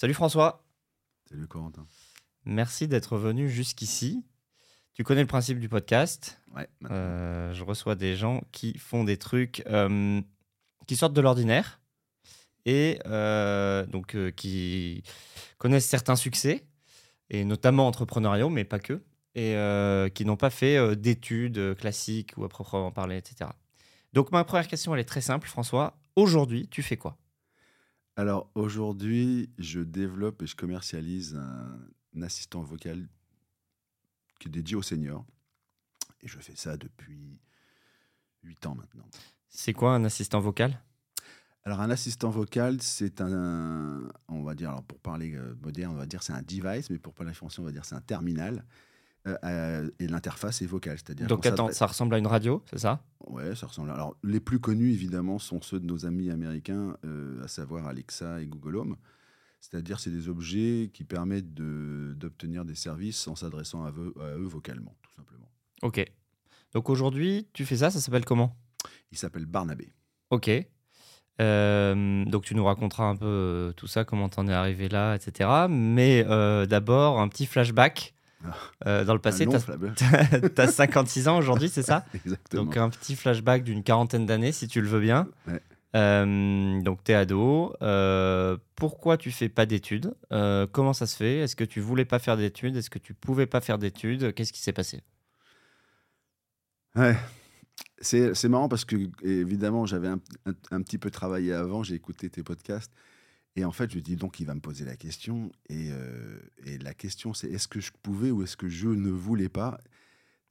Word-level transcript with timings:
Salut 0.00 0.14
François. 0.14 0.64
Salut 1.28 1.48
Corentin. 1.48 1.84
Merci 2.44 2.86
d'être 2.86 3.16
venu 3.16 3.50
jusqu'ici. 3.50 4.24
Tu 4.94 5.02
connais 5.02 5.22
le 5.22 5.26
principe 5.26 5.58
du 5.58 5.68
podcast. 5.68 6.40
Ouais. 6.54 6.68
Euh, 6.88 7.52
je 7.52 7.64
reçois 7.64 7.96
des 7.96 8.14
gens 8.14 8.44
qui 8.52 8.78
font 8.78 9.02
des 9.02 9.16
trucs 9.16 9.64
euh, 9.66 10.20
qui 10.86 10.94
sortent 10.94 11.14
de 11.14 11.20
l'ordinaire 11.20 11.80
et 12.64 13.00
euh, 13.06 13.86
donc 13.86 14.16
qui 14.36 15.02
connaissent 15.58 15.88
certains 15.88 16.14
succès, 16.14 16.64
et 17.28 17.44
notamment 17.44 17.88
entrepreneuriaux, 17.88 18.50
mais 18.50 18.62
pas 18.62 18.78
que, 18.78 19.02
et 19.34 19.56
qui 20.14 20.24
n'ont 20.24 20.36
pas 20.36 20.50
fait 20.50 20.94
d'études 20.94 21.74
classiques 21.74 22.34
ou 22.36 22.44
à 22.44 22.48
proprement 22.48 22.92
parler, 22.92 23.16
etc. 23.16 23.50
Donc 24.12 24.30
ma 24.30 24.44
première 24.44 24.68
question, 24.68 24.94
elle 24.94 25.00
est 25.00 25.04
très 25.04 25.22
simple, 25.22 25.48
François. 25.48 25.98
Aujourd'hui, 26.14 26.68
tu 26.68 26.84
fais 26.84 26.96
quoi? 26.96 27.16
Alors 28.18 28.50
aujourd'hui, 28.56 29.48
je 29.58 29.78
développe 29.78 30.42
et 30.42 30.46
je 30.48 30.56
commercialise 30.56 31.36
un, 31.36 32.20
assistant 32.20 32.62
vocal 32.62 33.06
qui 34.40 34.48
est 34.48 34.50
dédié 34.50 34.74
aux 34.74 34.82
seniors. 34.82 35.24
Et 36.22 36.26
je 36.26 36.40
fais 36.40 36.56
ça 36.56 36.76
depuis 36.76 37.40
8 38.42 38.66
ans 38.66 38.74
maintenant. 38.74 39.06
C'est 39.48 39.72
quoi 39.72 39.94
un 39.94 40.04
assistant 40.04 40.40
vocal? 40.40 40.82
Alors 41.62 41.80
un 41.80 41.90
assistant 41.90 42.30
vocal, 42.30 42.82
c'est 42.82 43.20
un, 43.20 44.08
on 44.26 44.42
va 44.42 44.56
dire, 44.56 44.70
alors 44.70 44.82
pour 44.82 44.98
parler 44.98 45.36
euh, 45.36 45.54
moderne, 45.62 45.92
on 45.92 45.98
va 45.98 46.06
dire 46.06 46.24
c'est 46.24 46.32
un 46.32 46.42
device, 46.42 46.90
mais 46.90 46.98
pour 46.98 47.14
parler 47.14 47.32
français, 47.32 47.60
on 47.60 47.64
va 47.64 47.70
dire 47.70 47.84
c'est 47.84 47.94
un 47.94 48.00
terminal 48.00 48.64
euh, 49.28 49.36
euh, 49.44 49.90
et 49.98 50.06
l'interface 50.06 50.62
est 50.62 50.66
vocale. 50.66 50.96
C'est-à-dire 50.96 51.26
Donc 51.26 51.44
attends, 51.44 51.70
ça 51.72 51.86
ressemble 51.86 52.14
à 52.14 52.18
une 52.18 52.26
radio, 52.26 52.62
c'est 52.70 52.78
ça? 52.78 53.02
Ouais, 53.26 53.54
ça 53.54 53.66
ressemble. 53.66 53.90
Alors 53.90 54.16
les 54.22 54.40
plus 54.40 54.58
connus 54.58 54.92
évidemment 54.92 55.38
sont 55.38 55.60
ceux 55.60 55.80
de 55.80 55.86
nos 55.86 56.06
amis 56.06 56.30
américains, 56.30 56.96
euh, 57.04 57.42
à 57.44 57.48
savoir 57.48 57.86
Alexa 57.86 58.40
et 58.40 58.46
Google 58.46 58.76
Home. 58.76 58.96
C'est-à-dire 59.60 60.00
c'est 60.00 60.10
des 60.10 60.28
objets 60.28 60.90
qui 60.94 61.04
permettent 61.04 61.52
d'obtenir 61.52 62.64
des 62.64 62.76
services 62.76 63.26
en 63.28 63.34
s'adressant 63.34 63.84
à, 63.84 63.88
à, 63.88 64.36
eux 64.36 64.46
vocalement, 64.46 64.96
tout 65.02 65.10
simplement. 65.16 65.50
Ok. 65.82 66.04
Donc 66.72 66.88
aujourd'hui, 66.88 67.48
tu 67.52 67.66
fais 67.66 67.78
ça, 67.78 67.90
ça 67.90 68.00
s'appelle 68.00 68.24
comment? 68.24 68.56
Il 69.10 69.18
s'appelle 69.18 69.46
Barnabé. 69.46 69.92
Ok. 70.30 70.48
donc 71.38 72.44
tu 72.44 72.54
nous 72.54 72.64
raconteras 72.64 73.04
un 73.04 73.16
peu 73.16 73.72
tout 73.76 73.88
ça, 73.88 74.04
comment 74.04 74.28
t'en 74.28 74.46
es 74.46 74.52
arrivé 74.52 74.88
là, 74.88 75.16
etc. 75.16 75.66
Mais 75.68 76.24
d'abord, 76.66 77.20
un 77.20 77.28
petit 77.28 77.46
flashback 77.46 78.14
euh, 78.86 79.04
dans 79.04 79.14
le 79.14 79.20
passé, 79.20 79.46
tu 79.46 80.60
as, 80.60 80.66
56 80.68 81.28
ans 81.28 81.38
aujourd'hui, 81.38 81.68
c'est 81.68 81.82
ça 81.82 82.04
Exactement. 82.14 82.64
Donc 82.64 82.76
un 82.76 82.88
petit 82.88 83.16
flashback 83.16 83.64
d'une 83.64 83.82
quarantaine 83.82 84.26
d'années, 84.26 84.52
si 84.52 84.68
tu 84.68 84.80
le 84.80 84.88
veux 84.88 85.00
bien. 85.00 85.28
Euh, 85.96 86.80
donc 86.82 87.02
tu 87.02 87.12
es 87.12 87.14
ado. 87.14 87.74
Euh, 87.82 88.56
pourquoi 88.76 89.16
tu 89.16 89.30
fais 89.30 89.48
pas 89.48 89.66
d'études? 89.66 90.14
Comment 90.72 90.92
ça 90.92 91.06
se 91.06 91.16
fait? 91.16 91.38
Est-ce 91.38 91.56
que 91.56 91.64
tu 91.64 91.80
voulais 91.80 92.04
pas 92.04 92.18
faire 92.18 92.36
d'études? 92.36 92.76
Est-ce 92.76 92.90
que 92.90 92.98
tu 92.98 93.14
pouvais 93.14 93.46
pas 93.46 93.60
faire 93.60 93.78
d'études? 93.78 94.32
Qu'est-ce 94.34 94.52
qui 94.52 94.60
s'est 94.60 94.72
passé? 94.72 95.02
Ouais. 96.94 97.16
C'est 98.00 98.48
marrant 98.48 98.68
parce 98.68 98.84
que, 98.84 98.96
évidemment, 99.22 99.86
j'avais 99.86 100.08
un, 100.08 100.20
un, 100.70 100.82
petit 100.82 100.98
peu 100.98 101.10
travaillé 101.10 101.52
avant, 101.52 101.82
j'ai 101.82 101.96
écouté 101.96 102.30
tes 102.30 102.44
podcasts. 102.44 102.92
Et 103.58 103.64
en 103.64 103.72
fait, 103.72 103.90
je 103.92 103.98
dis 103.98 104.14
donc, 104.14 104.38
il 104.38 104.46
va 104.46 104.54
me 104.54 104.60
poser 104.60 104.84
la 104.84 104.94
question. 104.94 105.50
Et, 105.68 105.88
euh, 105.90 106.38
et 106.64 106.78
la 106.78 106.94
question, 106.94 107.34
c'est 107.34 107.50
est-ce 107.50 107.66
que 107.66 107.80
je 107.80 107.90
pouvais 108.04 108.30
ou 108.30 108.44
est-ce 108.44 108.56
que 108.56 108.68
je 108.68 108.88
ne 108.88 109.10
voulais 109.10 109.48
pas? 109.48 109.80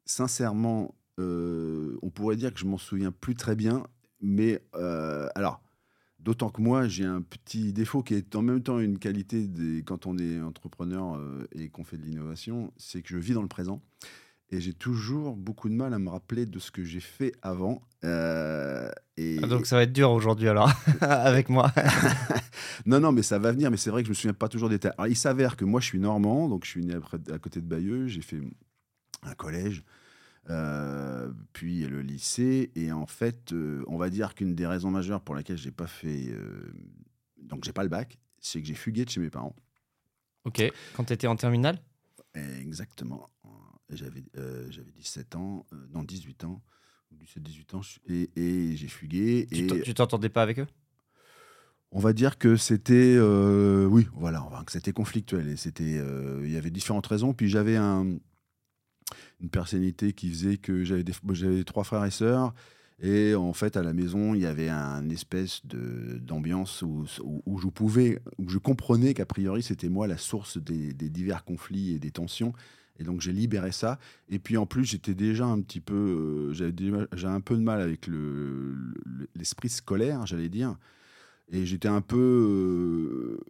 Sincèrement, 0.04 0.94
euh, 1.18 1.98
on 2.02 2.10
pourrait 2.10 2.36
dire 2.36 2.54
que 2.54 2.60
je 2.60 2.66
m'en 2.66 2.78
souviens 2.78 3.14
plus 3.14 3.34
très 3.34 3.56
bien. 3.56 3.88
Mais 4.20 4.62
euh, 4.76 5.30
alors, 5.36 5.62
d'autant 6.20 6.50
que 6.50 6.62
moi, 6.62 6.90
j'ai 6.90 7.06
un 7.06 7.22
petit 7.22 7.72
défaut 7.72 8.04
qui 8.04 8.14
est 8.14 8.36
en 8.36 8.42
même 8.42 8.62
temps 8.62 8.78
une 8.78 9.00
qualité 9.00 9.48
des, 9.48 9.84
quand 9.84 10.06
on 10.06 10.18
est 10.18 10.42
entrepreneur 10.42 11.18
et 11.54 11.70
qu'on 11.70 11.86
fait 11.86 11.98
de 11.98 12.04
l'innovation, 12.04 12.74
c'est 12.76 13.02
que 13.02 13.08
je 13.08 13.18
vis 13.18 13.36
dans 13.36 13.42
le 13.42 13.48
présent. 13.48 13.82
Et 14.50 14.62
j'ai 14.62 14.74
toujours 14.74 15.36
beaucoup 15.36 15.68
de 15.68 15.74
mal 15.74 15.94
à 15.94 16.00
me 16.00 16.10
rappeler 16.10 16.46
de 16.46 16.58
ce 16.60 16.72
que 16.72 16.84
j'ai 16.84 17.02
fait 17.02 17.34
avant. 17.42 17.82
Euh, 18.06 18.90
et... 19.18 19.40
Ah, 19.44 19.48
donc 19.48 19.66
ça 19.66 19.76
va 19.76 19.84
être 19.84 19.92
dur 19.92 20.12
aujourd'hui 20.12 20.48
alors, 20.48 20.72
avec 21.02 21.50
moi. 21.50 21.74
non, 22.86 23.02
non, 23.02 23.12
mais 23.12 23.24
ça 23.24 23.40
va 23.40 23.52
venir. 23.52 23.70
Mais 23.70 23.78
c'est 23.78 23.90
vrai 23.90 24.04
que 24.04 24.08
je 24.08 24.12
me 24.12 24.16
souviens 24.16 24.34
pas 24.34 24.48
toujours 24.48 24.70
des 24.70 24.76
détails. 24.76 24.94
Alors, 24.98 25.08
il 25.08 25.18
s'avère 25.18 25.58
que 25.58 25.66
moi, 25.66 25.82
je 25.82 25.88
suis 25.88 26.00
normand, 26.00 26.48
donc 26.48 26.64
je 26.64 26.70
suis 26.70 26.86
né 26.86 26.96
à, 26.96 27.40
côté 27.40 27.60
de 27.60 27.66
Bayeux. 27.66 28.08
J'ai 28.08 28.22
fait 28.22 28.40
un 29.24 29.34
collège, 29.34 29.84
euh, 30.50 31.30
puis 31.52 31.86
le 31.86 32.02
lycée. 32.02 32.72
Et 32.76 32.94
en 32.94 33.06
fait, 33.06 33.52
euh, 33.52 33.84
on 33.88 33.98
va 33.98 34.10
dire 34.10 34.34
qu'une 34.34 34.56
des 34.56 34.66
raisons 34.66 34.92
majeures 34.92 35.20
pour 35.20 35.36
laquelle 35.36 35.58
j'ai 35.58 35.72
pas 35.72 35.88
fait, 35.88 36.34
donc 37.42 37.66
j'ai 37.66 37.74
pas 37.74 37.84
le 37.84 37.90
bac, 37.90 38.18
c'est 38.40 38.62
que 38.62 38.68
j'ai 38.68 38.76
fugué 38.76 39.04
de 39.04 39.10
chez 39.10 39.20
mes 39.20 39.30
parents. 39.30 39.56
Ok. 40.46 40.64
Quand 40.96 41.04
tu 41.04 41.12
étais 41.12 41.28
en 41.28 41.36
terminale? 41.36 41.82
Exactement. 42.62 43.30
J'avais 43.90 44.24
euh, 44.38 44.68
j'avais 44.70 44.92
17 44.92 45.36
ans, 45.36 45.66
euh, 45.72 45.78
non 45.94 46.04
18 46.04 46.44
ans, 46.44 46.62
17-18 47.16 47.76
ans, 47.76 47.82
et, 48.08 48.30
et 48.36 48.76
j'ai 48.76 48.88
fugué. 48.88 49.48
Tu 49.84 49.94
t'entendais 49.94 50.30
pas 50.30 50.42
avec 50.42 50.60
eux? 50.60 50.68
On 51.92 52.00
va 52.00 52.12
dire 52.12 52.38
que 52.38 52.58
c'était 52.58 53.16
euh, 53.18 53.86
oui 53.86 54.08
voilà 54.14 54.46
que 54.66 54.74
c'était 54.74 54.92
conflictuel 54.92 55.48
et 55.48 55.56
c'était 55.56 56.02
il 56.44 56.52
y 56.52 56.58
avait 56.58 56.70
différentes 56.70 57.08
raisons 57.08 57.34
puis 57.34 57.48
j'avais 57.48 57.78
un, 57.78 58.18
une 59.40 59.50
personnalité 59.50 60.12
qui 60.12 60.30
faisait 60.30 60.58
que 60.58 60.84
j'avais 60.84 61.06
j'avais 61.32 61.64
trois 61.64 61.86
frères 61.86 62.04
et 62.04 62.12
sœurs 62.12 62.54
et 63.00 63.36
en 63.36 63.54
fait 63.54 63.78
à 63.78 63.84
la 63.84 63.94
maison 63.94 64.34
il 64.34 64.42
y 64.42 64.46
avait 64.46 64.70
un 64.70 65.10
espèce 65.10 65.66
de 65.66 66.18
d'ambiance 66.18 66.82
où, 66.82 67.06
où, 67.46 67.58
je 67.60 67.68
pouvais 67.68 68.20
où 68.38 68.50
je 68.50 68.58
comprenais 68.58 69.14
qu'a 69.14 69.26
priori 69.26 69.62
c'était 69.62 69.90
moi 69.90 70.08
la 70.08 70.18
source 70.18 70.58
des, 70.58 70.94
des, 70.94 71.10
divers 71.10 71.46
conflits 71.46 71.94
et 71.94 72.00
des 72.00 72.12
tensions 72.12 72.54
et 73.00 73.04
donc 73.04 73.22
j'ai 73.22 73.32
libéré 73.32 73.72
ça. 73.72 74.00
Et 74.30 74.40
puis 74.40 74.58
en 74.58 74.66
plus, 74.66 74.86
j'étais 74.86 75.14
déjà 75.14 75.46
un 75.46 75.62
petit 75.62 75.82
peu. 75.82 75.94
Euh, 75.94 76.54
j'avais 76.54 77.34
un 77.34 77.42
peu 77.42 77.56
de 77.56 77.62
mal 77.62 77.82
avec 77.82 78.08
l'esprit 78.08 79.68
le, 79.68 79.74
scolaire, 79.74 80.26
j'allais 80.26 80.50
dire. 80.50 80.78
Et 81.50 81.66
j'étais 81.66 81.88
un 81.88 82.02
peu. 82.02 83.40
Euh, 83.40 83.46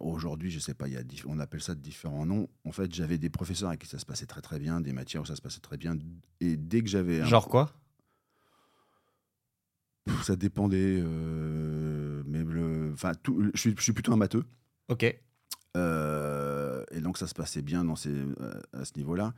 aujourd'hui, 0.00 0.50
je 0.50 0.58
sais 0.58 0.74
pas, 0.74 0.88
y 0.88 0.96
a, 0.96 1.02
on 1.26 1.38
appelle 1.38 1.60
ça 1.60 1.74
de 1.74 1.80
différents 1.80 2.26
noms. 2.26 2.48
En 2.64 2.72
fait, 2.72 2.92
j'avais 2.92 3.18
des 3.18 3.30
professeurs 3.30 3.68
avec 3.68 3.82
qui 3.82 3.88
ça 3.88 3.98
se 3.98 4.06
passait 4.06 4.26
très 4.26 4.40
très 4.40 4.58
bien, 4.58 4.80
des 4.80 4.92
matières 4.92 5.22
où 5.22 5.26
ça 5.26 5.36
se 5.36 5.42
passait 5.42 5.60
très 5.60 5.76
bien. 5.76 5.96
Et 6.40 6.56
dès 6.56 6.82
que 6.82 6.88
j'avais. 6.88 7.24
Genre 7.24 7.48
quoi? 7.48 7.72
Ça 10.22 10.36
dépendait. 10.36 11.00
Euh, 11.02 12.22
mais 12.26 12.42
le, 12.42 12.92
enfin, 12.94 13.12
je, 13.26 13.60
suis, 13.60 13.74
je 13.76 13.82
suis 13.82 13.92
plutôt 13.92 14.12
un 14.12 14.16
matheux. 14.16 14.44
Ok. 14.88 15.04
Euh, 15.76 16.84
et 16.90 17.00
donc 17.00 17.18
ça 17.18 17.26
se 17.26 17.34
passait 17.34 17.62
bien 17.62 17.84
dans 17.84 17.96
ces, 17.96 18.10
euh, 18.10 18.60
à 18.72 18.84
ce 18.84 18.92
niveau-là. 18.96 19.34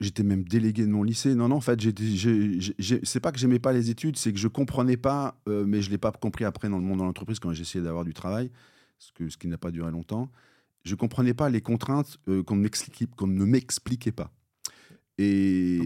J'étais 0.00 0.22
même 0.22 0.44
délégué 0.44 0.86
de 0.86 0.90
mon 0.90 1.02
lycée. 1.02 1.34
Non, 1.34 1.48
non, 1.48 1.56
en 1.56 1.60
fait, 1.60 1.80
c'est 1.80 3.20
pas 3.20 3.32
que 3.32 3.38
j'aimais 3.38 3.58
pas 3.58 3.72
les 3.72 3.90
études, 3.90 4.16
c'est 4.16 4.32
que 4.32 4.38
je 4.38 4.46
comprenais 4.46 4.96
pas, 4.96 5.40
euh, 5.48 5.64
mais 5.66 5.82
je 5.82 5.90
l'ai 5.90 5.98
pas 5.98 6.12
compris 6.12 6.44
après 6.44 6.68
dans 6.68 6.78
le 6.78 6.84
monde 6.84 7.00
de 7.00 7.04
l'entreprise 7.04 7.40
quand 7.40 7.52
essayé 7.52 7.82
d'avoir 7.82 8.04
du 8.04 8.14
travail, 8.14 8.50
ce 8.98 9.36
qui 9.36 9.48
n'a 9.48 9.58
pas 9.58 9.72
duré 9.72 9.90
longtemps. 9.90 10.30
Je 10.84 10.94
comprenais 10.94 11.34
pas 11.34 11.50
les 11.50 11.60
contraintes 11.60 12.16
qu'on 12.46 12.56
ne 12.56 13.44
m'expliquait 13.44 14.12
pas. 14.12 14.32
Et 15.18 15.80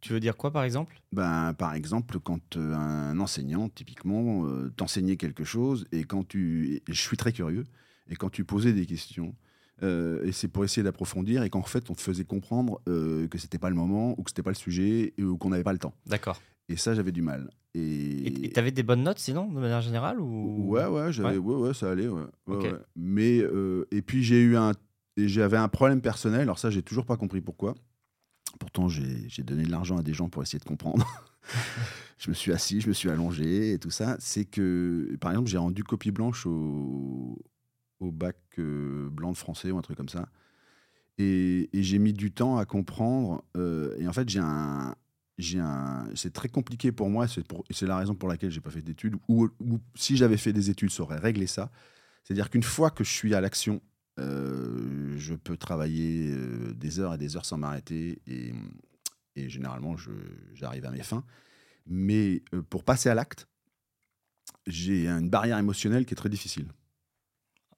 tu 0.00 0.12
veux 0.12 0.20
dire 0.20 0.36
quoi 0.36 0.52
par 0.52 0.62
exemple? 0.62 1.00
Ben, 1.12 1.52
Par 1.54 1.74
exemple, 1.74 2.20
quand 2.20 2.56
euh, 2.56 2.74
un 2.74 3.18
enseignant, 3.18 3.68
typiquement, 3.68 4.46
euh, 4.46 4.72
t'enseignait 4.76 5.16
quelque 5.16 5.42
chose, 5.42 5.86
et 5.90 6.04
quand 6.04 6.26
tu. 6.26 6.80
je 6.88 7.00
suis 7.00 7.16
très 7.16 7.32
curieux, 7.32 7.64
et 8.08 8.14
quand 8.14 8.30
tu 8.30 8.44
posais 8.44 8.72
des 8.72 8.86
questions, 8.86 9.34
euh, 9.82 10.22
et 10.24 10.30
c'est 10.30 10.46
pour 10.46 10.64
essayer 10.64 10.84
d'approfondir, 10.84 11.42
et 11.42 11.50
qu'en 11.50 11.62
fait, 11.62 11.90
on 11.90 11.94
te 11.94 12.00
faisait 12.00 12.24
comprendre 12.24 12.80
que 12.86 13.38
c'était 13.38 13.58
pas 13.58 13.70
le 13.70 13.76
moment, 13.76 14.14
ou 14.18 14.22
que 14.22 14.30
c'était 14.30 14.44
pas 14.44 14.50
le 14.50 14.56
sujet, 14.56 15.14
ou 15.18 15.36
qu'on 15.36 15.50
n'avait 15.50 15.64
pas 15.64 15.72
le 15.72 15.78
temps. 15.78 15.94
D'accord. 16.06 16.40
Et 16.68 16.76
ça, 16.76 16.94
j'avais 16.94 17.12
du 17.12 17.22
mal. 17.22 17.50
Et 17.74 18.50
tu 18.54 18.60
avais 18.60 18.70
des 18.70 18.84
bonnes 18.84 19.02
notes 19.02 19.18
sinon, 19.18 19.48
de 19.48 19.58
manière 19.58 19.80
générale 19.80 20.20
ou... 20.20 20.70
Ouais, 20.70 20.86
ouais, 20.86 21.10
ouais. 21.18 21.36
ouais, 21.36 21.74
ça 21.74 21.90
allait. 21.90 22.08
Ouais, 22.08 22.72
Mais, 22.94 23.38
et 23.90 24.02
puis 24.02 24.22
j'ai 24.22 24.40
eu 24.40 24.56
un. 24.56 24.72
J'avais 25.16 25.56
un 25.56 25.68
problème 25.68 26.00
personnel, 26.00 26.42
alors 26.42 26.60
ça, 26.60 26.70
j'ai 26.70 26.82
toujours 26.82 27.04
pas 27.04 27.16
compris 27.16 27.40
pourquoi. 27.40 27.74
Pourtant, 28.58 28.88
j'ai 28.88 29.42
donné 29.42 29.64
de 29.64 29.70
l'argent 29.70 29.96
à 29.98 30.02
des 30.02 30.14
gens 30.14 30.28
pour 30.28 30.42
essayer 30.42 30.58
de 30.58 30.64
comprendre. 30.64 31.06
je 32.18 32.30
me 32.30 32.34
suis 32.34 32.52
assis, 32.52 32.80
je 32.80 32.88
me 32.88 32.92
suis 32.92 33.08
allongé 33.10 33.72
et 33.72 33.78
tout 33.78 33.90
ça. 33.90 34.16
C'est 34.18 34.44
que, 34.44 35.16
par 35.20 35.30
exemple, 35.32 35.48
j'ai 35.48 35.58
rendu 35.58 35.84
copie 35.84 36.10
blanche 36.10 36.46
au, 36.46 37.38
bac 38.00 38.36
euh, 38.58 39.08
blanc 39.10 39.32
de 39.32 39.36
français 39.36 39.70
ou 39.70 39.78
un 39.78 39.82
truc 39.82 39.96
comme 39.96 40.08
ça. 40.08 40.28
Et, 41.18 41.68
j'ai 41.72 41.98
mis 41.98 42.12
du 42.12 42.32
temps 42.32 42.56
à 42.56 42.64
comprendre. 42.64 43.44
Euh, 43.56 43.96
et 43.98 44.08
en 44.08 44.12
fait, 44.12 44.28
c'est 46.14 46.32
très 46.32 46.48
compliqué 46.48 46.92
pour 46.92 47.10
moi, 47.10 47.26
c'est 47.28 47.86
la 47.86 47.96
raison 47.96 48.14
pour 48.14 48.28
laquelle 48.28 48.50
j'ai 48.50 48.60
pas 48.60 48.70
fait 48.70 48.82
d'études. 48.82 49.16
Ou, 49.28 49.48
si 49.94 50.16
j'avais 50.16 50.36
fait 50.36 50.52
des 50.52 50.70
études, 50.70 50.90
ça 50.90 51.02
aurait 51.02 51.18
réglé 51.18 51.46
ça. 51.46 51.70
C'est-à-dire 52.24 52.50
qu'une 52.50 52.62
fois 52.62 52.90
que 52.90 53.04
je 53.04 53.10
suis 53.10 53.34
à 53.34 53.40
l'action 53.40 53.80
je 54.20 55.34
peux 55.34 55.56
travailler 55.56 56.30
euh, 56.30 56.72
des 56.74 56.98
heures 56.98 57.14
et 57.14 57.18
des 57.18 57.36
heures 57.36 57.44
sans 57.44 57.58
m'arrêter 57.58 58.20
et, 58.26 58.52
généralement 59.36 59.96
j'arrive 60.52 60.84
à 60.84 60.90
mes 60.90 61.02
fins. 61.02 61.24
Mais 61.86 62.42
euh, 62.52 62.62
pour 62.62 62.84
passer 62.84 63.08
à 63.08 63.14
l'acte, 63.14 63.48
j'ai 64.66 65.08
une 65.08 65.30
barrière 65.30 65.56
émotionnelle 65.56 66.04
qui 66.04 66.12
est 66.12 66.16
très 66.16 66.28
difficile. 66.28 66.68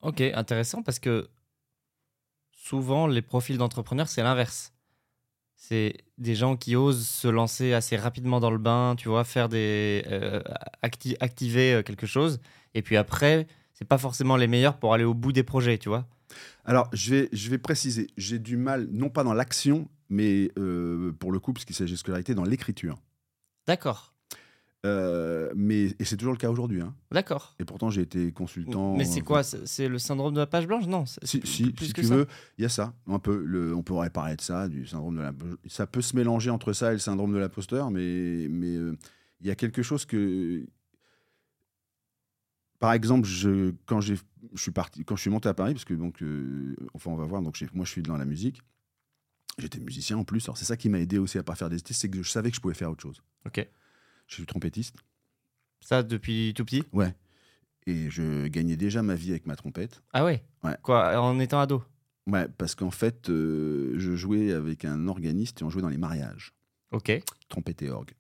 Ok, 0.00 0.20
intéressant 0.20 0.82
parce 0.82 0.98
que 0.98 1.28
souvent 2.52 3.06
les 3.06 3.22
profils 3.22 3.56
d'entrepreneurs, 3.58 4.08
c'est 4.08 4.22
l'inverse. 4.22 4.72
C'est 5.54 5.98
des 6.18 6.34
gens 6.34 6.56
qui 6.56 6.74
osent 6.74 7.06
se 7.06 7.28
lancer 7.28 7.72
assez 7.72 7.96
rapidement 7.96 8.40
dans 8.40 8.50
le 8.50 8.58
bain, 8.58 8.96
tu 8.98 9.08
vois, 9.08 9.22
faire 9.22 9.48
des 9.48 10.02
euh, 10.08 10.42
activer 10.82 11.74
euh, 11.74 11.82
quelque 11.84 12.06
chose, 12.06 12.40
et 12.74 12.82
puis 12.82 12.96
après, 12.96 13.46
c'est 13.82 13.88
pas 13.88 13.98
forcément 13.98 14.36
les 14.36 14.46
meilleurs 14.46 14.76
pour 14.76 14.94
aller 14.94 15.02
au 15.02 15.12
bout 15.12 15.32
des 15.32 15.42
projets, 15.42 15.76
tu 15.76 15.88
vois. 15.88 16.06
Alors, 16.64 16.88
je 16.92 17.10
vais, 17.10 17.28
je 17.32 17.50
vais 17.50 17.58
préciser, 17.58 18.06
j'ai 18.16 18.38
du 18.38 18.56
mal, 18.56 18.88
non 18.92 19.08
pas 19.08 19.24
dans 19.24 19.34
l'action, 19.34 19.88
mais 20.08 20.52
euh, 20.56 21.10
pour 21.18 21.32
le 21.32 21.40
coup, 21.40 21.52
puisqu'il 21.52 21.74
s'agit 21.74 21.94
de 21.94 21.98
scolarité, 21.98 22.36
dans 22.36 22.44
l'écriture. 22.44 23.02
D'accord. 23.66 24.14
Euh, 24.86 25.52
mais 25.56 25.96
et 25.98 26.04
c'est 26.04 26.16
toujours 26.16 26.32
le 26.32 26.38
cas 26.38 26.48
aujourd'hui. 26.48 26.80
Hein. 26.80 26.94
D'accord. 27.10 27.56
Et 27.58 27.64
pourtant, 27.64 27.90
j'ai 27.90 28.02
été 28.02 28.30
consultant. 28.30 28.94
Mais 28.96 29.04
c'est 29.04 29.20
quoi 29.20 29.42
C'est 29.42 29.88
le 29.88 29.98
syndrome 29.98 30.34
de 30.34 30.38
la 30.38 30.46
page 30.46 30.68
blanche? 30.68 30.86
Non. 30.86 31.04
Si, 31.06 31.18
si, 31.24 31.74
si 31.76 31.92
tu 31.92 32.02
veux, 32.02 32.28
il 32.58 32.62
y 32.62 32.64
a 32.64 32.68
ça. 32.68 32.94
Un 33.08 33.18
peu. 33.18 33.42
Le, 33.44 33.74
on 33.74 33.82
pourrait 33.82 34.10
parler 34.10 34.36
de 34.36 34.42
ça, 34.42 34.68
du 34.68 34.86
syndrome 34.86 35.16
de 35.16 35.22
la. 35.22 35.32
Ça 35.66 35.88
peut 35.88 36.02
se 36.02 36.14
mélanger 36.14 36.50
entre 36.50 36.72
ça 36.72 36.90
et 36.90 36.94
le 36.94 37.00
syndrome 37.00 37.32
de 37.32 37.38
l'imposteur, 37.38 37.90
mais 37.90 38.46
mais 38.48 38.76
euh, 38.76 38.96
il 39.40 39.48
y 39.48 39.50
a 39.50 39.56
quelque 39.56 39.82
chose 39.82 40.04
que. 40.04 40.64
Par 42.82 42.94
exemple, 42.94 43.28
je, 43.28 43.72
quand 43.86 44.00
je 44.00 44.16
suis 44.56 44.72
parti, 44.72 45.04
quand 45.04 45.14
je 45.14 45.20
suis 45.20 45.30
monté 45.30 45.48
à 45.48 45.54
Paris, 45.54 45.72
parce 45.72 45.84
que 45.84 45.94
donc, 45.94 46.20
enfin, 46.94 47.12
on 47.12 47.16
va 47.16 47.24
voir. 47.24 47.40
Donc, 47.40 47.56
moi, 47.74 47.84
je 47.84 47.90
suis 47.92 48.02
dans 48.02 48.16
la 48.16 48.24
musique. 48.24 48.60
J'étais 49.56 49.78
musicien 49.78 50.18
en 50.18 50.24
plus. 50.24 50.44
Alors, 50.46 50.58
c'est 50.58 50.64
ça 50.64 50.76
qui 50.76 50.88
m'a 50.88 50.98
aidé 50.98 51.18
aussi 51.18 51.38
à 51.38 51.44
pas 51.44 51.54
faire 51.54 51.70
des 51.70 51.80
tests, 51.80 52.00
c'est 52.00 52.08
que 52.08 52.20
je 52.20 52.28
savais 52.28 52.50
que 52.50 52.56
je 52.56 52.60
pouvais 52.60 52.74
faire 52.74 52.90
autre 52.90 53.02
chose. 53.02 53.22
Ok. 53.46 53.64
Je 54.26 54.34
suis 54.34 54.46
trompettiste. 54.46 54.96
Ça, 55.80 56.02
depuis 56.02 56.54
tout 56.56 56.64
petit? 56.64 56.82
Ouais. 56.92 57.14
Et 57.86 58.10
je 58.10 58.48
gagnais 58.48 58.76
déjà 58.76 59.00
ma 59.00 59.14
vie 59.14 59.30
avec 59.30 59.46
ma 59.46 59.54
trompette. 59.54 60.02
Ah 60.12 60.24
ouais? 60.24 60.42
Ouais. 60.64 60.76
Quoi, 60.82 61.20
en 61.20 61.38
étant 61.38 61.60
ado? 61.60 61.84
Ouais, 62.26 62.48
parce 62.48 62.74
qu'en 62.74 62.90
fait, 62.90 63.30
euh, 63.30 63.94
je 63.96 64.16
jouais 64.16 64.52
avec 64.52 64.84
un 64.84 65.06
organiste 65.06 65.60
et 65.60 65.64
on 65.64 65.70
jouait 65.70 65.82
dans 65.82 65.88
les 65.88 65.98
mariages. 65.98 66.52
Ok. 66.90 67.12
Trompette 67.48 67.82
et 67.82 67.90
orgue. 67.90 68.14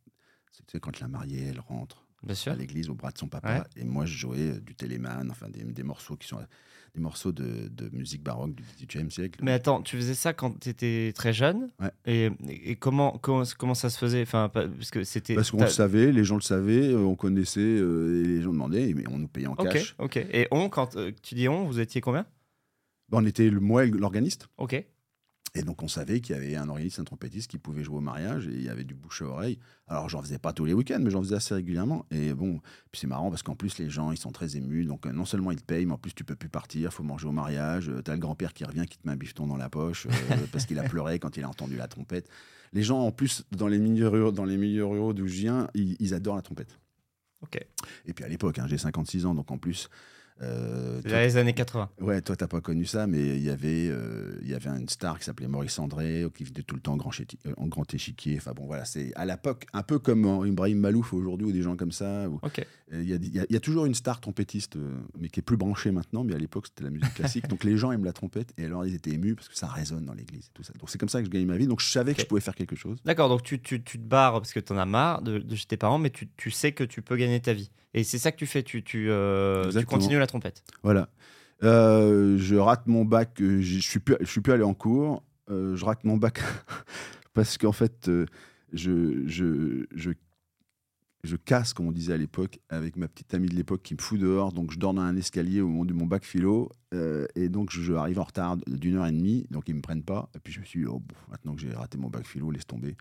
C'était 0.52 0.78
quand 0.78 1.00
la 1.00 1.08
mariée, 1.08 1.46
elle 1.48 1.60
rentre 1.60 2.01
Bien 2.22 2.34
sûr. 2.34 2.52
à 2.52 2.56
l'église 2.56 2.88
au 2.88 2.94
bras 2.94 3.10
de 3.10 3.18
son 3.18 3.28
papa. 3.28 3.66
Et 3.76 3.84
moi, 3.84 4.06
je 4.06 4.16
jouais 4.16 4.60
du 4.60 4.74
téléman, 4.74 5.28
enfin 5.30 5.48
des, 5.48 5.64
des 5.64 5.82
morceaux 5.82 6.16
qui 6.16 6.28
sont 6.28 6.38
des 6.94 7.00
morceaux 7.00 7.32
de, 7.32 7.68
de, 7.68 7.88
musique 7.92 8.22
baroque 8.22 8.54
du 8.54 8.62
XVIIIe 8.62 9.10
siècle. 9.10 9.40
Mais 9.42 9.52
attends, 9.52 9.82
tu 9.82 9.96
faisais 9.96 10.14
ça 10.14 10.32
quand 10.32 10.58
tu 10.60 10.68
étais 10.68 11.12
très 11.14 11.32
jeune? 11.32 11.70
Ouais. 11.80 11.90
Et, 12.04 12.30
et 12.48 12.76
comment, 12.76 13.18
comment, 13.18 13.44
comment, 13.56 13.74
ça 13.74 13.88
se 13.88 13.98
faisait? 13.98 14.22
Enfin, 14.22 14.50
Parce 14.52 14.90
que 14.90 15.02
c'était. 15.04 15.34
Parce 15.34 15.50
qu'on 15.50 15.62
le 15.62 15.68
savait, 15.68 16.12
les 16.12 16.24
gens 16.24 16.34
le 16.34 16.42
savaient, 16.42 16.88
euh, 16.92 16.98
on 16.98 17.14
connaissait, 17.14 17.60
euh, 17.60 18.22
et 18.22 18.26
les 18.26 18.42
gens 18.42 18.52
demandaient, 18.52 18.92
mais 18.94 19.04
on 19.08 19.18
nous 19.18 19.28
payait 19.28 19.46
en 19.46 19.52
okay, 19.52 19.70
cash. 19.70 19.94
Ok. 19.98 20.16
Et 20.16 20.48
on, 20.50 20.68
quand 20.68 20.96
euh, 20.96 21.12
tu 21.22 21.34
dis 21.34 21.48
on, 21.48 21.64
vous 21.64 21.80
étiez 21.80 22.00
combien? 22.00 22.26
Ben, 23.08 23.18
On 23.18 23.26
était 23.26 23.48
le, 23.48 23.60
moi, 23.60 23.86
l'organiste. 23.86 24.48
Ok. 24.58 24.84
Et 25.54 25.62
donc 25.62 25.82
on 25.82 25.88
savait 25.88 26.20
qu'il 26.20 26.34
y 26.34 26.38
avait 26.38 26.56
un 26.56 26.68
organiste, 26.70 26.98
un 26.98 27.04
trompettiste 27.04 27.50
qui 27.50 27.58
pouvait 27.58 27.84
jouer 27.84 27.98
au 27.98 28.00
mariage 28.00 28.48
et 28.48 28.52
il 28.52 28.62
y 28.62 28.70
avait 28.70 28.84
du 28.84 28.94
bouche 28.94 29.20
à 29.20 29.26
oreille. 29.26 29.58
Alors 29.86 30.08
j'en 30.08 30.22
faisais 30.22 30.38
pas 30.38 30.54
tous 30.54 30.64
les 30.64 30.72
week-ends, 30.72 31.00
mais 31.00 31.10
j'en 31.10 31.22
faisais 31.22 31.34
assez 31.34 31.54
régulièrement. 31.54 32.06
Et 32.10 32.32
bon, 32.32 32.60
puis 32.90 33.00
c'est 33.00 33.06
marrant 33.06 33.28
parce 33.28 33.42
qu'en 33.42 33.54
plus 33.54 33.76
les 33.76 33.90
gens 33.90 34.12
ils 34.12 34.18
sont 34.18 34.32
très 34.32 34.56
émus. 34.56 34.86
Donc 34.86 35.04
non 35.04 35.26
seulement 35.26 35.50
ils 35.50 35.60
te 35.60 35.64
payent, 35.64 35.84
mais 35.84 35.92
en 35.92 35.98
plus 35.98 36.14
tu 36.14 36.24
peux 36.24 36.36
plus 36.36 36.48
partir, 36.48 36.90
faut 36.94 37.02
manger 37.02 37.26
au 37.26 37.32
mariage. 37.32 37.90
T'as 38.02 38.14
le 38.14 38.18
grand-père 38.18 38.54
qui 38.54 38.64
revient 38.64 38.86
qui 38.88 38.96
te 38.96 39.06
met 39.06 39.12
un 39.12 39.16
bifton 39.16 39.46
dans 39.46 39.58
la 39.58 39.68
poche 39.68 40.06
euh, 40.06 40.36
parce 40.52 40.64
qu'il 40.64 40.78
a 40.78 40.84
pleuré 40.84 41.18
quand 41.18 41.36
il 41.36 41.44
a 41.44 41.48
entendu 41.48 41.76
la 41.76 41.86
trompette. 41.86 42.30
Les 42.72 42.82
gens 42.82 43.00
en 43.00 43.12
plus 43.12 43.44
dans 43.50 43.68
les 43.68 43.78
milieux 43.78 44.08
ruraux, 44.08 44.32
dans 44.32 44.46
les 44.46 44.56
milieux 44.56 44.86
ruraux 44.86 45.12
d'où 45.12 45.26
je 45.26 45.34
viens, 45.34 45.68
ils, 45.74 45.96
ils, 46.00 46.14
adorent 46.14 46.36
la 46.36 46.42
trompette. 46.42 46.78
Ok. 47.42 47.58
Et 48.06 48.14
puis 48.14 48.24
à 48.24 48.28
l'époque, 48.28 48.58
hein, 48.58 48.66
j'ai 48.68 48.78
56 48.78 49.26
ans, 49.26 49.34
donc 49.34 49.50
en 49.50 49.58
plus 49.58 49.90
euh, 50.42 51.00
les 51.04 51.36
années 51.36 51.52
80. 51.52 51.90
Ouais, 52.00 52.20
toi, 52.20 52.36
t'as 52.36 52.46
pas 52.46 52.60
connu 52.60 52.84
ça, 52.84 53.06
mais 53.06 53.36
il 53.36 53.42
y 53.42 53.50
avait, 53.50 53.88
euh, 53.88 54.38
il 54.42 54.48
y 54.48 54.54
avait 54.54 54.70
une 54.70 54.88
star 54.88 55.18
qui 55.18 55.24
s'appelait 55.24 55.48
Maurice 55.48 55.78
André, 55.78 56.26
qui 56.34 56.44
faisait 56.44 56.62
tout 56.62 56.74
le 56.74 56.80
temps 56.80 56.94
en 56.94 56.96
grand, 56.96 57.12
euh, 57.20 57.52
en 57.56 57.66
grand 57.66 57.92
échiquier. 57.94 58.36
Enfin 58.38 58.52
bon, 58.52 58.66
voilà, 58.66 58.84
c'est 58.84 59.12
à 59.14 59.24
l'époque 59.24 59.66
un 59.72 59.82
peu 59.82 59.98
comme 59.98 60.46
Ibrahim 60.46 60.78
Malouf 60.78 61.12
aujourd'hui, 61.12 61.46
ou 61.46 61.52
des 61.52 61.62
gens 61.62 61.76
comme 61.76 61.92
ça. 61.92 62.26
Il 62.92 63.08
y, 63.08 63.14
a, 63.14 63.44
y, 63.48 63.56
a 63.56 63.60
toujours 63.60 63.86
une 63.86 63.94
star 63.94 64.20
trompettiste, 64.20 64.76
mais 65.18 65.28
qui 65.28 65.40
est 65.40 65.42
plus 65.42 65.56
branchée 65.56 65.92
maintenant, 65.92 66.24
mais 66.24 66.34
à 66.34 66.38
l'époque, 66.38 66.66
c'était 66.66 66.84
la 66.84 66.90
musique 66.90 67.14
classique. 67.14 67.46
donc 67.48 67.64
les 67.64 67.76
gens 67.76 67.92
aiment 67.92 68.04
la 68.04 68.12
trompette, 68.12 68.52
et 68.58 68.64
alors 68.64 68.84
ils 68.84 68.94
étaient 68.94 69.12
émus 69.12 69.34
parce 69.34 69.48
que 69.48 69.56
ça 69.56 69.66
résonne 69.66 70.04
dans 70.04 70.14
l'église 70.14 70.46
et 70.46 70.50
tout 70.52 70.62
ça. 70.62 70.72
Donc 70.78 70.90
c'est 70.90 70.98
comme 70.98 71.08
ça 71.08 71.20
que 71.20 71.26
je 71.26 71.30
gagnais 71.30 71.46
ma 71.46 71.56
vie, 71.56 71.66
donc 71.66 71.80
je 71.80 71.90
savais 71.90 72.14
que 72.14 72.20
je 72.20 72.26
pouvais 72.26 72.40
faire 72.40 72.54
quelque 72.54 72.76
chose. 72.76 72.98
D'accord, 73.04 73.28
donc 73.28 73.42
tu, 73.42 73.60
tu, 73.60 73.82
tu, 73.82 73.98
te 73.98 74.04
barres 74.04 74.34
parce 74.34 74.52
que 74.52 74.60
tu 74.60 74.72
en 74.72 74.78
as 74.78 74.86
marre 74.86 75.22
de, 75.22 75.38
de, 75.38 75.54
chez 75.54 75.66
tes 75.66 75.76
parents, 75.76 75.98
mais 75.98 76.10
tu, 76.10 76.28
tu 76.36 76.50
sais 76.50 76.72
que 76.72 76.84
tu 76.84 77.00
peux 77.02 77.16
gagner 77.16 77.40
ta 77.40 77.52
vie. 77.52 77.70
Et 77.94 78.04
c'est 78.04 78.18
ça 78.18 78.32
que 78.32 78.36
tu 78.36 78.46
fais, 78.46 78.62
tu, 78.62 78.82
tu, 78.82 79.10
euh, 79.10 79.70
tu 79.70 79.84
continues 79.84 80.18
la 80.18 80.26
trompette. 80.26 80.64
Voilà. 80.82 81.08
Euh, 81.62 82.38
je 82.38 82.56
rate 82.56 82.86
mon 82.86 83.04
bac, 83.04 83.34
je 83.38 83.78
suis 83.78 84.00
plus, 84.00 84.16
je 84.20 84.26
suis 84.26 84.40
plus 84.40 84.52
allé 84.52 84.64
en 84.64 84.74
cours. 84.74 85.22
Euh, 85.50 85.76
je 85.76 85.84
rate 85.84 86.04
mon 86.04 86.16
bac 86.16 86.40
parce 87.34 87.58
qu'en 87.58 87.72
fait, 87.72 88.08
euh, 88.08 88.26
je, 88.72 89.26
je, 89.26 89.84
je, 89.94 90.10
je, 91.24 91.36
casse, 91.36 91.72
comme 91.72 91.88
on 91.88 91.92
disait 91.92 92.14
à 92.14 92.16
l'époque, 92.16 92.58
avec 92.68 92.96
ma 92.96 93.08
petite 93.08 93.34
amie 93.34 93.48
de 93.48 93.54
l'époque 93.54 93.82
qui 93.82 93.94
me 93.94 94.00
fout 94.00 94.18
dehors. 94.18 94.52
Donc, 94.52 94.72
je 94.72 94.78
dors 94.78 94.94
dans 94.94 95.02
un 95.02 95.16
escalier 95.16 95.60
au 95.60 95.68
moment 95.68 95.84
de 95.84 95.92
mon 95.92 96.06
bac 96.06 96.24
philo. 96.24 96.70
Euh, 96.94 97.26
et 97.34 97.48
donc, 97.48 97.70
je, 97.70 97.92
arrive 97.92 98.18
en 98.18 98.24
retard 98.24 98.56
d'une 98.66 98.96
heure 98.96 99.06
et 99.06 99.12
demie. 99.12 99.46
Donc, 99.50 99.68
ils 99.68 99.74
me 99.74 99.82
prennent 99.82 100.04
pas. 100.04 100.30
Et 100.34 100.38
puis, 100.38 100.52
je 100.52 100.60
me 100.60 100.64
suis 100.64 100.80
dit, 100.80 100.86
oh, 100.86 101.00
bon, 101.00 101.14
maintenant 101.30 101.54
que 101.54 101.60
j'ai 101.60 101.70
raté 101.70 101.98
mon 101.98 102.08
bac 102.08 102.26
philo, 102.26 102.50
laisse 102.50 102.66
tomber 102.66 102.96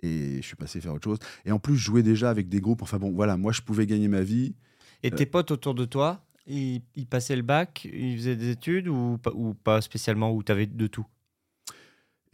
et 0.00 0.36
je 0.36 0.46
suis 0.46 0.56
passé 0.56 0.80
faire 0.80 0.94
autre 0.94 1.04
chose. 1.04 1.18
Et 1.44 1.52
en 1.52 1.58
plus, 1.58 1.76
je 1.76 1.84
jouais 1.84 2.02
déjà 2.02 2.30
avec 2.30 2.48
des 2.48 2.60
groupes. 2.60 2.82
Enfin 2.82 2.98
bon, 2.98 3.12
voilà, 3.12 3.36
moi, 3.36 3.52
je 3.52 3.62
pouvais 3.62 3.86
gagner 3.86 4.08
ma 4.08 4.22
vie. 4.22 4.54
Et 5.02 5.10
tes 5.10 5.26
potes 5.26 5.50
autour 5.50 5.74
de 5.74 5.84
toi, 5.84 6.24
ils, 6.46 6.82
passaient 7.08 7.36
le 7.36 7.42
bac, 7.42 7.88
ils 7.92 8.16
faisaient 8.16 8.36
des 8.36 8.50
études 8.50 8.88
ou, 8.88 9.18
ou 9.34 9.54
pas 9.54 9.80
spécialement, 9.80 10.32
ou 10.32 10.42
tu 10.42 10.50
avais 10.52 10.66
de 10.66 10.86
tout? 10.86 11.06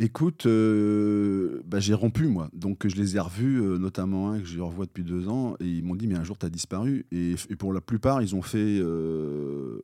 Écoute, 0.00 0.46
euh, 0.46 1.62
bah, 1.66 1.78
j'ai 1.78 1.94
rompu 1.94 2.26
moi, 2.26 2.48
donc 2.52 2.88
je 2.88 2.96
les 2.96 3.16
ai 3.16 3.20
revus, 3.20 3.62
euh, 3.62 3.78
notamment 3.78 4.32
un 4.32 4.40
que 4.40 4.46
je 4.46 4.58
revois 4.58 4.86
depuis 4.86 5.04
deux 5.04 5.28
ans, 5.28 5.54
et 5.60 5.66
ils 5.66 5.84
m'ont 5.84 5.94
dit 5.94 6.08
mais 6.08 6.16
un 6.16 6.24
jour 6.24 6.36
tu 6.36 6.46
as 6.46 6.50
disparu. 6.50 7.06
Et, 7.12 7.34
et, 7.48 7.56
pour 7.56 7.72
la 7.72 7.80
plupart, 7.80 8.20
ils 8.20 8.34
ont 8.34 8.42
fait... 8.42 8.78
Euh... 8.80 9.80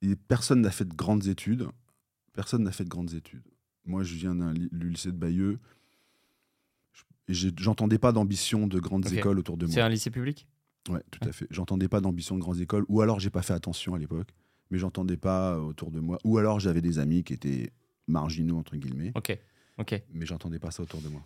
Et 0.00 0.16
personne 0.16 0.62
n'a 0.62 0.70
fait 0.70 0.86
de 0.86 0.94
grandes 0.94 1.26
études. 1.26 1.68
Personne 2.32 2.62
n'a 2.62 2.72
fait 2.72 2.84
de 2.84 2.88
grandes 2.88 3.12
études. 3.12 3.42
Moi, 3.84 4.02
je 4.02 4.14
viens 4.14 4.34
du 4.34 4.88
lycée 4.90 5.12
de 5.12 5.16
Bayeux. 5.16 5.58
J'entendais 7.28 7.98
pas 7.98 8.12
d'ambition 8.12 8.66
de 8.66 8.80
grandes 8.80 9.12
écoles 9.12 9.38
autour 9.38 9.56
de 9.56 9.66
moi. 9.66 9.74
C'est 9.74 9.80
un 9.80 9.88
lycée 9.88 10.10
public? 10.10 10.46
Ouais, 10.88 11.02
tout 11.10 11.20
à 11.28 11.32
fait. 11.32 11.46
J'entendais 11.50 11.88
pas 11.88 12.00
d'ambition 12.00 12.34
de 12.36 12.40
grandes 12.40 12.60
écoles, 12.60 12.84
ou 12.88 13.00
alors 13.02 13.20
j'ai 13.20 13.30
pas 13.30 13.42
fait 13.42 13.52
attention 13.52 13.94
à 13.94 13.98
l'époque, 13.98 14.28
mais 14.70 14.78
j'entendais 14.78 15.16
pas 15.16 15.58
autour 15.58 15.90
de 15.90 16.00
moi. 16.00 16.18
Ou 16.24 16.38
alors 16.38 16.58
j'avais 16.58 16.80
des 16.80 16.98
amis 16.98 17.22
qui 17.22 17.34
étaient 17.34 17.72
marginaux, 18.08 18.58
entre 18.58 18.76
guillemets. 18.76 19.12
Ok, 19.14 19.38
ok. 19.78 20.02
Mais 20.12 20.26
j'entendais 20.26 20.58
pas 20.58 20.70
ça 20.70 20.82
autour 20.82 21.00
de 21.00 21.08
moi. 21.08 21.22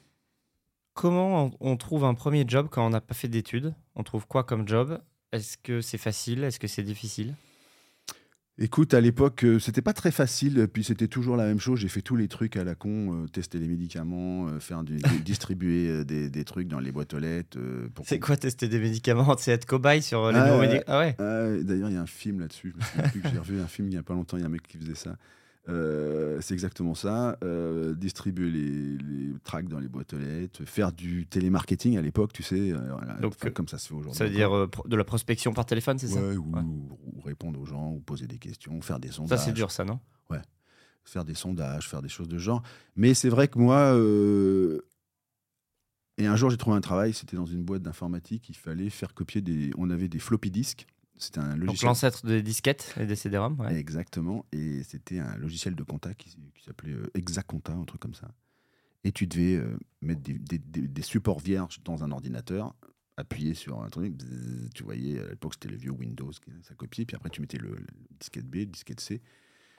Comment 0.92 1.50
on 1.60 1.76
trouve 1.76 2.04
un 2.04 2.14
premier 2.14 2.44
job 2.46 2.68
quand 2.70 2.86
on 2.86 2.90
n'a 2.90 3.00
pas 3.00 3.14
fait 3.14 3.28
d'études? 3.28 3.74
On 3.94 4.02
trouve 4.02 4.26
quoi 4.26 4.44
comme 4.44 4.68
job? 4.68 5.00
Est-ce 5.32 5.56
que 5.56 5.80
c'est 5.80 5.98
facile? 5.98 6.44
Est-ce 6.44 6.60
que 6.60 6.68
c'est 6.68 6.82
difficile? 6.82 7.34
Écoute, 8.56 8.94
à 8.94 9.00
l'époque, 9.00 9.44
euh, 9.44 9.58
c'était 9.58 9.82
pas 9.82 9.92
très 9.92 10.12
facile, 10.12 10.68
puis 10.72 10.84
c'était 10.84 11.08
toujours 11.08 11.36
la 11.36 11.44
même 11.44 11.58
chose. 11.58 11.80
J'ai 11.80 11.88
fait 11.88 12.02
tous 12.02 12.14
les 12.14 12.28
trucs 12.28 12.56
à 12.56 12.62
la 12.62 12.76
con, 12.76 13.24
euh, 13.24 13.26
tester 13.26 13.58
les 13.58 13.66
médicaments, 13.66 14.46
euh, 14.46 14.60
faire 14.60 14.84
du, 14.84 14.98
distribuer 15.24 16.04
des, 16.04 16.30
des, 16.30 16.44
trucs 16.44 16.68
dans 16.68 16.78
les 16.78 16.92
boîtes 16.92 17.14
aux 17.14 17.18
lettres. 17.18 17.58
c'est 18.04 18.20
quoi 18.20 18.36
tester 18.36 18.68
des 18.68 18.78
médicaments? 18.78 19.36
C'est 19.38 19.50
être 19.50 19.66
cobaye 19.66 20.02
sur 20.02 20.30
les 20.30 20.38
nouveaux 20.38 20.60
médicaments 20.60 20.84
Ah 20.86 20.98
ouais 21.00 21.64
D'ailleurs, 21.64 21.90
il 21.90 21.94
y 21.94 21.98
a 21.98 22.02
un 22.02 22.06
film 22.06 22.38
là-dessus. 22.40 22.74
J'ai 23.32 23.38
revu 23.38 23.60
un 23.60 23.66
film 23.66 23.88
il 23.88 23.94
y 23.94 23.98
a 23.98 24.04
pas 24.04 24.14
longtemps, 24.14 24.36
il 24.36 24.40
y 24.40 24.44
a 24.44 24.46
un 24.46 24.50
mec 24.50 24.62
qui 24.62 24.78
faisait 24.78 24.94
ça. 24.94 25.16
Euh, 25.68 26.38
c'est 26.42 26.52
exactement 26.52 26.94
ça. 26.94 27.38
Euh, 27.42 27.94
distribuer 27.94 28.50
les, 28.50 28.98
les, 28.98 29.34
tracks 29.44 29.68
dans 29.68 29.78
les 29.78 29.88
boîtes 29.88 30.12
aux 30.12 30.18
lettres, 30.18 30.64
faire 30.64 30.92
du 30.92 31.26
télémarketing 31.26 31.96
à 31.96 32.02
l'époque, 32.02 32.32
tu 32.32 32.42
sais, 32.42 32.72
euh, 32.72 32.78
Donc, 33.20 33.38
comme 33.52 33.68
ça 33.68 33.78
se 33.78 33.88
fait 33.88 33.94
aujourd'hui. 33.94 34.18
Ça 34.18 34.24
veut 34.24 34.30
dire 34.30 34.68
de 34.84 34.96
la 34.96 35.04
prospection 35.04 35.52
par 35.52 35.64
téléphone, 35.64 35.98
c'est 35.98 36.08
ça 36.08 36.20
ou, 36.20 36.52
ouais. 36.52 36.60
ou, 36.60 37.20
répondre 37.24 37.58
aux 37.60 37.64
gens, 37.64 37.92
ou 37.92 38.00
poser 38.00 38.26
des 38.26 38.38
questions, 38.38 38.80
faire 38.82 38.98
des 38.98 39.10
sondages. 39.10 39.38
Ça, 39.38 39.44
c'est 39.44 39.52
dur, 39.52 39.70
ça, 39.70 39.84
non? 39.84 40.00
Ouais. 40.28 40.42
Faire 41.04 41.24
des 41.24 41.34
sondages, 41.34 41.88
faire 41.88 42.02
des 42.02 42.08
choses 42.08 42.28
de 42.28 42.38
genre. 42.38 42.62
Mais 42.96 43.14
c'est 43.14 43.30
vrai 43.30 43.48
que 43.48 43.58
moi. 43.58 43.94
Et 46.16 46.26
un 46.26 46.36
jour, 46.36 46.50
j'ai 46.50 46.56
trouvé 46.56 46.76
un 46.76 46.80
travail, 46.80 47.12
c'était 47.12 47.36
dans 47.36 47.46
une 47.46 47.64
boîte 47.64 47.82
d'informatique, 47.82 48.48
il 48.48 48.56
fallait 48.56 48.90
faire 48.90 49.14
copier 49.14 49.40
des. 49.40 49.70
On 49.78 49.90
avait 49.90 50.08
des 50.08 50.18
floppy 50.18 50.50
disks 50.50 50.86
c'était 51.24 51.40
un 51.40 51.56
logiciel. 51.56 51.66
Donc 51.66 51.82
l'ancêtre 51.82 52.26
des 52.26 52.42
disquettes 52.42 52.94
et 52.98 53.06
des 53.06 53.16
CD-ROM. 53.16 53.66
Exactement. 53.70 54.44
Et 54.52 54.82
c'était 54.82 55.18
un 55.18 55.36
logiciel 55.36 55.74
de 55.74 55.82
compta 55.82 56.14
qui, 56.14 56.36
s'appelait 56.64 56.92
euh, 56.92 57.10
Exacompta, 57.14 57.72
un 57.72 57.84
truc 57.84 58.00
comme 58.00 58.14
ça. 58.14 58.28
Et 59.04 59.12
tu 59.12 59.26
devais 59.26 59.56
euh, 59.56 59.78
mettre 60.00 60.22
des, 60.22 61.02
supports 61.02 61.40
vierges 61.40 61.80
dans 61.84 62.04
un 62.04 62.10
ordinateur, 62.10 62.74
appuyer 63.16 63.54
sur 63.54 63.82
un 63.82 63.88
truc, 63.90 64.14
tu 64.74 64.82
voyais, 64.82 65.20
à 65.20 65.28
l'époque 65.28 65.54
c'était 65.54 65.68
le 65.68 65.76
vieux 65.76 65.90
Windows, 65.90 66.32
ça 66.62 66.74
copiait, 66.74 67.04
puis 67.04 67.14
après 67.14 67.28
tu 67.28 67.40
mettais 67.40 67.58
le, 67.58 67.76
disquette 68.18 68.46
B, 68.46 68.56
le 68.56 68.66
disquette 68.66 69.00
C. 69.00 69.20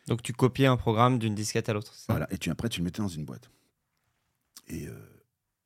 Donc 0.08 0.22
tu 0.22 0.32
copiais 0.34 0.68
un 0.68 0.78
programme 0.78 1.18
d'une 1.18 1.34
disquette 1.34 1.70
à 1.70 1.74
l'autre. 1.74 1.94
Voilà, 2.08 2.32
et 2.32 2.38
tu, 2.38 2.52
après 2.52 2.70
tu 2.70 2.82
le 2.82 2.86
mettais 2.86 3.02
dans 3.02 3.08
une 3.08 3.25
boîte. 3.25 3.50
Et, 4.68 4.88
euh, 4.88 4.94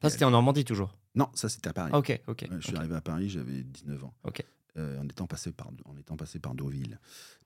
Ça, 0.01 0.09
c'était 0.09 0.25
en 0.25 0.31
Normandie 0.31 0.65
toujours? 0.65 0.97
Non, 1.15 1.29
ça, 1.33 1.49
c'était 1.49 1.69
à 1.69 1.73
Paris. 1.73 1.91
Ok, 1.93 2.21
ok. 2.27 2.47
Ouais, 2.49 2.57
je 2.59 2.67
suis 2.67 2.77
arrivé 2.77 2.95
à 2.95 3.01
Paris, 3.01 3.29
j'avais 3.29 3.63
19 3.63 4.03
ans. 4.05 4.13
Ok. 4.23 4.43
Euh, 4.77 4.99
en, 4.99 5.05
étant 5.05 5.25
passé 5.25 5.51
par, 5.51 5.71
en 5.85 5.97
étant 5.97 6.15
passé 6.15 6.39
par 6.39 6.53
Deauville. 6.53 6.99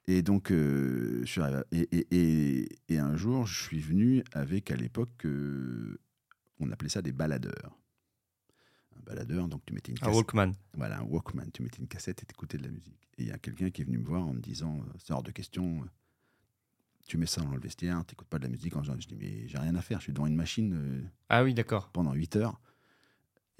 Et 0.08 0.22
donc, 0.22 0.51
euh, 0.51 1.22
je 1.22 1.25
suis 1.25 1.42
arrivé 1.42 1.60
à- 1.60 1.65
et, 1.72 1.88
et- 1.92 2.08
et- 2.12 2.70
et 2.89 2.98
un 3.00 3.15
jour, 3.15 3.46
je 3.48 3.63
suis 3.63 3.80
venu 3.80 4.24
avec, 4.34 4.70
à 4.72 4.75
l'époque, 4.75 5.25
euh, 5.25 5.98
on 6.60 6.70
appelait 6.72 6.89
ça 6.89 7.01
des 7.01 7.13
baladeurs. 7.13 7.80
Un 8.98 9.01
baladeur, 9.06 9.48
donc 9.48 9.65
tu 9.65 9.74
mettais 9.74 9.92
une 9.94 9.98
Un 10.00 10.01
cassette. 10.01 10.15
Walkman. 10.15 10.51
Voilà, 10.75 11.00
un 11.00 11.03
Walkman. 11.03 11.46
Tu 11.53 11.63
mettais 11.63 11.80
une 11.80 11.88
cassette 11.88 12.22
et 12.24 12.25
t'écoutais 12.25 12.58
de 12.58 12.63
la 12.63 12.70
musique. 12.72 13.08
Et 13.18 13.24
il 13.24 13.27
y 13.30 13.32
a 13.32 13.38
quelqu'un 13.39 13.70
qui 13.70 13.82
est 13.82 13.86
venu 13.86 13.98
me 14.00 14.06
voir 14.06 14.27
en 14.27 14.34
me 14.34 14.42
disant 14.42 14.82
C'est 15.00 15.13
hors 15.13 15.24
de 15.24 15.32
question, 15.32 15.82
tu 17.08 17.18
mets 17.18 17.25
ça 17.25 17.42
dans 17.42 17.51
le 17.56 17.60
vestiaire, 17.62 18.03
t'écoutes 18.06 18.27
pas 18.27 18.38
de 18.38 18.44
la 18.44 18.50
musique. 18.50 18.75
En 18.75 18.84
je 18.84 18.92
dis 19.08 19.15
Mais 19.15 19.48
j'ai 19.48 19.58
rien 19.58 19.75
à 19.75 19.82
faire, 19.82 20.00
je 20.00 20.03
suis 20.03 20.13
devant 20.13 20.27
une 20.27 20.36
machine 20.36 21.10
Ah 21.30 21.44
oui, 21.46 21.53
d'accord. 21.53 21.89
pendant 21.92 22.13
8 22.13 22.36
heures. 22.36 22.60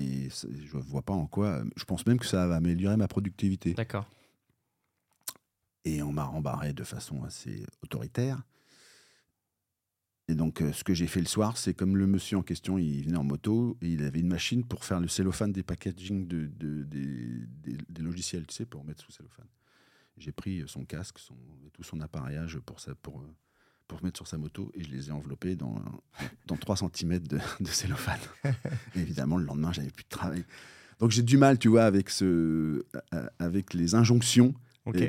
Et 0.03 0.29
je 0.29 0.77
vois 0.77 1.01
pas 1.01 1.13
en 1.13 1.27
quoi. 1.27 1.63
Je 1.77 1.86
pense 1.86 2.05
même 2.05 2.19
que 2.19 2.25
ça 2.25 2.45
va 2.48 2.55
améliorer 2.57 2.98
ma 2.98 3.07
productivité. 3.07 3.74
D'accord. 3.74 4.05
Et 5.86 6.01
on 6.01 6.12
m'a 6.12 6.24
rembarré 6.25 6.74
de 6.74 6.83
façon 6.83 7.24
assez 7.24 7.65
autoritaire. 7.81 8.41
Et 10.29 10.36
donc, 10.36 10.62
euh, 10.62 10.72
ce 10.72 10.83
que 10.86 10.93
j'ai 10.93 11.07
fait 11.07 11.19
le 11.19 11.25
soir, 11.25 11.57
c'est 11.57 11.74
comme 11.74 11.98
le 11.98 12.07
monsieur 12.07 12.38
en 12.38 12.43
question, 12.43 12.77
il 12.77 13.03
venait 13.03 13.17
en 13.17 13.25
moto 13.25 13.77
et 13.81 13.89
il 13.89 14.03
avait 14.03 14.22
une 14.22 14.27
machine 14.29 14.63
pour 14.63 14.86
faire 14.86 15.01
le 15.01 15.10
cellophane 15.10 15.51
des 15.51 15.63
packaging 15.63 16.27
de, 16.27 16.48
de- 16.48 16.83
des, 16.83 17.45
des- 17.62 17.77
des 17.89 18.01
logiciels, 18.01 18.48
tu 18.48 18.55
sais, 18.55 18.65
pour 18.65 18.86
mettre 18.86 19.03
sous 19.03 19.12
cellophane. 19.12 19.48
J'ai 20.17 20.31
pris 20.31 20.63
son 20.67 20.86
casque, 20.86 21.19
son, 21.19 21.36
tout 21.74 21.83
son 21.83 22.00
appareillage 22.00 22.57
pour, 22.60 22.79
ça, 22.79 22.95
pour, 22.95 23.19
euh, 23.19 23.36
pour 23.95 24.03
mettre 24.03 24.17
sur 24.17 24.27
sa 24.27 24.38
moto 24.38 24.71
et 24.75 24.83
je 24.83 24.89
les 24.89 25.09
ai 25.09 25.12
enveloppés 25.12 25.55
dans, 25.55 25.75
dans 26.47 26.57
3 26.57 26.77
cm 26.77 27.19
de, 27.19 27.38
de 27.59 27.67
cellophane. 27.67 28.19
Et 28.95 29.00
évidemment, 29.00 29.38
le 29.38 29.45
lendemain, 29.45 29.71
j'avais 29.71 29.89
plus 29.91 30.03
de 30.03 30.09
travail. 30.09 30.43
Donc, 31.00 31.12
j'ai 31.12 31.21
du 31.21 31.38
mal, 31.38 31.57
tu 31.59 31.67
vois, 31.67 31.83
avec, 31.83 32.09
ce, 32.09 32.25
euh, 33.13 33.27
avec 33.39 33.73
les 33.73 33.93
injonctions 33.95 34.53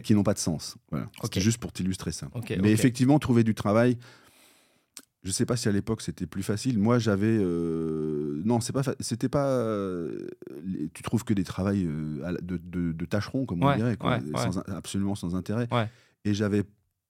qui 0.02 0.14
n'ont 0.14 0.22
pas 0.22 0.34
de 0.34 0.38
sens. 0.38 0.76
Voilà. 0.90 1.06
C'était 1.24 1.40
juste 1.40 1.58
pour 1.58 1.72
t'illustrer 1.72 2.12
ça. 2.12 2.28
Mais 2.62 2.68
effectivement, 2.72 3.18
trouver 3.18 3.42
du 3.42 3.54
travail, 3.54 3.96
je 5.22 5.30
sais 5.30 5.46
pas 5.46 5.56
si 5.56 5.68
à 5.68 5.72
l'époque 5.72 6.02
c'était 6.02 6.26
plus 6.26 6.42
facile. 6.42 6.78
Moi, 6.78 6.98
j'avais 6.98 7.38
euh, 7.40 8.42
non, 8.44 8.60
c'est 8.60 8.72
pas, 8.74 8.82
fa- 8.82 8.94
c'était 9.00 9.28
pas. 9.30 9.48
euh, 9.48 10.28
tu 10.92 11.02
trouves 11.02 11.24
que 11.24 11.32
des 11.32 11.44
travails 11.44 11.86
euh, 11.86 12.36
de, 12.42 12.58
de, 12.58 12.92
de 12.92 13.04
tâcherons, 13.06 13.46
comme 13.46 13.62
on 13.62 13.66
dirait, 13.76 13.96
quoi, 13.96 14.18
ouais, 14.18 14.22
ouais. 14.32 14.52
sans- 14.52 14.58
absolument 14.68 15.14
sans 15.14 15.34
intérêt. 15.34 15.66
Et 16.26 16.34
j'avais 16.34 16.62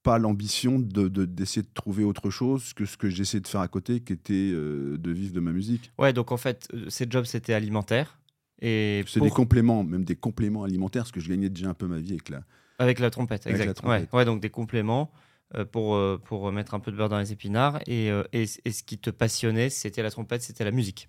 pas 0.04 0.18
l'ambition 0.18 0.78
de, 0.78 1.08
de- 1.08 1.24
d'essayer 1.24 1.62
de 1.62 1.72
trouver 1.74 2.04
autre 2.04 2.30
chose 2.30 2.72
que 2.74 2.84
ce 2.84 2.96
que 2.96 3.08
j'essayais 3.08 3.40
de 3.40 3.48
faire 3.48 3.62
à 3.62 3.68
côté, 3.68 4.00
qui 4.00 4.12
était 4.12 4.50
euh, 4.52 4.96
de 4.98 5.10
vivre 5.10 5.34
de 5.34 5.40
ma 5.40 5.50
musique. 5.50 5.90
Ouais, 5.98 6.12
donc 6.12 6.30
en 6.30 6.36
fait, 6.36 6.68
euh, 6.74 6.88
ces 6.90 7.06
jobs, 7.10 7.24
c'était 7.24 7.54
alimentaire. 7.54 8.20
Et 8.60 9.02
C'est 9.08 9.18
pour- 9.18 9.26
des 9.26 9.34
compléments, 9.34 9.82
même 9.82 10.04
des 10.04 10.14
compléments 10.14 10.62
alimentaires, 10.62 11.02
parce 11.02 11.10
que 11.12 11.20
je 11.20 11.28
gagnais 11.28 11.48
déjà 11.48 11.68
un 11.70 11.74
peu 11.74 11.88
ma 11.88 11.98
vie 11.98 12.12
avec 12.12 12.28
la. 12.28 12.44
Avec 12.78 12.98
la 13.00 13.10
trompette, 13.10 13.46
Avec 13.46 13.58
la 13.58 13.64
exact. 13.64 13.78
trompette. 13.78 14.12
Ouais, 14.12 14.18
ouais, 14.18 14.24
donc 14.24 14.40
des 14.40 14.50
compléments 14.50 15.10
euh, 15.56 15.64
pour, 15.64 15.98
pour 16.24 16.50
mettre 16.52 16.74
un 16.74 16.80
peu 16.80 16.90
de 16.92 16.96
beurre 16.96 17.08
dans 17.08 17.18
les 17.18 17.32
épinards. 17.32 17.80
Et, 17.86 18.08
et, 18.32 18.44
et 18.64 18.70
ce 18.72 18.82
qui 18.84 18.98
te 18.98 19.10
passionnait, 19.10 19.70
c'était 19.70 20.02
la 20.02 20.10
trompette, 20.10 20.42
c'était 20.42 20.64
la 20.64 20.70
musique. 20.70 21.08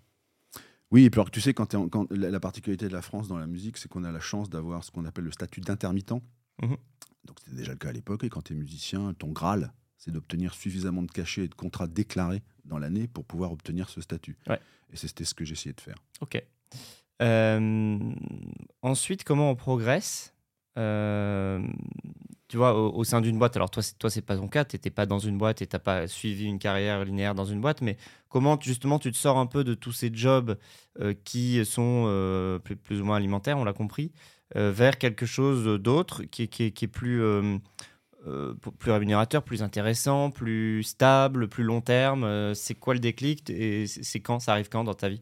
Oui, 0.92 1.04
et 1.06 1.10
puis 1.10 1.20
alors, 1.20 1.32
tu 1.32 1.42
sais, 1.42 1.54
quand, 1.54 1.66
t'es 1.68 1.78
en- 1.78 1.90
quand 1.90 2.10
la, 2.12 2.30
la 2.30 2.40
particularité 2.40 2.88
de 2.88 2.94
la 2.94 3.02
France 3.02 3.28
dans 3.28 3.38
la 3.38 3.48
musique, 3.48 3.78
c'est 3.78 3.90
qu'on 3.90 4.04
a 4.04 4.12
la 4.12 4.20
chance 4.20 4.50
d'avoir 4.50 4.84
ce 4.84 4.92
qu'on 4.92 5.04
appelle 5.06 5.26
le 5.26 5.32
statut 5.32 5.60
d'intermittent. 5.62 6.14
Mhm. 6.62 6.78
Donc 7.26 7.40
c'était 7.44 7.56
déjà 7.58 7.72
le 7.72 7.78
cas 7.78 7.90
à 7.90 7.94
l'époque. 7.94 8.24
Et 8.24 8.30
quand 8.30 8.42
tu 8.44 8.54
es 8.54 8.56
musicien, 8.56 9.14
ton 9.14 9.30
Graal, 9.32 9.74
c'est 9.98 10.12
d'obtenir 10.12 10.54
suffisamment 10.54 11.02
de 11.04 11.12
cachets 11.12 11.46
et 11.46 11.48
de 11.48 11.56
contrats 11.56 11.88
déclarés 11.88 12.44
dans 12.66 12.78
l'année 12.78 13.08
pour 13.08 13.26
pouvoir 13.26 13.52
obtenir 13.52 13.90
ce 13.90 14.02
statut. 14.02 14.38
Ouais. 14.48 14.60
Et 14.94 14.98
c'était 14.98 15.26
ce 15.26 15.34
que 15.34 15.44
j'essayais 15.46 15.74
de 15.74 15.82
faire. 15.82 15.96
Ok. 16.22 16.42
Euh, 17.22 18.00
ensuite, 18.82 19.24
comment 19.24 19.50
on 19.52 19.56
progresse 19.56 20.32
Euh, 20.78 21.66
Tu 22.48 22.58
vois, 22.58 22.76
au, 22.78 22.94
au 22.94 23.04
sein 23.04 23.22
d'une 23.22 23.40
boîte, 23.40 23.56
alors 23.56 23.72
toi, 23.72 23.82
c'est- 23.82 23.98
toi, 23.98 24.10
c'est 24.12 24.22
pas 24.22 24.36
ton 24.38 24.48
cas, 24.48 24.66
tu 24.66 24.76
n'étais 24.76 24.92
pas 24.92 25.06
dans 25.08 25.18
une 25.18 25.36
boîte 25.38 25.62
et 25.64 25.68
tu 25.68 25.80
pas 25.80 26.08
suivi 26.08 26.46
une 26.46 26.60
carrière 26.60 27.04
linéaire 27.04 27.34
dans 27.34 27.46
une 27.46 27.60
boîte, 27.60 27.82
mais 27.82 27.98
comment 28.30 28.60
justement 28.62 29.00
tu 29.00 29.12
te 29.12 29.18
sors 29.18 29.38
un 29.40 29.48
peu 29.48 29.64
de 29.64 29.74
tous 29.74 29.92
ces 29.94 30.12
jobs 30.14 30.56
euh, 31.00 31.16
qui 31.24 31.66
sont 31.66 32.04
euh, 32.08 32.60
plus, 32.60 32.76
plus 32.76 33.02
ou 33.02 33.06
moins 33.06 33.16
alimentaires, 33.18 33.58
on 33.58 33.64
l'a 33.64 33.74
compris, 33.74 34.12
vers 34.56 34.98
quelque 34.98 35.26
chose 35.26 35.66
d'autre 35.82 36.24
qui, 36.24 36.44
est- 36.44 36.88
plus, 36.88 37.22
euh, 37.22 37.58
euh, 38.28 38.54
plus 38.80 38.92
rémunérateur, 38.92 39.44
plus 39.44 39.62
intéressant, 39.64 40.32
plus 40.32 40.84
stable, 40.84 41.48
plus 41.48 41.64
long 41.64 41.82
terme 41.82 42.24
Euh, 42.24 42.54
C'est 42.54 42.76
quoi 42.76 42.94
le 42.94 43.00
déclic 43.00 43.50
et 43.50 43.86
c'est 43.88 44.20
quand 44.22 44.40
Ça 44.40 44.54
arrive 44.54 44.70
quand 44.70 44.84
dans 44.84 44.94
ta 44.94 45.10
vie? 45.10 45.22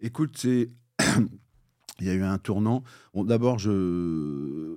Écoute, 0.00 0.36
c'est. 0.38 0.70
Il 2.00 2.06
y 2.06 2.10
a 2.10 2.14
eu 2.14 2.22
un 2.22 2.38
tournant. 2.38 2.82
D'abord, 3.14 3.58
je. 3.58 4.76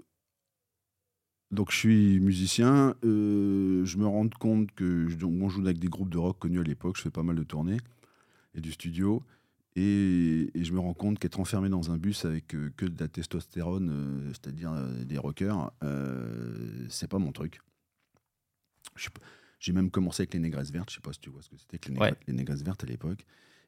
Je 1.70 1.76
suis 1.78 2.20
musicien. 2.20 2.94
euh, 3.04 3.84
je 3.86 3.98
me 3.98 4.06
rends 4.06 4.28
compte 4.30 4.72
que. 4.74 5.08
je- 5.08 5.16
donc, 5.16 5.34
on 5.42 5.50
joue 5.50 5.62
avec 5.62 5.80
des 5.80 5.88
groupes 5.88 6.10
de 6.10 6.18
rock 6.18 6.38
connus 6.40 6.60
à 6.60 6.64
l'époque. 6.64 6.98
Je 6.98 7.02
fais 7.04 7.10
pas 7.12 7.24
mal 7.24 7.36
de 7.36 7.44
tournées 7.44 7.78
et 8.56 8.62
du 8.62 8.72
studio. 8.72 9.24
Et, 9.80 10.50
et 10.56 10.64
je 10.64 10.74
me 10.74 10.80
rends 10.80 10.96
compte 10.96 11.20
qu'être 11.20 11.40
enfermé 11.40 11.70
dans 11.70 11.92
un 11.92 11.98
bus 11.98 12.26
avec 12.26 12.56
euh, 12.56 12.72
que 12.76 12.86
de 12.88 13.00
la 13.00 13.08
testostérone, 13.08 13.90
euh, 13.92 14.30
c'est-à-dire 14.30 14.72
euh, 14.74 15.04
des 15.06 15.20
rockers, 15.20 15.72
c'est 16.90 17.08
pas 17.08 17.20
mon 17.20 17.32
truc. 17.32 17.60
J'ai 19.60 19.74
même 19.74 19.90
commencé 19.92 20.22
avec 20.22 20.34
les 20.34 20.40
négresses 20.40 20.72
vertes. 20.72 20.90
Je 20.90 20.96
sais 20.96 21.02
pas 21.02 21.14
si 21.14 21.20
tu 21.20 21.30
vois 21.30 21.42
ce 21.42 21.50
que 21.50 21.58
c'était 21.58 21.78
que 21.78 21.90
les, 21.90 21.94
négresses- 21.96 22.12
Ouais. 22.12 22.18
les 22.28 22.34
négresses 22.34 22.64
vertes 22.64 22.84
à 22.84 22.88
l'époque. 22.88 23.26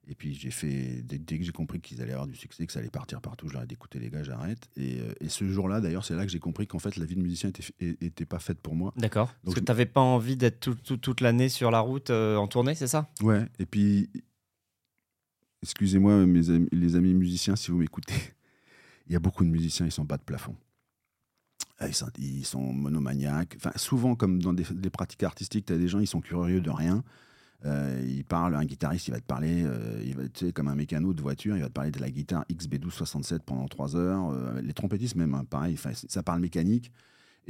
Et 0.08 0.16
puis 0.16 0.34
j'ai 0.34 0.50
fait, 0.50 1.04
dès, 1.04 1.20
dès 1.20 1.38
que 1.38 1.46
j'ai 1.46 1.52
compris 1.52 1.80
qu'ils 1.82 2.02
allaient 2.02 2.14
avoir 2.14 2.26
du 2.28 2.36
succès, 2.36 2.66
que 2.66 2.72
ça 2.74 2.80
allait 2.80 2.90
partir 2.90 3.22
partout, 3.22 3.48
je 3.48 3.54
leur 3.54 3.62
ai 3.64 3.68
dit 3.68 3.74
écoutez 3.76 4.00
les 4.00 4.10
gars, 4.10 4.24
j'arrête. 4.24 4.68
Et, 4.78 5.00
et 5.20 5.30
ce 5.30 5.48
jour-là, 5.48 5.82
d'ailleurs, 5.82 6.04
c'est 6.06 6.16
là 6.16 6.26
que 6.26 6.32
j'ai 6.32 6.40
compris 6.40 6.66
qu'en 6.66 6.80
fait 6.80 6.96
la 6.96 7.06
vie 7.06 7.16
de 7.16 7.22
musicien 7.22 7.50
était, 7.50 7.64
était 8.02 8.26
pas 8.26 8.40
faite 8.40 8.60
pour 8.60 8.76
moi. 8.76 8.92
D'accord. 8.98 9.32
Parce 9.44 9.54
que 9.54 9.60
tu 9.60 9.66
n'avais 9.68 9.86
pas 9.86 10.02
envie 10.02 10.36
d'être 10.38 10.60
tout- 10.62 10.74
tout- 10.76 10.98
toute 10.98 11.22
l'année 11.22 11.50
sur 11.50 11.70
la 11.70 11.80
route 11.82 12.10
en 12.10 12.48
tournée, 12.48 12.74
c'est 12.74 12.88
ça? 12.88 13.12
Ouais. 13.22 13.46
Et 13.60 13.66
puis, 13.68 14.10
excusez-moi, 15.64 16.26
mes 16.26 16.50
amis- 16.50 16.70
les 16.72 16.96
amis 16.96 17.14
musiciens, 17.14 17.56
si 17.56 17.72
vous 17.72 17.78
m'écoutez, 17.78 18.14
il 19.08 19.14
y 19.14 19.16
a 19.16 19.20
beaucoup 19.20 19.44
de 19.44 19.50
musiciens, 19.50 19.86
ils 19.86 19.92
sont 19.92 20.06
bas 20.06 20.18
de 20.18 20.24
plafond. 20.24 20.56
Ah, 21.80 21.88
Ils 21.88 21.96
sont, 21.96 22.10
ils 22.18 22.46
sont 22.46 22.74
monomaniaques. 22.74 23.54
Enfin, 23.56 23.72
souvent, 23.78 24.16
comme 24.16 24.42
dans 24.42 24.54
des, 24.54 24.90
pratiques 24.90 25.24
artistiques, 25.24 25.66
tu 25.66 25.74
as 25.74 25.78
des 25.78 25.88
gens, 25.88 26.00
ils 26.00 26.08
sont 26.08 26.20
curieux 26.22 26.60
de 26.60 26.70
rien. 26.70 27.04
Euh, 27.66 28.02
il 28.06 28.24
un 28.32 28.66
guitariste, 28.66 29.08
il 29.10 29.12
va 29.12 29.20
te 29.20 29.26
parler, 29.26 29.64
euh, 29.66 30.02
il 30.06 30.16
va, 30.16 30.28
tu 30.30 30.46
sais, 30.46 30.52
comme 30.54 30.70
un 30.70 30.76
mécano 30.76 31.14
de 31.14 31.22
voiture, 31.22 31.58
il 31.58 31.62
va 31.62 31.68
te 31.68 31.74
parler 31.74 31.92
de 31.92 32.00
la 32.00 32.10
guitare 32.10 32.46
XB1267 32.52 33.40
pendant 33.46 33.68
trois 33.68 33.96
heures. 33.96 34.30
Euh, 34.32 34.62
les 34.62 34.74
trompettistes, 34.74 35.16
même, 35.16 35.34
hein, 35.34 35.46
pareil, 35.50 35.78
ça 35.78 36.24
parle 36.24 36.40
mécanique. 36.42 36.92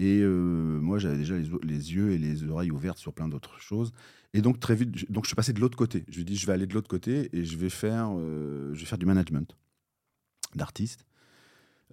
Et 0.01 0.21
euh, 0.21 0.79
moi, 0.79 0.97
j'avais 0.97 1.17
déjà 1.17 1.35
les, 1.35 1.93
yeux 1.93 2.11
et 2.11 2.17
les 2.17 2.45
oreilles 2.45 2.71
ouvertes 2.71 2.97
sur 2.99 3.11
plein 3.13 3.27
d'autres 3.27 3.59
choses. 3.59 3.91
Et 4.33 4.41
donc, 4.41 4.57
très 4.61 4.73
vite, 4.73 4.97
je- 4.97 5.05
donc, 5.09 5.25
je 5.25 5.27
suis 5.29 5.35
passé 5.35 5.51
de 5.51 5.59
l'autre 5.59 5.77
côté. 5.77 6.05
Je 6.07 6.15
lui 6.17 6.23
dis, 6.23 6.37
je 6.37 6.47
vais 6.47 6.53
aller 6.53 6.67
de 6.67 6.73
l'autre 6.73 6.87
côté 6.87 7.29
et 7.37 7.43
je 7.43 7.57
vais 7.57 7.69
faire, 7.69 8.07
euh, 8.17 8.73
je 8.73 8.79
vais 8.79 8.85
faire 8.85 8.97
du 8.97 9.05
management 9.05 9.57
d'artiste. 10.55 11.05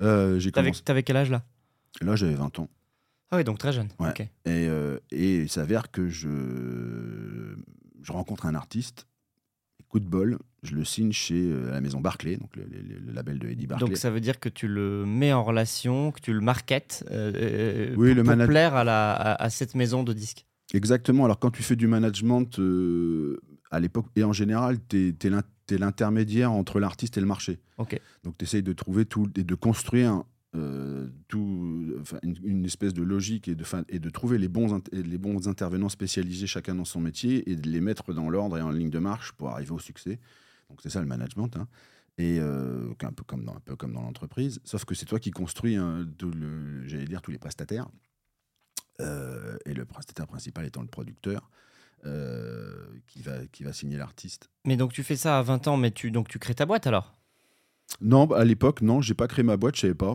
Euh, 0.03 0.39
j'ai 0.39 0.53
T'avais 0.53 0.71
commencé. 0.71 1.03
quel 1.05 1.17
âge 1.17 1.31
là? 1.31 1.45
Là, 2.01 2.15
j'avais 2.15 2.35
20 2.35 2.59
ans. 2.61 2.69
Ah 3.33 3.39
oui, 3.39 3.45
donc 3.45 3.59
très 3.59 3.73
jeune. 3.73 3.89
Ouais. 3.99 4.13
Et, 4.45 4.69
euh, 4.69 5.01
et 5.11 5.39
il 5.43 5.49
s'avère 5.51 5.91
que 5.91 6.09
je, 6.09 7.57
je 8.03 8.13
rencontre 8.13 8.47
un 8.47 8.55
artiste. 8.55 9.09
Coup 9.89 10.01
de 10.01 10.05
bol, 10.09 10.39
je 10.63 10.75
le 10.75 10.85
signe 10.85 11.13
chez 11.13 11.41
euh, 11.41 11.71
la 11.71 11.81
maison 11.81 12.01
Barclay, 12.01 12.37
donc 12.37 12.55
le, 12.57 12.65
le- 12.65 12.99
le 13.07 13.13
label 13.13 13.39
de 13.39 13.49
Eddie 13.49 13.67
Barclay. 13.69 13.87
Donc 13.89 13.97
ça 13.97 14.11
veut 14.11 14.21
dire 14.21 14.41
que 14.41 14.49
tu 14.49 14.67
le 14.67 15.05
mets 15.07 15.33
en 15.33 15.45
relation, 15.45 16.11
que 16.11 16.21
tu 16.21 16.33
le 16.33 16.41
marketes 16.41 17.05
euh, 17.11 17.33
euh, 17.37 17.95
Oui, 17.97 18.15
pour, 18.15 18.25
le 18.25 18.37
pour 18.39 18.47
plaire 18.47 18.75
à, 18.75 18.83
la, 18.85 19.13
à, 19.13 19.43
à 19.45 19.51
cette 19.51 19.75
maison 19.77 20.03
de 20.03 20.13
disques. 20.13 20.45
Exactement. 20.75 21.25
Alors, 21.25 21.39
quand 21.39 21.53
tu 21.53 21.63
fais 21.63 21.77
du 21.77 21.87
management, 21.87 22.59
euh, 22.59 23.41
à 23.71 23.79
l'époque, 23.79 24.07
et 24.17 24.25
en 24.25 24.33
général, 24.33 24.79
tu 24.89 25.15
es, 25.23 25.79
l'intermédiaire 25.79 26.51
entre 26.53 26.81
l'artiste 26.81 27.17
et 27.17 27.21
le 27.21 27.27
marché. 27.27 27.61
Ok. 27.79 28.01
Donc, 28.25 28.37
tu 28.39 28.45
essayes 28.45 28.63
de 28.65 28.73
trouver 28.73 29.05
tout 29.05 29.29
et 29.37 29.45
de 29.45 29.55
construire 29.55 30.25
euh, 30.57 31.09
tout, 31.29 31.95
enfin, 32.01 32.19
une, 32.23 32.37
une 32.45 32.65
espèce 32.65 32.95
de 32.95 33.03
logique 33.03 33.49
et 33.49 33.55
de, 33.55 33.65
fin- 33.65 33.85
et 33.89 33.99
de 33.99 34.11
trouver 34.11 34.39
les 34.39 34.49
bons, 34.49 35.49
intervenants 35.49 35.89
spécialisés 35.89 36.47
chacun 36.47 36.75
dans 36.75 36.85
son 36.85 37.01
métier 37.01 37.51
et 37.51 37.57
de 37.57 37.69
les 37.69 37.81
mettre 37.81 38.13
dans 38.13 38.31
l'ordre 38.31 38.59
et 38.59 38.63
en 38.63 38.71
ligne 38.71 38.91
de 38.91 38.99
marche 38.99 39.33
pour 39.33 39.51
arriver 39.51 39.73
au 39.73 39.79
succès. 39.79 40.19
Donc, 40.71 40.81
c'est 40.83 40.91
ça 40.91 41.01
le 41.01 41.07
management. 41.07 41.57
hein. 41.57 41.69
Et 42.19 42.39
euh, 42.41 42.89
un, 43.03 43.13
peu 43.13 43.25
comme 43.25 43.45
dans, 43.45 44.03
l'entreprise. 44.03 44.61
Sauf 44.65 44.85
que 44.87 44.95
c'est 44.95 45.05
toi 45.05 45.21
qui 45.21 45.31
construis, 45.31 45.77
hein, 45.77 46.09
j'allais 46.87 47.05
dire, 47.05 47.21
tous 47.21 47.31
les 47.31 47.39
prestataires. 47.39 47.89
Euh, 49.01 49.59
et 49.67 49.75
le 49.75 49.85
prestataire 49.85 50.27
principal 50.27 50.65
étant 50.65 50.81
le 50.81 50.89
producteur 50.89 51.51
euh, 52.07 52.87
qui, 53.07 53.21
va, 53.21 53.47
qui 53.49 53.63
va 53.63 53.75
signer 53.75 53.99
l'artiste. 53.99 54.49
Mais 54.65 54.77
donc 54.79 54.93
tu 54.93 55.03
fais 55.03 55.17
ça 55.17 55.39
à 55.39 55.43
20 55.43 55.69
ans, 55.69 55.77
mais 55.77 55.91
tu, 55.91 56.11
donc 56.11 56.29
tu 56.29 56.39
crées 56.39 56.55
ta 56.55 56.65
boîte 56.65 56.87
alors? 56.87 57.13
Non, 58.01 58.27
bah, 58.27 58.39
à 58.39 58.45
l'époque, 58.45 58.83
non, 58.83 59.01
j'ai 59.01 59.15
pas 59.15 59.29
créé 59.29 59.43
ma 59.43 59.57
boîte, 59.57 59.77
je 59.77 59.83
savais 59.83 59.95
pas. 59.95 60.15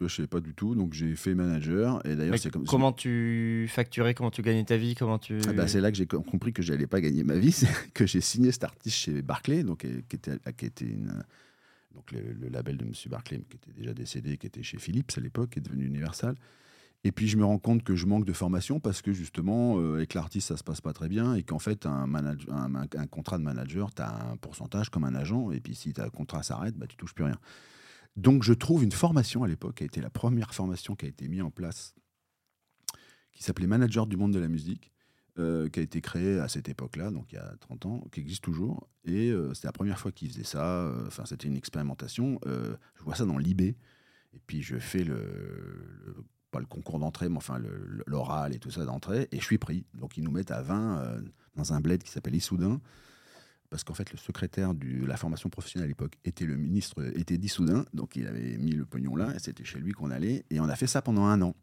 je 0.00 0.08
savais 0.08 0.28
pas 0.28 0.40
du 0.40 0.54
tout, 0.54 0.74
donc 0.74 0.92
j'ai 0.92 1.14
fait 1.14 1.34
manager. 1.34 2.04
Et 2.06 2.16
d'ailleurs, 2.16 2.38
c'est 2.38 2.50
comme 2.50 2.64
comment 2.64 2.92
tu 2.92 3.66
facturais, 3.68 4.14
comment 4.14 4.30
tu 4.30 4.42
gagnais 4.42 4.64
ta 4.64 4.76
vie, 4.76 4.94
comment 4.94 5.18
tu. 5.18 5.38
Ah 5.48 5.52
bah, 5.52 5.68
c'est 5.68 5.80
là 5.80 5.90
que 5.90 5.96
j'ai 5.96 6.06
compris 6.06 6.52
que 6.52 6.62
j'allais 6.62 6.86
pas 6.86 7.00
gagner 7.00 7.24
ma 7.24 7.36
vie, 7.36 7.62
que 7.94 8.06
j'ai 8.06 8.20
signé 8.20 8.52
cet 8.52 8.64
artiste 8.64 8.96
chez 8.96 9.22
Barclay, 9.22 9.62
donc 9.62 9.86
qui 10.08 10.16
était, 10.16 10.38
qui 10.56 10.66
était 10.66 10.84
une, 10.84 11.22
donc 11.94 12.10
le, 12.12 12.48
label 12.48 12.76
de 12.76 12.84
Monsieur 12.84 13.10
Barclay, 13.10 13.44
qui 13.48 13.56
était 13.56 13.72
déjà 13.78 13.92
décédé, 13.92 14.36
qui 14.36 14.46
était 14.46 14.62
chez 14.62 14.78
Philips 14.78 15.12
à 15.16 15.20
l'époque, 15.20 15.50
qui 15.50 15.58
est 15.58 15.62
devenu 15.62 15.86
Universal. 15.86 16.34
Et 17.04 17.10
puis 17.10 17.26
je 17.26 17.36
me 17.36 17.44
rends 17.44 17.58
compte 17.58 17.82
que 17.82 17.96
je 17.96 18.06
manque 18.06 18.24
de 18.24 18.32
formation 18.32 18.78
parce 18.78 19.02
que 19.02 19.12
justement, 19.12 19.78
euh, 19.78 19.96
avec 19.96 20.14
l'artiste, 20.14 20.48
ça 20.48 20.56
se 20.56 20.62
passe 20.62 20.80
pas 20.80 20.92
très 20.92 21.08
bien 21.08 21.34
et 21.34 21.42
qu'en 21.42 21.58
fait, 21.58 21.84
un, 21.86 22.06
contrat 23.10 23.38
de 23.38 23.42
manager, 23.42 23.92
tu 23.92 24.02
as 24.02 24.30
un 24.30 24.36
pourcentage 24.36 24.88
comme 24.88 25.04
un 25.04 25.14
agent, 25.14 25.50
et 25.50 25.60
puis 25.60 25.74
si 25.74 25.92
un 25.98 26.10
contrat 26.10 26.42
s'arrête, 26.42 26.76
bah, 26.76 26.86
tu 26.86 26.96
touches 26.96 27.14
plus 27.14 27.24
rien. 27.24 27.38
Donc 28.14 28.44
je 28.44 28.52
trouve 28.52 28.84
une 28.84 28.92
formation 28.92 29.42
à 29.42 29.48
l'époque, 29.48 29.76
qui 29.76 29.82
a 29.82 29.86
été 29.86 30.00
la 30.00 30.10
première 30.10 30.54
formation 30.54 30.94
qui 30.94 31.06
a 31.06 31.08
été 31.08 31.26
mise 31.26 31.42
en 31.42 31.50
place, 31.50 31.94
qui 33.32 33.42
s'appelait 33.42 33.66
Manager 33.66 34.06
du 34.06 34.16
monde 34.16 34.32
de 34.32 34.38
la 34.38 34.48
musique, 34.48 34.92
euh, 35.38 35.68
qui 35.70 35.80
a 35.80 35.82
été 35.82 36.00
créée 36.00 36.38
à 36.38 36.46
cette 36.46 36.68
époque-là, 36.68 37.10
donc 37.10 37.32
il 37.32 37.36
y 37.36 37.38
a 37.38 37.56
30 37.60 37.86
ans, 37.86 38.04
qui 38.12 38.20
existe 38.20 38.44
toujours. 38.44 38.86
Et 39.04 39.30
euh, 39.30 39.54
c'était 39.54 39.68
la 39.68 39.72
première 39.72 39.98
fois 39.98 40.12
qu'ils 40.12 40.28
faisaient 40.30 40.44
ça, 40.44 40.94
enfin 41.06 41.24
c'était 41.24 41.48
une 41.48 41.56
expérimentation. 41.56 42.38
je 42.44 43.02
vois 43.02 43.16
ça 43.16 43.24
dans 43.24 43.38
l'IB, 43.38 43.62
et 43.62 43.76
puis 44.46 44.62
je 44.62 44.78
fais 44.78 45.02
le 45.02 46.24
pas 46.52 46.60
le 46.60 46.66
concours 46.66 47.00
d'entrée, 47.00 47.28
mais 47.28 47.38
enfin 47.38 47.60
l'oral 48.06 48.54
et 48.54 48.60
tout 48.60 48.70
ça 48.70 48.84
d'entrée, 48.84 49.26
et 49.32 49.40
je 49.40 49.44
suis 49.44 49.58
pris. 49.58 49.84
Donc 49.94 50.16
ils 50.16 50.22
nous 50.22 50.30
mettent 50.30 50.52
à 50.52 50.62
20 50.62 50.98
euh, 50.98 51.20
dans 51.56 51.72
un 51.72 51.80
bled 51.80 52.02
qui 52.04 52.10
s'appelle 52.10 52.36
Issoudun, 52.36 52.80
parce 53.70 53.82
qu'en 53.82 53.94
fait 53.94 54.12
le 54.12 54.18
secrétaire 54.18 54.74
de 54.74 55.04
la 55.04 55.16
formation 55.16 55.48
professionnelle 55.48 55.86
à 55.86 55.88
l'époque 55.88 56.14
était 56.24 56.44
le 56.44 56.56
ministre, 56.56 57.02
était 57.16 57.38
d'Issoudun, 57.38 57.84
donc 57.94 58.14
il 58.14 58.28
avait 58.28 58.58
mis 58.58 58.72
le 58.72 58.84
pognon 58.84 59.16
là, 59.16 59.34
et 59.34 59.38
c'était 59.40 59.64
chez 59.64 59.80
lui 59.80 59.92
qu'on 59.92 60.10
allait, 60.10 60.44
et 60.50 60.60
on 60.60 60.68
a 60.68 60.76
fait 60.76 60.86
ça 60.86 61.02
pendant 61.02 61.24
un 61.24 61.40
an. 61.42 61.56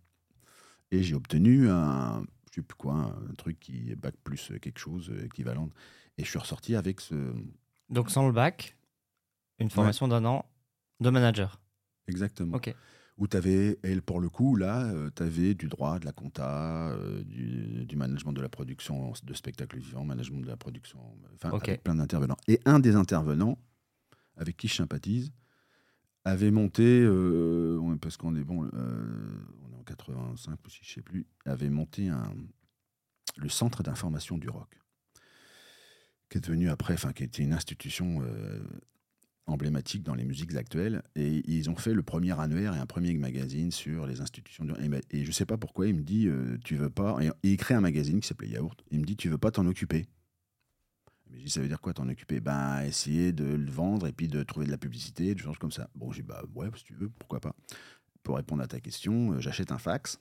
Et 0.91 1.03
j'ai 1.03 1.13
obtenu 1.13 1.69
un, 1.69 2.24
je 2.50 2.55
sais 2.55 2.62
plus 2.63 2.75
quoi, 2.75 2.96
un 2.96 3.34
truc 3.38 3.60
qui 3.60 3.91
est 3.91 3.96
bac 3.96 4.15
plus 4.24 4.51
quelque 4.60 4.79
chose 4.79 5.13
équivalent, 5.24 5.69
et 6.17 6.24
je 6.24 6.29
suis 6.29 6.39
ressorti 6.39 6.75
avec 6.75 7.00
ce... 7.00 7.31
Donc 7.89 8.10
sans 8.10 8.25
le 8.25 8.34
bac, 8.34 8.75
une 9.60 9.69
formation 9.69 10.08
d'un 10.08 10.25
an 10.25 10.46
de 11.00 11.12
manager. 11.12 11.62
Exactement. 12.08 12.58
Ok 12.58 12.74
où 13.19 13.27
tu 13.27 13.35
avais, 13.35 13.77
elle 13.83 14.01
pour 14.01 14.21
le 14.21 14.29
coup, 14.29 14.55
là, 14.55 14.85
euh, 14.85 15.09
tu 15.13 15.23
avais 15.23 15.53
du 15.53 15.67
droit, 15.67 15.99
de 15.99 16.05
la 16.05 16.13
compta, 16.13 16.89
euh, 16.91 17.21
du, 17.23 17.95
management 17.97 18.31
de 18.31 18.41
la 18.41 18.47
production 18.47 19.11
de 19.23 19.33
spectacles 19.33 19.77
vivants, 19.77 20.05
management 20.05 20.41
de 20.41 20.47
la 20.47 20.55
production, 20.55 20.99
enfin, 21.35 21.49
avec 21.49 21.83
plein 21.83 21.95
d'intervenants. 21.95 22.38
Et 22.47 22.61
un 22.63 22.79
des 22.79 22.95
intervenants, 22.95 23.59
avec 24.38 24.55
qui 24.55 24.69
je 24.69 24.75
sympathise, 24.75 25.33
avait 26.23 26.51
monté, 26.51 27.01
euh, 27.03 27.95
parce 28.01 28.15
qu'on 28.15 28.35
est 28.38 28.43
bon, 28.43 28.69
on 28.71 29.73
est 29.73 29.75
en 29.75 29.83
85 29.83 30.57
ou 30.65 30.69
si 30.69 30.79
je 30.83 30.93
sais 30.93 31.01
plus, 31.01 31.27
avait 31.45 31.69
monté 31.69 32.07
un, 32.07 32.33
le 33.35 33.49
centre 33.49 33.83
d'information 33.83 34.38
du 34.38 34.47
rock, 34.47 34.79
qui 36.29 36.38
est 36.38 36.41
devenu 36.41 36.69
après, 36.69 36.93
enfin, 36.93 37.11
qui 37.11 37.23
était 37.23 37.43
une 37.43 37.53
institution 37.53 38.23
emblématique 39.50 40.03
dans 40.03 40.15
les 40.15 40.25
musiques 40.25 40.56
actuelles. 40.56 41.01
Et 41.15 41.44
ils 41.51 41.70
ont 41.70 41.75
fait 41.75 41.94
le 41.94 42.03
premier 42.03 42.39
annuaire 42.39 42.75
et 42.75 42.79
un 42.79 42.86
premier 42.86 43.13
magazine 43.13 43.72
sur 43.72 44.06
les 44.06 44.22
institutions. 44.22 44.65
De... 44.65 44.74
Et, 45.12 45.24
je 45.24 45.27
ne 45.27 45.34
sais 45.34 45.46
pas 45.46 45.58
pourquoi, 45.58 45.88
il 45.88 45.96
me 45.96 46.01
dit, 46.01 46.27
euh, 46.27 46.58
tu 46.63 46.75
veux 46.75 46.89
pas... 46.89 47.18
Et 47.22 47.32
il 47.44 47.58
crée 47.58 47.74
un 47.74 47.82
magazine 47.82 48.20
qui 48.20 48.27
s'appelait 48.27 48.50
Yaourt. 48.50 48.79
Il 48.91 49.00
me 49.00 49.06
dit, 49.06 49.15
tu 49.15 49.29
veux 49.29 49.38
pas 49.38 49.51
t'en 49.51 49.65
occuper 49.65 50.06
je 51.34 51.44
dis, 51.44 51.50
ça 51.50 51.62
veut 51.62 51.68
dire 51.68 51.82
quoi 51.82 51.94
t'en 51.94 52.08
occuper? 52.10 52.39
Ben, 52.39 52.82
essayer 52.84 53.32
de 53.32 53.46
le 53.46 53.72
vendre 53.72 54.08
et 54.08 54.12
puis 54.12 54.27
de 54.27 54.44
trouver 54.44 54.65
de 54.65 54.72
la 54.72 54.77
publicité, 54.77 55.36
des 55.36 55.41
choses 55.41 55.58
comme 55.58 55.72
ça. 55.72 55.89
Bon, 55.96 56.12
j'ai 56.12 56.22
dit, 56.22 56.27
bah 56.27 56.44
ouais, 56.56 56.68
si 56.75 56.84
tu 56.84 56.94
veux, 56.94 57.10
pourquoi 57.10 57.39
pas? 57.39 57.56
Pour 58.24 58.36
répondre 58.36 58.62
à 58.63 58.68
ta 58.68 58.79
question, 58.79 59.34
euh, 59.34 59.39
j'achète 59.39 59.72
un 59.72 59.77
fax. 59.77 60.20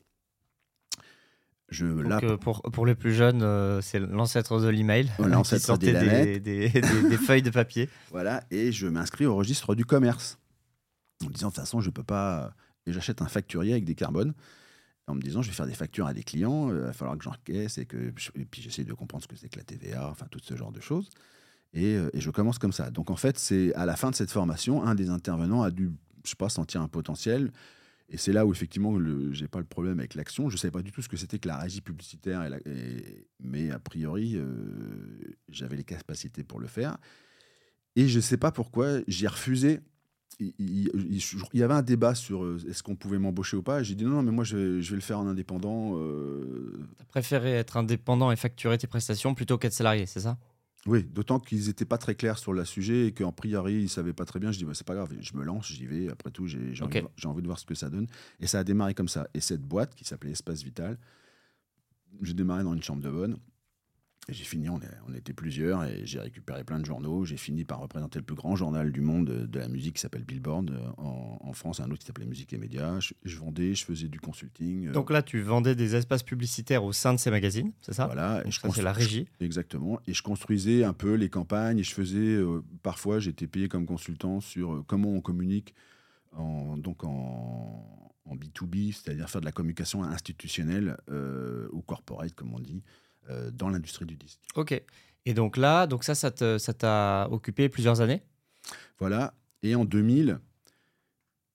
Je, 1.70 1.84
euh, 1.84 2.36
pour, 2.38 2.62
pour 2.62 2.86
les 2.86 2.94
plus 2.94 3.12
jeunes, 3.12 3.42
euh, 3.42 3.82
c'est 3.82 3.98
l'ancêtre 3.98 4.58
de 4.60 4.68
l'email. 4.68 5.10
L'ancêtre 5.18 5.76
des, 5.76 5.92
des, 5.92 6.40
des, 6.40 6.70
feuilles 7.26 7.42
de 7.42 7.50
papier. 7.50 7.90
Voilà, 8.10 8.42
et 8.50 8.72
je 8.72 8.86
m'inscris 8.86 9.26
au 9.26 9.36
registre 9.36 9.74
du 9.74 9.84
commerce. 9.84 10.38
En 11.22 11.26
me 11.26 11.32
disant, 11.32 11.48
de 11.48 11.52
toute 11.52 11.60
façon, 11.60 11.80
je 11.80 11.90
peux 11.90 12.02
pas. 12.02 12.54
Et 12.86 12.92
j'achète 12.92 13.20
un 13.20 13.28
facturier 13.28 13.72
avec 13.72 13.84
des 13.84 13.94
carbones. 13.94 14.32
En 15.08 15.14
me 15.14 15.20
disant, 15.20 15.42
je 15.42 15.48
vais 15.48 15.54
faire 15.54 15.66
des 15.66 15.74
factures 15.74 16.06
à 16.06 16.14
des 16.14 16.22
clients, 16.22 16.70
euh, 16.70 16.80
il 16.80 16.84
va 16.86 16.92
falloir 16.92 17.18
que 17.18 17.24
j'encaisse 17.24 17.76
et 17.76 17.84
que. 17.84 18.14
Et 18.34 18.44
puis 18.46 18.62
j'essaie 18.62 18.84
de 18.84 18.94
comprendre 18.94 19.22
ce 19.22 19.28
que 19.28 19.36
c'est 19.36 19.50
que 19.50 19.58
la 19.58 19.64
TVA, 19.64 20.08
enfin, 20.08 20.26
tout 20.30 20.40
ce 20.42 20.56
genre 20.56 20.72
de 20.72 20.80
choses. 20.80 21.10
Et, 21.74 21.96
et 22.14 22.20
je 22.20 22.30
commence 22.30 22.58
comme 22.58 22.72
ça. 22.72 22.90
Donc 22.90 23.10
en 23.10 23.16
fait, 23.16 23.38
c'est 23.38 23.74
à 23.74 23.84
la 23.84 23.94
fin 23.94 24.10
de 24.10 24.14
cette 24.14 24.30
formation, 24.30 24.82
un 24.82 24.94
des 24.94 25.10
intervenants 25.10 25.62
a 25.62 25.70
dû, 25.70 25.90
je 26.24 26.30
sais 26.30 26.36
pas, 26.36 26.48
sentir 26.48 26.80
un 26.80 26.88
potentiel 26.88 27.52
et 28.10 28.16
c'est 28.16 28.32
là 28.32 28.46
où 28.46 28.52
effectivement, 28.52 28.98
je 28.98 29.42
n'ai 29.42 29.48
pas 29.48 29.58
le 29.58 29.66
problème 29.66 29.98
avec 29.98 30.14
l'action. 30.14 30.48
Je 30.48 30.54
ne 30.54 30.58
savais 30.58 30.72
pas 30.72 30.82
du 30.82 30.92
tout 30.92 31.02
ce 31.02 31.08
que 31.08 31.18
c'était 31.18 31.38
que 31.38 31.46
la 31.46 31.58
régie 31.58 31.82
publicitaire, 31.82 32.48
mais 33.40 33.70
a 33.70 33.78
priori, 33.78 34.36
euh, 34.36 34.46
j'avais 35.50 35.76
les 35.76 35.84
capacités 35.84 36.42
pour 36.42 36.58
le 36.58 36.68
faire. 36.68 36.96
Et 37.96 38.08
je 38.08 38.16
ne 38.16 38.22
sais 38.22 38.38
pas 38.38 38.50
pourquoi, 38.50 39.00
j'ai 39.08 39.26
refusé. 39.26 39.80
Il, 40.40 41.20
y 41.52 41.62
avait 41.62 41.74
un 41.74 41.82
débat 41.82 42.14
sur 42.14 42.44
euh, 42.44 42.58
est-ce 42.68 42.82
qu'on 42.82 42.94
pouvait 42.94 43.18
m'embaucher 43.18 43.56
ou 43.56 43.62
pas. 43.62 43.82
J'ai 43.82 43.96
dit 43.96 44.04
non, 44.04 44.10
non, 44.10 44.22
mais 44.22 44.30
moi 44.30 44.44
je 44.44 44.56
vais, 44.56 44.94
le 44.94 45.00
faire 45.00 45.18
en 45.18 45.26
indépendant. 45.26 45.98
Euh... 45.98 46.78
Tu 47.00 47.04
préféré 47.06 47.52
être 47.54 47.76
indépendant 47.76 48.30
et 48.30 48.36
facturer 48.36 48.78
tes 48.78 48.86
prestations 48.86 49.34
plutôt 49.34 49.58
qu'être 49.58 49.72
salarié, 49.72 50.06
c'est 50.06 50.20
ça? 50.20 50.38
Oui, 50.88 51.04
d'autant 51.04 51.38
qu'ils 51.38 51.66
n'étaient 51.66 51.84
pas 51.84 51.98
très 51.98 52.14
clairs 52.14 52.38
sur 52.38 52.54
le 52.54 52.64
sujet 52.64 53.08
et 53.08 53.12
qu'en 53.12 53.30
priori, 53.30 53.74
ils 53.74 53.82
ne 53.82 53.88
savaient 53.88 54.14
pas 54.14 54.24
très 54.24 54.40
bien. 54.40 54.50
Je 54.50 54.58
dis, 54.58 54.64
bah, 54.64 54.72
c'est 54.74 54.86
pas 54.86 54.94
grave, 54.94 55.12
je 55.20 55.36
me 55.36 55.44
lance, 55.44 55.68
j'y 55.68 55.86
vais. 55.86 56.08
Après 56.08 56.30
tout, 56.30 56.46
j'ai 56.46 56.72
envie, 56.82 57.02
envie, 57.24 57.42
de 57.42 57.46
voir 57.46 57.58
ce 57.58 57.66
que 57.66 57.74
ça 57.74 57.90
donne. 57.90 58.06
Et 58.40 58.46
ça 58.46 58.60
a 58.60 58.64
démarré 58.64 58.94
comme 58.94 59.08
ça. 59.08 59.28
Et 59.34 59.40
cette 59.40 59.60
boîte 59.60 59.94
qui 59.94 60.04
s'appelait 60.04 60.30
Espace 60.30 60.62
Vital, 60.62 60.98
j'ai 62.22 62.32
démarré 62.32 62.64
dans 62.64 62.72
une 62.72 62.82
chambre 62.82 63.02
de 63.02 63.10
bonne 63.10 63.36
j'ai 64.28 64.44
fini, 64.44 64.68
on, 64.68 64.78
on, 65.08 65.14
était 65.14 65.32
plusieurs, 65.32 65.84
et 65.84 66.02
j'ai 66.04 66.20
récupéré 66.20 66.62
plein 66.62 66.78
de 66.78 66.84
journaux. 66.84 67.24
J'ai 67.24 67.38
fini 67.38 67.64
par 67.64 67.80
représenter 67.80 68.18
le 68.18 68.24
plus 68.24 68.34
grand 68.34 68.56
journal 68.56 68.92
du 68.92 69.00
monde 69.00 69.26
de, 69.26 69.58
la 69.58 69.68
musique 69.68 69.94
qui 69.94 70.00
s'appelle 70.02 70.24
Billboard. 70.24 70.70
Euh, 70.70 70.90
en, 70.98 71.38
en, 71.40 71.52
France, 71.54 71.80
un 71.80 71.90
autre 71.90 72.00
qui 72.00 72.06
s'appelait 72.06 72.26
Musique 72.26 72.52
et 72.52 72.58
Médias. 72.58 72.98
Je, 73.24 73.36
vendais, 73.36 73.74
je 73.74 73.84
faisais 73.84 74.08
du 74.08 74.20
consulting. 74.20 74.88
Euh. 74.88 74.92
Donc 74.92 75.10
là, 75.10 75.22
tu 75.22 75.40
vendais 75.40 75.74
des 75.74 75.96
espaces 75.96 76.22
publicitaires 76.22 76.84
au 76.84 76.92
sein 76.92 77.14
de 77.14 77.18
ces 77.18 77.30
magazines, 77.30 77.72
c'est 77.80 77.94
ça? 77.94 78.06
Voilà. 78.06 78.42
et 78.46 78.50
je 78.50 78.60
c'est 78.74 78.82
la 78.82 78.92
régie. 78.92 79.26
Exactement. 79.40 79.98
Et 80.06 80.12
je 80.12 80.22
construisais 80.22 80.84
un 80.84 80.92
peu 80.92 81.14
les 81.14 81.30
campagnes, 81.30 81.78
et 81.78 81.84
je 81.84 81.94
faisais, 81.94 82.18
euh, 82.18 82.62
parfois, 82.82 83.20
j'étais 83.20 83.46
payé 83.46 83.68
comme 83.68 83.86
consultant 83.86 84.40
sur 84.40 84.84
comment 84.86 85.10
on 85.10 85.22
communique 85.22 85.74
en, 86.36 86.76
donc 86.76 87.02
en, 87.04 88.12
en 88.26 88.36
B2B, 88.36 88.92
c'est-à-dire 88.92 89.30
faire 89.30 89.40
de 89.40 89.46
la 89.46 89.52
communication 89.52 90.04
institutionnelle 90.04 90.98
ou 91.72 91.80
corporate, 91.80 92.34
comme 92.34 92.52
on 92.52 92.60
dit. 92.60 92.82
Euh, 93.30 93.50
dans 93.50 93.68
l'industrie 93.68 94.06
du 94.06 94.16
disque. 94.16 94.40
Ok. 94.54 94.80
Et 95.26 95.34
donc 95.34 95.58
là, 95.58 95.86
donc 95.86 96.02
ça, 96.04 96.14
ça 96.14 96.30
t'a 96.30 97.28
occupé 97.30 97.68
plusieurs 97.68 98.00
années? 98.00 98.22
Voilà. 98.98 99.34
Et 99.62 99.74
en 99.74 99.84
2000, 99.84 100.38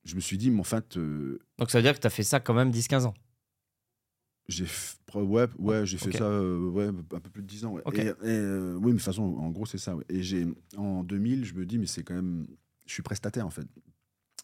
je 0.04 0.16
me 0.16 0.20
suis 0.20 0.38
dit, 0.38 0.52
mais 0.52 0.60
en 0.60 0.64
fait. 0.64 0.98
Euh, 0.98 1.40
donc 1.58 1.72
ça 1.72 1.80
veut 1.80 1.84
dire 1.84 1.96
que 1.96 2.00
tu 2.00 2.06
as 2.06 2.12
fait 2.12 2.24
ça 2.24 2.40
quand 2.40 2.54
même 2.54 2.70
10-15 2.70 3.06
ans? 3.06 3.14
j'ai 4.50 4.66
ouais, 5.16 5.48
ouais 5.58 5.86
j'ai 5.86 5.98
fait 5.98 6.12
ça 6.12 6.26
euh, 6.26 6.70
ouais, 6.70 6.88
un 6.88 7.20
peu 7.20 7.30
plus 7.30 7.42
de 7.42 7.48
10 7.48 7.66
ans. 7.66 7.78
Et, 7.80 7.82
oui, 7.82 7.86
mais 7.94 8.12
de 8.12 8.92
toute 8.92 9.02
façon, 9.02 9.24
en 9.24 9.50
gros, 9.50 9.66
c'est 9.66 9.78
ça. 9.78 9.96
Et 10.10 10.22
j'ai 10.22 10.46
en 10.78 11.04
2000, 11.04 11.46
je 11.46 11.54
me 11.54 11.66
dis, 11.66 11.80
mais 11.80 11.88
c'est 11.88 12.04
quand 12.04 12.14
même. 12.14 12.46
Je 12.86 12.94
suis 12.94 13.04
prestataire, 13.04 13.48
en 13.48 13.50
fait. 13.50 13.66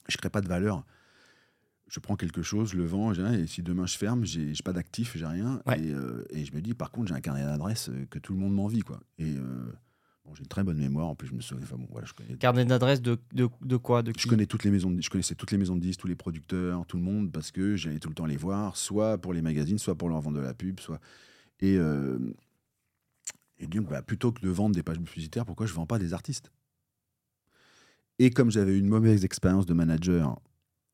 Je 0.07 0.17
crée 0.17 0.29
pas 0.29 0.41
de 0.41 0.47
valeur 0.47 0.83
je 1.89 1.99
prends 1.99 2.15
quelque 2.15 2.41
chose, 2.41 2.73
le 2.73 2.85
vends, 2.85 3.13
et 3.13 3.47
si 3.47 3.63
demain 3.63 3.85
je 3.85 3.97
ferme, 3.97 4.23
j'ai 4.23 4.53
pas 4.63 4.73
d'actif, 4.73 5.17
j'ai 5.17 5.25
rien. 5.25 5.61
Euh, 5.67 6.23
et, 6.29 6.45
je 6.45 6.53
me 6.53 6.61
dis, 6.61 6.73
par 6.73 6.91
contre, 6.91 7.07
j'ai 7.07 7.15
un 7.15 7.21
carnet 7.21 7.43
d'adresses 7.43 7.89
euh, 7.89 8.05
que 8.09 8.19
tout 8.19 8.33
le 8.33 8.39
monde 8.39 8.53
m'envie. 8.53 8.81
quoi. 8.81 8.99
Et 9.17 9.35
euh, 9.35 9.71
bon, 10.23 10.35
j'ai 10.35 10.41
une 10.41 10.47
très 10.47 10.63
bonne 10.63 10.77
mémoire, 10.77 11.07
en 11.07 11.15
plus, 11.15 11.27
je 11.27 11.33
me 11.33 11.41
souviens. 11.41 11.63
Enfin, 11.63 11.77
bon, 11.77 11.87
voilà, 11.91 12.05
je 12.05 12.13
connais... 12.13 12.35
Carnet 12.35 12.65
d'adresses 12.65 13.01
de, 13.01 13.17
de, 13.33 13.49
de, 13.61 13.77
quoi 13.77 14.03
de 14.03 14.13
Je 14.15 14.27
connais 14.27 14.45
toutes 14.45 14.63
les 14.63 14.71
maisons 14.71 14.91
de, 14.91 15.01
je 15.01 15.09
connaissais 15.09 15.33
toutes 15.33 15.51
les 15.51 15.57
maisons 15.57 15.75
de 15.75 15.81
disques, 15.81 16.01
tous 16.01 16.07
les 16.07 16.15
producteurs, 16.15 16.85
tout 16.85 16.97
le 16.97 17.03
monde, 17.03 17.31
parce 17.31 17.51
que 17.51 17.75
j'allais 17.75 17.99
tout 17.99 18.09
le 18.09 18.15
temps 18.15 18.27
les 18.27 18.37
voir, 18.37 18.77
soit 18.77 19.17
pour 19.17 19.33
les 19.33 19.41
magazines, 19.41 19.79
soit 19.79 19.95
pour 19.95 20.09
leur 20.09 20.21
vendre 20.21 20.37
de 20.37 20.43
la 20.43 20.53
pub, 20.53 20.79
soit. 20.79 20.99
Et, 21.59 21.77
et 23.57 23.67
donc, 23.67 23.89
bah, 23.89 24.03
plutôt 24.03 24.31
que 24.31 24.41
de 24.41 24.49
vendre 24.49 24.75
des 24.75 24.83
pages 24.83 24.99
publicitaires, 24.99 25.45
pourquoi 25.45 25.65
je 25.65 25.71
ne 25.71 25.77
vends 25.77 25.87
pas 25.87 25.99
des 25.99 26.13
artistes? 26.13 26.51
Et 28.19 28.29
comme 28.29 28.51
j'avais 28.51 28.77
une 28.77 28.87
mauvaise 28.87 29.25
expérience 29.25 29.65
de 29.65 29.73
manager 29.73 30.39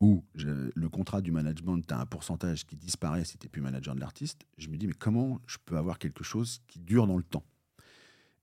où 0.02 0.24
le 0.36 0.88
contrat 0.90 1.22
du 1.22 1.32
management, 1.32 1.82
tu 1.82 1.94
as 1.94 2.00
un 2.00 2.06
pourcentage 2.06 2.66
qui 2.66 2.76
disparaît 2.76 3.24
si 3.24 3.38
tu 3.38 3.46
n'es 3.46 3.50
plus 3.50 3.62
manager 3.62 3.96
de 3.96 4.00
l'artiste, 4.00 4.46
je 4.58 4.68
me 4.70 4.78
dis, 4.78 4.88
mais 4.88 4.94
comment 4.94 5.40
je 5.48 5.58
peux 5.64 5.78
avoir 5.78 6.00
quelque 6.00 6.24
chose 6.24 6.60
qui 6.68 6.80
dure 6.80 7.08
dans 7.08 7.18
le 7.18 7.24
temps? 7.24 7.46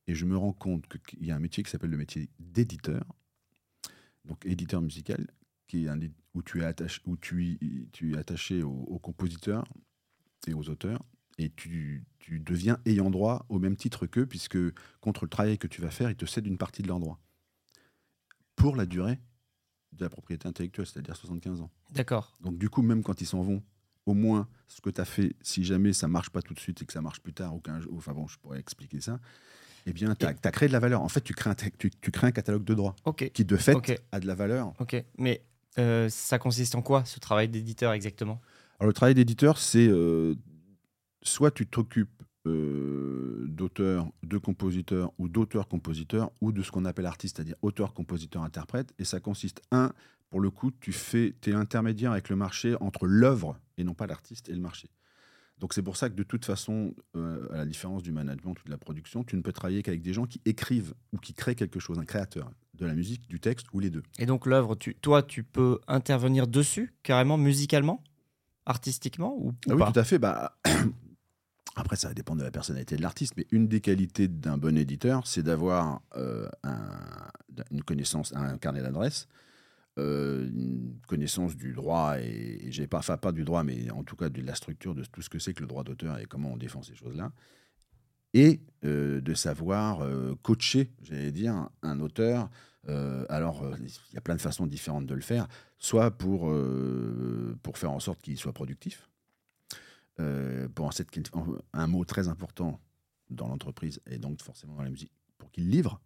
Et 0.07 0.15
je 0.15 0.25
me 0.25 0.37
rends 0.37 0.53
compte 0.53 0.87
qu'il 1.07 1.25
y 1.25 1.31
a 1.31 1.37
un 1.37 1.41
métier 1.41 1.63
qui 1.63 1.71
s'appelle 1.71 1.91
le 1.91 1.97
métier 1.97 2.29
d'éditeur, 2.39 3.05
donc 4.25 4.45
éditeur 4.47 4.81
musical, 4.81 5.27
qui 5.69 5.87
où, 6.35 6.43
tu 6.43 6.63
es 6.63 6.65
attaché, 6.65 7.01
où 7.07 7.17
tu 7.17 7.59
es 8.01 8.17
attaché 8.17 8.63
aux, 8.63 8.99
compositeurs 8.99 9.65
et 10.47 10.55
aux 10.55 10.69
auteurs, 10.69 11.03
et 11.39 11.51
tu, 11.51 12.05
tu 12.19 12.41
deviens 12.41 12.79
ayant 12.85 13.11
droit 13.11 13.47
au 13.49 13.59
même 13.59 13.77
titre 13.77 14.07
qu'eux, 14.07 14.27
puisque 14.27 14.59
contre 15.01 15.25
le 15.25 15.31
travail 15.31 15.59
que 15.59 15.67
tu 15.67 15.81
vas 15.81 15.91
faire, 15.91 16.11
ils 16.11 16.17
te 16.17 16.27
cèdent 16.27 16.47
une 16.47 16.59
partie 16.59 16.83
de 16.83 16.89
leur 16.89 16.99
droit. 16.99 17.21
Pour 18.57 18.77
la 18.77 18.87
durée 18.87 19.19
de 19.93 20.05
la 20.05 20.11
propriété 20.11 20.49
intellectuelle, 20.49 20.87
c'est-à-dire 20.87 21.17
75 21.17 21.61
ans. 21.61 21.71
D'accord. 21.91 22.37
Donc 22.41 22.59
du 22.59 22.69
coup, 22.69 22.83
même 22.83 23.03
quand 23.03 23.21
ils 23.21 23.27
s'en 23.27 23.43
vont, 23.43 23.63
au 24.07 24.15
moins 24.15 24.49
ce 24.69 24.81
que 24.81 24.91
tu 24.91 25.01
as 25.01 25.05
fait, 25.05 25.37
si 25.43 25.65
jamais 25.65 25.93
ça 25.93 26.09
marche 26.09 26.31
pas 26.31 26.43
tout 26.43 26.55
de 26.55 26.61
suite 26.61 26.83
et 26.83 26.87
que 26.87 26.93
ça 26.93 27.03
marche 27.03 27.21
plus 27.21 27.33
tard, 27.33 27.55
ou 27.55 27.61
qu'un 27.61 27.81
enfin 27.95 28.13
bon, 28.13 28.27
je 28.27 28.39
pourrais 28.39 28.59
expliquer 28.59 29.01
ça, 29.01 29.21
eh 29.87 29.93
bien, 29.93 30.15
tu 30.15 30.27
as, 30.27 30.35
créé 30.35 30.69
de 30.69 30.73
la 30.73 30.79
valeur. 30.79 31.03
En 31.03 31.09
fait, 31.09 31.21
tu 31.21 31.35
crées 31.35 31.51
un, 31.51 31.55
tu, 31.55 31.91
tu 31.91 32.11
crées 32.11 32.29
un 32.29 32.33
catalogue 32.33 32.65
de 32.65 32.75
droits 32.75 32.95
Ok. 33.05 33.31
qui, 33.33 33.45
de 33.45 33.57
fait, 33.57 33.75
Ok. 33.75 34.01
a 34.13 34.21
de 34.21 34.27
la 34.27 34.35
valeur. 34.35 34.73
Ok. 34.79 34.97
Mais 35.19 35.43
euh, 35.79 36.09
ça 36.09 36.39
consiste 36.39 36.75
en 36.75 36.83
quoi 36.83 37.05
ce 37.05 37.19
travail 37.19 37.49
d'éditeur 37.49 37.93
exactement? 37.93 38.41
Alors, 38.79 38.87
le 38.89 38.93
travail 38.93 39.15
d'éditeur, 39.15 39.59
c'est 39.59 39.87
euh, 39.89 40.35
soit 41.23 41.51
tu 41.51 41.67
t'occupes 41.67 42.23
euh, 42.47 43.45
d'auteurs, 43.49 44.09
de 44.23 44.39
compositeurs 44.39 45.13
ou 45.19 45.29
d'auteurs-compositeurs 45.29 46.31
ou 46.41 46.53
de 46.53 46.63
ce 46.63 46.71
qu'on 46.71 46.85
appelle 46.85 47.07
artiste, 47.07 47.37
c'est-à-dire 47.37 47.57
auteur, 47.63 47.95
compositeur, 47.95 48.43
interprète. 48.43 48.93
Et 48.99 49.05
ça 49.05 49.21
consiste, 49.21 49.61
un, 49.71 49.93
pour 50.31 50.41
le 50.41 50.51
coup, 50.51 50.71
tu 50.71 50.93
fais, 50.93 51.35
es 51.47 51.53
intermédiaire 51.53 52.13
avec 52.13 52.29
le 52.29 52.37
marché 52.37 52.75
entre 52.81 53.07
l'œuvre 53.07 53.59
et 53.79 53.85
non 53.85 53.95
pas 53.95 54.07
l'artiste 54.07 54.49
et 54.49 54.53
le 54.55 54.61
marché. 54.61 54.89
Donc 55.59 55.75
c'est 55.75 55.83
pour 55.83 55.97
ça 55.97 56.11
que 56.11 56.15
de 56.15 56.25
toute 56.25 56.45
façon, 56.45 56.93
euh, 57.15 57.47
à 57.53 57.59
la 57.59 57.67
différence 57.67 58.03
du 58.03 58.11
management 58.11 58.55
ou 58.61 58.65
de 58.65 58.71
la 58.71 58.79
production, 58.79 59.23
tu 59.23 59.37
ne 59.37 59.43
peux 59.43 59.53
travailler 59.53 59.83
qu'avec 59.85 60.03
des 60.03 60.13
gens 60.13 60.25
qui 60.27 60.41
écrivent 60.45 60.95
ou 61.13 61.19
qui 61.19 61.35
créent 61.35 61.55
quelque 61.55 61.79
chose, 61.79 62.01
un 62.01 62.05
créateur 62.05 62.51
de 62.75 62.85
la 62.87 62.95
musique, 62.95 63.29
du 63.29 63.39
texte 63.39 63.67
ou 63.73 63.79
les 63.79 63.91
deux. 63.91 64.03
Et 64.19 64.27
donc 64.27 64.47
l'œuvre, 64.47 64.75
tu, 64.75 64.97
toi, 64.97 65.23
tu 65.23 65.45
peux 65.45 65.79
intervenir 65.87 66.49
dessus 66.49 66.93
carrément, 67.05 67.39
musicalement, 67.39 68.03
artistiquement 68.67 69.37
ou, 69.39 69.49
ou 69.51 69.55
Ah 69.69 69.75
oui, 69.75 69.79
pas? 69.79 69.93
tout 69.93 70.01
à 70.01 70.05
fait. 70.05 70.19
Bah, 70.19 70.59
après, 71.75 71.97
ça 71.97 72.09
va 72.09 72.15
dépendre 72.15 72.41
de 72.41 72.45
la 72.45 72.51
personnalité 72.51 72.97
de 72.97 73.03
l'artiste, 73.03 73.35
mais 73.37 73.47
une 73.51 73.67
des 73.67 73.81
qualités 73.81 74.29
d'un 74.29 74.59
bon 74.59 74.77
éditeur, 74.77 75.27
c'est 75.27 75.43
d'avoir 75.43 76.03
euh, 76.17 76.49
un- 76.65 77.31
une 77.71 77.83
connaissance, 77.83 78.35
un 78.35 78.59
carnet 78.59 78.83
d'adresses, 78.83 79.27
euh, 79.99 80.49
une 80.49 80.99
connaissance 81.07 81.57
du 81.57 81.73
droit, 81.73 82.19
et, 82.21 82.71
j'ai 82.71 82.87
pas, 82.87 82.99
enfin 82.99 83.17
pas 83.17 83.33
du 83.33 83.45
droit, 83.45 83.63
mais 83.63 83.91
en 83.91 84.05
tout 84.05 84.17
cas 84.17 84.29
de 84.29 84.43
la 84.43 84.55
structure 84.55 84.95
de 84.95 85.03
tout 85.05 85.23
ce 85.23 85.31
que 85.31 85.39
c'est 85.39 85.55
que 85.55 85.61
le 85.63 85.67
droit 85.67 85.83
d'auteur 85.85 86.19
et 86.19 86.27
comment 86.27 86.53
on 86.53 86.57
défend 86.59 86.83
ces 86.83 86.95
choses-là, 86.95 87.33
et 88.35 88.61
euh, 88.85 89.21
de 89.21 89.35
savoir 89.35 90.03
euh, 90.03 90.35
coacher, 90.43 90.91
j'allais 91.03 91.33
dire, 91.33 91.69
un 91.83 92.01
auteur. 92.01 92.51
Alors, 93.29 93.65
il 93.79 94.15
y 94.15 94.19
a 94.19 94.21
plein 94.21 94.35
de 94.35 94.41
façons 94.41 94.67
différentes 94.67 95.07
de 95.07 95.15
le 95.15 95.21
faire, 95.21 95.47
soit 95.79 96.11
pour, 96.11 96.53
pour 97.63 97.79
faire 97.79 97.93
en 97.93 98.01
sorte 98.01 98.21
qu'il 98.21 98.37
soit 98.37 98.53
productif, 98.53 99.09
euh, 100.21 100.69
pour 100.69 100.93
cette, 100.93 101.09
un 101.73 101.87
mot 101.87 102.05
très 102.05 102.29
important 102.29 102.81
dans 103.31 103.49
l'entreprise 103.49 104.01
et 104.07 104.19
donc 104.19 104.43
forcément 104.43 104.75
dans 104.75 104.83
la 104.83 104.91
musique, 104.91 105.13
pour 105.39 105.51
qu'il 105.51 105.71
livre, 105.71 106.01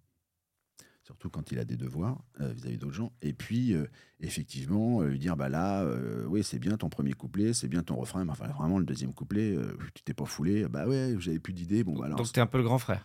surtout 1.03 1.31
quand 1.31 1.53
il 1.53 1.59
a 1.59 1.65
des 1.65 1.77
devoirs 1.77 2.23
euh, 2.41 2.53
vis-à-vis 2.53 2.79
d'autres 2.79 2.95
gens. 2.95 3.13
Et 3.23 3.33
puis, 3.33 3.75
euh, 3.75 3.87
effectivement, 4.21 5.03
euh, 5.03 5.09
lui 5.09 5.19
dire 5.19 5.37
bah 5.37 5.49
là, 5.49 5.85
oui, 6.29 6.43
c'est 6.43 6.59
bien 6.59 6.77
ton 6.77 6.89
premier 6.89 7.13
couplet, 7.13 7.53
c'est 7.53 7.69
bien 7.69 7.83
ton 7.83 7.97
refrain, 7.97 8.25
mais 8.25 8.33
enfin, 8.33 8.49
vraiment, 8.49 8.79
le 8.79 8.85
deuxième 8.85 9.15
couplet, 9.15 9.57
tu 9.95 10.03
t'es 10.03 10.15
pas 10.15 10.25
foulé, 10.25 10.69
bah 10.69 10.87
ouais, 10.87 11.15
j'avais 11.19 11.39
plus 11.39 11.53
d'idées. 11.53 11.85
Bon, 11.85 11.97
bah 11.97 12.07
alors, 12.07 12.19
Donc 12.19 12.33
tu 12.33 12.39
es 12.39 12.43
un 12.43 12.47
peu 12.47 12.59
le 12.59 12.65
grand 12.65 12.79
frère. 12.79 13.05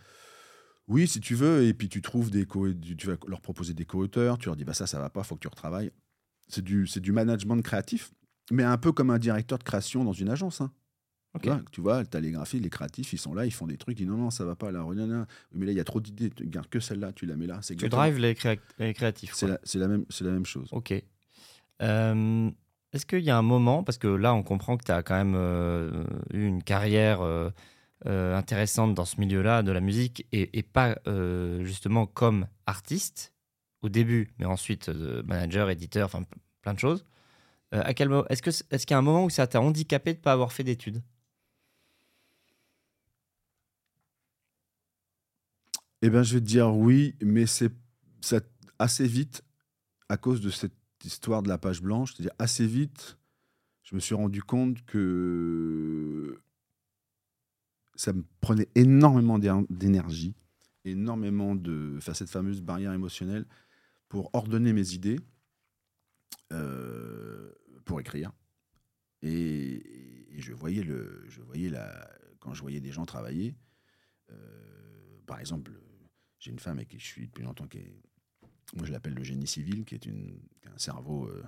oui, 0.88 1.06
si 1.06 1.20
tu 1.20 1.34
veux, 1.34 1.64
et 1.64 1.74
puis 1.74 1.88
tu 1.88 2.02
trouves 2.02 2.30
des 2.30 2.44
co 2.44 2.72
tu 2.72 2.96
tu 2.96 3.06
vas 3.06 3.16
leur 3.28 3.40
proposer 3.40 3.72
des 3.74 3.84
co-auteurs, 3.84 4.38
tu 4.38 4.46
leur 4.46 4.56
dis 4.56 4.64
bah 4.64 4.74
ça 4.74 4.86
ça 4.86 4.98
va 4.98 5.10
pas, 5.10 5.22
faut 5.22 5.36
que 5.36 5.40
tu 5.40 5.48
retravailles. 5.48 5.92
C'est 6.48 6.62
du 6.64 6.86
c'est 6.86 7.00
du 7.00 7.12
management 7.12 7.60
créatif, 7.62 8.12
mais 8.50 8.64
un 8.64 8.78
peu 8.78 8.92
comme 8.92 9.10
un 9.10 9.18
directeur 9.18 9.58
de 9.58 9.64
création 9.64 10.04
dans 10.04 10.12
une 10.12 10.28
agence. 10.28 10.60
hein. 10.60 10.72
Tu 11.70 11.80
vois, 11.80 12.04
tu 12.04 12.16
as 12.16 12.20
les 12.20 12.30
graphistes, 12.30 12.62
les 12.62 12.68
créatifs, 12.70 13.12
ils 13.14 13.18
sont 13.18 13.32
là, 13.34 13.46
ils 13.46 13.50
font 13.52 13.66
des 13.66 13.78
trucs, 13.78 13.98
ils 13.98 14.02
disent 14.04 14.10
non 14.12 14.18
non 14.18 14.30
ça 14.30 14.44
va 14.44 14.54
pas 14.54 14.70
là, 14.70 14.84
mais 15.52 15.66
là 15.66 15.72
il 15.72 15.76
y 15.76 15.80
a 15.80 15.84
trop 15.84 16.00
d'idées, 16.00 16.30
tu 16.30 16.46
gardes 16.46 16.68
que 16.68 16.78
celle-là, 16.80 17.12
tu 17.12 17.24
la 17.26 17.36
mets 17.36 17.46
là. 17.46 17.60
Tu 17.62 17.88
drives 17.88 18.18
les, 18.18 18.34
créa- 18.34 18.56
les 18.78 18.92
créatifs. 18.92 19.32
C'est 19.34 19.46
la, 19.46 19.58
la 19.74 19.88
même 19.88 20.04
la 20.20 20.30
même 20.30 20.44
chose. 20.46 20.68
Ok. 20.72 20.92
Euh, 21.80 22.50
Est-ce 22.92 23.06
qu'il 23.06 23.20
y 23.20 23.30
a 23.30 23.38
un 23.38 23.42
moment, 23.42 23.82
parce 23.82 23.98
que 23.98 24.08
là 24.08 24.34
on 24.34 24.42
comprend 24.42 24.76
que 24.76 24.84
tu 24.84 24.92
as 24.92 25.02
quand 25.02 25.14
même 25.16 25.34
euh, 25.34 26.04
eu 26.34 26.44
une 26.46 26.62
carrière 26.62 27.22
euh, 27.22 27.50
intéressante 28.04 28.94
dans 28.94 29.04
ce 29.06 29.18
milieu-là 29.18 29.62
de 29.62 29.72
la 29.72 29.80
musique 29.80 30.26
et, 30.32 30.58
et 30.58 30.62
pas 30.62 30.98
justement 31.62 32.06
comme 32.06 32.46
artiste 32.66 33.32
au 33.80 33.88
début, 33.88 34.28
mais 34.38 34.44
ensuite 34.44 34.88
manager, 35.24 35.70
éditeur, 35.70 36.06
enfin 36.06 36.22
plein 36.60 36.74
de 36.74 36.78
choses. 36.78 37.04
Est-ce 37.72 38.42
que 38.42 38.50
c- 38.50 38.64
est-ce 38.70 38.86
qu'il 38.86 38.94
y 38.94 38.96
a 38.96 38.98
un 38.98 39.02
moment 39.02 39.24
où 39.24 39.30
ça 39.30 39.46
t'a 39.46 39.60
handicapé 39.60 40.12
de 40.12 40.18
ne 40.18 40.22
pas 40.22 40.32
avoir 40.32 40.52
fait 40.52 40.62
d'études? 40.62 41.02
Eh 46.04 46.10
bien, 46.10 46.24
je 46.24 46.34
vais 46.34 46.40
te 46.40 46.46
dire 46.46 46.74
oui, 46.74 47.14
mais 47.22 47.46
c'est 47.46 47.72
assez 48.80 49.06
vite, 49.06 49.44
à 50.08 50.16
cause 50.16 50.40
de 50.40 50.50
cette 50.50 50.74
histoire 51.04 51.44
de 51.44 51.48
la 51.48 51.58
page 51.58 51.80
blanche, 51.80 52.12
c'est-à-dire 52.12 52.34
assez 52.40 52.66
vite, 52.66 53.18
je 53.84 53.94
me 53.94 54.00
suis 54.00 54.16
rendu 54.16 54.42
compte 54.42 54.84
que 54.84 56.40
ça 57.94 58.12
me 58.12 58.24
prenait 58.40 58.68
énormément 58.74 59.38
d'éner- 59.38 59.66
d'énergie, 59.70 60.34
énormément 60.84 61.54
de. 61.54 61.94
Enfin, 61.98 62.14
cette 62.14 62.30
fameuse 62.30 62.62
barrière 62.62 62.92
émotionnelle 62.92 63.46
pour 64.08 64.30
ordonner 64.32 64.72
mes 64.72 64.94
idées, 64.94 65.20
euh, 66.52 67.52
pour 67.84 68.00
écrire. 68.00 68.32
Et, 69.22 70.28
je 70.36 70.52
voyais, 70.52 70.82
le, 70.82 71.24
quand 72.40 72.54
je 72.54 72.60
voyais 72.62 72.80
des 72.80 72.90
gens 72.90 73.04
travailler, 73.04 73.54
euh, 74.30 75.20
par 75.26 75.38
exemple, 75.38 75.72
j'ai 76.42 76.50
une 76.50 76.58
femme 76.58 76.78
avec 76.78 76.88
qui 76.88 76.98
je 76.98 77.04
suis 77.06 77.26
depuis 77.28 77.44
longtemps 77.44 77.68
qui 77.68 77.78
est. 77.78 77.94
Moi, 78.74 78.84
je 78.86 78.90
l'appelle 78.92 79.14
le 79.14 79.22
génie 79.22 79.46
civil, 79.46 79.84
qui 79.84 79.94
est 79.94 80.06
une, 80.06 80.38
qui 80.60 80.66
a 80.68 80.72
un 80.74 80.78
cerveau 80.78 81.26
euh, 81.28 81.44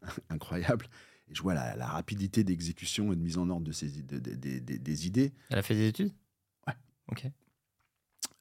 incroyable. 0.30 0.86
Et 1.28 1.34
je 1.34 1.42
vois 1.42 1.54
la, 1.54 1.74
la 1.76 1.86
rapidité 1.88 2.44
d'exécution 2.44 3.12
et 3.12 3.16
de 3.16 3.20
mise 3.20 3.36
en 3.38 3.48
ordre 3.50 3.64
de 3.66 3.72
ces, 3.72 3.90
de- 4.02 4.18
de- 4.18 4.34
de- 4.34 4.58
de- 4.60 4.76
des 4.76 5.06
idées. 5.06 5.32
Elle 5.50 5.58
a 5.58 5.62
fait 5.62 5.74
des 5.74 5.88
études? 5.88 6.12
Ouais. 6.66 6.74
Ok. 7.10 7.26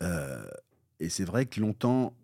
Euh, 0.04 0.46
et 1.00 1.10
c'est 1.10 1.26
vrai 1.26 1.46
que 1.46 1.60
longtemps, 1.60 2.16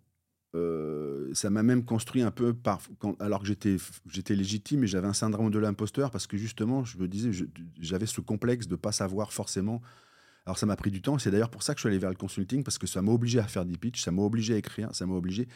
euh, 0.54 1.32
ça 1.34 1.50
m'a 1.50 1.62
même 1.62 1.84
construit 1.84 2.22
un 2.22 2.30
peu, 2.30 2.54
par, 2.54 2.80
quand, 2.98 3.20
alors 3.20 3.40
que 3.40 3.46
j'étais, 3.46 3.76
j'étais 4.06 4.36
légitime 4.36 4.84
et 4.84 4.86
j'avais 4.86 5.08
un 5.08 5.12
syndrome 5.14 5.50
de 5.50 5.58
l'imposteur 5.58 6.10
parce 6.10 6.26
que 6.26 6.36
justement, 6.36 6.84
je 6.84 6.98
me 6.98 7.08
disais, 7.08 7.30
j'avais 7.80 8.06
ce 8.06 8.20
complexe 8.20 8.66
de 8.68 8.72
ne 8.74 8.76
pas 8.76 8.92
savoir 8.92 9.32
forcément. 9.32 9.82
Alors 10.46 10.58
ça 10.58 10.66
m'a 10.66 10.76
pris 10.76 10.90
du 10.90 11.00
temps, 11.00 11.18
c'est 11.18 11.30
d'ailleurs 11.30 11.50
pour 11.50 11.62
ça 11.62 11.74
que 11.74 11.78
je 11.78 11.82
suis 11.82 11.88
allé 11.88 11.98
vers 11.98 12.10
le 12.10 12.16
consulting 12.16 12.62
parce 12.62 12.76
que 12.76 12.86
ça 12.86 13.00
m'a 13.00 13.12
obligé 13.12 13.38
à 13.38 13.44
faire 13.44 13.64
des 13.64 13.78
pitchs, 13.78 14.02
ça 14.02 14.10
m'a 14.10 14.22
obligé 14.22 14.54
à 14.54 14.56
écrire, 14.58 14.94
ça 14.94 15.06
m'a 15.06 15.14
obligé. 15.14 15.48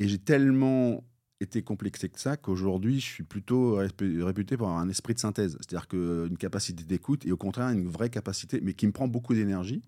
Et 0.00 0.08
j'ai 0.08 0.18
tellement 0.18 1.04
été 1.40 1.62
complexé 1.62 2.08
que 2.08 2.18
ça 2.18 2.36
qu'aujourd'hui, 2.36 2.98
je 2.98 3.06
suis 3.06 3.22
plutôt 3.22 3.80
rép- 3.80 4.22
réputé 4.22 4.56
pour 4.56 4.66
avoir 4.66 4.82
un 4.82 4.88
esprit 4.88 5.14
de 5.14 5.20
synthèse, 5.20 5.56
c'est-à-dire 5.60 5.86
qu'une 5.86 6.36
capacité 6.36 6.82
d'écoute 6.82 7.26
et 7.26 7.32
au 7.32 7.36
contraire 7.36 7.68
une 7.70 7.86
vraie 7.88 8.10
capacité, 8.10 8.60
mais 8.60 8.74
qui 8.74 8.88
me 8.88 8.92
prend 8.92 9.06
beaucoup 9.06 9.34
d'énergie. 9.34 9.82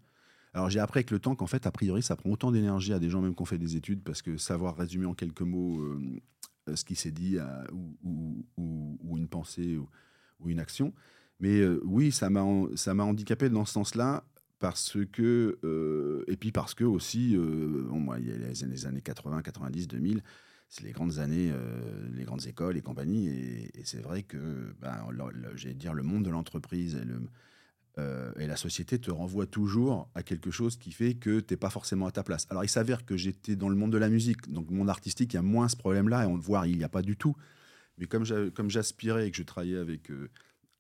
Alors 0.55 0.71
j'ai 0.71 0.79
appris 0.81 0.99
avec 0.99 1.11
le 1.11 1.19
temps 1.19 1.35
qu'en 1.35 1.47
fait, 1.49 1.67
a 1.67 1.73
priori, 1.73 2.03
ça 2.03 2.15
prend 2.15 2.31
autant 2.31 2.53
d'énergie 2.53 2.93
à 2.93 3.01
des 3.01 3.11
gens 3.11 3.21
même 3.21 3.35
qui 3.35 3.43
ont 3.43 3.47
fait 3.47 3.59
des 3.59 3.77
études, 3.77 4.03
parce 4.05 4.23
que 4.23 4.37
savoir 4.37 4.77
résumer 4.77 5.07
en 5.07 5.15
quelques 5.15 5.43
mots 5.43 5.81
euh, 5.81 6.21
ce 6.75 6.85
qui 6.85 6.95
s'est 6.95 7.11
dit 7.11 7.37
euh, 7.39 7.65
ou, 8.05 8.47
une 9.17 9.29
pensée 9.29 9.77
ou 9.77 10.49
une 10.49 10.61
action. 10.61 10.93
Mais 11.41 11.61
euh, 11.61 11.81
oui, 11.85 12.13
ça 12.13 12.31
m'a 12.31 12.43
handicapé 12.43 13.49
dans 13.49 13.65
ce 13.65 13.73
sens-là, 13.73 14.25
parce 14.59 14.99
que, 15.11 15.59
euh, 15.65 16.23
et 16.29 16.37
puis 16.37 16.53
parce 16.53 16.75
que 16.75 16.85
aussi, 16.85 17.35
euh, 17.35 17.41
moi, 17.41 18.19
il 18.21 18.29
y 18.29 18.31
a 18.31 18.37
les 18.37 18.63
années, 18.63 18.75
les 18.75 18.87
années 18.87 19.01
80, 19.01 19.41
90, 19.43 19.89
2000, 19.89 20.23
c'est 20.69 20.85
les 20.85 20.93
grandes 20.93 21.19
années, 21.19 21.53
les 22.13 22.23
grandes 22.23 22.47
écoles 22.47 22.77
et 22.77 22.81
compagnie, 22.81 23.27
et, 23.27 23.73
c'est 23.83 24.01
vrai 24.01 24.23
que, 24.23 24.73
ben, 24.81 25.05
dire, 25.75 25.95
le 25.95 26.03
monde 26.05 26.25
de 26.25 26.31
l'entreprise 26.31 26.97
et 27.97 28.47
la 28.47 28.57
société 28.57 29.01
te 29.01 29.11
renvoie 29.11 29.47
toujours 29.47 30.09
à 30.15 30.23
quelque 30.23 30.53
chose 30.53 30.77
qui 30.77 30.93
fait 30.93 31.15
que 31.15 31.41
tu 31.41 31.53
n'es 31.53 31.57
pas 31.57 31.71
forcément 31.71 32.07
à 32.07 32.13
ta 32.13 32.23
place. 32.23 32.47
Alors, 32.51 32.63
il 32.63 32.69
s'avère 32.69 33.05
que 33.05 33.17
j'étais 33.17 33.57
dans 33.57 33.69
le 33.69 33.75
monde 33.75 33.91
de 33.91 33.99
la 33.99 34.09
musique, 34.09 34.49
donc 34.49 34.71
le 34.71 34.77
monde 34.77 34.91
artistique, 34.91 35.33
il 35.33 35.37
y 35.37 35.41
a 35.41 35.43
moins 35.43 35.69
ce 35.69 35.77
problème-là, 35.77 36.23
et 36.23 36.27
on 36.27 36.37
le 36.37 36.41
voit, 36.41 36.69
il 36.69 36.79
n'y 36.79 36.85
a 36.85 36.89
pas 36.89 37.03
du 37.03 37.17
tout. 37.17 37.35
Mais 37.99 38.07
comme 38.07 38.25
j'a- 38.25 38.51
comme 38.51 38.71
j'aspirais 38.71 39.27
et 39.27 39.31
que 39.33 39.37
je 39.37 39.43
travaillais 39.43 39.77
avec 39.79 40.09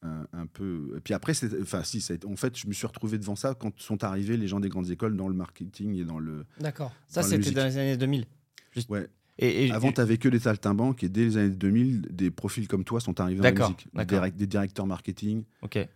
un, 0.02 0.26
un 0.32 0.46
peu. 0.46 0.94
Et 0.96 1.00
puis 1.00 1.12
après, 1.14 1.32
enfin, 1.60 1.82
si, 1.84 2.00
ça 2.00 2.14
été- 2.14 2.26
en 2.26 2.36
fait, 2.36 2.56
je 2.58 2.66
me 2.66 2.72
suis 2.72 2.86
retrouvé 2.86 3.18
devant 3.18 3.36
ça 3.36 3.54
quand 3.54 3.78
sont 3.80 4.02
arrivés 4.04 4.36
les 4.36 4.48
gens 4.48 4.60
des 4.60 4.68
grandes 4.68 4.90
écoles 4.90 5.16
dans 5.16 5.28
le 5.28 5.34
marketing 5.34 5.94
et 5.96 6.04
dans 6.04 6.18
le. 6.18 6.46
D'accord. 6.58 6.92
Ça, 7.08 7.22
c'était 7.22 7.50
dans 7.50 7.64
les 7.64 7.76
années 7.76 7.96
2000. 7.96 8.26
Ouais. 8.88 9.08
Et, 9.38 9.66
et- 9.66 9.72
Avant, 9.72 9.90
tu 9.92 10.00
n'avais 10.00 10.18
que 10.18 10.28
des 10.28 10.38
saltimbanques, 10.40 11.02
et 11.02 11.08
dès 11.08 11.24
les 11.24 11.36
années 11.36 11.50
2000, 11.50 12.02
des 12.10 12.30
profils 12.30 12.68
comme 12.68 12.84
toi 12.84 13.00
sont 13.00 13.20
arrivés 13.20 13.40
musique. 13.52 13.88
Des, 13.94 14.30
des 14.32 14.46
directeurs 14.46 14.86
marketing, 14.86 15.44
Ok. 15.62 15.76
et, 15.76 15.88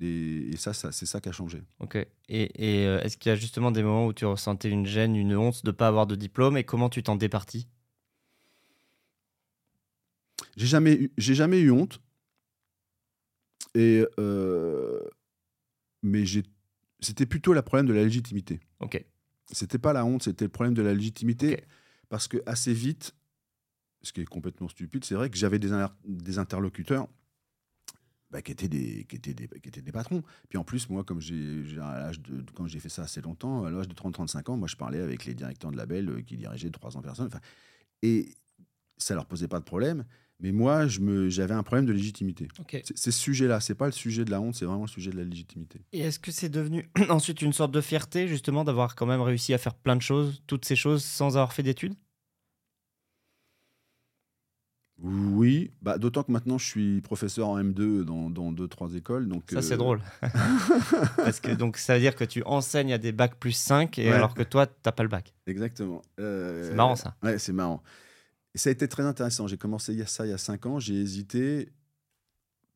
et 0.00 0.56
ça, 0.56 0.72
ça 0.72 0.90
c'est 0.92 1.06
ça 1.06 1.20
qui 1.20 1.28
a 1.28 1.32
changé. 1.32 1.62
Ok. 1.80 1.96
Et, 2.28 2.50
euh, 2.86 3.00
est-ce 3.02 3.16
qu'il 3.16 3.30
y 3.30 3.32
a 3.32 3.36
justement 3.36 3.70
des 3.70 3.82
moments 3.84 4.06
où 4.06 4.12
tu 4.12 4.24
ressentais 4.24 4.68
une 4.68 4.84
gêne, 4.86 5.14
une 5.16 5.36
honte 5.36 5.64
de 5.64 5.70
ne 5.70 5.72
pas 5.76 5.86
avoir 5.88 6.06
de 6.08 6.16
diplôme 6.16 6.56
et 6.56 6.64
comment 6.64 6.88
tu 6.88 7.02
t'en 7.02 7.14
départis? 7.16 7.68
J'ai 10.56 10.66
jamais, 10.66 10.94
eu- 10.94 11.10
jamais 11.18 11.60
eu 11.60 11.70
honte. 11.70 12.00
Et 13.74 14.04
euh, 14.18 15.00
mais 16.02 16.24
j'ai, 16.24 16.42
c'était 17.00 17.26
plutôt 17.26 17.52
le 17.52 17.62
problème 17.62 17.86
de 17.86 17.92
la 17.92 18.02
légitimité. 18.02 18.60
Ok. 18.80 19.04
C'était 19.50 19.78
pas 19.78 19.92
la 19.92 20.04
honte, 20.04 20.24
c'était 20.24 20.44
le 20.44 20.50
problème 20.50 20.74
de 20.74 20.82
la 20.82 20.94
légitimité 20.94 21.64
parce 22.08 22.28
que 22.28 22.38
assez 22.46 22.72
vite, 22.72 23.14
ce 24.02 24.12
qui 24.12 24.20
est 24.20 24.26
complètement 24.26 24.68
stupide, 24.68 25.04
c'est 25.04 25.14
vrai 25.14 25.30
que 25.30 25.36
j'avais 25.36 25.58
des, 25.58 25.70
des 26.04 26.38
interlocuteurs 26.38 27.08
bah, 28.30 28.42
qui, 28.42 28.52
étaient 28.52 28.68
des, 28.68 29.04
qui, 29.04 29.16
étaient 29.16 29.34
des, 29.34 29.48
qui 29.48 29.68
étaient 29.68 29.82
des 29.82 29.92
patrons. 29.92 30.22
Puis 30.48 30.58
en 30.58 30.64
plus, 30.64 30.88
moi, 30.90 31.02
comme 31.02 31.20
j'ai, 31.20 31.64
quand 32.54 32.66
j'ai 32.66 32.78
fait 32.78 32.88
ça 32.88 33.02
assez 33.02 33.20
longtemps, 33.20 33.64
à 33.64 33.70
l'âge 33.70 33.88
de 33.88 33.94
30-35 33.94 34.50
ans, 34.50 34.56
moi, 34.56 34.68
je 34.68 34.76
parlais 34.76 35.00
avec 35.00 35.24
les 35.24 35.34
directeurs 35.34 35.70
de 35.70 35.76
label 35.76 36.08
euh, 36.08 36.22
qui 36.22 36.36
dirigeaient 36.36 36.70
300 36.70 37.00
personnes. 37.00 37.30
Et 38.02 38.28
ça 38.98 39.14
leur 39.14 39.26
posait 39.26 39.48
pas 39.48 39.60
de 39.60 39.64
problème. 39.64 40.04
Mais 40.40 40.52
moi, 40.52 40.86
j'avais 40.86 41.54
un 41.54 41.64
problème 41.64 41.86
de 41.86 41.92
légitimité. 41.92 42.48
C'est 42.70 42.96
ce 42.96 43.10
sujet-là, 43.10 43.60
c'est 43.60 43.74
pas 43.74 43.86
le 43.86 43.92
sujet 43.92 44.24
de 44.24 44.30
la 44.30 44.40
honte, 44.40 44.54
c'est 44.54 44.64
vraiment 44.64 44.84
le 44.84 44.88
sujet 44.88 45.10
de 45.10 45.16
la 45.16 45.24
légitimité. 45.24 45.80
Et 45.92 46.00
est-ce 46.00 46.20
que 46.20 46.30
c'est 46.30 46.48
devenu 46.48 46.88
ensuite 47.08 47.42
une 47.42 47.52
sorte 47.52 47.72
de 47.72 47.80
fierté, 47.80 48.28
justement, 48.28 48.62
d'avoir 48.62 48.94
quand 48.94 49.06
même 49.06 49.20
réussi 49.20 49.52
à 49.52 49.58
faire 49.58 49.74
plein 49.74 49.96
de 49.96 50.02
choses, 50.02 50.42
toutes 50.46 50.64
ces 50.64 50.76
choses, 50.76 51.02
sans 51.02 51.36
avoir 51.36 51.52
fait 51.52 51.64
d'études? 51.64 51.94
Oui, 55.00 55.70
bah, 55.80 55.96
d'autant 55.96 56.24
que 56.24 56.32
maintenant 56.32 56.58
je 56.58 56.66
suis 56.66 57.00
professeur 57.02 57.48
en 57.48 57.60
M2 57.62 58.02
dans, 58.02 58.30
dans 58.30 58.50
deux, 58.50 58.66
trois 58.66 58.94
écoles. 58.94 59.28
Donc, 59.28 59.44
ça, 59.48 59.62
c'est 59.62 59.74
euh, 59.74 59.76
drôle. 59.76 60.00
Parce 61.16 61.38
que 61.38 61.52
donc, 61.52 61.76
ça 61.78 61.94
veut 61.94 62.00
dire 62.00 62.16
que 62.16 62.24
tu 62.24 62.42
enseignes 62.44 62.92
à 62.92 62.98
des 62.98 63.12
bacs 63.12 63.36
plus 63.36 63.52
5 63.52 63.96
et 63.98 64.10
alors 64.10 64.34
que 64.34 64.42
toi, 64.42 64.66
tu 64.66 64.72
n'as 64.84 64.92
pas 64.92 65.04
le 65.04 65.08
bac. 65.08 65.32
Exactement. 65.46 66.02
Euh, 66.18 66.68
c'est 66.68 66.74
marrant 66.74 66.96
ça. 66.96 67.14
Ouais, 67.22 67.38
c'est 67.38 67.52
marrant. 67.52 67.80
Et 68.58 68.60
ça 68.60 68.70
a 68.70 68.72
été 68.72 68.88
très 68.88 69.04
intéressant. 69.04 69.46
J'ai 69.46 69.56
commencé 69.56 69.92
il 69.92 70.00
y 70.00 70.02
a 70.02 70.06
ça 70.08 70.26
il 70.26 70.30
y 70.30 70.32
a 70.32 70.38
5 70.38 70.66
ans. 70.66 70.80
J'ai 70.80 71.00
hésité. 71.00 71.68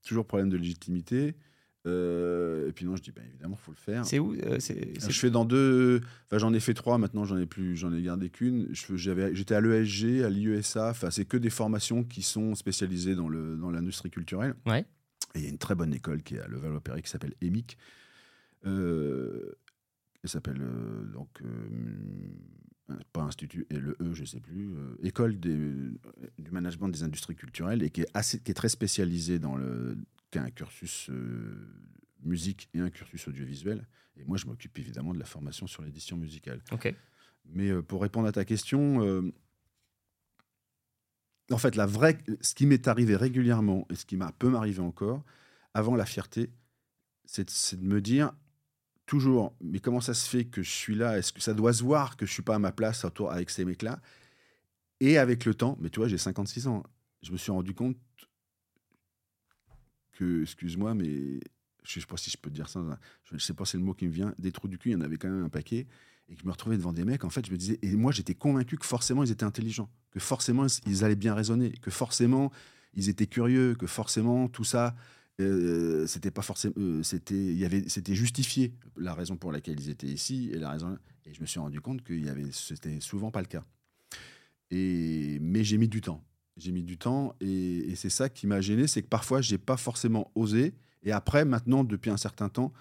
Toujours 0.07 0.25
problème 0.25 0.49
de 0.49 0.57
légitimité. 0.57 1.35
Euh, 1.89 2.69
et 2.69 2.73
puis 2.73 2.85
non, 2.85 2.95
je 2.95 3.03
dis, 3.03 3.11
bah, 3.11 3.23
évidemment, 3.29 3.59
il 3.61 3.65
faut 3.65 3.73
le 3.73 3.77
faire. 3.77 4.07
C'est 4.07 4.21
où 4.21 4.33
euh, 4.33 4.61
c'est, 4.61 4.95
Je 5.01 5.19
fais 5.19 5.33
dans 5.33 5.45
deux. 5.45 6.01
Enfin, 6.27 6.39
j'en 6.39 6.55
ai 6.55 6.61
fait 6.61 6.75
trois. 6.75 6.99
Maintenant, 6.99 7.25
j'en 7.25 7.37
ai 7.37 7.47
plus. 7.47 7.75
J'en 7.75 7.93
ai 7.93 8.01
gardé 8.01 8.31
qu'une. 8.31 8.69
J'étais 8.73 9.57
à 9.57 9.61
l'ESG, 9.61 10.23
à 10.23 10.31
l'IESA. 10.31 10.91
Enfin, 10.91 11.11
c'est 11.11 11.25
que 11.25 11.37
des 11.37 11.51
formations 11.51 12.05
qui 12.05 12.23
sont 12.23 12.55
spécialisées 12.55 13.17
dans 13.17 13.29
le 13.29 13.57
dans 13.57 13.73
l'industrie 13.73 14.11
culturelle. 14.13 14.55
Ouais. 14.67 14.87
Et 15.35 15.41
il 15.41 15.43
y 15.43 15.47
a 15.47 15.51
une 15.51 15.59
très 15.59 15.75
bonne 15.75 15.93
école 15.93 16.23
qui 16.23 16.37
est 16.37 16.41
à 16.41 16.47
Levallois-Perret 16.47 17.03
qui 17.03 17.11
s'appelle 17.11 17.35
EMIC. 17.41 17.77
Euh, 18.67 19.57
elle 20.23 20.31
s'appelle 20.31 20.63
donc 21.13 21.43
pas 23.13 23.23
institut 23.23 23.67
et 23.71 23.79
le 23.79 23.97
E, 24.01 24.15
je 24.15 24.25
sais 24.25 24.41
plus. 24.41 24.75
école 25.03 25.39
des, 25.39 25.57
du 26.39 26.51
management 26.51 26.89
des 26.89 27.03
industries 27.03 27.37
culturelles 27.37 27.83
et 27.83 27.91
qui 27.91 28.03
est 28.03 28.09
assez, 28.15 28.41
qui 28.41 28.51
est 28.51 28.55
très 28.55 28.69
spécialisée 28.69 29.39
dans 29.39 29.57
le 29.57 29.97
un 30.39 30.51
cursus 30.51 31.11
euh, 31.11 31.69
musique 32.23 32.69
et 32.75 32.81
un 32.81 32.91
cursus 32.91 33.29
audiovisuel. 33.29 33.87
Et 34.17 34.25
moi, 34.25 34.37
je 34.37 34.47
m'occupe 34.47 34.79
évidemment 34.79 35.15
de 35.15 35.19
la 35.19 35.25
formation 35.25 35.67
sur 35.67 35.83
l'édition 35.83 36.17
musicale. 36.17 36.63
Ok. 36.71 36.95
Mais 37.47 37.71
euh, 37.71 37.83
pour 37.83 38.03
répondre 38.03 38.29
à 38.29 38.33
ta 38.33 38.45
question, 38.45 39.03
euh, 39.05 39.33
en 41.51 41.59
fait, 41.59 41.77
la 41.77 41.87
vraie, 41.87 42.19
ce 42.41 42.55
qui 42.55 42.67
m'est 42.67 42.87
arrivé 42.89 43.17
régulièrement 43.17 43.87
et 43.91 43.95
ce 43.95 44.07
qui 44.07 44.17
m'a 44.17 44.33
peut 44.33 44.49
m'arriver 44.49 44.81
encore, 44.81 45.25
avant 45.75 45.97
la 45.97 46.07
fierté, 46.07 46.51
c'est 47.25 47.81
de 47.81 47.85
me 47.85 48.01
dire 48.01 48.33
toujours, 49.13 49.55
mais 49.61 49.79
comment 49.79 50.01
ça 50.01 50.15
se 50.15 50.27
fait 50.27 50.47
que 50.47 50.63
je 50.63 50.71
suis 50.71 50.95
là? 50.95 51.19
Est-ce 51.19 51.35
que 51.35 51.43
ça 51.43 51.53
doit 51.53 51.75
se 51.75 51.83
voir 51.83 52.17
que 52.17 52.25
je 52.25 52.33
suis 52.33 52.41
pas 52.41 52.55
à 52.55 52.59
ma 52.59 52.73
place 52.73 53.05
autour 53.05 53.31
avec 53.31 53.51
ces 53.51 53.67
mecs-là? 53.67 54.01
Et 55.01 55.19
avec 55.19 55.45
le 55.45 55.53
temps, 55.53 55.77
mais 55.83 55.91
tu 55.91 56.01
vois, 56.01 56.09
j'ai 56.09 56.17
56 56.17 56.67
ans, 56.67 56.83
je 57.23 57.31
me 57.31 57.37
suis 57.37 57.53
rendu 57.53 57.75
compte 57.75 57.99
que, 60.13 60.41
excuse-moi, 60.41 60.95
mais 60.95 61.41
je 61.85 62.01
sais 62.01 62.07
pas 62.07 62.17
si 62.17 62.31
je 62.31 62.39
peux 62.39 62.49
te 62.49 62.55
dire 62.55 62.71
ça, 62.71 62.81
je 63.25 63.35
ne 63.35 63.39
sais 63.39 63.53
pas 63.53 63.67
si 63.67 63.73
c'est 63.73 63.77
le 63.77 63.85
mot 63.85 63.93
qui 63.93 64.07
me 64.07 64.13
vient, 64.13 64.33
des 64.39 64.51
trous 64.51 64.67
du 64.67 64.79
cul, 64.79 64.89
il 64.89 64.93
y 64.93 64.97
en 64.97 65.03
avait 65.03 65.19
quand 65.19 65.29
même 65.29 65.45
un 65.45 65.51
paquet, 65.51 65.87
et 66.31 66.35
que 66.35 66.41
je 66.41 66.47
me 66.47 66.53
retrouvais 66.53 66.79
devant 66.79 66.95
des 66.95 67.05
mecs, 67.05 67.25
en 67.25 67.29
fait, 67.29 67.45
je 67.45 67.53
me 67.53 67.59
disais, 67.59 67.79
et 67.83 67.95
moi 67.95 68.13
j'étais 68.13 68.35
convaincu 68.35 68.79
que 68.79 68.87
forcément 68.87 69.25
ils 69.25 69.31
étaient 69.31 69.45
intelligents, 69.45 69.91
que 70.11 70.21
forcément 70.21 70.65
ils 70.87 71.05
allaient 71.05 71.17
bien 71.17 71.35
raisonner, 71.35 71.73
que 71.73 71.91
forcément 71.91 72.51
ils 72.95 73.11
étaient 73.11 73.27
curieux, 73.27 73.75
que 73.75 73.87
forcément 73.87 74.49
tout 74.49 74.65
ça, 74.65 74.97
euh, 75.41 76.07
c'était 76.07 76.31
pas 76.31 76.43
forcément, 76.43 76.75
euh, 76.79 77.03
c'était, 77.03 77.35
il 77.35 77.59
y 77.59 77.65
avait, 77.65 77.89
c'était 77.89 78.15
justifié 78.15 78.75
la 78.97 79.15
raison 79.15 79.37
pour 79.37 79.51
laquelle 79.51 79.81
ils 79.81 79.89
étaient 79.89 80.07
ici 80.07 80.51
et 80.53 80.59
la 80.59 80.71
raison, 80.71 80.99
et 81.25 81.33
je 81.33 81.41
me 81.41 81.47
suis 81.47 81.59
rendu 81.61 81.81
compte 81.81 82.05
qu'il 82.05 82.25
y 82.25 82.29
avait, 82.29 82.51
c'était 82.53 83.01
souvent 83.01 83.31
pas 83.31 83.41
le 83.41 83.47
cas. 83.47 83.65
Et 84.71 85.39
mais 85.41 85.65
j'ai 85.65 85.79
mis 85.79 85.89
du 85.89 86.01
temps. 86.01 86.23
J'ai 86.57 86.71
mis 86.71 86.83
du 86.83 86.99
temps 86.99 87.35
et, 87.41 87.95
c'est 87.97 88.11
ça 88.11 88.29
qui 88.29 88.47
m'a 88.47 88.61
gêné, 88.61 88.87
c'est 88.87 89.03
que 89.03 89.09
parfois 89.09 89.41
j'ai 89.41 89.59
pas 89.59 89.77
forcément 89.77 90.31
osé. 90.35 90.75
Et 91.03 91.13
après, 91.13 91.45
maintenant, 91.45 91.83
depuis 91.83 92.11
un 92.11 92.17
certain 92.17 92.49
temps, 92.49 92.73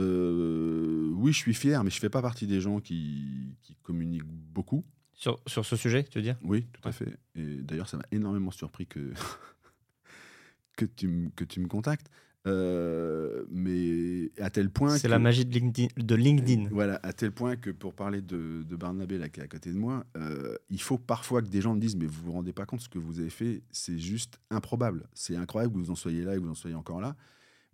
euh, 0.00 1.10
oui, 1.14 1.32
je 1.32 1.38
suis 1.38 1.54
fier, 1.54 1.84
mais 1.84 1.90
je 1.90 1.98
fais 1.98 2.08
pas 2.08 2.22
partie 2.22 2.46
des 2.46 2.60
gens 2.60 2.80
qui, 2.80 3.54
communiquent 3.82 4.24
beaucoup. 4.24 4.84
Sur, 5.12 5.38
sur, 5.46 5.66
ce 5.66 5.76
sujet, 5.76 6.04
tu 6.04 6.18
veux 6.18 6.22
dire? 6.22 6.38
Oui, 6.42 6.66
tout 6.72 6.88
à 6.88 6.92
fait. 6.92 7.18
Et 7.34 7.56
d'ailleurs, 7.56 7.88
ça 7.88 7.98
m'a 7.98 8.06
énormément 8.10 8.50
surpris 8.50 8.86
que, 8.86 9.12
que, 10.86 10.94
tu, 10.94 11.30
que 11.36 11.44
tu 11.44 11.60
me 11.60 11.68
contactes. 11.68 12.10
Euh, 12.46 13.44
mais 13.50 14.30
à 14.42 14.48
tel 14.48 14.70
point. 14.70 14.96
C'est 14.96 15.08
la 15.08 15.18
magie 15.18 15.44
de 15.44 15.52
LinkedIn, 15.52 15.88
de 15.96 16.14
LinkedIn. 16.14 16.68
Voilà, 16.70 16.98
à 17.02 17.12
tel 17.12 17.32
point 17.32 17.56
que 17.56 17.70
pour 17.70 17.92
parler 17.92 18.22
de, 18.22 18.62
de 18.62 18.76
Barnabé, 18.76 19.18
là, 19.18 19.28
qui 19.28 19.40
est 19.40 19.42
à 19.42 19.48
côté 19.48 19.70
de 19.72 19.78
moi, 19.78 20.06
euh, 20.16 20.56
il 20.70 20.80
faut 20.80 20.96
parfois 20.96 21.42
que 21.42 21.48
des 21.48 21.60
gens 21.60 21.74
me 21.74 21.80
disent 21.80 21.96
Mais 21.96 22.06
vous 22.06 22.22
vous 22.22 22.32
rendez 22.32 22.54
pas 22.54 22.64
compte, 22.64 22.80
ce 22.80 22.88
que 22.88 22.98
vous 22.98 23.20
avez 23.20 23.28
fait, 23.28 23.62
c'est 23.70 23.98
juste 23.98 24.40
improbable. 24.50 25.06
C'est 25.12 25.36
incroyable 25.36 25.74
que 25.74 25.78
vous 25.78 25.90
en 25.90 25.96
soyez 25.96 26.24
là 26.24 26.34
et 26.34 26.38
que 26.38 26.42
vous 26.42 26.50
en 26.50 26.54
soyez 26.54 26.76
encore 26.76 27.00
là. 27.00 27.14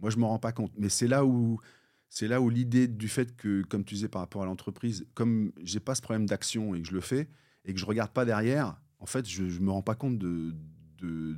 Moi, 0.01 0.11
je 0.11 0.17
m'en 0.17 0.29
rends 0.29 0.41
pas 0.41 0.53
compte. 0.53 0.73
Mais 0.77 0.89
c'est 0.89 1.09
là 1.09 1.25
où. 1.25 1.61
C'est 2.09 2.29
là 2.29 2.41
où 2.41 2.49
l'idée 2.49 2.87
du 2.87 3.09
fait 3.09 3.37
que, 3.37 3.63
comme 3.63 3.85
tu 3.85 3.95
disais 3.95 4.09
par 4.09 4.23
rapport 4.23 4.43
à 4.43 4.47
l'entreprise, 4.47 5.07
comme 5.15 5.53
j'ai 5.63 5.81
pas 5.81 5.97
ce 5.97 6.03
problème 6.03 6.27
d'action 6.27 6.75
et 6.75 6.81
que 6.81 6.87
je 6.87 6.93
le 6.93 7.01
fais 7.01 7.29
et 7.65 7.75
que 7.75 7.81
je 7.81 7.85
regarde 7.85 8.13
pas 8.13 8.25
derrière, 8.25 8.81
en 9.01 9.07
fait, 9.07 9.29
je, 9.29 9.49
je 9.49 9.61
me 9.61 9.73
rends 9.73 9.83
pas 9.83 9.97
compte 9.97 10.17
de, 10.17 10.55
du, 10.97 11.37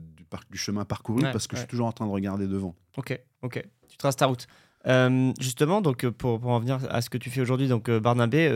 du, 0.50 0.58
chemin 0.58 0.84
parcouru 0.84 1.22
parce 1.22 1.46
que 1.46 1.56
je 1.56 1.60
suis 1.60 1.68
toujours 1.68 1.86
en 1.86 1.92
train 1.92 2.06
de 2.06 2.10
regarder 2.10 2.46
devant. 2.46 2.74
Ok, 2.96 3.18
ok. 3.42 3.64
Tu 3.88 3.96
traces 3.96 4.16
ta 4.16 4.26
route. 4.26 4.46
Euh, 4.86 5.32
justement, 5.40 5.80
donc 5.80 6.04
euh, 6.04 6.10
pour, 6.10 6.40
pour, 6.40 6.50
en 6.50 6.60
venir 6.60 6.78
à 6.90 7.00
ce 7.02 7.10
que 7.10 7.18
tu 7.18 7.30
fais 7.30 7.40
aujourd'hui, 7.40 7.68
donc 7.68 7.88
euh, 7.88 8.00
Barnabé, 8.00 8.50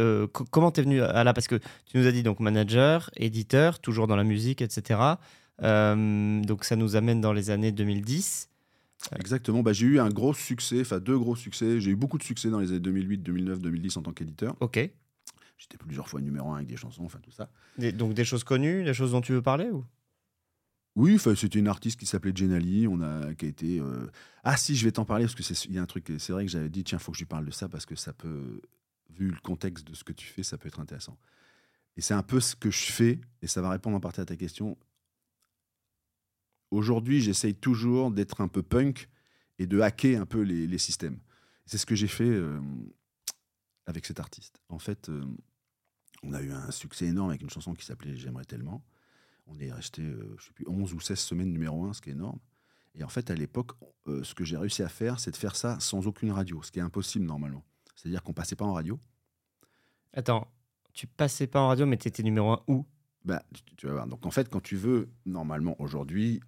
comment 0.50 0.70
t'es 0.70 0.82
venu 0.82 1.00
à 1.02 1.24
là? 1.24 1.32
Parce 1.32 1.48
que 1.48 1.56
tu 1.86 1.98
nous 1.98 2.06
as 2.06 2.12
dit 2.12 2.22
donc 2.22 2.40
manager, 2.40 3.10
éditeur, 3.16 3.80
toujours 3.80 4.06
dans 4.06 4.16
la 4.16 4.24
musique, 4.24 4.62
etc. 4.62 5.00
donc 5.60 6.64
ça 6.64 6.76
nous 6.76 6.96
amène 6.96 7.20
dans 7.20 7.32
les 7.32 7.50
années 7.50 7.72
2010. 7.72 8.48
Exactement. 9.18 9.62
Bah, 9.62 9.72
j'ai 9.72 9.86
eu 9.86 10.00
un 10.00 10.10
gros 10.10 10.32
succès, 10.32 10.80
enfin 10.80 11.00
deux 11.00 11.18
gros 11.18 11.34
succès. 11.34 11.80
J'ai 11.80 11.90
eu 11.90 11.96
beaucoup 11.96 12.18
de 12.18 12.22
succès 12.22 12.50
dans 12.50 12.60
les 12.60 12.70
années 12.70 12.80
2008, 12.80 13.18
2009, 13.18 13.60
2010 13.60 13.96
en 13.96 14.02
tant 14.02 14.12
qu'éditeur. 14.12 14.54
Ok. 14.60 14.78
J'étais 15.58 15.76
plusieurs 15.76 16.08
fois 16.08 16.20
numéro 16.20 16.50
un 16.50 16.56
avec 16.56 16.68
des 16.68 16.76
chansons, 16.76 17.04
enfin 17.04 17.18
tout 17.22 17.30
ça. 17.30 17.48
donc 17.92 18.14
des 18.14 18.24
choses 18.24 18.42
connues, 18.42 18.84
des 18.84 18.94
choses 18.94 19.12
dont 19.12 19.20
tu 19.20 19.32
veux 19.32 19.42
parler 19.42 19.70
ou? 19.70 19.84
Oui, 20.94 21.18
c'était 21.18 21.58
une 21.58 21.68
artiste 21.68 21.98
qui 21.98 22.06
s'appelait 22.06 22.32
Jenali, 22.34 22.86
on 22.86 23.00
a, 23.00 23.34
qui 23.34 23.46
a 23.46 23.48
été. 23.48 23.80
Euh, 23.80 24.10
ah 24.44 24.56
si, 24.56 24.76
je 24.76 24.84
vais 24.84 24.92
t'en 24.92 25.06
parler 25.06 25.24
parce 25.24 25.40
c'est 25.40 25.70
y 25.70 25.78
a 25.78 25.82
un 25.82 25.86
truc. 25.86 26.12
C'est 26.18 26.32
vrai 26.32 26.44
que 26.44 26.50
j'avais 26.50 26.68
dit 26.68 26.84
tiens, 26.84 26.98
faut 26.98 27.12
que 27.12 27.18
je 27.18 27.22
lui 27.22 27.28
parle 27.28 27.46
de 27.46 27.50
ça 27.50 27.68
parce 27.68 27.86
que 27.86 27.94
ça 27.94 28.12
peut, 28.12 28.60
vu 29.12 29.30
le 29.30 29.40
contexte 29.40 29.86
de 29.86 29.94
ce 29.94 30.04
que 30.04 30.12
tu 30.12 30.26
fais, 30.26 30.42
ça 30.42 30.58
peut 30.58 30.68
être 30.68 30.80
intéressant. 30.80 31.18
Et 31.96 32.00
c'est 32.00 32.14
un 32.14 32.22
peu 32.22 32.40
ce 32.40 32.56
que 32.56 32.70
je 32.70 32.92
fais 32.92 33.20
et 33.42 33.46
ça 33.46 33.60
va 33.62 33.70
répondre 33.70 33.96
en 33.96 34.00
partie 34.00 34.20
à 34.20 34.24
ta 34.24 34.36
question. 34.36 34.78
Aujourd'hui, 36.70 37.20
j'essaye 37.20 37.54
toujours 37.54 38.10
d'être 38.10 38.40
un 38.40 38.48
peu 38.48 38.62
punk 38.62 39.08
et 39.58 39.66
de 39.66 39.80
hacker 39.80 40.20
un 40.20 40.26
peu 40.26 40.40
les, 40.40 40.78
systèmes. 40.78 41.18
C'est 41.66 41.78
ce 41.78 41.84
que 41.84 41.94
j'ai 41.94 42.08
fait 42.08 42.24
euh, 42.24 42.60
avec 43.86 44.06
cet 44.06 44.20
artiste. 44.20 44.62
En 44.68 44.78
fait, 44.78 45.10
euh, 45.10 45.22
on 46.22 46.32
a 46.32 46.40
eu 46.40 46.50
un 46.50 46.70
succès 46.70 47.06
énorme 47.06 47.30
avec 47.30 47.42
une 47.42 47.50
chanson 47.50 47.74
qui 47.74 47.84
s'appelait 47.84 48.16
J'aimerais 48.16 48.44
tellement. 48.44 48.82
On 49.46 49.58
est 49.58 49.72
resté, 49.72 50.02
euh, 50.02 50.34
je 50.38 50.46
sais 50.46 50.52
plus, 50.52 50.66
11 50.68 50.94
ou 50.94 51.00
16 51.00 51.18
semaines 51.18 51.52
numéro 51.52 51.84
1, 51.84 51.94
ce 51.94 52.00
qui 52.00 52.10
est 52.10 52.12
énorme. 52.12 52.38
Et 52.94 53.04
en 53.04 53.08
fait, 53.08 53.30
à 53.30 53.34
l'époque, 53.34 53.72
euh, 54.06 54.22
ce 54.22 54.34
que 54.34 54.44
j'ai 54.44 54.56
réussi 54.56 54.82
à 54.82 54.88
faire, 54.88 55.18
c'est 55.18 55.30
de 55.30 55.36
faire 55.36 55.56
ça 55.56 55.80
sans 55.80 56.06
aucune 56.06 56.30
radio, 56.30 56.62
ce 56.62 56.70
qui 56.70 56.78
est 56.78 56.82
impossible 56.82 57.24
normalement. 57.24 57.64
C'est-à-dire 57.96 58.22
qu'on 58.22 58.32
passait 58.32 58.56
pas 58.56 58.64
en 58.64 58.72
radio. 58.72 59.00
Attends, 60.12 60.46
tu 60.92 61.06
passais 61.06 61.46
pas 61.46 61.60
en 61.60 61.68
radio, 61.68 61.86
mais 61.86 61.96
tu 61.96 62.08
étais 62.08 62.22
numéro 62.22 62.52
1 62.52 62.62
où? 62.68 62.86
Bah, 63.24 63.42
tu, 63.76 63.86
vas 63.86 63.92
voir. 63.92 64.06
Donc 64.06 64.26
en 64.26 64.30
fait, 64.30 64.48
quand 64.48 64.60
tu 64.60 64.76
veux, 64.76 65.08
normalement 65.24 65.80
aujourd'hui, 65.80 66.40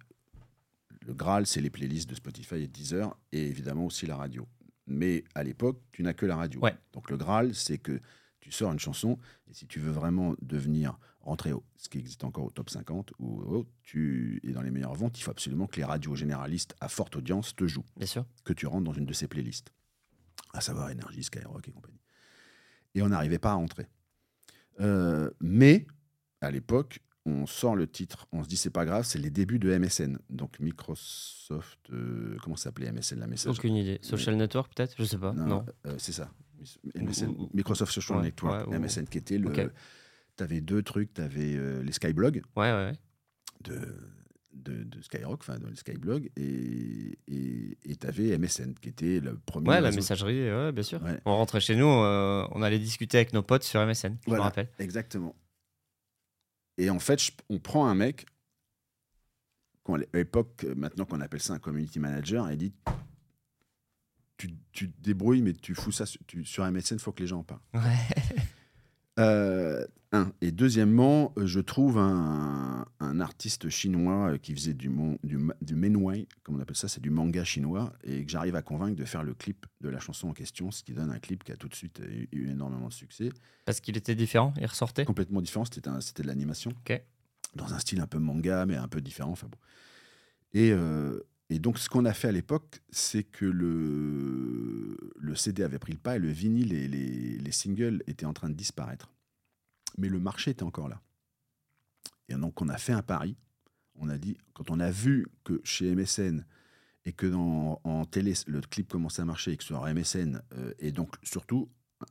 le 1.01 1.13
Graal, 1.13 1.47
c'est 1.47 1.61
les 1.61 1.69
playlists 1.69 2.09
de 2.09 2.15
Spotify 2.15 2.55
et 2.55 2.67
Deezer, 2.67 3.15
et 3.31 3.47
évidemment 3.47 3.85
aussi 3.85 4.05
la 4.05 4.17
radio. 4.17 4.47
Mais 4.87 5.23
à 5.33 5.43
l'époque, 5.43 5.81
tu 5.91 6.03
n'as 6.03 6.13
que 6.13 6.25
la 6.25 6.35
radio. 6.35 6.61
Donc 6.93 7.09
le 7.09 7.17
Graal, 7.17 7.55
c'est 7.55 7.77
que 7.77 7.99
tu 8.39 8.51
sors 8.51 8.71
une 8.71 8.79
chanson, 8.79 9.17
et 9.49 9.53
si 9.53 9.65
tu 9.65 9.79
veux 9.79 9.91
vraiment 9.91 10.35
devenir 10.41 10.99
rentrer 11.25 11.51
au, 11.51 11.63
ce 11.75 11.89
qui 11.89 11.97
existe 11.97 12.23
encore 12.23 12.45
au 12.45 12.51
top 12.51 12.69
50 12.69 13.13
ou 13.19 13.65
tu 13.81 14.39
es 14.43 14.51
dans 14.51 14.61
les 14.61 14.71
meilleures 14.71 14.93
ventes, 14.93 15.19
il 15.19 15.23
faut 15.23 15.31
absolument 15.31 15.67
que 15.67 15.77
les 15.77 15.83
radios 15.83 16.15
généralistes 16.15 16.75
à 16.79 16.87
forte 16.87 17.15
audience 17.15 17.55
te 17.55 17.67
jouent. 17.67 17.85
Bien 17.97 18.07
sûr. 18.07 18.25
Que 18.43 18.53
tu 18.53 18.67
rentres 18.67 18.85
dans 18.85 18.93
une 18.93 19.05
de 19.05 19.13
ces 19.13 19.27
playlists, 19.27 19.71
à 20.53 20.61
savoir 20.61 20.89
Energy, 20.89 21.23
Skyrock 21.23 21.67
et 21.67 21.71
compagnie. 21.71 21.99
Et 22.93 23.01
on 23.01 23.09
n'arrivait 23.09 23.39
pas 23.39 23.51
à 23.51 23.55
entrer. 23.55 23.87
Euh, 24.79 25.29
mais 25.41 25.87
à 26.41 26.51
l'époque, 26.51 26.99
on 27.25 27.47
sort 27.47 27.75
le 27.75 27.87
titre, 27.87 28.27
on 28.31 28.43
se 28.43 28.47
dit 28.47 28.57
c'est 28.57 28.69
pas 28.69 28.85
grave, 28.85 29.03
c'est 29.03 29.17
les 29.17 29.31
débuts 29.31 29.57
de 29.57 29.75
MSN. 29.75 30.19
Donc 30.29 30.59
Microsoft, 30.59 31.79
euh, 31.91 32.37
comment 32.43 32.55
s'appelait 32.55 32.91
MSN 32.91 33.19
la 33.19 33.27
message 33.27 33.57
Aucune 33.57 33.75
idée. 33.75 33.99
Social 34.01 34.35
Network 34.35 34.71
peut-être? 34.75 34.93
Je 34.97 35.03
sais 35.03 35.17
pas. 35.17 35.33
Non, 35.33 35.65
euh, 35.87 35.95
c'est 35.97 36.11
ça. 36.11 36.31
Microsoft 37.53 37.91
Social 37.91 38.21
Network, 38.21 38.67
MSN 38.67 39.05
qui 39.05 39.17
était 39.17 39.37
le. 39.37 39.51
Tu 40.37 40.43
avais 40.43 40.61
deux 40.61 40.83
trucs. 40.83 41.13
Tu 41.13 41.21
avais 41.21 41.55
euh, 41.55 41.83
les 41.83 41.91
Skyblogs. 41.91 42.41
Ouais, 42.55 42.71
ouais. 42.71 42.93
de, 43.61 43.77
de, 44.53 45.01
Skyrock, 45.01 45.41
enfin 45.41 45.59
de 45.59 45.75
Skyblog, 45.75 46.29
et 46.37 47.17
tu 47.27 48.07
avais 48.07 48.37
MSN 48.37 48.73
qui 48.73 48.89
était 48.89 49.19
le 49.19 49.37
premier. 49.37 49.69
Ouais, 49.69 49.81
la 49.81 49.91
messagerie, 49.91 50.51
ouais, 50.51 50.71
bien 50.71 50.83
sûr. 50.83 51.01
On 51.25 51.35
rentrait 51.35 51.59
chez 51.59 51.75
nous, 51.75 51.87
euh, 51.87 52.47
on 52.51 52.61
allait 52.61 52.79
discuter 52.79 53.17
avec 53.17 53.33
nos 53.33 53.43
potes 53.43 53.63
sur 53.63 53.85
MSN, 53.85 54.15
je 54.25 54.31
me 54.31 54.39
rappelle. 54.39 54.69
Exactement. 54.79 55.35
Et 56.77 56.89
en 56.89 56.99
fait, 56.99 57.19
on 57.49 57.59
prend 57.59 57.87
un 57.87 57.95
mec, 57.95 58.25
à 59.87 59.97
l'époque, 60.13 60.65
maintenant 60.75 61.05
qu'on 61.05 61.21
appelle 61.21 61.41
ça 61.41 61.53
un 61.53 61.59
community 61.59 61.99
manager, 61.99 62.49
et 62.49 62.57
dit 62.57 62.73
tu, 64.37 64.49
tu, 64.73 64.91
te 64.91 65.01
débrouilles, 65.01 65.41
mais 65.41 65.53
tu 65.53 65.75
fous 65.75 65.91
ça 65.91 66.05
tu, 66.27 66.43
sur 66.43 66.69
MSN, 66.69 66.95
il 66.95 66.99
faut 66.99 67.11
que 67.11 67.21
les 67.21 67.27
gens 67.27 67.39
en 67.39 67.43
parlent. 67.43 67.61
Ouais. 67.73 67.81
Euh, 69.19 69.85
un. 70.11 70.31
Et 70.41 70.51
deuxièmement, 70.51 71.33
euh, 71.37 71.45
je 71.45 71.59
trouve 71.59 71.97
un, 71.97 72.85
un 72.99 73.19
artiste 73.19 73.69
chinois 73.69 74.31
euh, 74.31 74.37
qui 74.37 74.53
faisait 74.53 74.73
du, 74.73 74.89
du, 75.23 75.37
du 75.61 75.75
menwai, 75.75 76.27
comme 76.43 76.55
on 76.55 76.59
appelle 76.59 76.75
ça, 76.75 76.87
c'est 76.87 77.01
du 77.01 77.09
manga 77.09 77.43
chinois, 77.43 77.93
et 78.03 78.25
que 78.25 78.31
j'arrive 78.31 78.55
à 78.55 78.61
convaincre 78.61 78.95
de 78.95 79.05
faire 79.05 79.23
le 79.23 79.33
clip 79.33 79.65
de 79.81 79.89
la 79.89 79.99
chanson 79.99 80.29
en 80.29 80.33
question, 80.33 80.71
ce 80.71 80.83
qui 80.83 80.93
donne 80.93 81.11
un 81.11 81.19
clip 81.19 81.43
qui 81.43 81.51
a 81.51 81.57
tout 81.57 81.69
de 81.69 81.75
suite 81.75 82.01
eu, 82.31 82.49
énormément 82.49 82.87
de 82.87 82.93
succès. 82.93 83.29
Parce 83.65 83.79
qu'il 83.79 83.97
était 83.97 84.15
différent, 84.15 84.53
il 84.59 84.65
ressortait? 84.65 85.05
Complètement 85.05 85.41
différent, 85.41 85.65
c'était 85.65 85.81
de 85.89 86.27
l'animation. 86.27 86.71
Dans 87.55 87.73
un 87.73 87.79
style 87.79 88.01
un 88.01 88.07
peu 88.07 88.19
manga, 88.19 88.65
mais 88.65 88.75
un 88.75 88.89
peu 88.89 88.99
différent. 88.99 89.31
Enfin 89.31 89.47
bon. 89.49 89.57
Et, 90.53 90.73
et 91.49 91.59
donc, 91.59 91.77
ce 91.77 91.89
qu'on 91.89 92.05
a 92.05 92.13
fait 92.13 92.27
à 92.29 92.31
l'époque, 92.31 92.81
c'est 92.89 93.23
que 93.23 93.45
le, 93.45 94.97
le 95.15 95.35
CD 95.35 95.63
avait 95.63 95.79
pris 95.79 95.93
le 95.93 95.99
pas 95.99 96.15
et 96.15 96.19
le 96.19 96.29
vinyle 96.29 96.73
et 96.73 96.87
les, 96.87 97.37
les 97.37 97.51
singles 97.51 98.01
étaient 98.07 98.25
en 98.25 98.33
train 98.33 98.49
de 98.49 98.55
disparaître 98.55 99.11
mais 99.97 100.09
le 100.09 100.19
marché 100.19 100.51
était 100.51 100.63
encore 100.63 100.89
là. 100.89 101.01
Et 102.27 102.35
donc 102.35 102.61
on 102.61 102.69
a 102.69 102.77
fait 102.77 102.93
un 102.93 103.01
pari. 103.01 103.37
On 103.95 104.09
a 104.09 104.17
dit, 104.17 104.37
quand 104.53 104.71
on 104.71 104.79
a 104.79 104.91
vu 104.91 105.27
que 105.43 105.61
chez 105.63 105.95
MSN 105.95 106.45
et 107.05 107.13
que 107.13 107.27
dans, 107.27 107.79
en 107.83 108.05
télé, 108.05 108.33
le 108.47 108.59
clip 108.61 108.89
commençait 108.89 109.21
à 109.21 109.25
marcher 109.25 109.51
et 109.51 109.57
que 109.57 109.63
sur 109.63 109.81
MSN, 109.85 110.41
euh, 110.53 110.73
et 110.79 110.91
donc 110.91 111.15
surtout, 111.23 111.69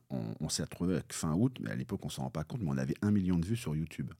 on, 0.09 0.49
s'est 0.49 0.63
retrouvé 0.63 0.95
avec 0.95 1.13
fin 1.13 1.33
août, 1.33 1.57
mais 1.61 1.69
à 1.69 1.75
l'époque 1.75 2.03
on 2.03 2.09
s'en 2.09 2.23
rend 2.23 2.31
pas 2.31 2.43
compte, 2.43 2.61
mais 2.61 2.69
on 2.69 2.77
avait 2.77 2.95
un 3.01 3.11
million 3.11 3.37
de 3.37 3.45
vues 3.45 3.55
sur 3.55 3.75
YouTube. 3.75 4.11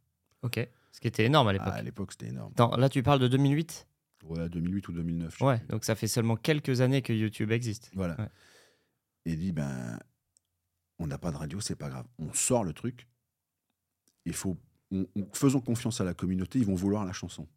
Ok, 0.44 0.60
ce 0.92 1.00
qui 1.00 1.08
était 1.08 1.26
énorme 1.26 1.48
à 1.48 1.54
l'époque. 1.54 1.74
à 1.74 1.82
l'époque 1.82 2.12
c'était 2.12 2.28
énorme. 2.28 2.54
là 2.78 2.88
tu 2.90 3.02
parles 3.02 3.20
de 3.20 3.28
2008 3.28 3.88
Ouais, 4.28 4.50
2008 4.50 4.88
ou 4.88 4.92
2009. 4.92 5.42
Ouais, 5.42 5.62
donc 5.70 5.86
ça 5.86 5.96
fait 5.96 6.08
seulement 6.08 6.36
quelques 6.36 6.82
années 6.82 7.02
que 7.02 7.14
YouTube 7.14 7.52
existe. 7.52 7.92
Voilà. 7.94 8.18
Et 9.26 9.36
dit, 9.36 9.52
ben, 9.52 10.00
on 11.00 11.08
n'a 11.08 11.18
pas 11.18 11.32
de 11.32 11.38
radio, 11.38 11.60
c'est 11.60 11.76
pas 11.76 11.90
grave. 11.90 12.06
On 12.20 12.34
sort 12.34 12.64
le 12.64 12.74
truc, 12.74 13.08
il 14.26 14.34
faut, 14.34 14.58
faisons 15.34 15.62
confiance 15.62 16.02
à 16.02 16.04
la 16.04 16.14
communauté, 16.14 16.60
ils 16.60 16.66
vont 16.66 16.76
vouloir 16.76 17.06
la 17.06 17.14
chanson. 17.14 17.48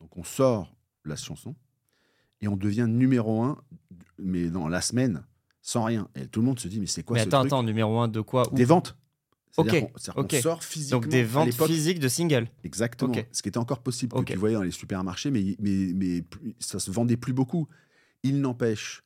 Donc 0.00 0.16
on 0.16 0.24
sort 0.24 0.74
la 1.04 1.16
chanson 1.16 1.54
et 2.40 2.48
on 2.48 2.56
devient 2.56 2.86
numéro 2.88 3.42
un, 3.42 3.62
mais 4.18 4.48
dans 4.50 4.68
la 4.68 4.80
semaine, 4.80 5.24
sans 5.62 5.84
rien. 5.84 6.08
Et 6.14 6.26
tout 6.26 6.40
le 6.40 6.46
monde 6.46 6.58
se 6.58 6.68
dit, 6.68 6.80
mais 6.80 6.86
c'est 6.86 7.02
quoi 7.02 7.14
mais 7.14 7.22
ce 7.22 7.28
attends, 7.28 7.40
truc 7.40 7.52
attends, 7.52 7.62
numéro 7.62 7.98
un 8.00 8.08
de 8.08 8.20
quoi 8.20 8.46
Des 8.52 8.64
ventes. 8.64 8.96
Sort 9.52 10.62
physiquement. 10.62 11.00
Donc 11.00 11.08
des 11.08 11.24
ventes 11.24 11.52
physiques 11.66 12.00
de 12.00 12.08
singles. 12.08 12.48
Exactement. 12.64 13.14
Ce 13.32 13.42
qui 13.42 13.48
était 13.48 13.58
encore 13.58 13.80
possible 13.80 14.16
que 14.24 14.32
tu 14.32 14.38
voyais 14.38 14.54
dans 14.54 14.62
les 14.62 14.70
supermarchés, 14.70 15.30
mais, 15.30 15.56
mais, 15.58 15.92
mais 15.94 16.24
ça 16.58 16.78
se 16.78 16.90
vendait 16.90 17.16
plus 17.16 17.32
beaucoup. 17.32 17.68
Il 18.22 18.40
n'empêche 18.40 19.02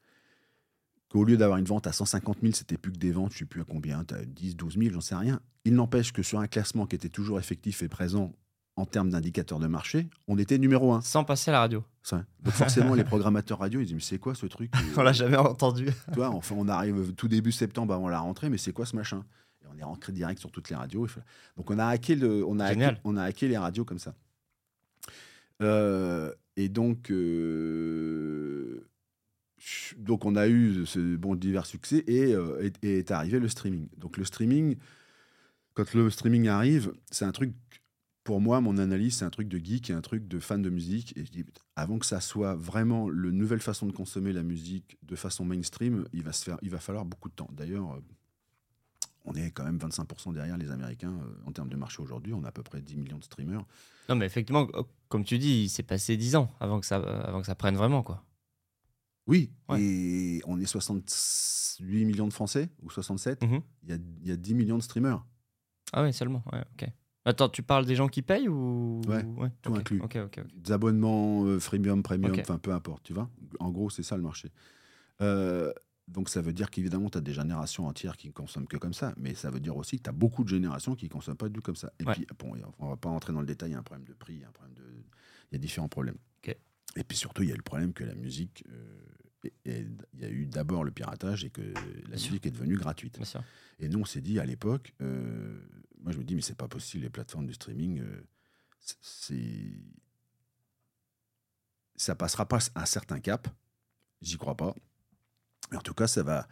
qu'au 1.09 1.25
lieu 1.25 1.37
d'avoir 1.37 1.59
une 1.59 1.65
vente 1.65 1.87
à 1.87 1.93
150 1.93 2.39
000, 2.43 2.53
c'était 2.55 2.77
plus 2.77 2.93
que 2.93 2.99
des 2.99 3.13
ventes, 3.13 3.31
je 3.31 3.37
ne 3.37 3.39
sais 3.41 3.45
plus 3.45 3.61
à 3.61 3.65
combien, 3.65 4.01
as 4.01 4.25
10, 4.25 4.57
12 4.57 4.79
000, 4.79 4.93
j'en 4.93 5.01
sais 5.01 5.15
rien. 5.15 5.41
Il 5.65 5.75
n'empêche 5.75 6.13
que 6.13 6.23
sur 6.23 6.41
un 6.41 6.47
classement 6.47 6.87
qui 6.87 6.97
était 6.97 7.09
toujours 7.09 7.39
effectif 7.39 7.83
et 7.83 7.89
présent 7.89 8.35
en 8.77 8.87
termes 8.87 9.11
d'indicateurs 9.11 9.61
de 9.61 9.69
marché, 9.69 10.09
on 10.27 10.37
était 10.37 10.59
numéro 10.59 10.93
un. 10.93 11.01
Sans 11.01 11.23
passer 11.23 11.51
à 11.51 11.53
la 11.53 11.61
radio. 11.61 11.85
Ça. 12.03 12.25
Donc 12.43 12.55
forcément, 12.55 12.95
les 12.95 13.05
programmateurs 13.05 13.61
radio, 13.61 13.81
ils 13.81 13.87
disent, 13.87 13.95
mais 13.95 14.01
c'est 14.01 14.19
quoi 14.19 14.35
ce 14.35 14.47
truc? 14.47 14.73
On 14.97 15.03
l'a 15.03 15.13
jamais 15.13 15.37
entendu. 15.37 15.89
Toi, 16.13 16.31
enfin, 16.31 16.57
on 16.59 16.69
arrive 16.69 17.15
tout 17.15 17.29
début 17.29 17.53
septembre 17.53 17.95
avant 17.95 18.09
la 18.09 18.19
rentrée, 18.19 18.51
mais 18.51 18.59
c'est 18.59 18.73
quoi 18.73 18.85
ce 18.85 18.97
machin? 18.97 19.25
Et 19.65 19.67
on 19.73 19.79
est 19.79 19.85
rentré 19.85 20.13
direct 20.13 20.41
sur 20.41 20.51
toutes 20.51 20.71
les 20.71 20.77
radios. 20.77 21.07
Donc 21.57 21.71
on 21.71 21.79
a 21.79 21.87
hacké, 21.87 22.15
le, 22.17 22.45
on 22.45 22.59
a 22.61 22.67
hacké, 22.67 22.97
on 23.05 23.17
a 23.17 23.23
hacké 23.23 23.49
les 23.49 23.59
radios 23.59 23.85
comme 23.85 23.99
ça. 23.99 24.15
Euh, 25.63 26.33
et 26.57 26.69
donc, 26.69 27.11
euh, 27.11 28.87
donc 29.97 30.25
on 30.25 30.37
a 30.37 30.49
eu 30.49 30.87
ce 30.87 31.17
bon 31.17 31.35
divers 31.35 31.67
succès 31.67 32.05
et, 32.07 32.35
euh, 32.35 32.71
est 32.83 33.11
arrivé 33.11 33.39
le 33.39 33.49
streaming. 33.49 33.89
Donc 33.97 34.17
le 34.17 34.25
streaming, 34.25 34.77
quand 35.75 35.95
le 35.95 36.11
streaming 36.11 36.49
arrive, 36.49 36.93
c'est 37.11 37.25
un 37.25 37.33
truc 37.33 37.53
pour 38.25 38.41
moi, 38.41 38.63
mon 38.63 38.79
analyse, 38.79 39.19
c'est 39.19 39.27
un 39.27 39.31
truc 39.31 39.49
de 39.49 39.59
geek 39.59 39.91
et 39.91 39.93
un 39.93 40.01
truc 40.01 40.27
de 40.27 40.41
fan 40.41 40.63
de 40.63 40.71
musique. 40.71 41.17
Et 41.17 41.27
je 41.27 41.31
dis, 41.31 41.45
avant 41.77 41.99
que 41.99 42.07
ça 42.07 42.21
soit 42.21 42.55
vraiment 42.55 43.11
la 43.11 43.31
nouvelle 43.31 43.61
façon 43.61 43.87
de 43.87 43.93
consommer 43.93 44.33
la 44.33 44.43
musique 44.43 44.97
de 45.03 45.15
façon 45.15 45.45
mainstream, 45.45 46.07
il 46.15 46.23
va, 46.23 46.33
se 46.33 46.43
faire, 46.43 46.57
il 46.63 46.71
va 46.71 46.79
falloir 46.79 47.05
beaucoup 47.05 47.29
de 47.29 47.35
temps. 47.35 47.51
D'ailleurs, 47.53 48.01
on 49.25 49.35
est 49.35 49.51
quand 49.51 49.65
même 49.65 49.79
25% 49.79 50.33
derrière 50.35 50.57
les 50.57 50.71
Américains 50.71 51.13
euh, 51.13 51.47
en 51.47 51.53
termes 51.53 51.69
de 51.69 51.77
marché 51.77 52.03
aujourd'hui. 52.03 52.35
On 52.35 52.45
a 52.45 52.49
à 52.49 52.53
peu 52.53 52.63
près 52.63 52.81
10 52.81 52.97
millions 52.97 53.19
de 53.19 53.25
streamers. 53.25 53.65
Non, 54.09 54.17
mais 54.17 54.27
effectivement, 54.27 54.69
comme 55.09 55.25
tu 55.25 55.39
dis, 55.39 55.65
il 55.65 55.69
s'est 55.69 55.83
passé 55.83 56.17
10 56.17 56.37
ans 56.37 56.51
avant 56.61 56.81
que 56.81 56.87
ça, 56.87 56.97
avant 56.97 57.41
que 57.41 57.47
ça 57.47 57.55
prenne 57.55 57.77
vraiment. 57.77 58.03
quoi. 58.03 58.25
Oui, 59.27 59.51
et 59.79 60.43
on 60.47 60.61
est 60.61 60.67
68 60.67 62.05
millions 62.05 62.29
de 62.29 62.33
Français, 62.33 62.69
ou 62.83 62.91
67. 62.91 63.43
Mhm. 63.43 63.61
il, 63.85 63.89
y 63.89 63.93
a, 63.93 63.99
y 64.25 64.31
a 64.33 64.37
10 64.37 64.55
millions 64.55 64.77
de 64.77 64.83
streamers. 64.83 65.25
Ah 65.93 66.03
oui, 66.03 66.13
seulement. 66.13 66.43
Ouais, 66.53 66.61
ok. 66.75 66.89
Attends, 67.25 67.49
tu 67.49 67.63
parles 67.63 67.87
des 67.87 67.97
gens 67.97 68.09
qui 68.09 68.21
payent 68.21 68.49
ou? 68.49 69.01
Ouais, 69.09 69.25
tout 69.63 69.75
inclus. 69.75 70.03
Des 70.57 70.73
abonnements 70.73 71.45
euh, 71.47 71.59
freemium, 71.59 72.03
premium, 72.03 72.35
enfin 72.39 72.59
peu 72.59 72.73
importe, 72.73 73.05
tu 73.05 73.15
vois. 73.15 73.31
En 73.61 73.71
gros, 73.71 73.89
c'est 73.89 74.03
ça 74.03 74.17
le 74.17 74.23
marché. 74.23 74.53
Euh, 75.23 75.73
donc 76.07 76.29
ça 76.29 76.43
veut 76.43 76.53
dire 76.53 76.71
qu'évidemment, 76.71 77.09
tu 77.09 77.19
as 77.19 77.21
des 77.21 77.33
générations 77.33 77.87
entières 77.87 78.17
qui 78.17 78.29
ne 78.29 78.33
consomment 78.33 78.67
que 78.67 78.77
comme 78.77 78.95
ça, 78.95 79.15
mais 79.17 79.35
ça 79.35 79.51
veut 79.51 79.61
dire 79.61 79.77
aussi 79.77 79.99
que 79.99 80.03
tu 80.03 80.11
as 80.11 80.13
beaucoup 80.13 80.45
de 80.45 80.49
générations 80.49 80.95
qui 80.95 81.07
ne 81.07 81.11
consomment 81.11 81.37
pas 81.37 81.49
du 81.49 81.55
tout 81.55 81.63
comme 81.63 81.77
ça. 81.77 81.93
Et 81.99 82.05
puis, 82.05 82.27
bon, 82.39 82.55
on 82.79 82.89
va 82.91 82.97
pas 82.97 83.09
rentrer 83.09 83.33
dans 83.33 83.41
le 83.41 83.47
détail, 83.47 83.71
il 83.71 83.73
y 83.73 83.77
a 83.77 83.79
un 83.79 83.83
problème 83.83 84.07
de 84.07 84.13
prix, 84.13 84.35
il 84.35 84.41
y 84.41 84.45
a, 84.45 84.49
un 84.49 84.53
problème 84.53 84.75
de... 84.75 84.85
il 85.51 85.55
y 85.55 85.57
a 85.57 85.59
différents 85.59 85.89
problèmes. 85.89 86.19
Et 86.97 87.05
puis 87.05 87.17
surtout, 87.17 87.43
il 87.43 87.49
y 87.49 87.53
a 87.53 87.57
le 87.57 87.63
problème 87.63 87.93
que 87.93 88.05
la 88.05 88.15
musique, 88.15 88.65
euh, 88.71 89.51
il 89.65 90.21
y 90.21 90.25
a 90.25 90.31
eu 90.31 90.47
d'abord 90.47 90.85
le 90.85 90.91
piratage 90.91 91.45
et 91.45 91.51
que 91.51 91.61
la 92.09 92.17
musique 92.17 92.47
est 92.47 92.51
devenue 92.51 92.77
gratuite. 92.77 93.19
Et 93.81 93.89
nous, 93.89 94.01
on 94.01 94.05
s'est 94.05 94.21
dit 94.21 94.39
à 94.39 94.47
l'époque, 94.47 94.95
euh, 95.01 95.61
moi 96.01 96.13
je 96.13 96.19
me 96.19 96.25
dis, 96.25 96.35
mais 96.35 96.41
c'est 96.41 96.57
pas 96.57 96.69
possible, 96.69 97.05
les 97.05 97.11
plateformes 97.11 97.47
de 97.47 97.53
streaming, 97.53 98.01
euh, 98.01 98.23
c'est. 98.79 99.73
Ça 101.97 102.17
passera 102.17 102.47
pas 102.47 102.59
un 102.75 102.87
certain 102.87 103.21
cap, 103.21 103.49
j'y 104.21 104.37
crois 104.37 104.57
pas. 104.57 104.75
Mais 105.75 105.79
en 105.79 105.83
tout 105.83 105.93
cas, 105.93 106.07
ça 106.07 106.23
va, 106.23 106.47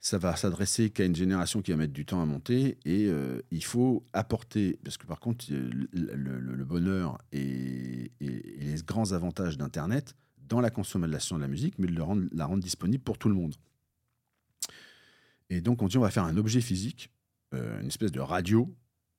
ça 0.00 0.18
va 0.18 0.34
s'adresser 0.34 0.90
qu'à 0.90 1.04
une 1.04 1.14
génération 1.14 1.62
qui 1.62 1.70
va 1.70 1.76
mettre 1.76 1.92
du 1.92 2.04
temps 2.04 2.20
à 2.20 2.26
monter 2.26 2.78
et 2.84 3.06
euh, 3.06 3.40
il 3.52 3.62
faut 3.62 4.04
apporter, 4.12 4.80
parce 4.82 4.96
que 4.96 5.06
par 5.06 5.20
contre, 5.20 5.44
le, 5.52 6.64
bonheur 6.64 7.18
et, 7.30 8.10
les 8.18 8.74
grands 8.84 9.12
avantages 9.12 9.56
d'Internet 9.56 10.16
dans 10.48 10.60
la 10.60 10.70
consommation 10.70 11.36
de 11.36 11.42
la 11.42 11.46
musique, 11.48 11.78
mais 11.78 11.86
de 11.86 11.94
la 11.94 12.44
rendre 12.46 12.62
disponible 12.62 13.04
pour 13.04 13.18
tout 13.18 13.28
le 13.28 13.36
monde. 13.36 13.54
Et 15.48 15.60
donc, 15.60 15.80
on 15.80 15.86
dit, 15.86 15.96
on 15.96 16.00
va 16.00 16.10
faire 16.10 16.24
un 16.24 16.36
objet 16.36 16.60
physique, 16.60 17.12
euh, 17.54 17.80
une 17.80 17.86
espèce 17.86 18.10
de 18.10 18.18
radio, 18.18 18.74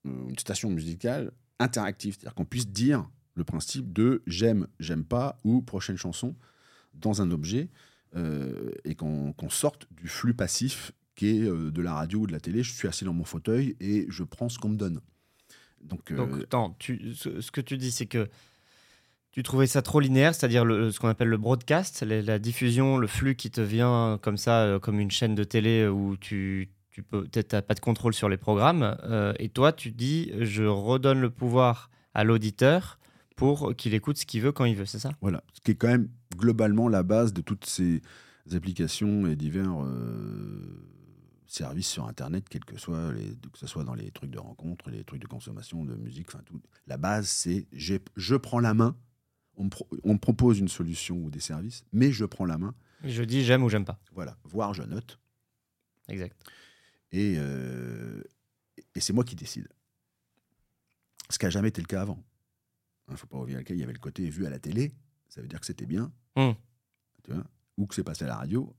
euh, 0.06 0.28
une 0.28 0.38
station 0.38 0.70
musicale 0.70 1.32
interactive. 1.60 2.16
C'est-à-dire 2.16 2.36
qu'on 2.36 2.44
puisse 2.44 2.68
dire 2.68 3.10
le 3.36 3.46
principe 3.46 3.94
de 3.94 4.24
j'aime, 4.28 4.68
j'aime 4.82 5.06
pas, 5.06 5.38
ou 5.46 5.62
prochaine 5.62 5.96
chanson 5.96 6.36
dans 6.94 7.22
un 7.22 7.32
objet, 7.32 7.64
euh, 7.64 7.68
et 8.15 8.96
qu'on 8.96 9.50
sorte 9.50 9.88
du 9.91 10.08
flux 10.08 10.34
passif 10.34 10.91
qui 11.15 11.30
est 11.30 11.41
de 11.41 11.82
la 11.82 11.93
radio 11.93 12.20
ou 12.20 12.28
de 12.28 12.32
la 12.32 12.39
télé. 12.39 12.63
Je 12.63 12.74
suis 12.74 12.88
assis 12.88 13.06
dans 13.06 13.13
mon 13.13 13.24
fauteuil 13.24 13.76
et 13.80 14.06
je 14.10 14.24
prends 14.24 14.50
ce 14.50 14.60
qu'on 14.60 14.70
me 14.70 14.78
donne. 14.78 15.02
Donc, 15.82 16.12
tu, 16.80 17.13
ce, 17.15 17.52
que 17.52 17.62
tu 17.62 17.78
dis, 17.78 17.91
c'est 17.91 18.06
que 18.06 18.30
tu 19.32 19.43
trouvais 19.43 19.67
ça 19.67 19.82
trop 19.82 20.00
linéaire, 20.00 20.34
c'est-à-dire 20.34 20.63
ce 20.63 21.00
qu'on 21.00 21.10
appelle 21.10 21.28
le 21.28 21.38
broadcast, 21.38 22.02
la, 22.02 22.39
diffusion, 22.39 22.98
le 22.98 23.08
flux 23.08 23.36
qui 23.36 23.52
te 23.52 23.62
vient 23.62 24.20
comme 24.22 24.38
ça, 24.38 24.62
euh, 24.62 24.80
comme 24.80 25.00
une 25.00 25.12
chaîne 25.12 25.36
de 25.36 25.43
télé 25.43 25.88
où 25.88 26.17
tu, 26.17 26.70
tu 26.89 27.04
peux 27.04 27.24
peut-être 27.24 27.62
pas 27.62 27.76
de 27.76 27.80
contrôle 27.80 28.15
sur 28.15 28.30
les 28.30 28.38
programmes. 28.38 28.98
Euh, 29.04 29.34
et 29.38 29.50
toi, 29.50 29.72
tu 29.72 29.91
dis, 29.91 30.32
je 30.40 30.63
redonne 30.63 31.21
le 31.21 31.29
pouvoir 31.29 31.92
à 32.15 32.23
l'auditeur 32.23 32.98
pour 33.38 33.73
qu'il 33.77 33.94
écoute 33.94 34.17
ce 34.17 34.25
qu'il 34.25 34.42
veut 34.42 34.52
quand 34.52 34.65
il 34.65 34.75
veut, 34.75 34.85
c'est 34.85 35.00
ça? 35.00 35.12
Voilà, 35.21 35.42
ce 35.54 35.62
qui 35.62 35.71
est 35.71 35.75
quand 35.75 35.88
même 35.88 36.10
globalement 36.35 36.90
la 36.90 37.04
base 37.04 37.31
de 37.31 37.42
toutes 37.42 37.65
ces 37.65 38.02
applications 38.52 39.25
et 39.27 39.38
divers 39.38 39.81
euh, 39.81 40.83
services 41.46 41.88
sur 41.88 42.06
Internet, 42.06 42.50
quels 42.50 42.65
que 42.65 42.77
soient, 42.77 43.13
les, 43.13 43.38
que 43.52 43.58
ce 43.58 43.67
soit 43.67 43.85
dans 43.85 43.94
les 43.94 44.12
trucs 44.12 44.31
de 44.31 44.40
rencontre, 44.40 44.90
les 44.90 45.06
trucs 45.06 45.21
de 45.21 45.27
consommation, 45.27 45.85
de 45.85 45.96
musique, 45.96 46.27
enfin 46.27 46.44
tout. 46.46 46.62
La 46.88 46.98
base, 46.98 47.29
c'est 47.29 47.67
je 47.71 48.35
prends 48.35 48.60
la 48.60 48.73
main 48.73 48.98
on 49.58 49.63
me, 50.13 50.17
propose 50.17 50.60
une 50.60 50.67
solution 50.67 51.17
ou 51.17 51.29
des 51.29 51.40
services, 51.40 51.83
mais 51.92 52.12
je 52.12 52.25
prends 52.25 52.46
la 52.46 52.58
main. 52.58 52.75
Je 53.04 53.23
dis 53.23 53.44
j'aime 53.44 53.63
ou 53.63 53.69
j'aime 53.69 53.85
pas. 53.85 54.00
Voilà, 54.13 54.38
voire 54.44 54.73
je 54.73 54.83
note. 54.83 55.19
Exact. 56.10 56.38
Et, 57.12 57.35
euh, 57.38 58.21
et 58.96 59.00
c'est 59.00 59.13
moi 59.13 59.23
qui 59.23 59.35
décide. 59.35 59.67
Ce 61.29 61.38
qui 61.38 61.46
n'a 61.46 61.50
jamais 61.50 61.69
été 61.69 61.81
le 61.81 61.88
cas 61.88 62.02
avant. 62.02 62.23
Il 63.08 63.14
ne 63.14 63.18
faut 63.18 63.28
pas 63.28 63.38
oublier 63.38 63.64
qu'il 63.64 63.78
y 63.78 63.84
avait 63.84 63.94
le 63.94 64.00
côté 64.00 64.30
vu 64.30 64.46
à 64.46 64.50
la 64.50 64.60
télé, 64.60 64.94
ça 65.30 65.42
veut 65.42 65.48
dire 65.48 65.60
que 65.60 65.66
c'était 65.66 65.86
bien, 65.86 66.12
Hmm. 66.36 66.52
tu 67.24 67.32
vois, 67.34 67.44
ou 67.78 67.88
que 67.88 67.96
c'est 67.96 68.04
passé 68.04 68.26
à 68.26 68.28
la 68.28 68.36
radio, 68.38 68.76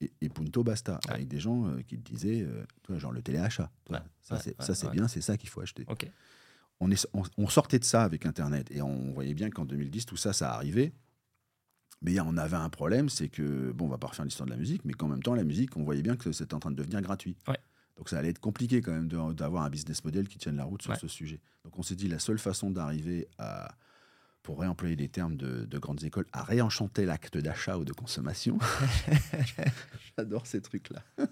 et, 0.00 0.12
et 0.20 0.28
punto 0.28 0.62
basta, 0.62 1.00
Ouais. 1.08 1.14
avec 1.14 1.28
des 1.28 1.40
gens 1.40 1.66
euh, 1.68 1.80
qui 1.82 1.96
te 1.98 2.02
disaient, 2.10 2.42
euh, 2.42 2.64
tu 2.82 2.92
vois, 2.92 2.98
genre 2.98 3.12
le 3.12 3.22
téléachat. 3.22 3.70
Ouais, 3.90 3.98
Ça, 4.20 4.36
ouais, 4.36 4.54
c'est 4.74 4.90
bien, 4.90 5.08
c'est 5.08 5.20
ça 5.20 5.36
qu'il 5.36 5.48
faut 5.48 5.60
acheter. 5.60 5.84
Ok. 5.88 6.10
On, 6.80 6.90
est, 6.90 7.06
on, 7.12 7.22
on 7.38 7.48
sortait 7.48 7.78
de 7.78 7.84
ça 7.84 8.02
avec 8.04 8.26
Internet, 8.26 8.68
et 8.70 8.82
on 8.82 9.12
voyait 9.12 9.34
bien 9.34 9.48
qu'en 9.50 9.64
2010, 9.64 10.06
tout 10.06 10.16
ça, 10.16 10.32
ça 10.32 10.52
arrivait. 10.54 10.92
Mais 12.02 12.18
on 12.20 12.36
avait 12.36 12.56
un 12.56 12.68
problème, 12.68 13.08
c'est 13.08 13.28
que, 13.28 13.70
bon, 13.72 13.86
on 13.86 13.88
va 13.88 13.98
pas 13.98 14.08
refaire 14.08 14.24
l'histoire 14.24 14.46
de 14.46 14.50
la 14.52 14.58
musique, 14.58 14.84
mais 14.84 14.92
qu'en 14.92 15.06
même 15.08 15.22
temps, 15.22 15.34
la 15.36 15.44
musique, 15.44 15.76
on 15.76 15.84
voyait 15.84 16.02
bien 16.02 16.16
que 16.16 16.32
c'était 16.32 16.54
en 16.54 16.58
train 16.60 16.72
de 16.72 16.76
devenir 16.76 17.00
gratuit. 17.00 17.36
Ouais. 17.46 17.58
Donc 17.96 18.08
ça 18.08 18.18
allait 18.18 18.30
être 18.30 18.40
compliqué 18.40 18.80
quand 18.80 18.92
même 18.92 19.08
d'avoir 19.34 19.64
un 19.64 19.70
business 19.70 20.02
model 20.04 20.26
qui 20.28 20.38
tienne 20.38 20.56
la 20.56 20.64
route 20.64 20.82
sur 20.82 20.92
Ouais. 20.92 20.98
ce 20.98 21.08
sujet. 21.08 21.40
Donc 21.64 21.78
on 21.78 21.82
s'est 21.82 21.94
dit, 21.96 22.08
la 22.08 22.18
seule 22.18 22.38
façon 22.38 22.70
d'arriver 22.70 23.28
à, 23.38 23.74
pour 24.42 24.58
réemployer 24.60 24.96
les 24.96 25.08
termes 25.08 25.36
de, 25.36 25.64
de 25.66 25.78
grandes 25.78 26.02
écoles, 26.02 26.26
à 26.32 26.42
réenchanter 26.42 27.04
l'acte 27.04 27.36
d'achat 27.38 27.76
ou 27.78 27.84
de 27.84 27.92
consommation. 27.92 28.58
J'adore 30.16 30.46
ces 30.46 30.60
trucs-là. 30.60 31.02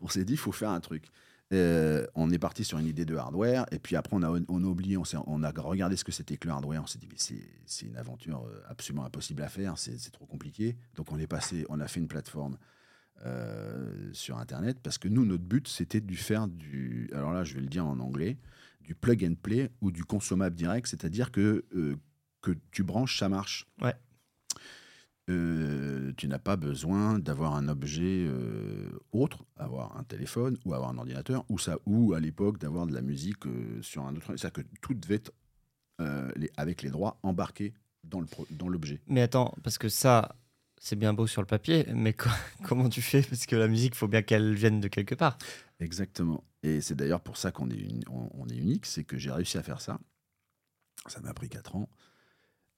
on 0.00 0.08
s'est 0.08 0.24
dit, 0.24 0.34
il 0.34 0.38
faut 0.38 0.52
faire 0.52 0.70
un 0.70 0.80
truc. 0.80 1.10
Euh, 1.52 2.04
on 2.16 2.30
est 2.32 2.38
parti 2.40 2.64
sur 2.64 2.78
une 2.78 2.86
idée 2.86 3.04
de 3.04 3.14
hardware, 3.14 3.66
et 3.70 3.78
puis 3.78 3.94
après, 3.94 4.16
on 4.16 4.22
a, 4.22 4.40
on 4.48 4.64
a 4.64 4.66
oublié, 4.66 4.96
on, 4.96 5.04
on 5.26 5.42
a 5.44 5.50
regardé 5.50 5.96
ce 5.96 6.02
que 6.02 6.10
c'était 6.10 6.36
que 6.36 6.48
le 6.48 6.52
hardware. 6.54 6.82
On 6.82 6.86
s'est 6.86 6.98
dit, 6.98 7.08
mais 7.08 7.18
c'est 7.66 7.86
une 7.86 7.96
aventure 7.96 8.44
euh, 8.46 8.62
absolument 8.68 9.04
impossible 9.04 9.42
à 9.42 9.48
faire, 9.48 9.78
c'est 9.78 9.96
c'est 9.98 10.10
trop 10.10 10.26
compliqué. 10.26 10.76
Donc, 10.96 11.12
on 11.12 11.18
est 11.18 11.28
passé, 11.28 11.64
on 11.68 11.78
a 11.78 11.86
fait 11.86 12.00
une 12.00 12.08
plateforme 12.08 12.58
euh, 13.24 14.10
sur 14.12 14.38
Internet, 14.38 14.78
parce 14.82 14.98
que 14.98 15.08
nous, 15.08 15.24
notre 15.24 15.44
but, 15.44 15.66
c'était 15.68 16.00
de 16.00 16.14
faire 16.14 16.48
du. 16.48 17.08
Alors 17.12 17.32
là, 17.32 17.44
je 17.44 17.54
vais 17.54 17.60
le 17.60 17.66
dire 17.68 17.86
en 17.86 17.98
anglais, 17.98 18.36
du 18.82 18.94
plug 18.94 19.24
and 19.24 19.34
play 19.42 19.70
ou 19.80 19.90
du 19.90 20.04
consommable 20.04 20.54
direct, 20.54 20.86
c'est-à-dire 20.86 21.32
que, 21.32 21.64
euh, 21.74 21.96
que 22.42 22.52
tu 22.70 22.82
branches, 22.84 23.18
ça 23.18 23.28
marche. 23.28 23.66
Ouais. 23.80 23.94
Euh, 25.28 26.12
tu 26.16 26.28
n'as 26.28 26.38
pas 26.38 26.54
besoin 26.56 27.18
d'avoir 27.18 27.56
un 27.56 27.66
objet 27.66 28.30
autre, 29.10 29.44
avoir 29.56 29.96
un 29.96 30.04
téléphone 30.04 30.56
ou 30.64 30.72
avoir 30.72 30.90
un 30.90 30.98
ordinateur, 30.98 31.44
ou, 31.48 31.58
ça, 31.58 31.78
ou 31.84 32.12
à 32.14 32.20
l'époque 32.20 32.58
d'avoir 32.58 32.86
de 32.86 32.94
la 32.94 33.02
musique 33.02 33.42
sur 33.82 34.04
un 34.06 34.14
autre. 34.14 34.26
C'est-à-dire 34.36 34.52
que 34.52 34.68
tout 34.80 34.94
devait 34.94 35.16
être 35.16 35.32
les- 36.36 36.50
avec 36.56 36.82
les 36.82 36.90
droits 36.90 37.18
embarqués 37.24 37.74
dans 38.04 38.68
l'objet. 38.68 39.00
Mais 39.08 39.22
attends, 39.22 39.52
parce 39.64 39.78
que 39.78 39.88
ça, 39.88 40.36
c'est 40.80 40.96
bien 40.96 41.12
beau 41.12 41.26
sur 41.26 41.42
le 41.42 41.46
papier, 41.46 41.86
mais 41.94 42.12
co- 42.12 42.28
comment 42.64 42.88
tu 42.88 43.02
fais? 43.02 43.22
Parce 43.22 43.46
que 43.46 43.56
la 43.56 43.68
musique, 43.68 43.94
il 43.94 43.98
faut 43.98 44.08
bien 44.08 44.22
qu'elle 44.22 44.54
vienne 44.54 44.80
de 44.80 44.88
quelque 44.88 45.14
part. 45.14 45.38
Exactement. 45.80 46.44
Et 46.62 46.80
c'est 46.80 46.94
d'ailleurs 46.94 47.20
pour 47.20 47.36
ça 47.36 47.52
qu'on 47.52 47.70
est, 47.70 47.76
unique, 48.54 48.86
c'est 48.86 49.04
que 49.04 49.18
j'ai 49.18 49.30
réussi 49.30 49.58
à 49.58 49.62
faire 49.62 49.80
ça. 49.80 49.98
Ça 51.06 51.20
m'a 51.20 51.32
pris 51.34 51.48
4 51.48 51.76
ans. 51.76 51.88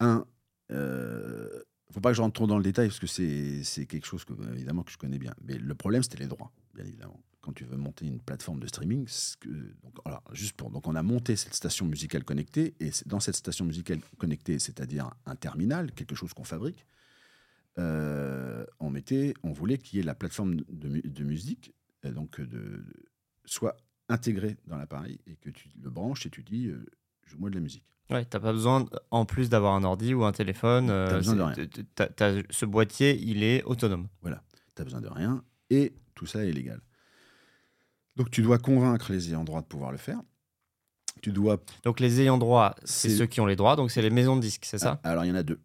Un, 0.01 0.27
euh, 0.71 1.63
faut 1.91 2.01
pas 2.01 2.11
que 2.11 2.17
je 2.17 2.23
rentre 2.23 2.35
trop 2.35 2.47
dans 2.47 2.59
le 2.59 2.63
détail 2.65 2.89
parce 2.89 3.01
que 3.01 3.07
c'est 3.07 3.87
quelque 3.87 4.07
chose 4.07 4.25
que, 4.25 4.35
évidemment 4.53 4.83
que 4.83 4.93
je 4.93 4.99
connais 4.99 5.19
bien. 5.19 5.35
Mais 5.43 5.57
le 5.57 5.75
problème, 5.75 6.03
c'était 6.03 6.19
les 6.19 6.27
droits, 6.27 6.53
bien 6.75 6.85
évidemment. 6.85 7.21
Quand 7.41 7.53
tu 7.53 7.65
veux 7.65 7.77
monter 7.77 8.05
une 8.07 8.21
plateforme 8.21 8.61
de 8.61 8.67
streaming, 8.67 9.07
donc, 9.83 9.95
juste 10.33 10.55
pour, 10.57 10.71
donc 10.71 10.87
on 10.87 10.95
a 10.95 11.03
monté 11.03 11.37
cette 11.37 11.55
station 11.55 11.87
musicale 11.87 12.25
connectée 12.25 12.75
et 12.81 12.91
dans 13.07 13.21
cette 13.21 13.37
station 13.37 13.65
musicale 13.65 14.01
connectée, 14.19 14.59
c'est-à-dire 14.59 15.11
un 15.25 15.37
terminal, 15.37 15.93
quelque 15.93 16.15
chose 16.15 16.35
qu'on 16.35 16.45
fabrique, 16.45 16.85
euh, 17.79 18.65
on 18.81 18.91
mettait, 18.91 19.35
on 19.43 19.53
voulait 19.53 19.79
qu'il 19.79 19.99
y 19.99 20.01
ait 20.01 20.05
la 20.05 20.15
plateforme 20.15 20.57
de, 20.69 20.89
mu- 20.89 21.03
de 21.03 21.25
musique, 21.25 21.75
donc 22.05 22.41
euh, 22.41 22.47
de, 22.47 22.59
de- 22.59 22.85
soit 23.45 23.77
intégrée 24.09 24.57
dans 24.67 24.77
l'appareil 24.79 25.21
et 25.27 25.37
que 25.37 25.51
tu 25.51 25.69
le 25.83 25.91
branches 25.91 26.27
et 26.27 26.31
tu 26.31 26.43
dis, 26.43 26.67
euh, 26.69 26.85
joue-moi 27.25 27.51
de 27.51 27.55
la 27.55 27.61
musique. 27.61 27.85
Ouais, 28.11 28.25
t'as 28.25 28.41
pas 28.41 28.53
besoin, 28.53 28.87
en 29.11 29.27
plus 29.27 29.51
d'avoir 29.51 29.75
un 29.75 29.85
ordi 29.85 30.15
ou 30.15 30.25
un 30.25 30.33
téléphone, 30.33 30.89
euh, 30.91 31.09
T'as 31.11 31.17
besoin 31.19 31.35
de 31.37 31.43
rien. 31.43 31.67
t- 31.67 31.85
t'as- 31.95 32.07
t'as- 32.09 32.43
ce 32.51 32.65
boîtier, 32.65 33.19
il 33.21 33.43
est 33.43 33.63
autonome. 33.65 34.09
Tu 34.23 34.31
n'as 34.31 34.85
besoin 34.85 35.01
de 35.03 35.09
rien 35.09 35.45
et 35.71 35.93
tout 36.15 36.25
ça 36.27 36.45
est 36.45 36.53
légal. 36.53 36.81
Donc 38.17 38.31
tu 38.31 38.43
dois 38.43 38.59
convaincre 38.59 39.13
les 39.13 39.29
ayants 39.29 39.45
droit 39.45 39.61
de 39.61 39.67
pouvoir 39.67 39.93
le 39.93 39.99
faire. 39.99 40.21
Tu 41.21 41.33
dois. 41.33 41.61
Donc 41.85 42.01
les 42.01 42.21
ayants 42.21 42.39
droit, 42.39 42.75
c'est 42.85 43.09
C'est- 43.11 43.17
ceux 43.17 43.27
qui 43.27 43.41
ont 43.41 43.47
les 43.47 43.57
droits, 43.57 43.77
donc 43.77 43.91
c'est 43.91 44.03
les 44.03 44.11
maisons 44.11 44.37
de 44.37 44.41
disques, 44.41 44.65
c'est 44.65 44.79
ça? 44.79 45.01
Ah, 45.03 45.11
Alors 45.11 45.25
il 45.25 45.29
y 45.29 45.31
en 45.33 45.35
a 45.37 45.43
deux. 45.43 45.61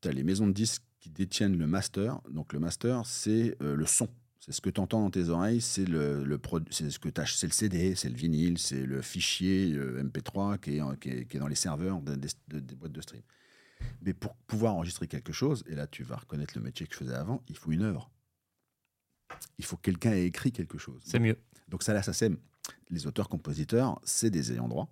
Tu 0.00 0.08
as 0.08 0.12
les 0.12 0.24
maisons 0.24 0.46
de 0.46 0.52
disques 0.52 0.82
qui 1.04 1.10
détiennent 1.10 1.58
le 1.58 1.66
master. 1.66 2.18
Donc 2.30 2.54
le 2.54 2.58
master, 2.58 3.04
c'est 3.04 3.56
euh, 3.62 3.76
le 3.76 3.84
son. 3.84 4.08
C'est 4.40 4.52
ce 4.52 4.62
que 4.62 4.70
tu 4.70 4.80
entends 4.80 5.02
dans 5.02 5.10
tes 5.10 5.28
oreilles, 5.28 5.60
c'est 5.60 5.84
le, 5.84 6.24
le 6.24 6.40
c'est 6.70 6.90
ce 6.90 6.98
que 6.98 7.10
t'as- 7.10 7.26
c'est 7.26 7.46
le 7.46 7.52
CD, 7.52 7.94
c'est 7.94 8.08
le 8.08 8.14
vinyle, 8.16 8.56
c'est 8.56 8.86
le 8.86 9.02
fichier 9.02 9.72
euh, 9.74 10.02
MP3 10.02 10.58
qui 10.58 10.78
est, 10.78 10.98
qui, 11.00 11.08
est, 11.10 11.26
qui 11.26 11.36
est 11.36 11.40
dans 11.40 11.46
les 11.46 11.54
serveurs 11.54 12.00
de- 12.00 12.14
de- 12.14 12.28
de- 12.48 12.60
des 12.60 12.74
boîtes 12.74 12.92
de 12.92 13.02
stream. 13.02 13.20
Mais 14.00 14.14
pour 14.14 14.34
pouvoir 14.46 14.74
enregistrer 14.76 15.06
quelque 15.06 15.32
chose, 15.32 15.62
et 15.66 15.74
là 15.74 15.86
tu 15.86 16.04
vas 16.04 16.16
reconnaître 16.16 16.54
le 16.56 16.62
métier 16.62 16.86
que 16.86 16.94
je 16.94 16.98
faisais 16.98 17.14
avant, 17.14 17.42
il 17.48 17.56
faut 17.58 17.70
une 17.70 17.82
œuvre. 17.82 18.10
Il 19.58 19.64
faut 19.66 19.76
que 19.76 19.82
quelqu'un 19.82 20.12
ait 20.12 20.24
écrit 20.26 20.52
quelque 20.52 20.78
chose. 20.78 21.02
C'est 21.04 21.18
mieux. 21.18 21.36
Donc 21.68 21.82
ça, 21.82 21.92
la 21.92 22.02
SACEM, 22.02 22.38
les 22.88 23.06
auteurs-compositeurs, 23.06 24.00
c'est 24.04 24.30
des 24.30 24.52
ayants 24.52 24.68
droit. 24.68 24.90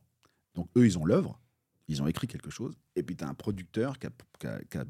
Donc 0.55 0.69
eux, 0.77 0.85
ils 0.87 0.99
ont 0.99 1.07
l'œuvre, 1.07 1.41
ils 1.89 2.03
ont 2.03 2.07
écrit 2.07 2.27
quelque 2.27 2.51
chose, 2.51 2.75
et 2.97 3.03
puis 3.03 3.17
tu 3.17 3.25
as 3.25 3.29
un 3.29 3.35
producteur 3.35 3.99
qui 3.99 4.07
a, 4.09 4.11
qui 4.39 4.47
a- 4.47 4.61
qui 4.65 4.77
a 4.79 4.85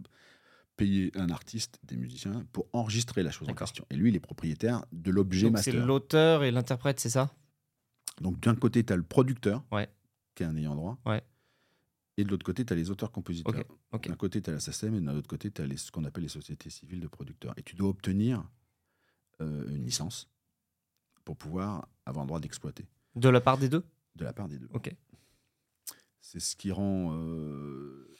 payé 0.77 1.11
un 1.17 1.29
artiste, 1.31 1.79
des 1.85 1.97
musiciens, 1.97 2.45
pour 2.53 2.67
enregistrer 2.73 3.23
la 3.23 3.31
chose 3.31 3.49
en 3.49 3.55
question. 3.55 3.85
Et 3.91 3.97
lui, 3.97 4.09
il 4.11 4.17
est 4.17 4.21
propriétaire 4.21 4.85
de 4.93 5.11
l'objet 5.11 5.49
Donc 5.51 5.59
c'est 5.59 5.71
master. 5.73 5.87
l'auteur 5.87 6.45
et 6.45 6.51
l'interprète, 6.51 6.99
c'est 7.01 7.11
ça? 7.11 7.35
Donc 8.21 8.41
d'un 8.41 8.55
côté, 8.55 8.85
tu 8.85 8.93
as 8.93 8.97
le 8.97 9.03
producteur, 9.03 9.65
Ouais. 9.71 9.89
qui 10.35 10.43
est 10.43 10.47
un 10.47 10.57
ayant 10.57 10.75
droit, 10.75 10.99
Ouais. 11.07 11.23
et 12.17 12.25
de 12.25 12.31
l'autre 12.31 12.45
côté, 12.45 12.65
tu 12.65 12.73
as 12.73 12.77
les 12.77 12.91
auteurs-compositeurs. 12.91 13.65
D'un 13.93 14.17
côté, 14.17 14.41
tu 14.41 14.51
as 14.51 14.55
la 14.55 14.61
SACEM, 14.61 14.95
et 14.95 15.01
d'un 15.01 15.15
autre 15.17 15.29
côté, 15.29 15.51
tu 15.51 15.63
as 15.63 15.77
ce 15.77 15.91
qu'on 15.91 16.05
appelle 16.05 16.23
les 16.23 16.29
sociétés 16.29 16.71
civiles 16.71 17.01
de 17.01 17.09
producteurs. 17.09 17.55
Et 17.59 17.63
tu 17.63 17.75
dois 17.77 17.89
obtenir 17.91 18.43
euh, 19.41 19.69
une 19.69 19.85
licence 19.85 20.29
pour 21.25 21.37
pouvoir 21.37 21.89
avoir 22.07 22.25
le 22.25 22.29
droit 22.29 22.41
d'exploiter 22.41 22.87
De 23.15 23.29
la 23.29 23.41
part 23.41 23.59
des 23.59 23.69
deux? 23.69 23.85
De 24.17 24.25
la 24.25 24.33
part 24.33 24.49
des 24.49 24.59
deux. 24.59 24.69
Ok. 24.73 24.95
C'est 26.21 26.39
ce 26.41 26.55
qui 26.57 26.71
rend, 26.71 27.13
euh, 27.17 28.12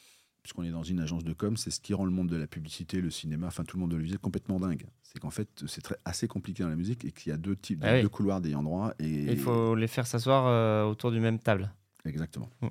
puisqu'on 0.43 0.63
est 0.63 0.71
dans 0.71 0.83
une 0.83 0.99
agence 0.99 1.23
de 1.23 1.31
com, 1.33 1.55
c'est 1.57 1.71
ce 1.71 1.79
qui 1.79 1.93
rend 1.93 2.03
le 2.05 2.11
monde 2.11 2.27
de 2.29 2.35
la 2.35 2.47
publicité, 2.47 2.99
le 3.01 3.09
cinéma, 3.09 3.47
enfin 3.47 3.63
tout 3.63 3.77
le 3.77 3.81
monde 3.81 3.91
de 3.91 3.95
l'usine 3.97 4.17
complètement 4.17 4.59
dingue. 4.59 4.85
C'est 5.01 5.19
qu'en 5.19 5.29
fait, 5.29 5.47
c'est 5.67 5.81
très, 5.81 5.95
assez 6.05 6.27
compliqué 6.27 6.63
dans 6.63 6.69
la 6.69 6.75
musique 6.75 7.05
et 7.05 7.11
qu'il 7.11 7.29
y 7.29 7.33
a 7.33 7.37
deux 7.37 7.55
types, 7.55 7.79
Ah 7.83 7.93
oui. 7.95 8.01
deux 8.01 8.09
couloirs 8.09 8.41
d'ayant 8.41 8.61
droit. 8.61 8.93
Et, 8.99 9.31
Il 9.31 9.37
faut 9.39 9.73
les 9.75 9.87
faire 9.87 10.05
s'asseoir 10.05 10.45
euh, 10.47 10.83
autour 10.83 11.11
d'une 11.11 11.21
même 11.21 11.39
table. 11.39 11.71
Exactement. 12.05 12.49
Mm. 12.61 12.67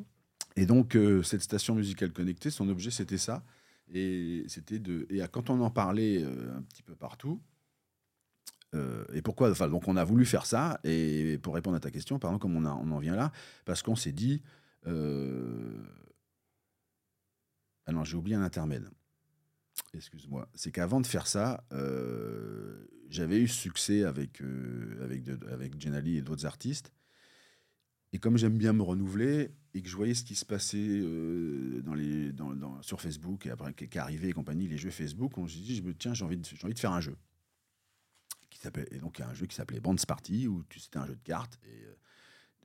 Et 0.56 0.66
donc, 0.66 0.96
euh, 0.96 1.22
cette 1.22 1.40
station 1.40 1.74
musicale 1.74 2.12
connectée, 2.12 2.50
son 2.50 2.68
objet, 2.68 2.90
c'était 2.90 3.16
ça. 3.18 3.42
Et 3.94 4.44
c'était 4.48 4.78
de. 4.78 5.06
Et 5.08 5.20
quand 5.32 5.48
on 5.48 5.60
en 5.62 5.70
parlait 5.70 6.22
euh, 6.22 6.54
un 6.56 6.62
petit 6.62 6.82
peu 6.82 6.94
partout, 6.94 7.40
euh, 8.74 9.04
et 9.14 9.22
pourquoi 9.22 9.50
Enfin, 9.50 9.68
donc, 9.68 9.88
on 9.88 9.96
a 9.96 10.04
voulu 10.04 10.24
faire 10.26 10.44
ça. 10.46 10.78
Et 10.84 11.38
pour 11.42 11.54
répondre 11.54 11.76
à 11.76 11.80
ta 11.80 11.90
question, 11.90 12.18
pardon, 12.18 12.38
comme 12.38 12.54
on, 12.56 12.64
a- 12.66 12.74
on 12.74 12.90
en 12.90 12.98
vient 12.98 13.16
là, 13.16 13.32
parce 13.64 13.82
qu'on 13.82 13.96
s'est 13.96 14.12
dit. 14.12 14.42
euh, 14.86 15.82
Non, 17.92 18.04
j'ai 18.04 18.16
oublié 18.16 18.36
un 18.36 18.42
intermède. 18.42 18.88
Excuse-moi. 19.94 20.48
C'est 20.54 20.72
qu'avant 20.72 21.00
de 21.00 21.06
faire 21.06 21.26
ça, 21.26 21.64
euh, 21.72 22.86
j'avais 23.08 23.40
eu 23.40 23.48
succès 23.48 24.04
avec, 24.04 24.40
euh, 24.40 24.98
avec, 25.02 25.24
de- 25.24 25.80
Genali 25.80 26.16
et 26.16 26.22
d'autres 26.22 26.46
artistes. 26.46 26.92
Et 28.14 28.18
comme 28.18 28.36
j'aime 28.36 28.58
bien 28.58 28.72
me 28.72 28.82
renouveler 28.82 29.50
et 29.74 29.82
que 29.82 29.88
je 29.88 29.96
voyais 29.96 30.14
ce 30.14 30.24
qui 30.24 30.34
se 30.34 30.44
passait 30.44 30.76
euh, 30.78 31.82
sur 32.82 33.00
Facebook 33.00 33.46
et 33.46 33.50
après 33.50 33.72
qui, 33.72 33.88
qui 33.88 33.98
arrivait 33.98 34.28
et 34.28 34.32
compagnie, 34.32 34.68
les 34.68 34.76
jeux 34.78 34.90
Facebook, 34.90 35.36
on 35.38 35.46
s'est 35.48 35.58
dit, 35.58 35.82
tiens, 35.98 36.12
j'ai 36.12 36.24
envie, 36.24 36.36
de, 36.36 36.46
envie 36.62 36.74
de 36.74 36.78
faire 36.78 36.92
un 36.92 37.00
jeu. 37.00 37.16
Qui 38.50 38.60
et 38.90 38.98
donc 38.98 39.18
il 39.18 39.22
y 39.22 39.24
a 39.24 39.28
un 39.28 39.34
jeu 39.34 39.46
qui 39.46 39.56
s'appelait 39.56 39.80
Bands 39.80 39.96
Party 40.06 40.46
où 40.46 40.62
c'était 40.76 40.98
un 40.98 41.06
jeu 41.06 41.14
de 41.16 41.22
cartes 41.22 41.58
euh, 41.66 41.94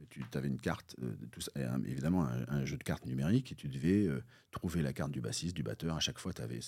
tu 0.09 0.21
avais 0.35 0.47
une 0.47 0.59
carte, 0.59 0.95
euh, 1.01 1.11
de 1.19 1.25
tout 1.27 1.41
ça, 1.41 1.51
et 1.55 1.63
un- 1.63 1.83
évidemment 1.83 2.25
un, 2.25 2.45
un 2.47 2.65
jeu 2.65 2.77
de 2.77 2.83
cartes 2.83 3.05
numérique 3.05 3.51
et 3.51 3.55
tu 3.55 3.67
devais 3.67 4.05
euh, 4.07 4.21
trouver 4.51 4.81
la 4.81 4.93
carte 4.93 5.11
du 5.11 5.21
bassiste, 5.21 5.55
du 5.55 5.63
batteur. 5.63 5.95
À 5.95 5.99
chaque 5.99 6.17
fois, 6.19 6.31
avais, 6.41 6.59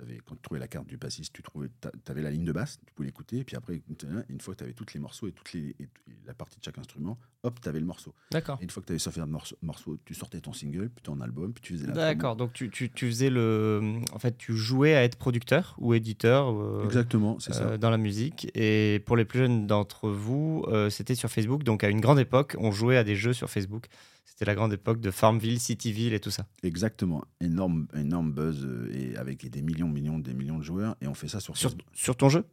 avais, 0.00 0.18
quand 0.24 0.34
tu 0.34 0.42
trouvais 0.42 0.58
la 0.60 0.68
carte 0.68 0.86
du 0.86 0.96
bassiste, 0.96 1.32
tu 1.32 1.42
trouvais, 1.42 1.68
avais 2.08 2.22
la 2.22 2.30
ligne 2.30 2.44
de 2.44 2.52
basse, 2.52 2.78
tu 2.86 2.92
pouvais 2.94 3.06
l'écouter. 3.06 3.38
Et 3.38 3.44
puis 3.44 3.56
après, 3.56 3.80
une 4.28 4.40
fois 4.40 4.54
que 4.54 4.58
tu 4.58 4.64
avais 4.64 4.72
tous 4.72 4.86
les 4.94 5.00
morceaux 5.00 5.28
et, 5.28 5.32
toutes 5.32 5.52
les, 5.52 5.74
et, 5.78 5.82
et 5.82 5.88
la 6.26 6.34
partie 6.34 6.58
de 6.58 6.64
chaque 6.64 6.78
instrument, 6.78 7.18
hop, 7.42 7.60
tu 7.60 7.68
avais 7.68 7.80
le 7.80 7.86
morceau. 7.86 8.14
D'accord. 8.30 8.58
Une 8.60 8.70
fois 8.70 8.82
que 8.82 8.86
tu 8.88 8.92
avais 8.92 8.98
sorti 8.98 9.20
un 9.20 9.26
morceau, 9.26 9.56
morceau, 9.62 9.98
tu 10.04 10.14
sortais 10.14 10.40
ton 10.40 10.52
single, 10.52 10.88
puis 10.88 11.02
ton 11.02 11.20
album, 11.20 11.52
puis 11.52 11.62
tu 11.62 11.72
faisais 11.74 11.86
la 11.86 11.92
D'accord. 11.92 12.34
Donc 12.36 12.52
tu, 12.52 12.70
tu, 12.70 12.90
tu 12.90 13.06
faisais 13.06 13.30
le. 13.30 13.98
En 14.12 14.18
fait, 14.18 14.36
tu 14.38 14.56
jouais 14.56 14.94
à 14.94 15.04
être 15.04 15.16
producteur 15.16 15.74
ou 15.78 15.94
éditeur. 15.94 16.48
euh, 16.50 16.84
Exactement, 16.84 17.38
c'est 17.38 17.52
ça. 17.52 17.76
dans 17.78 17.90
la 17.90 17.98
musique. 17.98 18.50
Et 18.54 19.02
pour 19.06 19.16
les 19.16 19.24
plus 19.24 19.40
jeunes 19.40 19.66
d'entre 19.66 20.08
vous, 20.10 20.64
c'était 20.90 21.14
sur 21.14 21.30
Facebook. 21.30 21.62
Donc 21.62 21.84
à 21.84 21.88
une 21.90 22.00
grande 22.00 22.18
époque, 22.18 22.56
on 22.58 22.67
jouait 22.72 22.96
à 22.96 23.04
des 23.04 23.16
jeux 23.16 23.32
sur 23.32 23.48
Facebook. 23.50 23.86
C'était 24.24 24.44
la 24.44 24.54
grande 24.54 24.72
époque 24.72 25.00
de 25.00 25.10
Farmville, 25.10 25.58
Cityville 25.58 26.12
et 26.14 26.20
tout 26.20 26.30
ça. 26.30 26.46
Exactement. 26.62 27.24
Énorme, 27.40 27.88
énorme 27.96 28.30
buzz 28.32 28.64
euh, 28.64 28.88
et 28.94 29.16
avec 29.16 29.48
des 29.50 29.62
millions, 29.62 29.88
millions, 29.88 30.18
des 30.18 30.34
millions 30.34 30.58
de 30.58 30.62
joueurs. 30.62 30.96
Et 31.00 31.08
on 31.08 31.14
fait 31.14 31.28
ça 31.28 31.40
sur 31.40 31.56
Sur, 31.56 31.70
Facebook. 31.70 31.86
sur 31.92 32.16
ton 32.16 32.28
jeu? 32.28 32.44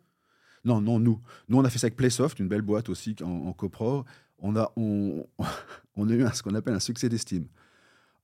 Non, 0.63 0.81
non, 0.81 0.97
nous. 0.99 1.21
Nous, 1.47 1.57
on 1.57 1.63
a 1.63 1.69
fait 1.69 1.77
ça 1.77 1.85
avec 1.85 1.95
Playsoft, 1.95 2.39
une 2.39 2.47
belle 2.47 2.63
boîte 2.63 2.89
aussi 2.89 3.15
en, 3.21 3.27
en 3.29 3.53
copro. 3.53 4.03
On 4.39 4.55
a, 4.55 4.71
on, 4.77 5.27
on 5.95 6.09
a 6.09 6.13
eu 6.13 6.23
un- 6.23 6.31
ce 6.33 6.41
qu'on 6.41 6.55
appelle 6.55 6.73
un 6.73 6.79
succès 6.79 7.07
d'estime. 7.07 7.45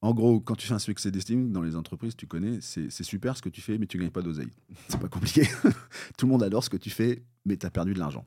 En 0.03 0.15
gros, 0.15 0.39
quand 0.39 0.55
tu 0.55 0.65
fais 0.65 0.73
un 0.73 0.79
succès 0.79 1.11
d'estime 1.11 1.51
dans 1.51 1.61
les 1.61 1.75
entreprises, 1.75 2.15
tu 2.15 2.25
connais, 2.25 2.57
c'est 2.61 2.89
super 3.03 3.37
ce 3.37 3.43
que 3.43 3.49
tu 3.49 3.61
fais, 3.61 3.77
mais 3.77 3.85
tu 3.85 3.99
gagnes 3.99 4.09
pas 4.09 4.23
d'oseille. 4.23 4.49
c'est 4.87 4.99
pas 4.99 5.07
compliqué. 5.07 5.43
Tout 6.17 6.25
le 6.25 6.31
monde 6.31 6.41
adore 6.41 6.63
ce 6.63 6.71
que 6.71 6.77
tu 6.77 6.89
fais, 6.89 7.21
mais 7.45 7.57
tu 7.57 7.67
as 7.67 7.69
perdu 7.69 7.93
de 7.93 7.99
l'argent. 7.99 8.25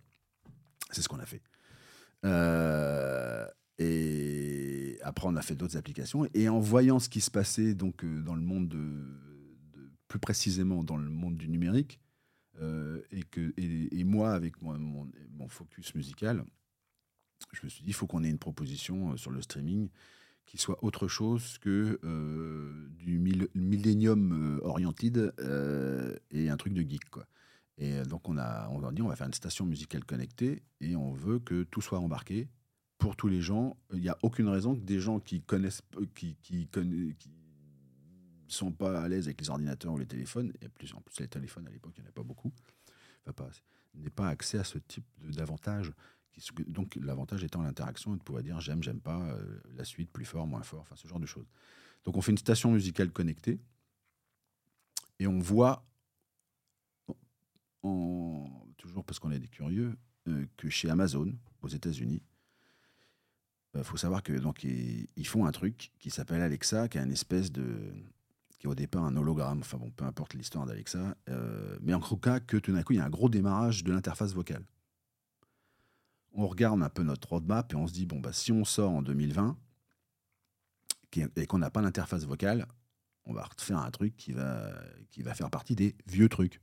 C'est 0.93 1.03
ce 1.03 1.09
qu'on 1.09 1.19
a 1.19 1.27
fait. 1.27 1.43
Euh, 2.25 3.47
et 3.79 4.99
après, 5.03 5.29
on 5.29 5.37
a 5.37 5.43
fait 5.43 5.55
d'autres 5.55 5.77
applications. 5.77 6.27
Et 6.35 6.49
en 6.49 6.61
voyant 6.61 6.99
ce 6.99 7.09
qui 7.09 7.21
se 7.21 7.31
passait 7.31 7.75
donc, 7.75 8.05
euh, 8.05 8.23
dans 8.23 8.35
le 8.35 8.43
monde, 8.43 8.69
de, 8.69 9.05
plus 10.09 10.19
précisément 10.19 10.85
dans 10.85 10.97
le 10.97 11.09
monde 11.09 11.37
du 11.37 11.49
numérique, 11.49 12.01
euh, 12.61 13.03
et, 13.11 13.25
que, 13.25 13.53
et, 13.57 14.05
moi, 14.05 14.33
avec 14.33 14.63
mon, 14.63 14.79
mon, 15.37 15.49
focus 15.49 15.95
musical, 15.95 16.45
je 17.53 17.61
me 17.65 17.69
suis 17.69 17.83
dit, 17.83 17.91
il 17.91 17.95
faut 17.95 18.07
qu'on 18.07 18.23
ait 18.23 18.31
une 18.31 18.39
proposition 18.39 19.17
sur 19.17 19.33
le 19.33 19.43
streaming 19.43 19.89
qui 20.47 20.57
soit 20.59 20.83
autre 20.85 21.09
chose 21.09 21.59
que 21.59 21.99
du 22.99 23.19
millennium 23.55 24.61
oriented 24.63 25.35
et 26.31 26.49
un 26.49 26.57
truc 26.57 26.75
de 26.75 26.83
geek. 26.83 27.11
Quoi. 27.11 27.27
Et 27.79 28.03
donc 28.03 28.29
on 28.29 28.39
a, 28.39 28.69
on 28.71 28.85
a 28.85 28.93
dit 28.93 29.03
on 29.03 29.09
va 29.09 29.17
faire 29.17 29.27
une 29.27 29.35
station 29.35 29.67
musicale 29.67 30.05
connectée 30.05 30.63
et 30.81 30.95
on 30.95 31.13
veut 31.13 31.41
que 31.41 31.65
tout 31.65 31.81
soit 31.81 31.99
embarqué 31.99 32.49
pour 32.99 33.17
tous 33.17 33.29
les 33.29 33.41
gens. 33.41 33.77
Il 33.93 34.01
n'y 34.01 34.09
a 34.09 34.17
aucune 34.23 34.49
raison 34.49 34.75
que 34.77 34.81
des 34.81 35.01
gens 35.01 35.19
qui 35.19 35.43
connaissent, 35.43 35.83
qui, 36.15 36.37
qui, 36.43 36.69
qui 36.69 37.31
sont 38.47 38.73
pas 38.73 39.01
à 39.01 39.09
l'aise 39.09 39.27
avec 39.27 39.41
les 39.41 39.51
ordinateurs 39.51 39.93
ou 39.93 39.99
les 39.99 40.07
téléphones, 40.07 40.53
et 40.61 40.69
plus, 40.69 40.95
en 40.95 41.01
plus 41.01 41.19
les 41.19 41.29
téléphones 41.29 41.67
à 41.67 41.71
l'époque 41.71 41.95
il 41.97 42.03
n'y 42.03 42.07
en 42.07 42.11
a 42.11 42.13
pas 42.13 42.23
beaucoup, 42.23 42.53
n'aient 43.95 44.11
pas 44.11 44.29
accès 44.29 44.59
à 44.59 44.65
ce 44.65 44.79
type 44.79 45.07
d'avantages 45.21 45.93
donc 46.67 46.97
l'avantage 47.01 47.45
étant 47.45 47.63
l'interaction 47.63 48.15
et 48.15 48.19
de 48.19 48.23
pouvoir 48.23 48.43
dire 48.43 48.61
j'aime, 48.61 48.83
j'aime 48.83 49.01
pas, 49.01 49.21
euh, 49.21 49.61
la 49.77 49.85
suite 49.85 50.11
plus 50.11 50.25
fort, 50.25 50.47
moins 50.47 50.63
fort, 50.63 50.81
enfin 50.81 50.97
ce 50.97 51.07
genre 51.07 51.21
de 51.21 51.27
choses. 51.27 51.47
Donc 52.05 52.17
on 52.17 52.21
fait 52.21 52.33
une 52.33 52.39
station 52.39 52.73
musicale 52.73 53.11
connectée 53.11 53.61
et 55.19 55.27
on 55.27 55.39
voit, 55.39 55.85
toujours 58.77 59.05
parce 59.05 59.19
qu'on 59.19 59.31
est 59.31 59.39
des 59.39 59.49
curieux, 59.49 59.97
euh, 60.29 60.47
que 60.57 60.69
chez 60.69 60.91
Amazon, 60.91 61.33
aux 61.63 61.69
États-Unis, 61.69 62.23
il 63.75 63.81
euh, 63.81 63.85
faut 63.85 63.97
savoir 63.97 64.23
que 64.23 64.33
donc 64.33 64.65
ils, 64.65 65.27
font 65.27 65.47
un 65.47 65.53
truc 65.53 65.93
qui 65.99 66.11
s'appelle 66.11 66.41
Alexa, 66.41 66.89
qui 66.89 66.99
est 66.99 67.03
une 67.03 67.13
espèce 67.13 67.53
de 67.53 67.93
qui 68.59 68.67
est 68.67 68.71
au 68.71 68.75
départ 68.75 69.05
un 69.05 69.17
hologramme, 69.17 69.61
enfin 69.61 69.79
bon, 69.79 69.91
peu 69.91 70.05
importe 70.05 70.35
l'histoire 70.35 70.65
d'Alexa, 70.65 71.17
mais 71.83 71.93
en 71.93 72.01
tout 72.01 72.17
cas 72.17 72.41
que 72.41 72.57
tout 72.57 72.73
d'un 72.73 72.83
coup 72.83 72.95
il 72.95 72.97
y 72.97 73.01
a 73.01 73.05
un 73.05 73.11
gros 73.11 73.29
démarrage 73.29 73.85
de 73.85 73.93
l'interface 73.93 74.33
vocale 74.33 74.65
on 76.35 76.47
regarde 76.47 76.83
un 76.83 76.89
peu 76.89 77.03
notre 77.03 77.29
roadmap 77.29 77.73
et 77.73 77.77
on 77.77 77.87
se 77.87 77.93
dit, 77.93 78.07
bon, 78.07 78.21
bah, 78.21 78.33
si 78.33 78.53
on 78.53 78.65
sort 78.65 78.91
en 78.91 79.03
2020 79.03 79.57
et 81.37 81.47
qu'on 81.47 81.59
n'a 81.59 81.71
pas 81.71 81.81
d'interface 81.81 82.25
vocale, 82.25 82.67
on 83.25 83.33
va 83.33 83.49
faire 83.59 83.79
un 83.79 83.91
truc 83.93 84.17
qui 84.17 84.33
va, 84.33 84.73
qui 85.11 85.23
va 85.23 85.33
faire 85.33 85.49
partie 85.49 85.77
des 85.77 85.95
vieux 86.07 86.29
trucs. 86.29 86.61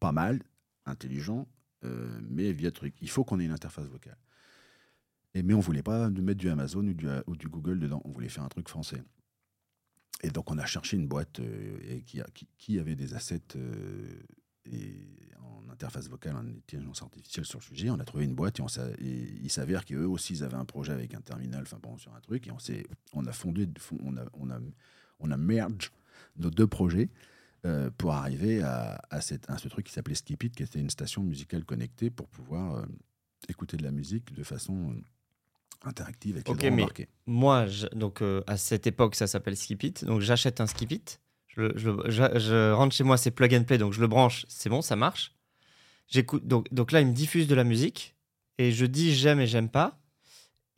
Pas 0.00 0.12
mal, 0.12 0.42
intelligent, 0.84 1.48
euh, 1.84 2.20
mais 2.28 2.52
vieux 2.52 2.70
trucs. 2.70 2.94
Il 3.00 3.10
faut 3.10 3.24
qu'on 3.24 3.40
ait 3.40 3.44
une 3.44 3.52
interface 3.52 3.86
vocale. 3.86 4.18
Et, 5.34 5.42
mais 5.42 5.54
on 5.54 5.60
voulait 5.60 5.82
pas 5.82 6.08
mettre 6.10 6.38
du 6.38 6.48
Amazon 6.48 6.86
ou 7.26 7.36
du, 7.36 7.48
Google 7.48 7.78
dedans, 7.78 8.00
on 8.04 8.10
voulait 8.10 8.28
faire 8.28 8.44
un 8.44 8.48
truc 8.48 8.68
français. 8.68 9.02
Et 10.22 10.30
donc 10.30 10.50
on 10.50 10.58
a 10.58 10.64
cherché 10.64 10.96
une 10.96 11.06
boîte 11.06 11.40
euh, 11.40 12.00
qui, 12.06 12.22
qui, 12.56 12.78
avait 12.78 12.96
des 12.96 13.12
assets 13.12 13.56
euh, 13.56 14.22
et 14.64 14.94
en 15.42 15.68
interface 15.70 16.08
vocale, 16.08 16.36
en 16.36 16.46
intelligence 16.46 17.02
artificielle 17.02 17.44
sur 17.44 17.58
le 17.58 17.64
sujet. 17.64 17.90
On 17.90 18.00
a 18.00 18.04
trouvé 18.04 18.24
une 18.24 18.34
boîte 18.34 18.58
et, 18.58 18.62
on 18.62 18.66
il 18.98 19.50
s'avère 19.50 19.84
qu'eux 19.84 20.06
aussi, 20.06 20.32
ils 20.32 20.44
avaient 20.44 20.56
un 20.56 20.64
projet 20.64 20.92
avec 20.92 21.14
un 21.14 21.20
terminal, 21.20 21.64
bon, 21.82 21.98
sur 21.98 22.14
un 22.14 22.20
truc. 22.20 22.46
Et 22.46 22.50
on, 22.50 22.58
on 23.12 23.26
a 23.26 23.32
fondé, 23.32 23.68
on 24.02 24.16
a, 24.16 24.24
on 24.32 24.50
a, 24.50 24.58
on 25.20 25.30
a 25.30 25.36
merge 25.36 25.92
nos 26.36 26.50
deux 26.50 26.66
projets 26.66 27.10
euh, 27.66 27.90
pour 27.98 28.12
arriver 28.12 28.62
à, 28.62 29.00
à, 29.10 29.20
cette, 29.20 29.48
à, 29.50 29.58
ce 29.58 29.68
truc 29.68 29.86
qui 29.86 29.92
s'appelait 29.92 30.14
Skip 30.14 30.42
It, 30.42 30.54
qui 30.56 30.62
était 30.62 30.80
une 30.80 30.90
station 30.90 31.22
musicale 31.22 31.64
connectée 31.64 32.08
pour 32.08 32.28
pouvoir 32.28 32.76
euh, 32.76 32.86
écouter 33.48 33.76
de 33.76 33.82
la 33.82 33.90
musique 33.90 34.32
de 34.32 34.42
façon 34.42 34.92
euh, 34.92 35.88
interactive 35.88 36.36
avec 36.36 36.62
les 36.62 36.70
mais 36.70 36.86
Moi, 37.26 37.66
donc 37.94 38.22
à 38.46 38.56
cette 38.56 38.86
époque, 38.86 39.14
ça 39.14 39.26
s'appelle 39.26 39.56
Skip 39.56 39.82
It. 39.82 40.04
Donc 40.04 40.20
j'achète 40.22 40.60
un 40.60 40.66
Skip 40.66 40.92
It 40.92 41.20
je, 41.56 42.72
rentre 42.72 42.94
chez 42.94 43.04
moi, 43.04 43.16
c'est 43.16 43.30
plug 43.30 43.54
and 43.54 43.64
play, 43.64 43.78
donc 43.78 43.92
je 43.92 44.00
le 44.00 44.06
branche, 44.06 44.44
c'est 44.48 44.68
bon, 44.68 44.82
ça 44.82 44.96
marche. 44.96 45.32
J'écoute, 46.08 46.46
donc, 46.46 46.72
donc 46.72 46.92
là, 46.92 47.00
il 47.00 47.08
me 47.08 47.12
diffuse 47.12 47.48
de 47.48 47.54
la 47.54 47.64
musique 47.64 48.14
et 48.58 48.72
je 48.72 48.86
dis 48.86 49.14
j'aime 49.14 49.40
et 49.40 49.46
j'aime 49.46 49.68
pas. 49.68 49.98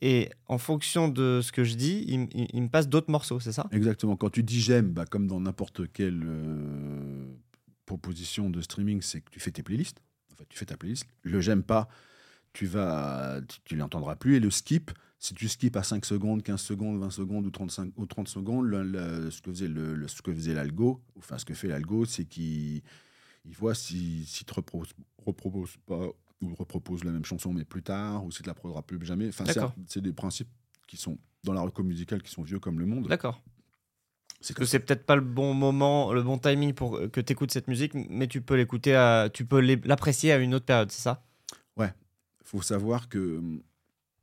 Et 0.01 0.29
en 0.47 0.57
fonction 0.57 1.09
de 1.09 1.41
ce 1.43 1.51
que 1.51 1.63
je 1.63 1.75
dis, 1.75 2.05
il, 2.07 2.61
me 2.61 2.69
passe 2.69 2.87
d'autres 2.87 3.11
morceaux, 3.11 3.39
c'est 3.39 3.51
ça? 3.51 3.67
Exactement. 3.71 4.15
Quand 4.15 4.29
tu 4.29 4.43
dis 4.43 4.61
j'aime, 4.61 4.91
bah, 4.91 5.05
comme 5.05 5.27
dans 5.27 5.41
n'importe 5.41 5.91
quelle 5.91 6.23
euh, 6.25 7.25
proposition 7.85 8.49
de 8.49 8.61
streaming, 8.61 9.01
c'est 9.01 9.19
que 9.19 9.29
tu 9.29 9.41
fais 9.41 9.51
tes 9.51 9.63
playlists. 9.63 10.01
En 10.31 10.35
fait, 10.35 10.45
tu 10.47 10.57
fais 10.57 10.65
ta 10.65 10.77
playlist. 10.77 11.05
Le 11.23 11.41
j'aime 11.41 11.63
pas, 11.63 11.89
tu 12.53 12.65
vas, 12.65 13.41
tu, 13.65 13.75
l'entendras 13.75 14.15
plus. 14.15 14.37
Et 14.37 14.39
le 14.39 14.49
skip, 14.49 14.91
si 15.17 15.33
tu 15.33 15.49
skips 15.49 15.75
à 15.75 15.83
5 15.83 16.05
secondes, 16.05 16.43
15 16.43 16.61
secondes, 16.61 16.97
20 16.99 17.09
secondes 17.09 17.45
ou 17.45 17.51
35 17.51 17.91
ou 17.97 18.05
30 18.05 18.29
secondes, 18.29 18.65
ce 19.31 19.41
que 19.41 19.51
faisait 19.51 19.67
le, 19.67 20.07
ce 20.07 20.21
que 20.21 20.33
faisait 20.33 20.53
l'algo, 20.53 21.01
enfin 21.17 21.37
ce 21.37 21.43
que 21.43 21.53
fait 21.53 21.67
l'algo, 21.67 22.05
c'est 22.05 22.23
qu'il 22.23 22.81
il 23.45 23.53
voit 23.53 23.75
si, 23.75 24.25
si 24.25 24.45
te 24.45 24.53
repropose, 24.53 25.75
pas 25.85 26.07
ou 26.41 26.55
repropose 26.55 27.03
la 27.03 27.11
même 27.11 27.25
chanson 27.25 27.53
mais 27.53 27.65
plus 27.65 27.83
tard 27.83 28.25
ou 28.25 28.31
si 28.31 28.41
tu 28.41 28.47
la 28.47 28.53
produira 28.53 28.81
plus 28.81 29.03
jamais. 29.05 29.29
Enfin, 29.29 29.45
c'est 29.87 30.01
des 30.01 30.13
principes 30.13 30.49
qui 30.87 30.97
sont 30.97 31.17
dans 31.43 31.53
la 31.53 31.61
reco 31.61 31.83
musicale 31.83 32.21
qui 32.21 32.31
sont 32.31 32.43
vieux 32.43 32.59
comme 32.59 32.79
le 32.79 32.85
monde. 32.85 33.07
D'accord. 33.07 33.41
C'est 34.41 34.55
que 34.55 34.63
c'est 34.63 34.79
peut-être 34.79 35.05
pas 35.05 35.15
le 35.15 35.21
bon 35.21 35.53
moment, 35.53 36.13
le 36.13 36.23
bon 36.23 36.37
timing 36.37 36.73
pour 36.73 36.97
que 37.11 37.19
tu 37.19 37.33
écoutes 37.33 37.51
cette 37.51 37.67
musique, 37.67 37.93
mais 37.93 38.27
tu 38.27 38.41
peux 38.41 38.55
l'écouter, 38.55 39.27
tu 39.33 39.45
peux 39.45 39.59
l'apprécier 39.59 40.31
à 40.31 40.37
une 40.37 40.55
autre 40.55 40.65
période, 40.65 40.91
c'est 40.91 41.01
ça? 41.01 41.25
Ouais. 41.75 41.93
Il 42.41 42.47
faut 42.47 42.61
savoir 42.61 43.09
que 43.09 43.41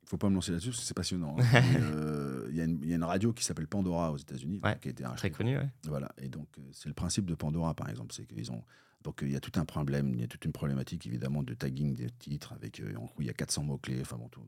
faut 0.07 0.17
pas 0.17 0.29
me 0.29 0.35
lancer 0.35 0.51
là-dessus 0.51 0.69
parce 0.69 0.79
que 0.79 0.85
c'est 0.85 0.93
passionnant. 0.93 1.35
Hein. 1.39 1.61
Euh, 1.77 2.47
il 2.49 2.55
y, 2.55 2.87
y, 2.87 2.93
a 2.93 2.95
une 2.95 3.03
radio 3.03 3.33
qui 3.33 3.43
s'appelle 3.43 3.67
Pandora 3.67 4.11
aux 4.11 4.17
États-Unis, 4.17 4.61
qui 4.81 4.87
a 4.87 4.91
été 4.91 5.03
très 5.17 5.29
connue. 5.29 5.57
Voilà, 5.83 6.09
et 6.17 6.29
donc 6.29 6.47
euh, 6.57 6.61
c'est 6.71 6.87
le 6.87 6.95
principe 6.95 7.25
de 7.25 7.35
Pandora 7.35 7.73
par 7.73 7.89
exemple, 7.89 8.13
c'est 8.13 8.25
qu'ils 8.25 8.51
ont 8.51 8.63
donc 9.03 9.19
il 9.21 9.31
y 9.31 9.35
a 9.35 9.39
tout 9.39 9.59
un 9.59 9.65
problème, 9.65 10.13
il 10.13 10.21
y 10.21 10.23
a 10.23 10.27
toute 10.27 10.45
une 10.45 10.51
problématique 10.51 11.05
évidemment 11.05 11.43
de 11.43 11.53
tagging 11.53 11.95
des 11.95 12.09
titres 12.09 12.53
avec 12.53 12.79
euh, 12.79 12.95
en 12.97 13.09
il 13.19 13.25
y 13.25 13.29
a 13.29 13.33
400 13.33 13.63
mots 13.63 13.77
clés, 13.77 13.99
enfin 14.01 14.17
bon, 14.17 14.27
tout, 14.29 14.41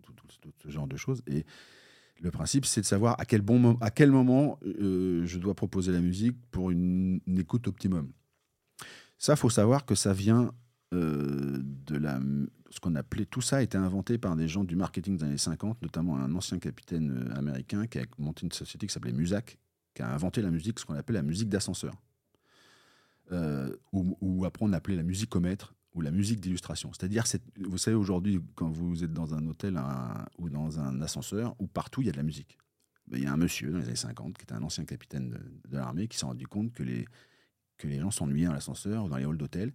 ce 0.63 0.69
genre 0.69 0.87
de 0.87 0.97
choses. 0.97 1.21
Et 1.27 1.45
le 2.21 2.31
principe, 2.31 2.65
c'est 2.65 2.81
de 2.81 2.85
savoir 2.85 3.19
à 3.19 3.25
quel 3.25 3.41
bon 3.41 3.77
à 3.79 3.91
quel 3.91 4.11
moment 4.11 4.59
je 4.63 5.37
dois 5.37 5.55
proposer 5.55 5.91
la 5.91 6.01
musique 6.01 6.35
pour 6.51 6.69
une, 6.69 7.21
écoute 7.37 7.67
optimum. 7.67 8.11
Ça, 9.17 9.35
faut 9.35 9.49
savoir 9.49 9.85
que 9.85 9.95
ça 9.95 10.11
vient 10.11 10.53
de 10.91 11.97
la 11.97 12.19
ce 12.71 12.79
qu'on 12.79 12.95
appelait, 12.95 13.25
tout 13.25 13.41
ça 13.41 13.57
a 13.57 13.61
été 13.61 13.77
inventé 13.77 14.17
par 14.17 14.35
des 14.35 14.47
gens 14.47 14.63
du 14.63 14.75
marketing 14.75 15.17
des 15.17 15.23
années 15.23 15.37
50, 15.37 15.81
notamment 15.81 16.17
un 16.17 16.33
ancien 16.35 16.59
capitaine 16.59 17.11
euh, 17.11 17.35
américain 17.35 17.87
qui 17.87 17.99
a 17.99 18.05
monté 18.17 18.45
une 18.45 18.51
société 18.51 18.87
qui 18.87 18.93
s'appelait 18.93 19.13
Musac, 19.13 19.57
qui 19.93 20.01
a 20.01 20.13
inventé 20.13 20.41
la 20.41 20.51
musique, 20.51 20.79
ce 20.79 20.85
qu'on 20.85 20.95
appelle 20.95 21.15
la 21.15 21.21
musique 21.21 21.49
d'ascenseur. 21.49 21.93
Euh, 23.31 23.75
ou, 23.91 24.45
après 24.45 24.65
on 24.65 24.73
appelait 24.73 24.95
la 24.95 25.03
musicomètre 25.03 25.75
ou 25.93 26.01
la 26.01 26.11
musique 26.11 26.39
d'illustration. 26.39 26.91
C'est-à-dire, 26.93 27.23
vous 27.57 27.77
savez, 27.77 27.95
aujourd'hui, 27.95 28.39
quand 28.55 28.69
vous 28.69 29.03
êtes 29.03 29.13
dans 29.13 29.33
un 29.33 29.45
hôtel 29.47 29.79
ou 30.37 30.49
dans 30.49 30.79
un 30.79 31.01
ascenseur, 31.01 31.55
où 31.59 31.67
partout 31.67 32.01
il 32.01 32.05
y 32.05 32.09
a 32.09 32.11
de 32.11 32.17
la 32.17 32.23
musique. 32.23 32.57
Ben, 33.07 33.17
il 33.17 33.23
y 33.23 33.27
a 33.27 33.33
un 33.33 33.37
monsieur 33.37 33.71
dans 33.71 33.79
les 33.79 33.85
années 33.85 33.95
50 33.95 34.37
qui 34.37 34.43
était 34.43 34.53
un 34.53 34.61
ancien 34.61 34.85
capitaine 34.85 35.29
de, 35.29 35.75
l'armée 35.75 36.07
qui 36.07 36.17
s'est 36.17 36.27
rendu 36.27 36.47
compte 36.47 36.73
que 36.73 36.83
les, 36.83 37.05
que 37.77 37.87
les 37.87 37.99
gens 37.99 38.11
s'ennuyaient 38.11 38.45
dans 38.45 38.53
l'ascenseur 38.53 39.05
ou 39.05 39.09
dans 39.09 39.17
les 39.17 39.25
halls 39.25 39.37
d'hôtel. 39.37 39.73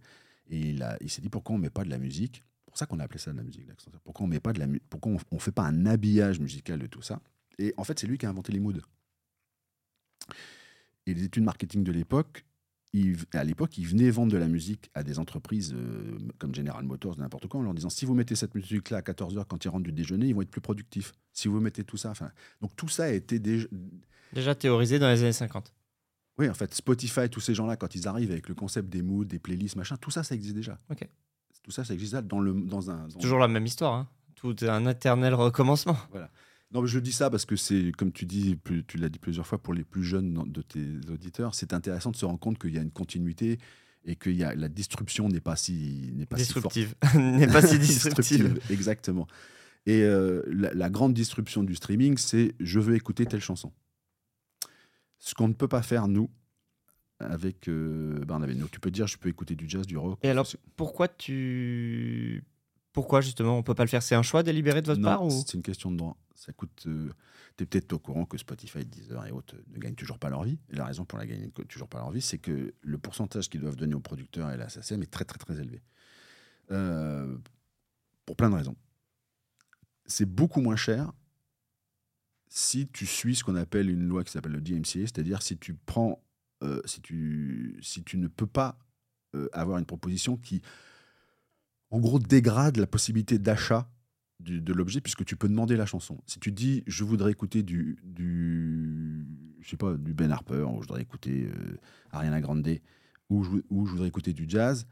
Et 0.48 0.70
il, 0.70 0.86
il 1.00 1.10
s'est 1.10 1.20
dit 1.20 1.30
pourquoi 1.30 1.56
on 1.56 1.58
ne 1.58 1.64
met 1.64 1.70
pas 1.70 1.84
de 1.84 1.90
la 1.90 1.98
musique? 1.98 2.44
Pour 2.74 2.78
ça 2.78 2.86
qu'on 2.86 2.98
a 2.98 3.04
appelé 3.04 3.18
ça 3.18 3.32
de 3.32 3.36
la 3.36 3.44
musique 3.44 3.68
Pourquoi 4.02 4.26
on 4.26 4.28
met 4.28 4.40
on, 5.30 5.38
fait 5.38 5.52
pas 5.52 5.62
un 5.62 5.86
habillage 5.86 6.40
musical 6.40 6.78
de 6.78 6.86
tout 6.86 7.02
ça? 7.02 7.20
Et 7.58 7.72
en 7.76 7.84
fait, 7.84 7.98
c'est 7.98 8.06
lui 8.06 8.18
qui 8.18 8.26
a 8.26 8.30
inventé 8.30 8.52
les 8.52 8.58
moods. 8.58 8.80
Et 11.06 11.14
les 11.14 11.22
études 11.22 11.44
marketing 11.44 11.84
de 11.84 11.92
l'époque, 11.92 12.44
à 13.32 13.44
l'époque, 13.44 13.76
il 13.78 13.86
venait 13.86 14.10
vendre 14.10 14.32
de 14.32 14.38
la 14.38 14.46
musique 14.46 14.90
à 14.94 15.02
des 15.02 15.18
entreprises 15.18 15.74
euh, 15.74 16.18
comme 16.38 16.54
General 16.54 16.84
Motors, 16.84 17.18
n'importe 17.18 17.48
quoi, 17.48 17.60
en 17.60 17.62
leur 17.62 17.74
disant 17.74 17.90
si 17.90 18.04
vous 18.04 18.14
mettez 18.14 18.36
cette 18.36 18.54
musique-là 18.54 18.98
à 18.98 19.00
14h 19.00 19.44
quand 19.48 19.64
ils 19.64 19.68
rentrent 19.68 19.84
du 19.84 19.92
déjeuner, 19.92 20.26
ils 20.26 20.34
vont 20.34 20.42
être 20.42 20.50
plus 20.50 20.60
productifs. 20.60 21.12
Si 21.32 21.48
vous 21.48 21.60
mettez 21.60 21.84
tout 21.84 21.96
ça. 21.96 22.10
Enfin, 22.10 22.30
donc 22.60 22.76
tout 22.76 22.88
ça 22.88 23.04
a 23.04 23.10
été 23.10 23.38
déjà. 23.38 23.66
Déjà 24.32 24.54
théorisé 24.54 24.98
dans 24.98 25.08
les 25.08 25.22
années 25.22 25.32
50. 25.32 25.72
Oui, 26.38 26.48
en 26.48 26.54
fait, 26.54 26.74
Spotify, 26.74 27.28
tous 27.30 27.40
ces 27.40 27.54
gens-là, 27.54 27.76
quand 27.76 27.94
ils 27.94 28.08
arrivent 28.08 28.32
avec 28.32 28.48
le 28.48 28.54
concept 28.54 28.88
des 28.88 29.02
moods, 29.02 29.24
des 29.24 29.38
playlists, 29.38 29.76
machin, 29.76 29.96
tout 29.96 30.10
ça, 30.10 30.22
ça 30.24 30.34
existe 30.34 30.54
déjà. 30.54 30.80
Ok. 30.90 31.08
Tout 31.62 31.70
ça, 31.70 31.84
ça 31.84 31.94
existe 31.94 32.14
dans, 32.16 32.40
le, 32.40 32.52
dans 32.52 32.90
un. 32.90 33.08
Toujours 33.20 33.38
la 33.38 33.48
même 33.48 33.64
histoire. 33.66 33.94
Hein. 33.94 34.08
Tout 34.34 34.56
un 34.62 34.86
éternel 34.86 35.34
recommencement. 35.34 35.96
Voilà. 36.10 36.30
Non, 36.74 36.82
mais 36.82 36.88
je 36.88 36.98
dis 36.98 37.12
ça 37.12 37.30
parce 37.30 37.46
que 37.46 37.54
c'est, 37.54 37.92
comme 37.96 38.10
tu 38.10 38.26
dis, 38.26 38.58
tu 38.88 38.98
l'as 38.98 39.08
dit 39.08 39.20
plusieurs 39.20 39.46
fois 39.46 39.58
pour 39.62 39.74
les 39.74 39.84
plus 39.84 40.02
jeunes 40.02 40.42
de 40.46 40.60
tes 40.60 40.84
auditeurs, 41.08 41.54
c'est 41.54 41.72
intéressant 41.72 42.10
de 42.10 42.16
se 42.16 42.24
rendre 42.24 42.40
compte 42.40 42.58
qu'il 42.58 42.74
y 42.74 42.78
a 42.78 42.82
une 42.82 42.90
continuité 42.90 43.58
et 44.04 44.16
que 44.16 44.28
y 44.28 44.42
a, 44.42 44.56
la 44.56 44.68
disruption 44.68 45.28
n'est 45.28 45.40
pas 45.40 45.54
si 45.54 46.10
n'est 46.14 46.26
pas 46.26 46.36
disruptive, 46.36 46.94
n'est 47.14 47.46
pas 47.46 47.62
si 47.62 47.78
disruptive. 47.78 48.60
Exactement. 48.70 49.28
Et 49.86 50.02
euh, 50.02 50.42
la, 50.48 50.90
grande 50.90 51.14
disruption 51.14 51.62
du 51.62 51.76
streaming, 51.76 52.16
c'est 52.18 52.54
je 52.58 52.80
veux 52.80 52.96
écouter 52.96 53.24
telle 53.24 53.40
chanson. 53.40 53.72
Ce 55.18 55.34
qu'on 55.34 55.48
ne 55.48 55.54
peut 55.54 55.68
pas 55.68 55.82
faire, 55.82 56.08
nous, 56.08 56.28
avec 57.20 57.68
euh, 57.68 58.24
ben, 58.26 58.38
nous. 58.40 58.68
Tu 58.68 58.80
peux 58.80 58.90
dire, 58.90 59.06
je 59.06 59.16
peux 59.16 59.28
écouter 59.28 59.54
du 59.54 59.68
jazz, 59.68 59.86
du 59.86 59.96
rock. 59.96 60.18
Et 60.22 60.28
alors, 60.28 60.46
pourquoi 60.74 61.06
tu. 61.06 62.44
Pourquoi 62.92 63.20
justement 63.20 63.58
on 63.58 63.62
peut 63.62 63.74
pas 63.74 63.84
le 63.84 63.88
faire? 63.88 64.02
C'est 64.02 64.14
un 64.14 64.22
choix 64.22 64.42
délibéré 64.42 64.82
de 64.82 64.86
votre 64.86 65.02
part 65.02 65.24
ou... 65.24 65.30
C'est 65.30 65.54
une 65.54 65.62
question 65.62 65.90
de 65.90 65.96
droit. 65.96 66.16
Ça 66.34 66.52
coûte. 66.52 66.84
Euh, 66.86 67.10
tu 67.56 67.64
es 67.64 67.66
peut-être 67.66 67.92
au 67.92 67.98
courant 67.98 68.24
que 68.24 68.36
Spotify, 68.38 68.84
Deezer 68.84 69.26
et 69.26 69.30
autres 69.30 69.56
ne 69.68 69.78
gagnent 69.78 69.94
toujours 69.94 70.18
pas 70.18 70.30
leur 70.30 70.44
vie. 70.44 70.58
La 70.70 70.84
raison 70.84 71.04
pour 71.04 71.18
ne 71.18 71.24
gagnent 71.24 71.50
toujours 71.50 71.88
pas 71.88 71.98
leur 71.98 72.10
vie, 72.10 72.20
c'est 72.20 72.38
que 72.38 72.74
le 72.80 72.98
pourcentage 72.98 73.48
qu'ils 73.48 73.60
doivent 73.60 73.76
donner 73.76 73.94
aux 73.94 74.00
producteurs 74.00 74.50
et 74.50 74.56
la 74.56 74.68
SACM 74.68 75.02
est 75.02 75.10
très 75.10 75.24
très 75.24 75.38
très 75.38 75.60
élevé. 75.60 75.82
Euh, 76.70 77.36
pour 78.26 78.36
plein 78.36 78.50
de 78.50 78.56
raisons. 78.56 78.76
C'est 80.06 80.26
beaucoup 80.26 80.60
moins 80.60 80.76
cher 80.76 81.12
si 82.48 82.88
tu 82.88 83.06
suis 83.06 83.36
ce 83.36 83.44
qu'on 83.44 83.56
appelle 83.56 83.90
une 83.90 84.06
loi 84.06 84.24
qui 84.24 84.32
s'appelle 84.32 84.52
le 84.52 84.60
DMCA, 84.60 85.06
c'est-à-dire 85.06 85.42
si 85.42 85.58
tu 85.58 85.74
prends 85.74 86.24
euh, 86.64 86.80
si, 86.86 87.02
tu, 87.02 87.78
si 87.82 88.02
tu 88.02 88.16
ne 88.16 88.26
peux 88.26 88.46
pas 88.46 88.78
euh, 89.34 89.48
avoir 89.52 89.78
une 89.78 89.84
proposition 89.84 90.36
qui, 90.36 90.62
en 91.90 92.00
gros, 92.00 92.18
dégrade 92.18 92.76
la 92.78 92.86
possibilité 92.86 93.38
d'achat 93.38 93.90
de 94.40 94.72
l'objet 94.72 95.00
puisque 95.00 95.24
tu 95.24 95.36
peux 95.36 95.48
demander 95.48 95.76
la 95.76 95.86
chanson. 95.86 96.18
Si 96.26 96.40
tu 96.40 96.52
dis 96.52 96.82
je 96.86 97.04
voudrais 97.04 97.32
écouter 97.32 97.62
du, 97.62 97.98
du 98.02 99.26
je 99.60 99.70
sais 99.70 99.76
pas 99.76 99.94
du 99.94 100.12
Ben 100.12 100.30
Harper 100.30 100.62
ou 100.62 100.82
je 100.82 100.88
voudrais 100.88 101.02
écouter 101.02 101.46
euh, 101.46 101.78
Ariana 102.10 102.40
Grande 102.40 102.68
ou 103.30 103.44
je, 103.44 103.50
ou 103.70 103.86
je 103.86 103.92
voudrais 103.92 104.08
écouter 104.08 104.32
du 104.32 104.44
jazz, 104.48 104.86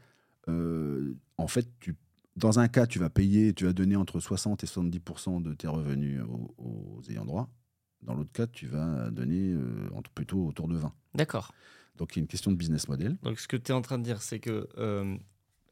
en 0.47 1.47
fait 1.47 1.67
tu 1.79 1.95
dans 2.35 2.57
un 2.59 2.67
cas 2.67 2.87
tu 2.87 2.99
vas 2.99 3.09
payer, 3.09 3.53
tu 3.53 3.65
vas 3.65 3.73
donner 3.73 3.95
entre 3.95 4.19
60 4.19 4.63
et 4.63 4.67
70% 4.67 5.43
de 5.43 5.53
tes 5.53 5.67
revenus 5.67 6.21
aux, 6.23 6.55
aux 6.57 7.01
ayants 7.09 7.25
droit. 7.25 7.49
Dans 8.01 8.15
l'autre 8.15 8.33
cas, 8.33 8.47
tu 8.47 8.67
vas 8.67 9.09
donner 9.11 9.55
plutôt 10.13 10.47
autour 10.47 10.67
de 10.67 10.75
20. 10.75 10.93
D'accord. 11.15 11.53
Donc 11.97 12.15
il 12.15 12.19
y 12.19 12.21
a 12.21 12.23
une 12.23 12.27
question 12.27 12.51
de 12.51 12.57
business 12.57 12.87
model. 12.87 13.17
Donc 13.23 13.39
ce 13.39 13.47
que 13.47 13.57
tu 13.57 13.71
es 13.71 13.75
en 13.75 13.81
train 13.81 13.97
de 13.97 14.03
dire, 14.03 14.21
c'est 14.21 14.39
que 14.39 14.67
euh, 14.77 15.15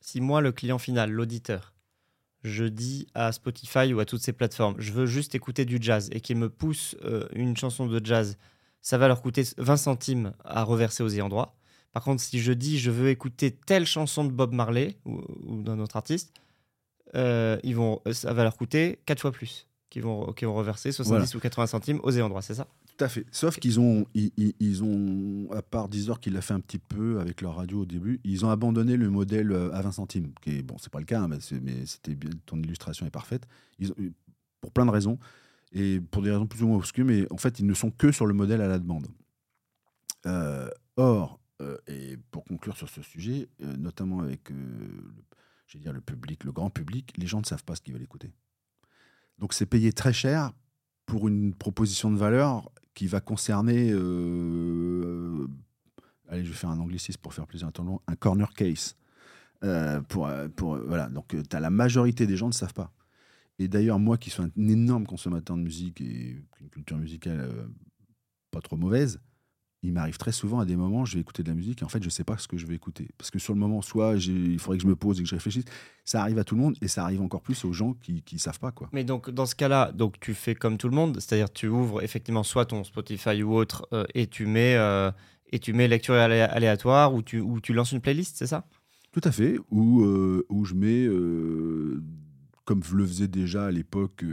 si 0.02 0.22
moi, 0.22 0.42
le 0.42 0.52
client 0.52 0.78
final, 0.78 1.12
l'auditeur, 1.12 1.74
je 2.44 2.66
dis 2.66 3.08
à 3.14 3.32
Spotify 3.32 3.94
ou 3.94 4.00
à 4.00 4.06
toutes 4.06 4.22
ces 4.22 4.34
plateformes, 4.34 4.76
je 4.80 4.92
veux 4.92 5.06
juste 5.06 5.36
écouter 5.36 5.66
du 5.66 5.78
jazz. 5.80 6.10
Et 6.12 6.22
qu'ils 6.22 6.38
me 6.38 6.50
poussent 6.50 6.96
euh, 7.04 7.28
une 7.34 7.56
chanson 7.56 7.86
de 7.86 8.04
jazz, 8.04 8.38
ça 8.82 8.98
va 8.98 9.08
leur 9.08 9.22
coûter 9.22 9.44
20 9.58 9.78
centimes 9.78 10.34
à 10.44 10.64
reverser 10.64 11.04
aux 11.04 11.10
ayants 11.10 11.30
droit. 11.30 11.56
Par 11.94 12.04
contre, 12.04 12.22
si 12.22 12.40
je 12.40 12.54
dis 12.54 12.80
je 12.80 12.90
veux 12.90 13.10
écouter 13.10 13.52
telle 13.52 13.86
chanson 13.86 14.24
de 14.24 14.32
Bob 14.32 14.54
Marley 14.54 14.98
ou, 15.06 15.22
d'un 15.62 15.80
autre 15.80 15.98
artiste, 15.98 16.34
euh, 17.16 17.60
ils 17.64 17.76
vont, 17.76 18.02
ça 18.12 18.34
va 18.34 18.44
leur 18.44 18.56
coûter 18.56 19.00
4 19.06 19.20
fois 19.20 19.32
plus, 19.32 19.68
qui 19.90 20.00
vont, 20.00 20.32
qui 20.34 20.46
vont 20.46 20.56
reverser 20.56 20.92
70 20.92 21.36
ou 21.36 21.40
80 21.40 21.68
centimes 21.68 22.00
aux 22.04 22.12
ayants 22.12 22.30
droit, 22.30 22.42
c'est 22.42 22.56
ça? 22.56 22.68
Tout 23.02 23.06
à 23.06 23.10
fait. 23.10 23.26
Sauf 23.32 23.58
qu'ils 23.58 23.80
ont, 23.80 24.06
ils, 24.14 24.84
ont, 24.84 25.52
à 25.52 25.64
part 25.64 25.90
Deezer 25.90 26.20
qui 26.20 26.30
l'a 26.30 26.42
fait 26.42 26.54
un 26.54 26.60
petit 26.60 26.78
peu 26.78 27.20
avec 27.20 27.42
leur 27.42 27.56
radio 27.56 27.82
au 27.82 27.86
début, 27.86 28.22
ils 28.24 28.46
ont 28.46 28.52
abandonné 28.52 28.96
le 28.96 29.10
modèle 29.10 29.52
euh, 29.52 29.74
à 29.74 29.82
20 29.82 29.92
centimes. 29.92 30.34
Qui 30.40 30.58
est, 30.58 30.62
bon, 30.62 30.78
c'est 30.78 30.92
pas 30.92 31.00
le 31.00 31.06
cas, 31.06 31.20
hein, 31.22 31.28
mais, 31.28 31.86
c'était 31.88 32.16
ton 32.46 32.60
illustration 32.62 33.08
est 33.08 33.12
parfaite. 33.12 33.48
Ils 33.80 33.92
pour 34.60 34.72
plein 34.72 34.86
de 34.86 34.92
raisons 34.92 35.18
et 35.72 36.00
pour 36.00 36.22
des 36.22 36.30
raisons 36.30 36.46
plus 36.46 36.62
ou 36.62 36.68
moins 36.68 36.78
obscures, 36.78 37.04
mais 37.04 37.26
en 37.32 37.38
fait, 37.38 37.60
ils 37.60 37.66
ne 37.66 37.74
sont 37.74 37.90
que 37.90 38.12
sur 38.12 38.28
le 38.28 38.36
modèle 38.36 38.62
à 38.62 38.68
la 38.68 38.78
demande. 38.78 39.08
Euh, 40.28 40.70
or, 40.96 41.40
euh, 41.60 41.78
et 41.88 42.18
pour 42.30 42.44
conclure 42.44 42.78
sur 42.78 42.90
ce 42.90 43.02
sujet, 43.02 43.50
notamment 43.80 44.20
avec 44.20 44.52
dire, 45.74 45.92
le 45.92 46.02
public, 46.02 46.44
le 46.44 46.52
grand 46.52 46.70
public, 46.70 47.16
les 47.18 47.26
gens 47.26 47.40
ne 47.40 47.46
savent 47.46 47.64
pas 47.64 47.74
ce 47.74 47.82
qu'ils 47.82 47.94
veulent 47.94 48.04
écouter. 48.04 48.32
Donc 49.40 49.54
c'est 49.54 49.66
payé 49.66 49.92
très 49.92 50.14
cher 50.14 50.52
pour 51.06 51.28
une 51.28 51.54
proposition 51.54 52.12
de 52.12 52.18
valeur 52.18 52.72
qui 52.94 53.08
va 53.08 53.22
concerner, 53.22 53.92
euh, 53.92 55.48
allez, 56.28 56.44
je 56.44 56.50
vais 56.50 56.56
faire 56.56 56.70
un 56.70 56.80
anglicisme 56.80 57.20
pour 57.22 57.34
faire 57.34 57.48
plaisir 57.48 57.68
à 57.68 57.72
ton 57.72 57.84
nom, 57.84 58.02
un 58.08 58.16
corner 58.16 58.54
case. 58.54 58.96
Euh, 59.64 60.02
pour, 60.02 60.28
euh, 60.28 60.48
pour, 60.48 60.78
voilà, 60.78 61.08
donc 61.08 61.36
tu 61.48 61.56
as 61.56 61.60
la 61.60 61.70
majorité 61.70 62.26
des 62.26 62.36
gens 62.36 62.48
ne 62.48 62.54
savent 62.54 62.74
pas. 62.74 62.92
Et 63.60 63.68
d'ailleurs, 63.68 64.00
moi 64.00 64.18
qui 64.18 64.32
suis 64.32 64.42
un 64.42 64.50
énorme 64.58 65.06
consommateur 65.06 65.56
de 65.56 65.62
musique 65.62 66.02
et 66.02 66.44
une 66.60 66.70
culture 66.70 66.98
musicale 66.98 67.70
pas 68.50 68.60
trop 68.60 68.76
mauvaise, 68.76 69.20
il 69.84 69.94
m'arrive 69.94 70.18
très 70.18 70.32
souvent 70.32 70.60
à 70.60 70.66
des 70.66 70.76
moments, 70.76 71.06
je 71.06 71.16
vais 71.16 71.22
écouter 71.22 71.42
de 71.42 71.48
la 71.50 71.56
musique 71.56 71.82
et 71.82 71.86
en 71.86 71.90
fait, 71.90 72.02
je 72.02 72.08
ne 72.08 72.12
sais 72.12 72.24
pas 72.24 72.38
ce 72.38 72.48
que 72.48 72.58
je 72.58 72.68
vais 72.68 72.76
écouter. 72.76 73.10
Parce 73.18 73.32
que 73.32 73.40
sur 73.40 73.54
le 73.54 73.60
moment, 73.60 73.82
soit 73.82 74.16
il 74.16 74.60
faudrait 74.60 74.78
que 74.78 74.84
je 74.84 74.88
me 74.88 74.96
pose 74.96 75.20
et 75.20 75.24
que 75.24 75.30
je 75.30 75.34
réfléchisse. 75.34 75.66
Ça 76.06 76.22
arrive 76.22 76.38
à 76.38 76.44
tout 76.44 76.56
le 76.56 76.62
monde 76.62 76.76
et 76.82 76.88
ça 76.88 77.04
arrive 77.04 77.22
encore 77.22 77.42
plus 77.42 77.66
aux 77.66 77.74
gens 77.74 77.94
qui 77.94 78.24
ne 78.32 78.38
savent 78.38 78.60
pas. 78.60 78.72
Quoi. 78.72 78.90
Mais 78.92 79.04
donc, 79.04 79.32
dans 79.32 79.48
ce 79.48 79.56
cas-là, 79.56 79.92
donc 79.92 80.20
tu 80.20 80.36
fais 80.36 80.54
comme 80.54 80.78
tout 80.78 80.88
le 80.88 80.96
monde, 80.96 81.16
c'est-à-dire 81.20 81.52
tu 81.52 81.68
ouvres 81.68 82.04
effectivement 82.04 82.44
soit 82.44 82.66
ton 82.66 82.84
Spotify 82.84 83.42
ou 83.42 83.56
autre 83.56 83.88
euh, 83.92 84.06
et, 84.14 84.28
tu 84.28 84.46
mets, 84.46 84.76
euh, 84.76 85.12
et 85.52 85.58
tu 85.58 85.74
mets 85.74 85.88
lecture 85.88 86.14
aléatoire 86.14 87.16
ou 87.16 87.24
tu, 87.24 87.40
ou 87.40 87.60
tu 87.60 87.74
lances 87.74 87.92
une 87.92 88.02
playlist, 88.02 88.38
c'est 88.38 88.48
ça? 88.48 88.66
Tout 89.12 89.22
à 89.24 89.32
fait. 89.32 89.58
Ou 89.72 90.04
euh, 90.04 90.46
où 90.50 90.64
je 90.64 90.76
mets, 90.76 91.08
comme 92.66 92.84
je 92.84 92.96
le 92.96 93.06
faisais 93.06 93.28
déjà 93.28 93.66
à 93.66 93.72
l'époque 93.72 94.24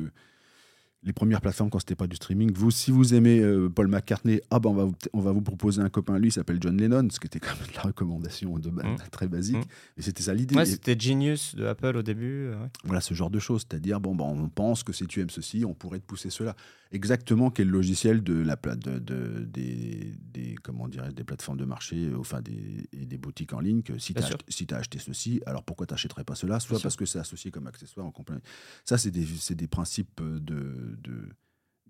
les 1.05 1.12
premières 1.12 1.40
plateformes 1.40 1.70
quand 1.70 1.78
c'était 1.78 1.94
pas 1.94 2.07
du 2.07 2.16
streaming. 2.16 2.53
Vous, 2.53 2.70
si 2.70 2.90
vous 2.90 3.14
aimez 3.14 3.40
euh, 3.40 3.68
Paul 3.68 3.88
McCartney, 3.88 4.40
ah 4.51 4.59
ben 4.59 4.70
on, 4.70 4.74
va 4.74 4.84
vous, 4.84 4.94
on 5.12 5.20
va 5.20 5.30
vous 5.30 5.42
proposer 5.42 5.80
un 5.80 5.88
copain, 5.88 6.18
lui, 6.18 6.28
il 6.28 6.32
s'appelle 6.32 6.59
John 6.61 6.76
Lennon, 6.76 7.09
ce 7.11 7.20
qui 7.20 7.26
était 7.28 7.38
quand 7.38 7.55
même 7.61 7.70
la 7.76 7.82
recommandation 7.82 8.59
de, 8.59 8.70
mmh. 8.70 8.96
très 9.12 9.28
basique. 9.28 9.57
Mmh. 9.57 10.01
C'était 10.03 10.22
ça 10.22 10.34
l'idée. 10.34 10.57
Ouais, 10.57 10.66
c'était 10.66 10.99
Genius 10.99 11.55
de 11.55 11.66
Apple 11.66 11.96
au 11.96 12.03
début. 12.03 12.49
Euh, 12.49 12.57
voilà, 12.84 13.01
ce 13.01 13.14
genre 13.14 13.30
de 13.30 13.38
choses. 13.38 13.64
C'est-à-dire, 13.68 14.01
bon, 14.01 14.16
ben, 14.16 14.24
on 14.24 14.49
pense 14.49 14.82
que 14.82 14.92
si 14.92 15.07
tu 15.07 15.20
aimes 15.20 15.30
ceci, 15.30 15.64
on 15.64 15.74
pourrait 15.74 16.01
te 16.01 16.07
pousser 16.07 16.30
cela. 16.30 16.57
Exactement 16.90 17.51
quel 17.51 17.68
logiciel 17.68 18.22
de 18.22 18.32
la 18.32 18.57
de, 18.57 18.99
de, 18.99 19.44
des, 19.44 20.14
des, 20.32 20.55
comment 20.62 20.88
dirais 20.88 21.12
des 21.12 21.22
plateformes 21.22 21.59
de 21.59 21.66
marché, 21.66 22.07
euh, 22.07 22.18
enfin 22.18 22.40
des, 22.40 22.88
des 22.92 23.18
boutiques 23.18 23.53
en 23.53 23.61
ligne, 23.61 23.82
que 23.82 23.99
si 23.99 24.14
tu 24.14 24.22
as, 24.22 24.30
si 24.49 24.66
as, 24.70 24.76
acheté 24.76 24.99
ceci, 24.99 25.42
alors 25.44 25.62
pourquoi 25.64 25.86
tu 25.86 25.92
n'achèterais 25.92 26.24
pas 26.24 26.34
cela? 26.34 26.61
Soit 26.61 26.80
parce 26.80 26.96
que 26.96 27.05
c'est 27.05 27.18
associé 27.18 27.51
comme 27.51 27.66
accessoire 27.66 28.07
en 28.07 28.11
complément. 28.11 28.40
Ça, 28.86 28.96
c'est 28.96 29.11
des, 29.11 29.26
des 29.55 29.66
principes 29.66 30.22
de 30.22 30.88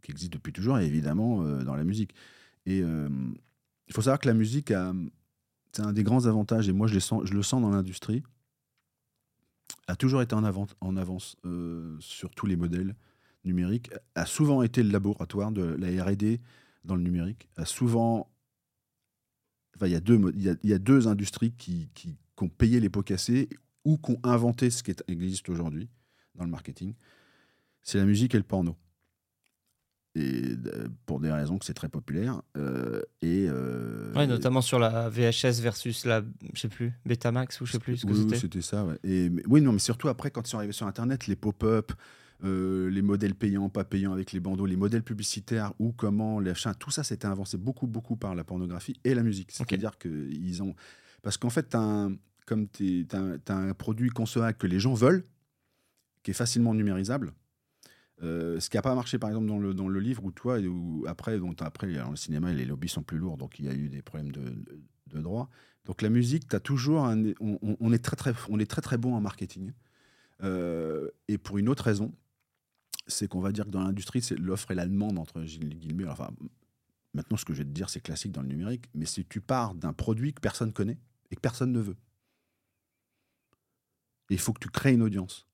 qui 0.03 0.11
existe 0.11 0.33
depuis 0.33 0.53
toujours, 0.53 0.79
et 0.79 0.87
évidemment 0.87 1.43
euh, 1.43 1.63
dans 1.63 1.75
la 1.75 1.85
musique. 1.85 2.15
Et 2.67 2.83
euh, 2.83 3.09
il 3.87 3.95
faut 3.95 4.03
savoir 4.03 4.19
que 4.19 4.29
la 4.29 4.35
musique 4.35 4.71
a, 4.71 4.93
c'est 5.73 5.83
un 5.83 5.93
des 5.93 6.03
grands 6.03 6.27
avantages, 6.27 6.69
et 6.69 6.73
moi 6.73 6.87
je, 6.87 6.95
le 6.95 7.01
sens, 7.01 7.23
je 7.25 7.35
le 7.35 7.43
sens 7.43 7.63
dans 7.63 7.71
l'industrie, 7.71 8.23
a 9.87 9.97
toujours 9.97 10.23
été 10.23 10.35
en, 10.35 10.97
avance 10.97 11.37
euh, 11.45 11.97
sur 12.01 12.31
tous 12.31 12.47
les 12.47 12.57
modèles 12.57 12.95
numériques, 13.45 13.91
a 14.15 14.27
souvent 14.27 14.63
été 14.63 14.83
le 14.83 14.91
laboratoire 14.91 15.53
de 15.53 15.63
la 15.63 16.05
RD 16.05 16.41
dans 16.85 16.95
le 16.97 17.03
numérique, 17.03 17.49
a 17.57 17.65
souvent. 17.65 18.31
Il 19.81 19.89
y, 19.89 19.95
a 19.95 20.01
deux, 20.01 20.19
y 20.35 20.57
y 20.65 20.73
a 20.73 20.79
deux 20.79 21.07
industries 21.07 21.53
qui, 21.53 21.89
qui, 21.95 22.19
qui, 22.35 22.45
ont 22.45 22.49
payé 22.49 22.81
les 22.81 22.89
pots 22.89 23.05
cassés 23.05 23.49
ou 23.85 23.97
qui 23.97 24.11
ont 24.11 24.21
inventé 24.25 24.71
ce 24.71 24.83
qui 24.83 24.93
existe 25.07 25.49
aujourd'hui 25.49 25.89
dans 26.35 26.43
le 26.43 26.51
marketing. 26.51 26.95
C'est 27.83 27.99
la 27.99 28.05
musique 28.05 28.35
et 28.35 28.39
le 28.39 28.43
porno 28.43 28.77
et 30.19 30.57
euh, 30.67 30.89
pour 31.07 31.21
des 31.21 31.31
raisons 31.31 31.59
que 31.59 31.65
c'est 31.65 31.75
très 31.75 31.89
populaire. 31.89 32.43
Euh, 32.57 33.03
et, 33.23 33.47
euh, 33.49 34.27
notamment 34.27 34.61
sur 34.61 34.79
la 34.79 35.09
VHS 35.09 35.61
versus 35.61 36.05
la, 36.05 36.23
je 36.53 36.61
sais 36.61 36.69
plus, 36.69 36.93
Betamax 37.07 37.61
ou 37.61 37.67
je 37.67 37.73
sais 37.73 37.79
plus 37.79 37.99
ce 37.99 38.07
que 38.07 38.13
oui, 38.13 38.23
c'était. 38.23 38.37
c'était 38.37 38.63
ça. 38.63 38.87
Et, 39.05 39.31
oui, 39.47 39.61
non, 39.61 39.73
mais 39.73 39.79
surtout 39.79 40.09
après, 40.09 40.31
quand 40.31 40.47
ils 40.47 40.51
sont 40.51 40.59
arrivés 40.59 40.73
sur 40.73 40.87
Internet, 40.87 41.27
les 41.27 41.37
pop-up, 41.37 41.93
les 42.43 43.03
modèles 43.03 43.35
payants, 43.35 43.69
pas 43.69 43.85
payants 43.85 44.13
avec 44.13 44.33
les 44.33 44.41
bandeaux, 44.41 44.67
les 44.67 44.77
modèles 44.77 45.03
publicitaires 45.03 45.73
ou 45.79 45.93
comment 45.93 46.41
les 46.41 46.51
achats, 46.51 46.75
tout 46.75 46.91
ça, 46.91 47.03
c'était 47.03 47.27
avancé 47.27 47.57
beaucoup, 47.57 47.87
beaucoup 47.87 48.17
par 48.17 48.35
la 48.35 48.45
pornographie 48.45 48.99
et 49.05 49.15
la 49.15 49.23
musique. 49.23 49.51
C'est-à-dire 49.53 49.99
qu'ils 49.99 50.63
ont. 50.63 50.75
Parce 51.23 51.37
qu'en 51.37 51.51
fait, 51.51 51.75
un, 51.75 52.15
comme 52.47 52.69
tu 52.69 53.07
as, 53.13 53.53
un 53.53 53.75
produit 53.75 54.11
consommable 54.11 54.57
que 54.57 54.67
les 54.67 54.81
gens 54.81 54.95
veulent, 54.95 55.25
qui 56.23 56.31
est 56.31 56.35
facilement 56.35 56.75
numérisable, 56.75 57.33
euh, 58.23 58.59
ce 58.59 58.69
qui 58.69 58.77
n'a 58.77 58.83
pas 58.83 58.95
marché, 58.95 59.19
par 59.19 59.31
exemple, 59.31 59.47
dans 59.47 59.59
le, 59.59 59.75
dans 59.75 59.89
le 59.89 60.01
livre, 60.01 60.25
où 60.25 60.33
toi, 60.33 60.59
ou 60.59 61.05
après, 61.07 61.39
donc, 61.39 61.63
après 61.63 61.87
le 61.87 62.17
cinéma, 62.17 62.53
les 62.53 62.65
lobbies 62.65 62.89
sont 62.89 63.03
plus 63.03 63.19
lourds, 63.19 63.37
donc 63.37 63.59
il 63.59 63.67
y 63.67 63.69
a 63.69 63.75
eu 63.75 63.89
des 63.89 64.03
problèmes 64.03 64.33
de, 64.33 64.55
de, 65.07 65.21
droit. 65.21 65.49
Donc 65.85 66.03
la 66.03 66.11
musique, 66.11 66.53
as 66.53 66.61
toujours 66.61 67.09
on, 67.41 67.93
est 67.93 68.05
très, 68.05 68.17
très, 68.17 68.35
on 68.49 68.59
est 68.59 68.71
très 68.71 68.83
très 68.83 68.99
bon 68.99 69.15
en 69.15 69.21
marketing. 69.21 69.73
Euh, 70.43 71.09
et 71.29 71.39
pour 71.39 71.59
une 71.59 71.69
autre 71.69 71.85
raison, 71.85 72.13
c'est 73.07 73.29
qu'on 73.29 73.41
va 73.41 73.53
dire 73.53 73.65
que 73.65 73.71
dans 73.71 73.83
l'industrie, 73.83 74.21
c'est 74.21 74.37
l'offre 74.37 74.71
et 74.71 74.75
la 74.75 74.87
demande, 74.87 75.19
entre 75.19 75.41
guillemets. 75.41 76.07
Enfin, 76.07 76.31
maintenant, 77.15 77.37
ce 77.37 77.45
que 77.45 77.55
je 77.55 77.59
vais 77.59 77.65
te 77.65 77.71
dire, 77.71 77.89
c'est 77.89 78.01
classique 78.01 78.33
dans 78.33 78.43
le 78.43 78.49
numérique, 78.49 78.87
mais 78.95 79.07
si 79.07 79.25
tu 79.25 79.41
pars 79.41 79.75
d'un 79.75 79.93
produit 79.93 80.35
que 80.35 80.41
personne 80.41 80.73
connaît 80.73 80.99
et 81.31 81.37
que 81.37 81.41
personne 81.41 81.73
ne 81.73 81.81
veut, 81.81 81.97
il 84.31 84.39
faut 84.39 84.53
que 84.53 84.61
tu 84.61 84.69
crées 84.69 84.93
une 84.93 85.03
audience 85.03 85.48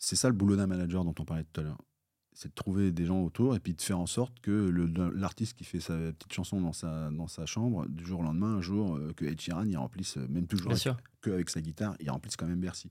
c'est 0.00 0.16
ça 0.16 0.28
le 0.28 0.34
boulot 0.34 0.56
d'un 0.56 0.66
manager 0.66 1.04
dont 1.04 1.14
on 1.18 1.24
parlait 1.24 1.44
tout 1.44 1.60
à 1.60 1.64
l'heure. 1.64 1.78
C'est 2.32 2.48
de 2.48 2.54
trouver 2.54 2.90
des 2.90 3.04
gens 3.04 3.20
autour 3.20 3.54
et 3.54 3.60
puis 3.60 3.74
de 3.74 3.82
faire 3.82 3.98
en 3.98 4.06
sorte 4.06 4.40
que 4.40 4.70
l'artiste 5.14 5.56
qui 5.56 5.64
fait 5.64 5.80
sa 5.80 5.94
petite 6.12 6.32
chanson 6.32 6.60
dans 6.60 6.72
sa, 6.72 7.10
dans 7.10 7.28
sa 7.28 7.44
chambre, 7.44 7.86
du 7.86 8.04
jour 8.04 8.20
au 8.20 8.22
lendemain, 8.22 8.56
un 8.56 8.62
jour, 8.62 8.96
euh, 8.96 9.12
que 9.14 9.26
Ed 9.26 9.38
Sheeran, 9.38 9.66
il 9.66 9.76
remplisse, 9.76 10.16
euh, 10.16 10.26
même 10.28 10.46
toujours 10.46 10.72
qu'avec 11.20 11.50
sa 11.50 11.60
guitare, 11.60 11.96
il 12.00 12.10
remplisse 12.10 12.36
quand 12.36 12.46
même 12.46 12.60
Bercy. 12.60 12.90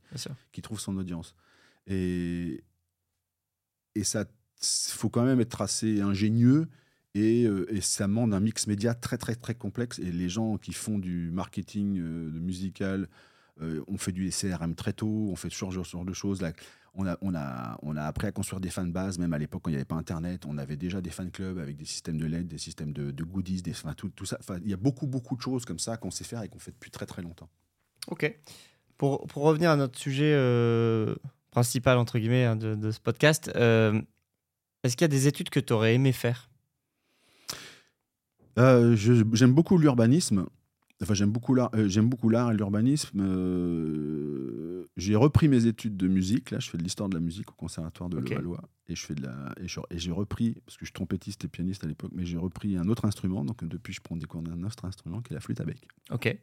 Qui 0.52 0.62
trouve 0.62 0.80
son 0.80 0.96
audience. 0.98 1.34
Et, 1.88 2.64
et 3.96 4.04
ça, 4.04 4.26
faut 4.62 5.10
quand 5.10 5.24
même 5.24 5.40
être 5.40 5.62
assez 5.62 6.02
ingénieux 6.02 6.68
Et, 7.16 7.44
et, 7.44 7.82
ça 7.82 8.06
demande 8.06 8.36
un 8.36 8.40
mix 8.40 8.68
média 8.68 8.94
très 8.94 9.18
très 9.18 9.36
très 9.36 9.56
complexe. 9.56 9.98
Et 9.98 10.12
les 10.12 10.30
gens 10.30 10.58
qui 10.58 10.74
font 10.74 11.00
du 11.00 11.32
marketing 11.32 11.96
de 11.96 12.40
musical, 12.40 13.08
on 13.88 13.98
fait 13.98 14.12
du 14.12 14.30
CRM 14.30 14.76
très 14.76 14.94
tôt, 14.94 15.30
on 15.32 15.36
fait 15.36 15.50
ce 15.50 15.72
genre 15.72 16.06
de 16.06 16.14
choses. 16.14 16.42
Là, 16.42 16.52
on 17.00 17.08
a, 17.08 17.18
on, 17.22 17.34
a, 17.34 17.80
on 17.82 17.96
a 17.96 18.04
appris 18.04 18.28
à 18.28 18.32
construire 18.32 18.60
des 18.60 18.70
fanbases, 18.70 19.18
même 19.18 19.32
à 19.32 19.38
l'époque 19.38 19.62
quand 19.64 19.70
il 19.70 19.74
n'y 19.74 19.78
avait 19.78 19.86
pas 19.86 19.96
Internet. 19.96 20.46
On 20.46 20.58
avait 20.58 20.76
déjà 20.76 21.00
des 21.00 21.10
fan 21.10 21.32
clubs 21.32 21.58
avec 21.58 21.78
des 21.78 21.86
systèmes 21.86 22.18
de 22.18 22.26
LED, 22.26 22.48
des 22.48 22.58
systèmes 22.58 22.92
de, 22.92 23.24
goodies, 23.24 23.62
des, 23.62 23.74
tout, 23.96 24.10
tout, 24.10 24.26
ça. 24.26 24.38
Il 24.64 24.70
y 24.70 24.74
a 24.74 24.78
beaucoup, 24.78 25.08
beaucoup 25.08 25.38
de 25.38 25.42
choses 25.42 25.64
comme 25.64 25.80
ça 25.80 25.96
qu'on 25.96 26.12
sait 26.12 26.26
faire 26.26 26.44
et 26.44 26.50
qu'on 26.50 26.60
fait 26.60 26.72
depuis 26.72 26.92
très, 26.92 27.06
très 27.06 27.22
longtemps. 27.22 27.50
Ok. 28.08 28.38
Pour, 28.98 29.26
pour 29.28 29.44
revenir 29.44 29.72
à 29.72 29.78
notre 29.78 29.98
sujet 29.98 30.34
euh, 30.34 31.16
principal, 31.52 31.98
entre 31.98 32.20
guillemets, 32.20 32.44
hein, 32.44 32.58
de, 32.58 32.92
ce 32.92 33.00
podcast, 33.00 33.50
euh, 33.56 34.02
est-ce 34.84 34.98
qu'il 34.98 35.06
y 35.06 35.06
a 35.06 35.10
des 35.10 35.28
études 35.28 35.50
que 35.50 35.62
tu 35.62 35.72
aurais 35.72 35.96
aimé 35.96 36.12
faire? 36.12 36.50
Euh, 38.58 38.98
J'aime 38.98 39.54
beaucoup 39.54 39.78
l'urbanisme. 39.78 40.48
Enfin, 41.02 41.14
j'aime 41.14 41.32
beaucoup 41.32 41.54
l'art, 41.54 41.70
euh, 41.76 41.88
j'aime 41.88 42.10
beaucoup 42.10 42.28
l'art 42.28 42.52
et 42.52 42.56
l'urbanisme. 42.56 43.22
Euh, 45.00 45.02
j'ai 45.02 45.16
repris 45.16 45.48
mes 45.48 45.66
études 45.66 45.98
de 45.98 46.08
musique. 46.08 46.52
Là, 46.52 46.60
je 46.60 46.70
fais 46.70 46.78
de 46.78 46.84
l'histoire 46.84 47.10
de 47.10 47.16
la 47.16 47.22
musique 47.22 47.50
au 47.50 47.54
conservatoire 47.54 48.10
de 48.10 48.18
Levallois 48.18 48.62
et 48.88 48.96
je 48.96 49.06
fais 49.06 49.16
de 49.16 49.24
la 49.24 49.54
et, 49.60 49.98
j'ai 49.98 50.12
repris 50.12 50.56
parce 50.66 50.78
que 50.78 50.82
je 50.82 50.88
suis 50.88 50.94
trompettiste 50.94 51.44
et 51.46 51.48
pianiste 51.48 51.84
à 51.84 51.88
l'époque, 51.88 52.12
mais 52.14 52.26
j'ai 52.26 52.38
repris 52.38 52.78
un 52.78 52.88
autre 52.88 53.06
instrument. 53.06 53.44
Donc 53.44 53.64
depuis, 53.64 53.94
je 53.94 54.02
prends 54.02 54.16
des 54.16 54.26
cours 54.26 54.42
d'un 54.42 54.64
autre 54.64 54.86
instrument 54.86 55.22
qui 55.22 55.34
est 55.34 55.36
la 55.36 55.42
flûte 55.42 55.62
à 55.62 55.66
bec. 55.66 55.88
Ok. 56.12 56.38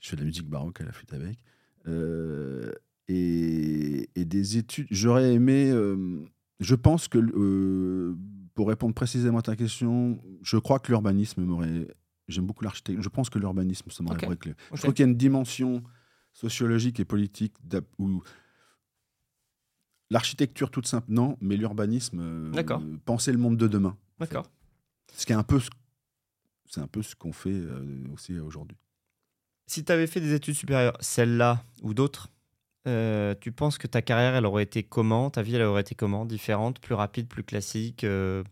Je 0.00 0.08
fais 0.08 0.16
de 0.16 0.20
la 0.20 0.26
musique 0.26 0.48
baroque 0.48 0.80
à 0.80 0.84
la 0.84 0.92
flûte 0.92 1.12
à 1.12 1.18
bec 1.18 1.38
euh, 1.86 2.72
et, 3.08 4.08
et, 4.14 4.24
des 4.24 4.56
études. 4.56 4.86
J'aurais 4.90 5.34
aimé. 5.34 5.70
je 6.60 6.74
pense 6.74 7.08
que 7.08 8.14
pour 8.54 8.68
répondre 8.68 8.94
précisément 8.94 9.38
à 9.38 9.42
ta 9.42 9.56
question, 9.56 10.22
je 10.42 10.56
crois 10.56 10.78
que 10.78 10.88
l'urbanisme 10.88 11.42
m'aurait 11.42 11.88
J'aime 12.26 12.46
beaucoup 12.46 12.64
l'architecture. 12.64 13.02
Je 13.02 13.08
pense 13.08 13.28
que 13.28 13.38
l'urbanisme, 13.38 13.90
ça 13.90 14.02
m'aurait 14.02 14.26
okay. 14.26 14.54
Je 14.72 14.78
crois 14.78 14.94
qu'il 14.94 15.04
y 15.04 15.08
a 15.08 15.10
une 15.10 15.16
dimension 15.16 15.82
sociologique 16.34 17.00
et 17.00 17.06
politique 17.06 17.54
où 17.98 18.22
l'architecture 20.10 20.70
toute 20.70 20.86
simple, 20.86 21.06
non, 21.10 21.38
mais 21.40 21.56
l'urbanisme, 21.56 22.20
euh, 22.20 22.96
penser 23.04 23.32
le 23.32 23.38
monde 23.38 23.56
de 23.56 23.66
demain. 23.66 23.96
D'accord. 24.18 24.50
Ce 25.14 25.24
qui 25.24 25.32
est 25.32 25.36
un 25.36 25.42
peu, 25.44 25.60
c'est 26.68 26.80
un 26.80 26.86
peu 26.86 27.02
ce 27.02 27.14
qu'on 27.14 27.32
fait 27.32 27.50
euh, 27.50 28.04
aussi 28.12 28.38
aujourd'hui. 28.38 28.76
Si 29.66 29.84
tu 29.84 29.92
avais 29.92 30.06
fait 30.06 30.20
des 30.20 30.34
études 30.34 30.54
supérieures, 30.54 30.96
celle-là 31.00 31.64
ou 31.82 31.94
d'autres, 31.94 32.28
euh, 32.86 33.34
tu 33.40 33.50
penses 33.50 33.78
que 33.78 33.86
ta 33.86 34.02
carrière, 34.02 34.34
elle 34.34 34.44
aurait 34.44 34.64
été 34.64 34.82
comment? 34.82 35.30
Ta 35.30 35.40
vie, 35.40 35.54
elle 35.54 35.62
aurait 35.62 35.80
été 35.80 35.94
comment? 35.94 36.26
Différente, 36.26 36.80
plus 36.80 36.94
rapide, 36.94 37.28
plus 37.28 37.44
classique 37.44 38.04
Alors 38.04 38.44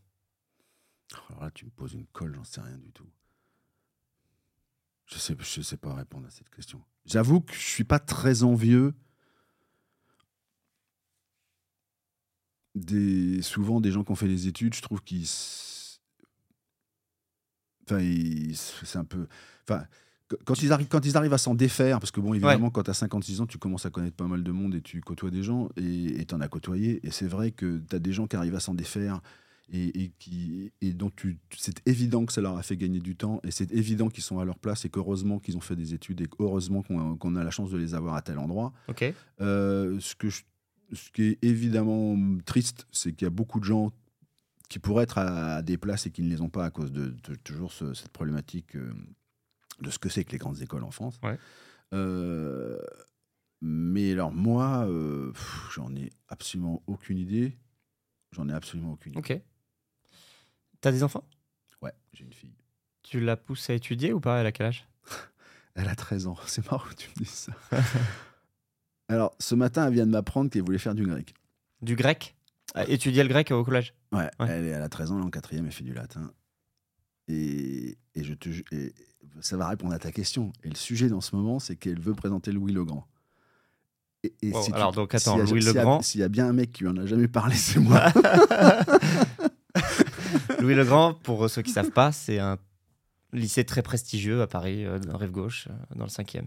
là, 1.41 1.51
tu 1.51 1.66
me 1.66 1.70
poses 1.70 1.93
une 1.93 2.07
colle, 2.07 2.35
j'en 2.35 2.45
sais 2.45 2.62
rien 2.62 2.78
du 2.78 2.93
tout. 2.93 3.07
Je 5.12 5.18
sais, 5.18 5.36
je 5.38 5.60
sais 5.60 5.76
pas 5.76 5.94
répondre 5.94 6.26
à 6.26 6.30
cette 6.30 6.48
question. 6.48 6.82
J'avoue 7.04 7.40
que 7.40 7.52
je 7.52 7.60
suis 7.60 7.84
pas 7.84 7.98
très 7.98 8.42
envieux 8.44 8.94
des 12.74 13.42
souvent 13.42 13.80
des 13.80 13.90
gens 13.90 14.04
qui 14.04 14.12
ont 14.12 14.16
fait 14.16 14.28
des 14.28 14.48
études. 14.48 14.74
Je 14.74 14.80
trouve 14.80 15.02
qu'ils, 15.02 15.26
enfin, 17.84 18.00
c'est 18.84 18.98
un 18.98 19.04
peu, 19.04 19.26
enfin. 19.68 19.84
Quand 20.46 20.62
ils, 20.62 20.72
arrivent, 20.72 20.88
quand 20.88 21.04
ils 21.04 21.18
arrivent 21.18 21.34
à 21.34 21.38
s'en 21.38 21.54
défaire, 21.54 22.00
parce 22.00 22.10
que 22.10 22.18
bon, 22.18 22.32
évidemment, 22.32 22.70
quand 22.70 22.84
tu 22.84 22.90
as 22.90 22.94
56 22.94 23.42
ans, 23.42 23.46
tu 23.46 23.58
commences 23.58 23.84
à 23.84 23.90
connaître 23.90 24.16
pas 24.16 24.26
mal 24.26 24.42
de 24.42 24.50
monde 24.50 24.74
et 24.74 24.80
tu 24.80 25.02
côtoies 25.02 25.30
des 25.30 25.42
gens 25.42 25.68
et 25.76 26.24
tu 26.24 26.34
en 26.34 26.40
as 26.40 26.48
côtoyé. 26.48 27.06
Et 27.06 27.10
c'est 27.10 27.26
vrai 27.26 27.50
que 27.50 27.82
tu 27.86 27.94
as 27.94 27.98
des 27.98 28.14
gens 28.14 28.26
qui 28.26 28.36
arrivent 28.36 28.54
à 28.54 28.60
s'en 28.60 28.72
défaire 28.72 29.20
et, 29.70 30.12
qui, 30.18 30.72
et 30.80 30.92
dont 30.92 31.10
c'est 31.56 31.86
évident 31.86 32.26
que 32.26 32.32
ça 32.32 32.40
leur 32.40 32.56
a 32.56 32.62
fait 32.62 32.76
gagner 32.76 33.00
du 33.00 33.16
temps 33.16 33.40
et 33.42 33.50
c'est 33.50 33.72
évident 33.72 34.08
qu'ils 34.08 34.22
sont 34.22 34.38
à 34.38 34.44
leur 34.44 34.58
place 34.58 34.84
et 34.84 34.90
qu'heureusement 34.90 35.38
qu'ils 35.38 35.56
ont 35.56 35.60
fait 35.60 35.76
des 35.76 35.94
études 35.94 36.20
et 36.20 36.26
qu'heureusement 36.26 36.82
qu'on 36.82 37.36
a, 37.36 37.44
la 37.44 37.50
chance 37.50 37.70
de 37.70 37.78
les 37.78 37.94
avoir 37.94 38.14
à 38.14 38.22
tel 38.22 38.38
endroit. 38.38 38.72
Euh, 39.40 39.98
ce, 40.00 40.14
que 40.14 40.28
ce 40.30 41.10
qui 41.12 41.22
est 41.22 41.38
évidemment 41.42 42.18
triste, 42.44 42.86
c'est 42.90 43.12
qu'il 43.12 43.24
y 43.24 43.26
a 43.26 43.30
beaucoup 43.30 43.60
de 43.60 43.64
gens 43.64 43.92
qui 44.68 44.78
pourraient 44.78 45.04
être 45.04 45.18
à, 45.18 45.62
des 45.62 45.78
places 45.78 46.06
et 46.06 46.10
qui 46.10 46.22
ne 46.22 46.28
les 46.28 46.40
ont 46.40 46.50
pas 46.50 46.64
à 46.64 46.70
cause 46.70 46.92
de, 46.92 47.14
toujours 47.44 47.72
cette 47.72 48.08
problématique 48.08 48.76
euh, 48.76 48.92
de 49.80 49.90
ce 49.90 49.98
que 49.98 50.08
c'est 50.08 50.24
que 50.24 50.32
les 50.32 50.38
grandes 50.38 50.60
écoles 50.60 50.84
en 50.84 50.90
France. 50.90 51.18
Euh, 51.94 52.78
mais 53.62 54.12
alors 54.12 54.32
moi, 54.32 54.88
j'en 55.74 55.94
ai 55.94 56.10
absolument 56.28 56.82
aucune 56.86 57.18
idée. 57.18 57.56
J'en 58.32 58.48
ai 58.48 58.52
absolument 58.52 58.92
aucune 58.92 59.12
idée. 59.12 59.18
Ok. 59.18 59.42
T'as 60.83 60.91
des 60.91 61.03
enfants? 61.05 61.24
Ouais, 61.80 61.93
j'ai 62.12 62.24
une 62.24 62.33
fille. 62.33 62.53
Tu 63.03 63.20
la 63.20 63.37
pousses 63.37 63.70
à 63.70 63.74
étudier 63.74 64.12
ou 64.12 64.20
pas? 64.20 64.41
Elle 64.41 64.47
a 64.47 64.53
quel 64.53 64.66
âge? 64.66 64.89
Elle 65.74 65.89
a 65.89 65.95
13 65.95 66.26
ans. 66.26 66.37
C'est 66.47 66.70
marrant 66.70 66.87
que 66.87 66.95
tu 66.95 67.09
me 67.11 67.24
dises 67.24 67.30
ça. 67.30 67.53
Alors, 69.09 69.35
ce 69.39 69.55
matin, 69.55 69.87
elle 69.87 69.95
vient 69.95 70.07
de 70.07 70.11
m'apprendre 70.11 70.51
qu'elle 70.51 70.62
voulait 70.62 70.78
faire 70.78 70.95
du 70.95 71.07
grec. 71.07 71.35
Du 71.80 71.97
grec? 71.97 72.37
Étudier 72.89 73.22
le 73.22 73.28
grec 73.28 73.51
au 73.51 73.64
collège? 73.64 73.95
Ouais, 74.12 74.30
Elle, 74.41 74.64
est, 74.64 74.68
elle 74.68 74.83
a 74.83 74.89
13 74.89 75.12
ans, 75.12 75.16
elle 75.16 75.22
est 75.22 75.26
en 75.26 75.30
quatrième, 75.30 75.66
elle 75.66 75.72
fait 75.72 75.85
du 75.85 75.93
latin. 75.95 76.30
Et, 77.28 77.99
et 78.14 78.24
je 78.24 78.35
te, 78.35 78.49
et 78.74 78.95
ça 79.41 79.57
va 79.57 79.68
répondre 79.68 79.93
à 79.93 79.99
ta 79.99 80.12
question. 80.12 80.53
Et 80.62 80.68
le 80.68 80.74
sujet 80.76 81.09
dans 81.09 81.20
ce 81.20 81.37
moment, 81.37 81.59
c'est 81.59 81.76
qu'elle 81.76 82.01
veut 82.01 82.14
présenter 82.14 82.53
Louis 82.53 82.72
le 82.72 82.85
Grand. 82.85 83.07
Et, 84.24 84.53
alors, 84.72 84.93
donc, 84.93 85.14
attends, 85.14 85.39
Louis 85.39 85.61
le 85.61 85.72
Grand. 85.72 86.01
S'il 86.03 86.20
y 86.20 86.24
a 86.24 86.28
bien 86.28 86.49
un 86.49 86.53
mec 86.53 86.72
qui 86.72 86.87
en 86.87 86.97
a 86.97 87.07
jamais 87.07 87.28
parlé, 87.28 87.55
c'est 87.55 87.80
moi. 87.80 88.07
Louis 90.62 90.74
le 90.76 90.84
Grand, 90.84 91.14
pour 91.14 91.50
ceux 91.50 91.60
qui 91.62 91.70
ne 91.70 91.74
savent 91.74 91.90
pas, 91.90 92.12
c'est 92.12 92.38
un 92.38 92.56
lycée 93.32 93.64
très 93.64 93.82
prestigieux 93.82 94.42
à 94.42 94.46
Paris, 94.46 94.86
euh, 94.86 95.00
dans 95.00 95.16
Rive 95.16 95.32
Gauche, 95.32 95.66
euh, 95.68 95.94
dans 95.96 96.04
le 96.04 96.10
5e. 96.10 96.46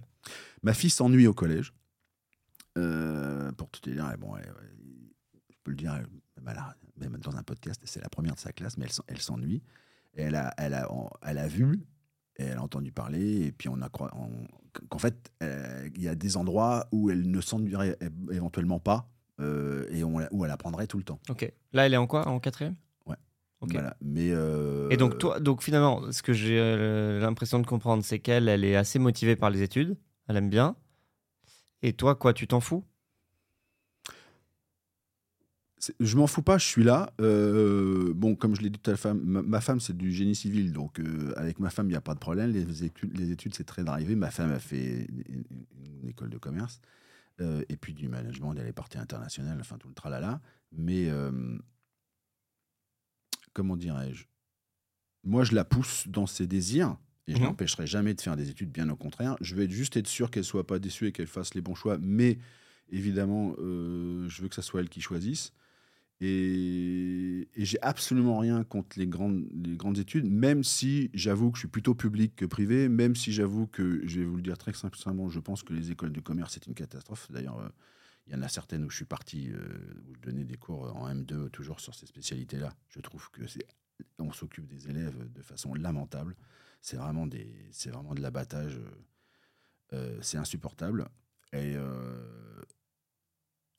Ma 0.64 0.74
fille 0.74 0.90
s'ennuie 0.90 1.28
au 1.28 1.34
collège. 1.34 1.74
Euh, 2.78 3.52
pour 3.52 3.70
tout 3.70 3.90
dire, 3.90 4.10
bon, 4.18 4.36
je 4.38 5.56
peux 5.64 5.72
le 5.72 5.78
dire, 5.78 6.02
même 6.98 7.18
dans 7.18 7.36
un 7.36 7.44
podcast, 7.44 7.82
c'est 7.84 8.02
la 8.02 8.10
première 8.10 8.36
de 8.36 8.40
sa 8.40 8.54
classe, 8.54 8.78
mais 8.78 8.86
elle, 9.08 9.20
s'ennuie. 9.20 9.62
Elle 10.14 10.36
a, 10.36 10.54
elle, 10.58 10.74
a, 10.74 10.90
elle 11.22 11.38
a 11.38 11.48
vu, 11.48 11.86
et 12.38 12.44
elle 12.44 12.58
a 12.58 12.62
entendu 12.62 12.94
parler, 12.94 13.46
et 13.46 13.52
puis 13.52 13.68
on 13.68 13.82
a 13.82 13.90
qu'en 13.90 14.98
fait, 14.98 15.30
il 15.42 16.02
y 16.02 16.08
a 16.08 16.16
des 16.16 16.38
endroits 16.38 16.88
où 16.92 17.10
elle 17.10 17.30
ne 17.30 17.42
s'ennuierait 17.42 17.98
éventuellement 18.32 18.80
pas, 18.80 19.10
et 19.40 20.04
où 20.04 20.46
elle 20.46 20.52
apprendrait 20.52 20.88
tout 20.88 20.98
le 20.98 21.04
temps. 21.04 21.20
Ok. 21.30 21.52
Là, 21.74 21.86
elle 21.86 21.94
est 21.94 21.98
en 21.98 22.08
quoi? 22.08 22.28
En 22.28 22.40
quatrième? 22.40 22.76
Mais 24.02 24.32
euh, 24.32 24.90
Et 24.90 24.98
donc, 24.98 25.18
toi, 25.18 25.40
donc 25.40 25.64
finalement, 25.64 26.12
ce 26.12 26.22
que 26.22 26.34
j'ai 26.34 26.60
euh, 26.60 27.20
l'impression 27.20 27.60
de 27.60 27.66
comprendre, 27.66 28.04
c'est 28.04 28.20
qu'elle, 28.20 28.48
elle 28.48 28.64
est 28.64 28.76
assez 28.76 29.00
motivée 29.00 29.36
par 29.36 29.50
les 29.50 29.62
études, 29.62 29.98
elle 30.28 30.38
aime 30.38 30.50
bien. 30.50 30.76
Et 31.82 31.94
toi, 31.94 32.16
quoi, 32.16 32.34
tu 32.34 32.48
t'en 32.48 32.60
fous? 32.60 32.84
Je 36.00 36.18
m'en 36.18 36.26
fous 36.26 36.42
pas, 36.42 36.58
je 36.58 36.66
suis 36.66 36.84
là. 36.84 37.14
Euh, 37.22 38.12
bon, 38.16 38.36
comme 38.36 38.56
je 38.56 38.62
l'ai 38.62 38.72
dit 38.72 38.80
tout 38.80 38.90
à 38.90 38.96
l'heure, 38.96 39.16
ma, 39.16 39.62
femme, 39.62 39.80
c'est 39.80 39.96
du 39.96 40.12
génie 40.12 40.34
civil, 40.34 40.74
donc 40.74 41.00
avec 41.36 41.60
ma 41.60 41.70
femme, 41.70 41.88
il 41.88 41.92
n'y 41.92 41.96
a 41.96 42.02
pas 42.02 42.16
de 42.16 42.20
problème. 42.20 42.52
Les 42.52 42.84
études, 42.84 43.16
les 43.16 43.30
études 43.30 43.54
c'est 43.54 43.66
très 43.66 43.84
drivé. 43.84 44.16
Ma 44.16 44.32
femme 44.32 44.52
a 44.52 44.60
fait 44.60 45.08
une, 45.30 46.10
école 46.10 46.30
de 46.30 46.38
commerce 46.38 46.82
et 47.40 47.76
puis 47.78 47.94
du 47.94 48.08
management, 48.08 48.56
elle 48.58 48.68
est 48.68 48.74
partie 48.74 48.98
internationale, 48.98 49.58
enfin 49.60 49.78
tout 49.78 49.88
le 49.88 49.94
tralala. 49.94 50.40
Mais 50.72 51.08
comment 53.56 53.78
dirais-je 53.78 54.26
Moi, 55.24 55.44
je 55.44 55.56
la 55.56 55.66
pousse 55.66 56.08
dans 56.08 56.28
ses 56.28 56.46
désirs 56.46 56.98
et 57.28 57.34
je 57.34 57.40
mhm. 57.40 57.46
n'empêcherai 57.46 57.88
jamais 57.88 58.14
de 58.14 58.22
faire 58.22 58.36
des 58.36 58.52
études, 58.52 58.72
bien 58.72 58.88
au 58.90 58.96
contraire. 58.96 59.36
Je 59.42 59.56
vais 59.56 59.68
juste 59.68 59.98
être 59.98 60.08
sûr 60.08 60.30
qu'elle 60.30 60.44
soit 60.44 60.68
pas 60.68 60.78
déçue 60.78 61.08
et 61.08 61.12
qu'elle 61.12 61.26
fasse 61.26 61.56
les 61.56 61.62
bons 61.62 61.74
choix, 61.74 61.98
mais 62.00 62.38
évidemment, 62.92 63.56
euh, 63.58 64.30
je 64.30 64.44
veux 64.44 64.50
que 64.50 64.54
ça 64.54 64.62
soit 64.62 64.82
elle 64.82 64.90
qui 64.90 65.02
choisisse. 65.02 65.54
Et, 66.22 67.48
j'ai 67.58 67.82
absolument 67.82 68.38
rien 68.38 68.64
contre 68.64 69.00
les 69.00 69.08
grandes, 69.08 69.48
les 69.54 69.76
grandes 69.76 69.98
études, 69.98 70.30
même 70.30 70.64
si 70.64 71.10
j'avoue 71.14 71.52
que 71.52 71.58
je 71.58 71.62
suis 71.62 71.68
plutôt 71.68 71.96
public 71.96 72.36
que 72.36 72.46
privé, 72.46 72.90
même 72.90 73.16
si 73.16 73.32
j'avoue 73.32 73.68
que, 73.68 74.02
je 74.06 74.20
vais 74.20 74.26
vous 74.26 74.36
le 74.36 74.42
dire 74.42 74.58
très 74.58 74.74
simplement, 74.74 75.30
je 75.30 75.40
pense 75.40 75.64
que 75.64 75.74
les 75.74 75.92
écoles 75.92 76.12
de 76.12 76.22
commerce, 76.22 76.54
c'est 76.54 76.68
une 76.68 76.74
catastrophe. 76.74 77.28
D'ailleurs, 77.32 77.60
euh, 77.60 77.70
il 78.28 78.34
y 78.34 78.36
en 78.36 78.42
a 78.42 78.48
certaines 78.48 78.84
où 78.84 78.90
je 78.90 78.96
suis 78.96 79.06
parti, 79.06 79.50
euh, 79.52 80.04
où 80.08 80.16
je 80.16 80.20
donnais 80.20 80.44
des 80.44 80.58
cours 80.58 80.96
en 80.96 81.14
M2 81.14 81.50
toujours 81.50 81.80
sur 81.80 81.94
ces 81.94 82.06
spécialités-là. 82.06 82.74
Je 82.90 83.00
trouve 83.00 83.30
que 83.32 83.44
on 84.20 84.32
s'occupe 84.32 84.68
des 84.68 84.90
élèves 84.90 85.32
de 85.32 85.42
façon 85.42 85.74
lamentable. 85.74 86.36
C'est 86.82 86.98
vraiment 86.98 87.28
des, 87.28 87.72
vraiment 87.86 88.14
de 88.14 88.22
l'abattage. 88.22 88.80
Euh, 89.94 90.18
c'est 90.22 90.38
insupportable. 90.38 91.08
Et 91.54 91.76
euh, 91.76 92.62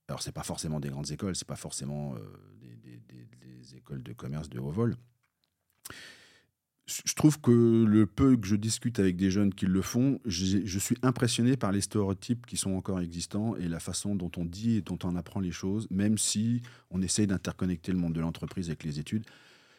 alors 0.08 0.22
pas 0.32 0.42
forcément 0.42 0.80
des 0.80 0.88
grandes 0.88 1.10
écoles, 1.10 1.36
c'est 1.36 1.46
pas 1.46 1.56
forcément 1.56 2.14
euh, 2.14 2.20
des, 2.60 3.76
écoles 3.76 4.02
de 4.02 4.12
commerce 4.12 4.48
de 4.48 4.60
haut 4.60 4.70
vol 4.70 4.96
je 6.86 7.14
trouve 7.14 7.40
que 7.40 7.84
le 7.84 8.06
peu 8.06 8.36
que 8.36 8.46
je 8.46 8.54
discute 8.54 9.00
avec 9.00 9.16
des 9.16 9.30
jeunes 9.30 9.52
qui 9.52 9.66
le 9.66 9.82
font, 9.82 10.20
je, 10.24 10.78
suis 10.78 10.96
impressionné 11.02 11.56
par 11.56 11.72
les 11.72 11.80
stéréotypes 11.80 12.46
qui 12.46 12.56
sont 12.56 12.74
encore 12.74 13.00
existants 13.00 13.56
et 13.56 13.68
la 13.68 13.80
façon 13.80 14.14
dont 14.14 14.30
on 14.36 14.44
dit 14.44 14.76
et 14.76 14.82
dont 14.82 14.98
on 15.02 15.16
apprend 15.16 15.40
les 15.40 15.50
choses, 15.50 15.88
même 15.90 16.16
si 16.16 16.62
on 16.90 17.02
essaye 17.02 17.26
d'interconnecter 17.26 17.90
le 17.90 17.98
monde 17.98 18.12
de 18.12 18.20
l'entreprise 18.20 18.68
avec 18.68 18.84
les 18.84 19.00
études. 19.00 19.24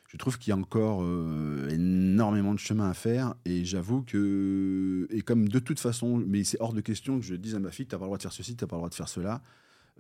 je 0.09 0.17
trouve 0.17 0.37
qu'il 0.37 0.49
y 0.49 0.53
a 0.53 0.57
encore 0.57 1.01
euh, 1.01 1.69
énormément 1.69 2.53
de 2.53 2.59
chemin 2.59 2.89
à 2.89 2.93
faire. 2.93 3.35
Et 3.45 3.63
j'avoue 3.63 4.01
que. 4.01 5.07
Et 5.09 5.21
comme 5.21 5.47
de 5.47 5.59
toute 5.59 5.79
façon, 5.79 6.21
mais 6.27 6.43
c'est 6.43 6.59
hors 6.59 6.73
de 6.73 6.81
question 6.81 7.19
que 7.19 7.25
je 7.25 7.35
dise 7.35 7.55
à 7.55 7.59
ma 7.59 7.71
fille 7.71 7.85
tu 7.85 7.95
n'as 7.95 7.99
pas 7.99 8.05
le 8.05 8.09
droit 8.09 8.17
de 8.17 8.23
faire 8.23 8.33
ceci, 8.33 8.57
tu 8.57 8.63
n'as 8.65 8.67
pas 8.67 8.75
le 8.75 8.79
droit 8.79 8.89
de 8.89 8.95
faire 8.95 9.09
cela. 9.09 9.41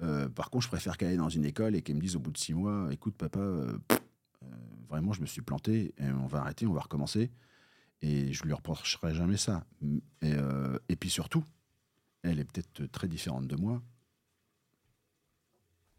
Euh, 0.03 0.27
par 0.27 0.49
contre, 0.49 0.65
je 0.65 0.69
préfère 0.69 0.97
qu'elle 0.97 1.09
aille 1.09 1.17
dans 1.17 1.29
une 1.29 1.45
école 1.45 1.75
et 1.75 1.81
qu'elle 1.81 1.95
me 1.95 2.01
dise 2.01 2.17
au 2.17 2.19
bout 2.19 2.31
de 2.31 2.37
six 2.37 2.53
mois 2.53 2.89
écoute, 2.91 3.15
papa, 3.15 3.39
euh, 3.39 3.77
vraiment, 4.89 5.13
je 5.13 5.21
me 5.21 5.25
suis 5.25 5.41
planté, 5.41 5.93
et 5.97 6.05
on 6.05 6.27
va 6.27 6.39
arrêter, 6.39 6.65
on 6.67 6.73
va 6.73 6.81
recommencer. 6.81 7.31
Et 8.01 8.31
je 8.31 8.43
lui 8.43 8.53
reprocherai 8.53 9.15
jamais 9.15 9.37
ça. 9.37 9.65
Et, 10.21 10.35
et 10.89 10.95
puis 10.95 11.09
surtout, 11.09 11.43
elle 12.21 12.39
est 12.39 12.45
peut-être 12.45 12.85
très 12.91 13.07
différente 13.07 13.47
de 13.47 13.55
moi. 13.55 13.81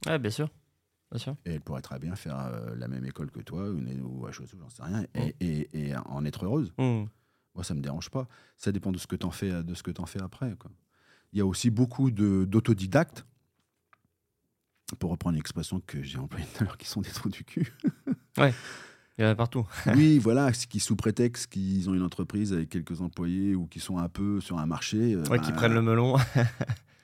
Ouais, 0.06 0.18
bien 0.18 0.30
sûr. 0.30 0.48
Et 1.46 1.54
elle 1.54 1.60
pourrait 1.60 1.82
très 1.82 1.98
bien 1.98 2.14
faire 2.16 2.38
euh, 2.38 2.74
la 2.76 2.86
même 2.86 3.04
école 3.04 3.30
que 3.30 3.40
toi, 3.40 3.70
ou, 3.70 3.80
ou 4.02 4.26
à 4.26 4.32
chose, 4.32 4.54
j'en 4.58 4.68
sais 4.68 4.82
rien, 4.82 5.04
et, 5.14 5.34
et, 5.40 5.88
et, 5.88 5.96
en 5.96 6.24
être 6.24 6.44
heureuse. 6.44 6.72
Mmh. 6.78 7.04
Moi, 7.54 7.64
ça 7.64 7.74
me 7.74 7.80
dérange 7.80 8.10
pas. 8.10 8.28
Ça 8.56 8.72
dépend 8.72 8.92
de 8.92 8.98
ce 8.98 9.06
que 9.06 9.16
tu 9.16 9.24
en 9.24 9.30
fais, 9.30 9.62
de 9.62 9.74
ce 9.74 9.82
que 9.82 9.90
en 10.00 10.06
fais 10.06 10.20
après. 10.20 10.54
Quoi. 10.56 10.70
Il 11.32 11.38
y 11.38 11.42
a 11.42 11.46
aussi 11.46 11.70
beaucoup 11.70 12.10
d'autodidactes, 12.10 13.24
pour 14.98 15.10
reprendre 15.10 15.34
une 15.34 15.40
expression 15.40 15.80
que 15.80 16.02
j'ai 16.02 16.18
employée 16.18 16.46
tout 16.46 16.62
à 16.62 16.64
l'heure, 16.66 16.78
qui 16.78 16.86
sont 16.86 17.00
des 17.00 17.10
trous 17.10 17.28
du 17.28 17.44
cul. 17.44 17.72
ouais. 18.38 18.54
Il 19.18 19.24
y 19.24 19.26
en 19.26 19.30
a 19.30 19.34
partout. 19.34 19.66
oui, 19.96 20.18
voilà, 20.18 20.52
qui 20.52 20.78
sous 20.78 20.94
prétexte 20.94 21.48
qu'ils 21.48 21.90
ont 21.90 21.94
une 21.94 22.04
entreprise 22.04 22.52
avec 22.52 22.68
quelques 22.68 23.00
employés 23.00 23.56
ou 23.56 23.66
qui 23.66 23.80
sont 23.80 23.98
un 23.98 24.08
peu 24.08 24.40
sur 24.40 24.58
un 24.58 24.66
marché. 24.66 25.14
Euh, 25.14 25.24
ouais, 25.24 25.40
qui 25.40 25.50
bah, 25.50 25.56
prennent 25.56 25.74
le 25.74 25.82
melon. 25.82 26.16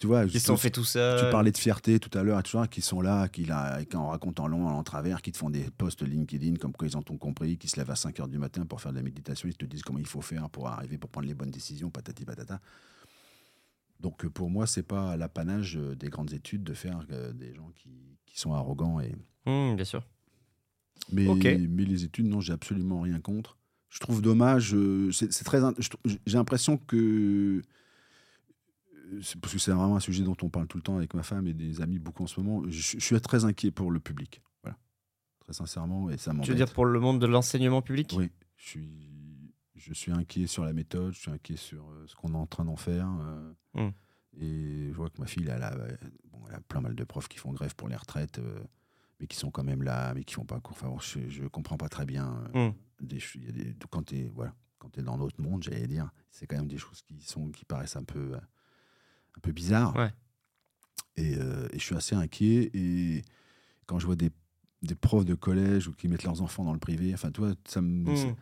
Tu 0.00 0.08
vois, 0.08 0.26
qui 0.26 0.38
sont 0.38 0.58
fait 0.58 0.70
tout 0.70 0.84
ça. 0.84 1.16
Tu 1.18 1.30
parlais 1.30 1.52
de 1.52 1.56
fierté 1.56 1.98
tout 1.98 2.10
à 2.18 2.22
l'heure, 2.22 2.42
tu 2.42 2.58
vois, 2.58 2.66
qui 2.66 2.82
sont 2.82 3.00
là, 3.00 3.26
qui, 3.28 3.46
là, 3.46 3.82
qui 3.84 3.96
en 3.96 4.08
racontent 4.08 4.42
en 4.42 4.48
long, 4.48 4.66
en 4.68 4.82
travers, 4.82 5.22
qui 5.22 5.32
te 5.32 5.38
font 5.38 5.48
des 5.48 5.70
posts 5.70 6.02
LinkedIn 6.02 6.56
comme 6.56 6.72
quoi 6.72 6.86
ils 6.86 6.96
ont 6.98 7.02
tout 7.02 7.16
compris, 7.16 7.56
qui 7.56 7.68
se 7.68 7.76
lèvent 7.76 7.92
à 7.92 7.96
5 7.96 8.18
h 8.18 8.28
du 8.28 8.36
matin 8.36 8.66
pour 8.66 8.82
faire 8.82 8.92
de 8.92 8.98
la 8.98 9.02
méditation, 9.02 9.48
ils 9.48 9.56
te 9.56 9.64
disent 9.64 9.82
comment 9.82 10.00
il 10.00 10.06
faut 10.06 10.20
faire 10.20 10.50
pour 10.50 10.68
arriver, 10.68 10.98
pour 10.98 11.08
prendre 11.08 11.26
les 11.26 11.32
bonnes 11.32 11.52
décisions, 11.52 11.88
patati 11.88 12.26
patata. 12.26 12.60
Donc 14.00 14.26
euh, 14.26 14.28
pour 14.28 14.50
moi, 14.50 14.66
c'est 14.66 14.82
pas 14.82 15.16
l'apanage 15.16 15.78
euh, 15.78 15.94
des 15.94 16.10
grandes 16.10 16.34
études 16.34 16.64
de 16.64 16.74
faire 16.74 16.98
des 17.32 17.54
gens 17.54 17.70
qui, 17.74 18.18
qui 18.26 18.38
sont 18.38 18.52
arrogants 18.52 19.00
et. 19.00 19.14
Mmh, 19.46 19.76
bien 19.76 19.84
sûr. 19.84 20.02
Mais, 21.12 21.26
mais 21.68 21.84
les 21.84 22.04
études, 22.04 22.26
non, 22.26 22.40
j'ai 22.40 22.52
absolument 22.52 23.02
rien 23.02 23.20
contre. 23.20 23.56
Je 23.90 24.00
trouve 24.00 24.22
dommage. 24.22 24.74
C'est 25.12 25.44
très. 25.44 25.60
J'ai 26.04 26.36
l'impression 26.36 26.76
que 26.76 27.62
parce 29.40 29.52
que 29.52 29.58
c'est 29.58 29.72
vraiment 29.72 29.96
un 29.96 30.00
sujet 30.00 30.22
dont 30.22 30.36
on 30.42 30.48
parle 30.48 30.66
tout 30.66 30.76
le 30.76 30.82
temps 30.82 30.96
avec 30.96 31.14
ma 31.14 31.22
femme 31.22 31.46
et 31.46 31.52
des 31.52 31.80
amis 31.80 31.98
beaucoup 31.98 32.22
en 32.22 32.26
ce 32.26 32.40
moment. 32.40 32.62
Je, 32.68 32.98
suis 32.98 33.20
très 33.20 33.44
inquiet 33.44 33.70
pour 33.70 33.90
le 33.90 34.00
public. 34.00 34.42
Voilà. 34.62 34.76
Très 35.40 35.52
sincèrement, 35.52 36.10
et 36.10 36.16
ça 36.16 36.32
m'embête. 36.32 36.46
Tu 36.46 36.50
veux 36.52 36.56
dire 36.56 36.72
pour 36.72 36.86
le 36.86 36.98
monde 37.00 37.20
de 37.20 37.26
l'enseignement 37.26 37.82
public? 37.82 38.14
Oui. 38.16 38.30
Je 38.56 38.66
suis, 38.66 39.52
je 39.74 39.92
suis 39.92 40.12
inquiet 40.12 40.46
sur 40.46 40.64
la 40.64 40.72
méthode, 40.72 41.12
je 41.14 41.20
suis 41.20 41.30
inquiet 41.30 41.56
sur 41.56 41.84
euh, 41.90 42.04
ce 42.06 42.14
qu'on 42.14 42.32
est 42.32 42.38
en 42.38 42.46
train 42.46 42.64
d'en 42.64 42.76
faire. 42.76 43.08
Euh, 43.20 43.52
hmm. 43.74 43.92
Et 44.40 44.88
je 44.90 44.96
vois 44.96 45.10
que 45.10 45.20
ma 45.20 45.26
fille, 45.26 45.46
elle 45.48 45.62
a, 45.62 45.76
bon, 46.32 46.40
elle 46.48 46.54
a 46.56 46.60
plein 46.60 46.80
mal 46.80 46.94
de 46.94 47.04
profs 47.04 47.28
qui 47.28 47.38
font 47.38 47.52
grève 47.52 47.74
pour 47.74 47.88
les 47.88 47.96
retraites, 47.96 48.38
euh, 48.38 48.58
mais 49.24 49.26
qui 49.26 49.38
sont 49.38 49.50
quand 49.50 49.64
même 49.64 49.82
là, 49.82 50.12
mais 50.12 50.22
qui 50.22 50.34
font 50.34 50.44
pas 50.44 50.60
cours. 50.60 50.76
Enfin, 50.78 50.94
je 51.00 51.42
ne 51.42 51.48
comprends 51.48 51.78
pas 51.78 51.88
très 51.88 52.04
bien. 52.04 52.44
Des, 53.00 53.16
y 53.36 53.48
a 53.48 53.52
des, 53.52 53.74
quand 53.90 54.02
tu 54.02 54.18
es, 54.18 54.30
voilà, 54.34 54.54
quand 54.78 54.98
es 54.98 55.02
dans 55.02 55.16
notre 55.16 55.40
monde, 55.40 55.62
j'allais 55.62 55.86
dire, 55.86 56.10
c'est 56.30 56.46
quand 56.46 56.56
même 56.56 56.68
des 56.68 56.76
choses 56.76 57.00
qui, 57.00 57.22
sont, 57.22 57.50
qui 57.50 57.64
paraissent 57.64 57.96
un 57.96 58.04
peu 58.04 58.34
un 58.34 59.40
peu 59.40 59.52
bizarre. 59.52 59.96
Ouais. 59.96 60.12
Euh, 61.18 61.68
et, 61.72 61.78
je 61.78 61.84
suis 61.84 61.94
assez 61.94 62.14
inquiet. 62.14 62.70
Et 62.74 63.22
quand 63.86 63.98
je 63.98 64.04
vois 64.04 64.14
des, 64.14 64.30
des, 64.82 64.94
profs 64.94 65.24
de 65.24 65.34
collège 65.34 65.88
ou 65.88 65.92
qui 65.92 66.06
mettent 66.06 66.24
leurs 66.24 66.42
enfants 66.42 66.64
dans 66.64 66.74
le 66.74 66.78
privé, 66.78 67.14
enfin, 67.14 67.30
toi, 67.30 67.54
ça 67.66 67.80
me. 67.80 68.10
Hmm. 68.10 68.34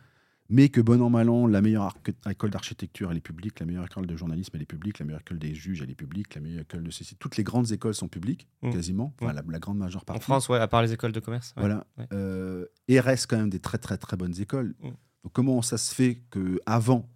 Mais 0.49 0.69
que 0.69 0.81
bon 0.81 1.01
an, 1.01 1.09
mal 1.09 1.29
an, 1.29 1.47
la 1.47 1.61
meilleure 1.61 1.95
école 2.29 2.49
d'architecture, 2.49 3.11
elle 3.11 3.17
est 3.17 3.21
publique, 3.21 3.59
la 3.59 3.65
meilleure 3.65 3.85
école 3.85 4.05
de 4.05 4.15
journalisme, 4.15 4.51
elle 4.55 4.61
est 4.61 4.65
publique, 4.65 4.99
la 4.99 5.05
meilleure 5.05 5.21
école 5.21 5.39
des 5.39 5.55
juges, 5.55 5.81
elle 5.81 5.89
est 5.89 5.95
publique, 5.95 6.35
la 6.35 6.41
meilleure 6.41 6.61
école 6.61 6.83
de 6.83 6.91
ceci. 6.91 7.15
Toutes 7.15 7.37
les 7.37 7.43
grandes 7.43 7.71
écoles 7.71 7.93
sont 7.93 8.07
publiques, 8.07 8.47
hmm. 8.61 8.71
quasiment, 8.71 9.13
enfin, 9.21 9.33
la, 9.33 9.59
grande 9.59 9.77
majeure 9.77 10.05
partie. 10.05 10.19
En 10.19 10.21
France, 10.21 10.49
ouais, 10.49 10.59
à 10.59 10.67
part 10.67 10.81
les 10.81 10.91
écoles 10.91 11.13
de 11.13 11.19
commerce. 11.19 11.53
Voilà. 11.55 11.85
Euh, 12.11 12.65
et 12.87 12.99
restent 12.99 13.27
quand 13.27 13.37
même 13.37 13.49
des 13.49 13.59
très, 13.59 13.77
très, 13.77 13.97
très 13.97 14.17
bonnes 14.17 14.39
écoles. 14.39 14.75
Hmm. 14.81 14.91
Donc, 15.23 15.31
comment 15.31 15.61
ça 15.61 15.77
se 15.77 15.95
fait 15.95 16.21
qu'avant, 16.29 17.09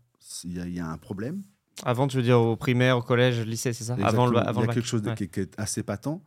il 0.46 0.54
y, 0.54 0.76
y, 0.76 0.80
a 0.80 0.88
un 0.88 0.98
problème? 0.98 1.42
Avant, 1.84 2.08
tu 2.08 2.18
veux 2.18 2.24
dire 2.24 2.40
au 2.40 2.56
primaire, 2.56 2.98
au 2.98 3.02
collège, 3.02 3.40
au 3.40 3.44
lycée, 3.44 3.74
c'est 3.74 3.84
ça? 3.84 3.96
Avant 4.02 4.28
le, 4.28 4.38
avant 4.40 4.62
Il 4.62 4.68
y 4.68 4.70
a 4.70 4.74
quelque 4.74 4.88
chose 4.88 5.04
qui, 5.16 5.24
est 5.26 5.60
assez 5.60 5.84
patent. 5.84 6.24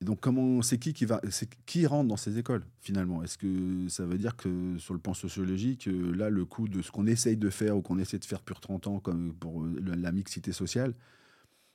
Et 0.00 0.04
donc, 0.04 0.20
comment, 0.20 0.62
c'est 0.62 0.78
qui 0.78 0.94
qui 0.94 1.04
va, 1.04 1.20
qui 1.66 1.86
rentre 1.86 2.08
dans 2.08 2.16
ces 2.16 2.38
écoles 2.38 2.64
finalement? 2.80 3.22
Est-ce 3.22 3.36
que 3.36 3.88
ça 3.88 4.06
veut 4.06 4.18
dire 4.18 4.36
que 4.36 4.78
sur 4.78 4.94
le 4.94 5.00
plan 5.00 5.12
sociologique, 5.12 5.88
euh, 5.88 6.12
là, 6.12 6.30
le 6.30 6.44
coût 6.44 6.68
de 6.68 6.80
ce 6.80 6.90
qu'on 6.90 7.06
essaye 7.06 7.36
de 7.36 7.50
faire 7.50 7.76
ou 7.76 7.82
qu'on 7.82 7.98
essaie 7.98 8.18
de 8.18 8.24
faire 8.24 8.38
depuis 8.38 8.54
30 8.58 8.86
ans, 8.86 9.00
comme 9.00 9.34
pour 9.34 9.62
euh, 9.62 9.80
la 9.96 10.12
mixité 10.12 10.52
sociale, 10.52 10.94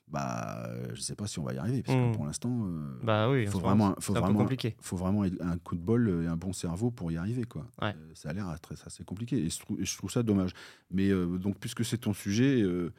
bah, 0.08 0.70
je 0.94 1.00
sais 1.00 1.16
pas 1.16 1.26
si 1.26 1.38
on 1.40 1.42
va 1.42 1.52
y 1.52 1.58
arriver, 1.58 1.82
parce 1.82 1.98
que 1.98 2.10
hmm. 2.10 2.12
pour 2.12 2.26
l'instant, 2.26 2.66
euh, 2.66 3.00
bah 3.02 3.28
oui, 3.28 3.46
faut 3.46 3.58
vraiment, 3.58 3.94
faut 3.98 4.12
vraiment, 4.12 4.38
compliqué. 4.38 4.76
faut 4.80 4.96
vraiment 4.96 5.22
un 5.22 5.58
coup 5.58 5.74
de 5.74 5.80
bol 5.80 6.22
et 6.22 6.26
un 6.26 6.36
bon 6.36 6.52
cerveau 6.52 6.92
pour 6.92 7.10
y 7.10 7.16
arriver, 7.16 7.44
quoi. 7.44 7.66
Euh, 7.82 7.92
ça 8.14 8.30
a 8.30 8.32
l'air 8.32 8.54
très, 8.60 8.76
assez 8.84 9.02
compliqué, 9.02 9.36
et 9.36 9.50
je, 9.50 9.58
trouve, 9.58 9.78
je 9.82 9.96
trouve 9.96 10.10
ça 10.10 10.22
dommage. 10.22 10.52
Mais 10.92 11.10
euh, 11.10 11.38
donc, 11.38 11.58
puisque 11.58 11.84
c'est 11.84 11.98
ton 11.98 12.12
sujet, 12.12 12.62
de 12.62 12.92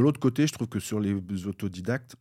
l'autre 0.00 0.20
côté, 0.20 0.46
je 0.46 0.52
trouve 0.52 0.68
que 0.68 0.78
sur 0.78 1.00
les 1.00 1.46
autodidactes, 1.46 2.14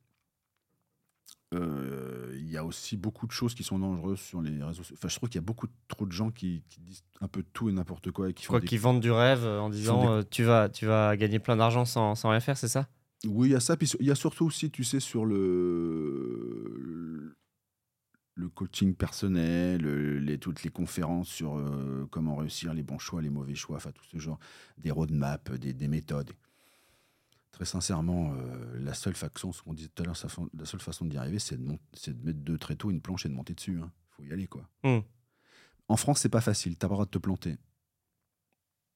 il 1.54 2.50
y 2.50 2.58
a 2.58 2.66
aussi 2.66 2.98
beaucoup 2.98 3.28
de 3.28 3.32
choses 3.32 3.56
qui 3.56 3.64
sont 3.64 3.80
dangereuses 3.80 4.20
sur 4.20 4.41
les 4.41 4.62
réseaux 4.62 4.84
sociaux. 4.84 4.96
Enfin, 4.98 5.08
je 5.08 5.16
trouve 5.16 5.30
qu'il 5.30 5.39
y 5.39 5.43
a 5.43 5.46
beaucoup 5.46 5.68
trop 5.88 6.06
de 6.06 6.12
gens 6.12 6.32
qui, 6.32 6.64
disent 6.80 7.04
un 7.22 7.28
peu 7.28 7.43
tout 7.54 7.70
et 7.70 7.72
n'importe 7.72 8.12
quoi 8.12 8.30
et 8.30 8.34
qui 8.34 8.46
font 8.46 8.60
qui 8.60 8.78
vendent 8.78 9.00
du 9.00 9.12
rêve 9.12 9.46
en 9.46 9.70
disant 9.70 10.24
tu 10.24 10.43
vas 10.43 10.70
tu 10.70 10.86
vas 10.86 11.16
gagner 11.16 11.39
plein 11.39 11.56
d'argent 11.56 11.86
sans, 11.86 12.16
sans 12.16 12.30
rien 12.30 12.41
faire, 12.41 12.58
c'est 12.58 12.68
ça? 12.68 12.88
Oui, 13.28 13.50
il 13.50 13.52
y 13.52 13.56
a 13.56 13.60
ça. 13.60 13.78
Puis 13.78 13.91
il 14.00 14.06
y 14.06 14.12
a 14.12 14.16
surtout 14.16 14.46
aussi, 14.46 14.70
tu 14.70 14.84
sais, 14.84 15.00
sur 15.00 15.26
le, 15.26 17.36
le 18.36 18.50
coaching 18.50 18.93
personnel, 18.93 19.86
les, 20.24 20.38
toutes 20.38 20.64
les 20.64 20.70
conférences 20.70 21.30
sur 21.30 21.58
euh, 21.58 22.08
comment 22.12 22.36
réussir 22.36 22.74
les 22.74 22.84
bons 22.84 23.00
choix, 23.00 23.22
les 23.22 23.30
mauvais 23.30 23.56
choix, 23.56 23.78
enfin 23.78 23.91
tout 23.91 24.06
ce 24.12 24.18
genre, 24.18 24.39
des 24.78 24.91
roadmaps, 24.91 25.52
des, 25.60 25.74
des 25.74 25.88
méthodes. 25.88 26.32
Très 27.56 27.64
sincèrement, 27.64 28.34
euh, 28.34 28.80
la 28.82 28.93
seule 28.93 29.16
façon, 29.16 29.53
ce 29.53 29.62
qu'on 29.62 29.74
disait 29.74 29.88
tout 29.88 30.03
à 30.03 30.06
l'heure, 30.06 30.18
la 30.58 30.66
seule 30.66 30.82
façon 30.82 31.06
d'y 31.06 31.16
arriver, 31.16 31.39
c'est 31.39 31.56
de, 31.56 31.66
de, 31.66 32.26
mettre 32.26 32.39
deux 32.39 32.58
tréteaux, 32.58 32.91
une 32.91 32.99
planche 32.99 33.26
et 33.26 33.30
de 33.30 33.34
monter 33.34 33.53
dessus. 33.53 33.78
Il 33.78 33.82
hein. 33.82 33.91
faut 34.10 34.24
y 34.24 34.34
aller, 34.34 34.45
quoi. 34.45 34.68
Mmh. 34.84 34.97
En 35.88 35.95
France, 35.95 36.20
c'est 36.20 36.28
pas 36.28 36.41
facile. 36.41 36.76
T'as 36.76 36.89
pas 36.89 36.91
le 36.91 36.95
droit 36.95 37.06
de 37.06 37.12
te 37.12 37.18
planter. 37.18 37.56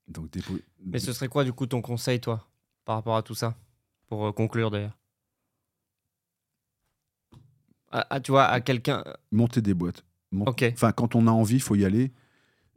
Donc, 0.10 0.30
Mais 0.86 1.00
ce 1.00 1.14
serait 1.14 1.30
quoi, 1.30 1.46
du 1.46 1.54
coup, 1.54 1.68
ton 1.68 1.82
conseil, 1.82 2.20
toi, 2.20 2.50
par 2.84 2.98
rapport 2.98 3.16
à 3.16 3.24
tout 3.24 3.34
ça? 3.34 3.56
Pour 4.10 4.26
euh, 4.26 4.34
conclure 4.34 4.72
d'ailleurs 4.72 4.98
ah, 7.92 8.20
Tu 8.20 8.32
vois, 8.32 8.44
à 8.44 8.60
quelqu'un. 8.60 9.06
Euh, 9.08 9.14
Monter 9.32 9.62
des 9.62 9.74
boîtes. 9.74 10.04
Enfin, 10.36 10.92
quand 10.92 11.16
on 11.16 11.28
a 11.28 11.32
envie, 11.32 11.56
il 11.56 11.62
faut 11.62 11.76
y 11.76 11.86
aller. 11.86 12.12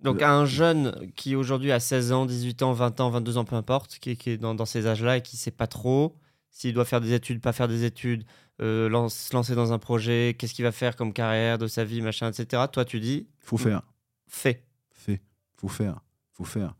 Donc, 0.02 0.20
à 0.22 0.32
un 0.32 0.46
jeune 0.46 1.10
qui 1.14 1.36
aujourd'hui 1.36 1.72
a 1.72 1.80
16 1.80 2.12
ans, 2.12 2.26
18 2.26 2.62
ans, 2.62 2.72
20 2.72 3.00
ans, 3.00 3.10
22 3.10 3.38
ans, 3.38 3.44
peu 3.44 3.56
importe, 3.56 3.98
qui, 3.98 4.10
est 4.10 4.36
dans, 4.38 4.66
ces 4.66 4.86
âges-là 4.86 5.18
et 5.18 5.22
qui 5.22 5.36
ne 5.36 5.40
sait 5.40 5.50
pas 5.50 5.66
trop 5.66 6.16
s'il 6.50 6.74
doit 6.74 6.84
faire 6.84 7.00
des 7.00 7.12
études, 7.12 7.40
pas 7.40 7.52
faire 7.52 7.68
des 7.68 7.84
études, 7.84 8.24
euh, 8.60 9.08
se 9.08 9.34
lancer 9.34 9.54
dans 9.54 9.72
un 9.72 9.78
projet, 9.78 10.36
qu'est-ce 10.38 10.52
qu'il 10.52 10.64
va 10.64 10.72
faire 10.72 10.96
comme 10.96 11.12
carrière 11.12 11.56
de 11.56 11.66
sa 11.66 11.84
vie, 11.84 12.02
machin, 12.02 12.30
etc. 12.30 12.64
Toi, 12.70 12.84
tu 12.84 13.00
dis. 13.00 13.26
Faut 13.40 13.56
faire. 13.56 13.82
Fais. 14.28 14.64
Fais. 14.90 15.22
Faut 15.56 15.68
faire. 15.68 16.00
Faut 16.32 16.44
faire 16.44 16.74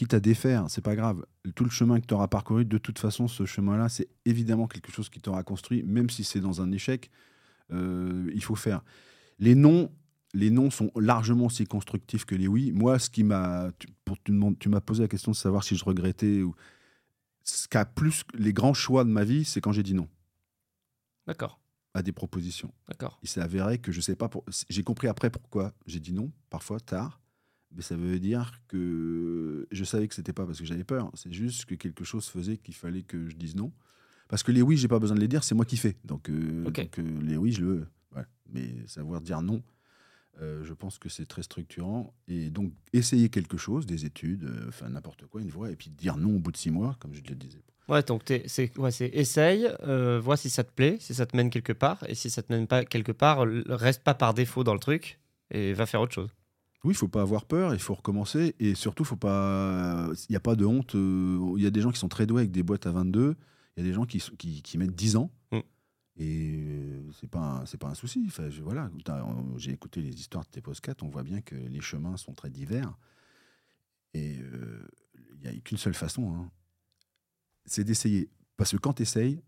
quitte 0.00 0.14
à 0.14 0.20
défaire, 0.20 0.64
c'est 0.68 0.80
pas 0.80 0.96
grave. 0.96 1.26
Tout 1.54 1.64
le 1.64 1.68
chemin 1.68 2.00
que 2.00 2.06
tu 2.06 2.14
auras 2.14 2.26
parcouru, 2.26 2.64
de 2.64 2.78
toute 2.78 2.98
façon, 2.98 3.28
ce 3.28 3.44
chemin-là, 3.44 3.90
c'est 3.90 4.08
évidemment 4.24 4.66
quelque 4.66 4.90
chose 4.90 5.10
qui 5.10 5.20
t'aura 5.20 5.42
construit, 5.42 5.82
même 5.82 6.08
si 6.08 6.24
c'est 6.24 6.40
dans 6.40 6.62
un 6.62 6.72
échec, 6.72 7.10
euh, 7.70 8.30
il 8.34 8.42
faut 8.42 8.54
faire. 8.54 8.82
Les 9.38 9.54
noms, 9.54 9.92
les 10.32 10.50
noms 10.50 10.70
sont 10.70 10.90
largement 10.96 11.46
aussi 11.46 11.66
constructifs 11.66 12.24
que 12.24 12.34
les 12.34 12.46
oui. 12.46 12.72
Moi, 12.72 12.98
ce 12.98 13.10
qui 13.10 13.24
m'a, 13.24 13.70
tu, 13.78 13.88
tu 14.58 14.68
m'as 14.68 14.80
posé 14.80 15.02
la 15.02 15.08
question 15.08 15.32
de 15.32 15.36
savoir 15.36 15.64
si 15.64 15.76
je 15.76 15.84
regrettais 15.84 16.42
ou 16.42 16.54
ce 17.42 17.66
qu'a 17.68 17.84
plus 17.84 18.24
les 18.34 18.52
grands 18.52 18.74
choix 18.74 19.04
de 19.04 19.10
ma 19.10 19.24
vie, 19.24 19.44
c'est 19.44 19.60
quand 19.60 19.72
j'ai 19.72 19.82
dit 19.82 19.94
non. 19.94 20.08
D'accord. 21.26 21.60
À 21.94 22.02
des 22.02 22.12
propositions. 22.12 22.72
D'accord. 22.86 23.18
Il 23.22 23.28
s'est 23.28 23.40
avéré 23.40 23.78
que 23.78 23.90
je 23.90 24.00
sais 24.00 24.14
pas 24.14 24.28
pour... 24.28 24.44
j'ai 24.68 24.82
compris 24.84 25.08
après 25.08 25.30
pourquoi 25.30 25.72
j'ai 25.86 26.00
dit 26.00 26.12
non, 26.12 26.30
parfois 26.48 26.78
tard 26.78 27.20
mais 27.72 27.82
ça 27.82 27.96
veut 27.96 28.18
dire 28.18 28.52
que 28.68 29.66
je 29.70 29.84
savais 29.84 30.08
que 30.08 30.14
c'était 30.14 30.32
pas 30.32 30.44
parce 30.44 30.58
que 30.58 30.64
j'avais 30.64 30.84
peur, 30.84 31.10
c'est 31.14 31.32
juste 31.32 31.66
que 31.66 31.74
quelque 31.74 32.04
chose 32.04 32.26
faisait 32.26 32.56
qu'il 32.56 32.74
fallait 32.74 33.02
que 33.02 33.28
je 33.28 33.36
dise 33.36 33.54
non. 33.54 33.72
Parce 34.28 34.42
que 34.42 34.52
les 34.52 34.62
oui, 34.62 34.76
j'ai 34.76 34.88
pas 34.88 34.98
besoin 34.98 35.16
de 35.16 35.20
les 35.20 35.28
dire, 35.28 35.42
c'est 35.44 35.54
moi 35.54 35.64
qui 35.64 35.76
fais. 35.76 35.96
Donc, 36.04 36.30
euh, 36.30 36.64
euh, 36.98 37.20
les 37.22 37.36
oui, 37.36 37.52
je 37.52 37.60
le 37.62 37.66
veux. 37.66 37.86
Mais 38.52 38.74
savoir 38.88 39.20
dire 39.20 39.42
non, 39.42 39.62
euh, 40.40 40.64
je 40.64 40.72
pense 40.72 40.98
que 40.98 41.08
c'est 41.08 41.26
très 41.26 41.42
structurant. 41.42 42.14
Et 42.28 42.50
donc, 42.50 42.72
essayer 42.92 43.28
quelque 43.28 43.56
chose, 43.56 43.86
des 43.86 44.04
études, 44.04 44.50
enfin 44.68 44.88
n'importe 44.88 45.26
quoi, 45.26 45.40
une 45.40 45.50
voie, 45.50 45.70
et 45.70 45.76
puis 45.76 45.90
dire 45.90 46.16
non 46.16 46.36
au 46.36 46.38
bout 46.38 46.52
de 46.52 46.56
six 46.56 46.70
mois, 46.70 46.96
comme 47.00 47.14
je 47.14 47.22
le 47.28 47.34
disais. 47.34 47.62
Ouais, 47.88 48.02
donc 48.02 48.22
c'est 48.46 48.78
ouais, 48.78 48.90
essaye, 49.00 49.68
vois 50.22 50.36
si 50.36 50.48
ça 50.48 50.62
te 50.62 50.72
plaît, 50.72 50.96
si 51.00 51.12
ça 51.14 51.26
te 51.26 51.36
mène 51.36 51.50
quelque 51.50 51.72
part, 51.72 52.04
et 52.08 52.14
si 52.14 52.30
ça 52.30 52.42
te 52.42 52.52
mène 52.52 52.66
pas 52.66 52.84
quelque 52.84 53.12
part, 53.12 53.44
reste 53.66 54.04
pas 54.04 54.14
par 54.14 54.32
défaut 54.32 54.62
dans 54.62 54.74
le 54.74 54.80
truc, 54.80 55.18
et 55.50 55.72
va 55.72 55.86
faire 55.86 56.00
autre 56.00 56.14
chose. 56.14 56.30
Oui, 56.84 56.94
il 56.94 56.96
faut 56.96 57.08
pas 57.08 57.20
avoir 57.20 57.44
peur, 57.44 57.74
il 57.74 57.80
faut 57.80 57.94
recommencer. 57.94 58.54
Et 58.58 58.74
surtout, 58.74 59.04
faut 59.04 59.16
pas. 59.16 60.08
il 60.28 60.32
n'y 60.32 60.36
a 60.36 60.40
pas 60.40 60.56
de 60.56 60.64
honte. 60.64 60.94
euh, 60.94 61.54
Il 61.56 61.62
y 61.62 61.66
a 61.66 61.70
des 61.70 61.82
gens 61.82 61.90
qui 61.90 61.98
sont 61.98 62.08
très 62.08 62.26
doués 62.26 62.40
avec 62.40 62.52
des 62.52 62.62
boîtes 62.62 62.86
à 62.86 62.92
22. 62.92 63.36
Il 63.76 63.82
y 63.84 63.86
a 63.86 63.88
des 63.88 63.94
gens 63.94 64.06
qui, 64.06 64.18
qui 64.38 64.78
mettent 64.78 64.94
10 64.94 65.16
ans. 65.16 65.30
Mm. 65.52 65.58
Et 66.20 66.54
euh, 66.60 67.10
c'est 67.18 67.30
pas, 67.30 67.64
c'est 67.66 67.78
pas 67.78 67.88
un 67.88 67.94
souci. 67.94 68.22
Enfin, 68.28 68.48
je- 68.50 68.62
voilà, 68.62 68.90
j'ai 69.56 69.72
écouté 69.72 70.00
les 70.02 70.14
histoires 70.14 70.44
de 70.44 70.50
tes 70.50 70.60
podcasts. 70.60 71.02
On 71.02 71.08
voit 71.08 71.22
bien 71.22 71.40
que 71.40 71.54
les 71.56 71.80
chemins 71.80 72.16
sont 72.18 72.34
très 72.34 72.50
divers. 72.50 72.94
Et 74.14 74.36
euh, 74.38 74.86
il 75.42 75.50
n'y 75.50 75.56
a 75.56 75.60
qu'une 75.60 75.78
seule 75.78 75.94
façon 75.94 76.30
hein. 76.34 76.50
c'est 77.64 77.84
d'essayer. 77.84 78.28
Parce 78.56 78.72
que 78.72 78.76
quand 78.76 78.92
tu 78.94 79.02
essayes, 79.02 79.40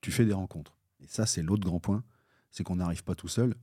tu 0.00 0.10
fais 0.10 0.24
des 0.24 0.32
rencontres. 0.32 0.76
Et 1.00 1.06
ça, 1.06 1.24
c'est 1.26 1.42
l'autre 1.42 1.64
grand 1.64 1.80
point 1.80 2.02
c'est 2.50 2.64
qu'on 2.64 2.76
n'arrive 2.76 3.02
pas 3.04 3.14
tout 3.14 3.28
seul. 3.28 3.54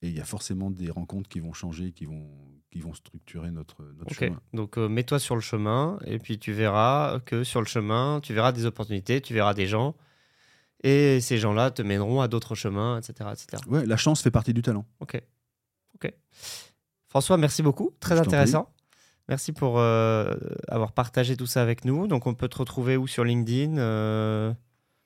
Et 0.00 0.08
il 0.08 0.16
y 0.16 0.20
a 0.20 0.24
forcément 0.24 0.70
des 0.70 0.90
rencontres 0.90 1.28
qui 1.28 1.38
vont 1.40 1.52
changer, 1.52 1.92
qui 1.92 2.06
vont, 2.06 2.30
qui 2.70 2.80
vont 2.80 2.94
structurer 2.94 3.50
notre, 3.50 3.82
notre 3.98 4.10
Ok, 4.12 4.18
chemin. 4.20 4.40
donc 4.54 4.78
euh, 4.78 4.88
mets-toi 4.88 5.18
sur 5.18 5.34
le 5.34 5.42
chemin 5.42 5.98
et 6.06 6.18
puis 6.18 6.38
tu 6.38 6.52
verras 6.52 7.20
que 7.20 7.44
sur 7.44 7.60
le 7.60 7.66
chemin, 7.66 8.20
tu 8.22 8.32
verras 8.32 8.52
des 8.52 8.64
opportunités, 8.64 9.20
tu 9.20 9.34
verras 9.34 9.52
des 9.52 9.66
gens 9.66 9.94
et 10.82 11.20
ces 11.20 11.38
gens-là 11.38 11.70
te 11.70 11.82
mèneront 11.82 12.20
à 12.20 12.28
d'autres 12.28 12.54
chemins, 12.54 12.98
etc. 12.98 13.30
etc. 13.32 13.62
Ouais, 13.68 13.86
la 13.86 13.96
chance 13.96 14.22
fait 14.22 14.30
partie 14.30 14.52
du 14.54 14.62
talent. 14.62 14.84
Ok. 15.00 15.20
Ok. 15.96 16.12
François, 17.08 17.36
merci 17.36 17.62
beaucoup. 17.62 17.92
Très 18.00 18.16
Je 18.16 18.20
intéressant. 18.22 18.68
Merci 19.28 19.52
pour 19.52 19.78
euh, 19.78 20.34
avoir 20.68 20.92
partagé 20.92 21.36
tout 21.36 21.46
ça 21.46 21.62
avec 21.62 21.84
nous. 21.84 22.06
Donc, 22.08 22.26
on 22.26 22.34
peut 22.34 22.48
te 22.48 22.58
retrouver 22.58 22.96
où 22.96 23.06
sur 23.06 23.22
LinkedIn, 23.24 23.78
euh, 23.78 24.52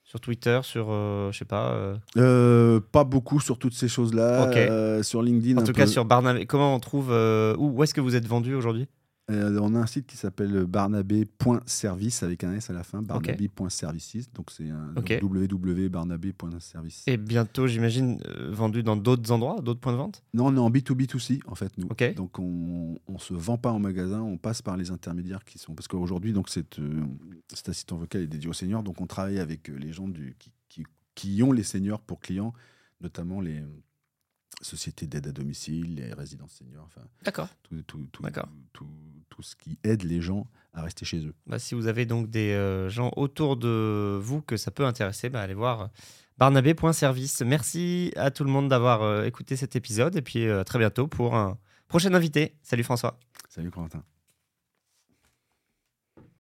sur 0.05 0.21
Twitter, 0.21 0.61
sur, 0.63 0.87
euh, 0.91 1.31
je 1.33 1.39
sais 1.39 1.45
pas. 1.45 1.73
euh, 2.17 2.81
pas 2.93 3.05
beaucoup 3.05 3.41
sur 3.41 3.59
toutes 3.59 3.75
ces 3.75 3.89
choses-là. 3.89 4.47
Ok. 4.49 4.57
Euh, 4.57 5.03
sur 5.03 5.21
LinkedIn, 5.21 5.59
en 5.59 5.65
tout 5.65 5.67
peu. 5.73 5.83
cas, 5.83 5.87
sur 5.87 6.05
Barnabé. 6.07 6.47
Comment 6.47 6.75
on 6.75 6.81
trouve. 6.81 7.11
où 7.11 7.73
où 7.77 7.83
est-ce 7.83 7.93
que 7.93 8.01
vous 8.01 8.17
êtes 8.17 8.27
vendu 8.27 8.55
aujourd'hui? 8.55 8.89
Euh, 9.29 9.59
on 9.61 9.75
a 9.75 9.81
un 9.81 9.87
site 9.87 10.07
qui 10.07 10.17
s'appelle 10.17 10.67
barnabé.service 10.67 12.23
avec 12.23 12.45
un 12.45 12.55
S 12.55 12.71
à 12.71 12.73
la 12.73 12.85
fin, 12.85 13.03
barnabé.services. 13.03 14.33
Donc 14.33 14.51
c'est 14.53 14.69
un 14.71 14.95
Ok. 14.97 15.19
www.barnabé.service. 15.21 17.03
Et 17.07 17.17
bientôt, 17.17 17.67
j'imagine, 17.67 18.21
euh, 18.27 18.51
vendu 18.53 18.83
dans 18.85 18.97
d'autres 18.97 19.31
endroits, 19.33 19.61
d'autres 19.61 19.81
points 19.81 19.93
de 19.93 19.97
vente? 19.99 20.23
Non, 20.33 20.47
on 20.47 20.55
est 20.57 20.61
en 20.61 20.71
B2B2C 20.71 21.41
en 21.47 21.55
fait, 21.55 21.77
nous. 21.77 21.89
Donc 22.15 22.39
on 22.39 22.97
ne 23.09 23.19
se 23.19 23.35
vend 23.35 23.59
pas 23.59 23.73
en 23.73 23.79
magasin, 23.81 24.21
on 24.23 24.39
passe 24.39 24.63
par 24.63 24.77
les 24.77 24.91
intermédiaires 24.91 25.45
qui 25.45 25.59
sont. 25.59 25.75
Parce 25.75 25.89
qu'aujourd'hui, 25.89 26.33
donc 26.33 26.49
cet, 26.49 26.79
euh, 26.79 27.03
cet 27.53 27.69
assistant 27.69 27.97
vocal 27.97 28.23
est 28.23 28.27
dédié 28.29 28.49
aux 28.49 28.53
seniors, 28.53 28.83
donc 28.83 29.01
on 29.01 29.07
travaille 29.07 29.39
avec 29.41 29.69
euh, 29.71 29.77
les 29.77 29.93
gens 29.93 30.07
du, 30.09 30.37
qui, 30.39 30.53
qui- 30.69 30.85
qui 31.17 31.43
ont 31.43 31.51
les 31.53 31.63
seniors 31.65 32.01
pour 32.01 32.21
clients, 32.21 32.53
notamment 33.01 33.41
les 33.41 33.63
euh, 34.61 34.65
sociétés 34.65 35.07
d'aide 35.07 35.27
à 35.29 35.33
domicile, 35.33 35.97
les 35.97 36.13
résidences 36.13 36.53
seniors, 36.53 36.85
enfin 36.85 37.07
D'accord. 37.25 37.49
tout, 37.63 37.83
tout, 37.83 38.07
tout, 38.13 38.23
D'accord. 38.23 38.49
tout, 38.73 38.89
tout 39.29 39.43
ce 39.43 39.57
qui 39.57 39.79
aide 39.85 40.03
les 40.03 40.21
gens 40.21 40.47
à 40.73 40.83
rester 40.83 41.05
chez 41.05 41.25
eux. 41.25 41.35
Bah, 41.47 41.59
si 41.59 41.75
vous 41.75 41.87
avez 41.87 42.07
donc 42.07 42.31
des 42.31 42.53
euh, 42.53 42.89
gens 42.89 43.11
autour 43.17 43.57
de 43.57 44.19
vous 44.21 44.43
que 44.43 44.57
ça 44.57 44.71
peut 44.71 44.85
intéresser, 44.85 45.29
bah, 45.29 45.41
allez 45.41 45.55
voir 45.55 45.91
barnabé.service. 46.39 47.43
Merci 47.43 48.13
à 48.17 48.31
tout 48.31 48.45
le 48.45 48.51
monde 48.51 48.69
d'avoir 48.69 49.03
euh, 49.03 49.25
écouté 49.25 49.57
cet 49.57 49.77
épisode 49.77 50.17
et 50.17 50.23
puis 50.23 50.47
euh, 50.47 50.61
à 50.61 50.65
très 50.65 50.79
bientôt 50.79 51.07
pour 51.07 51.35
un 51.35 51.59
prochain 51.89 52.13
invité. 52.15 52.57
Salut 52.63 52.85
François. 52.85 53.19
Salut 53.49 53.71
Corentin. 53.71 54.03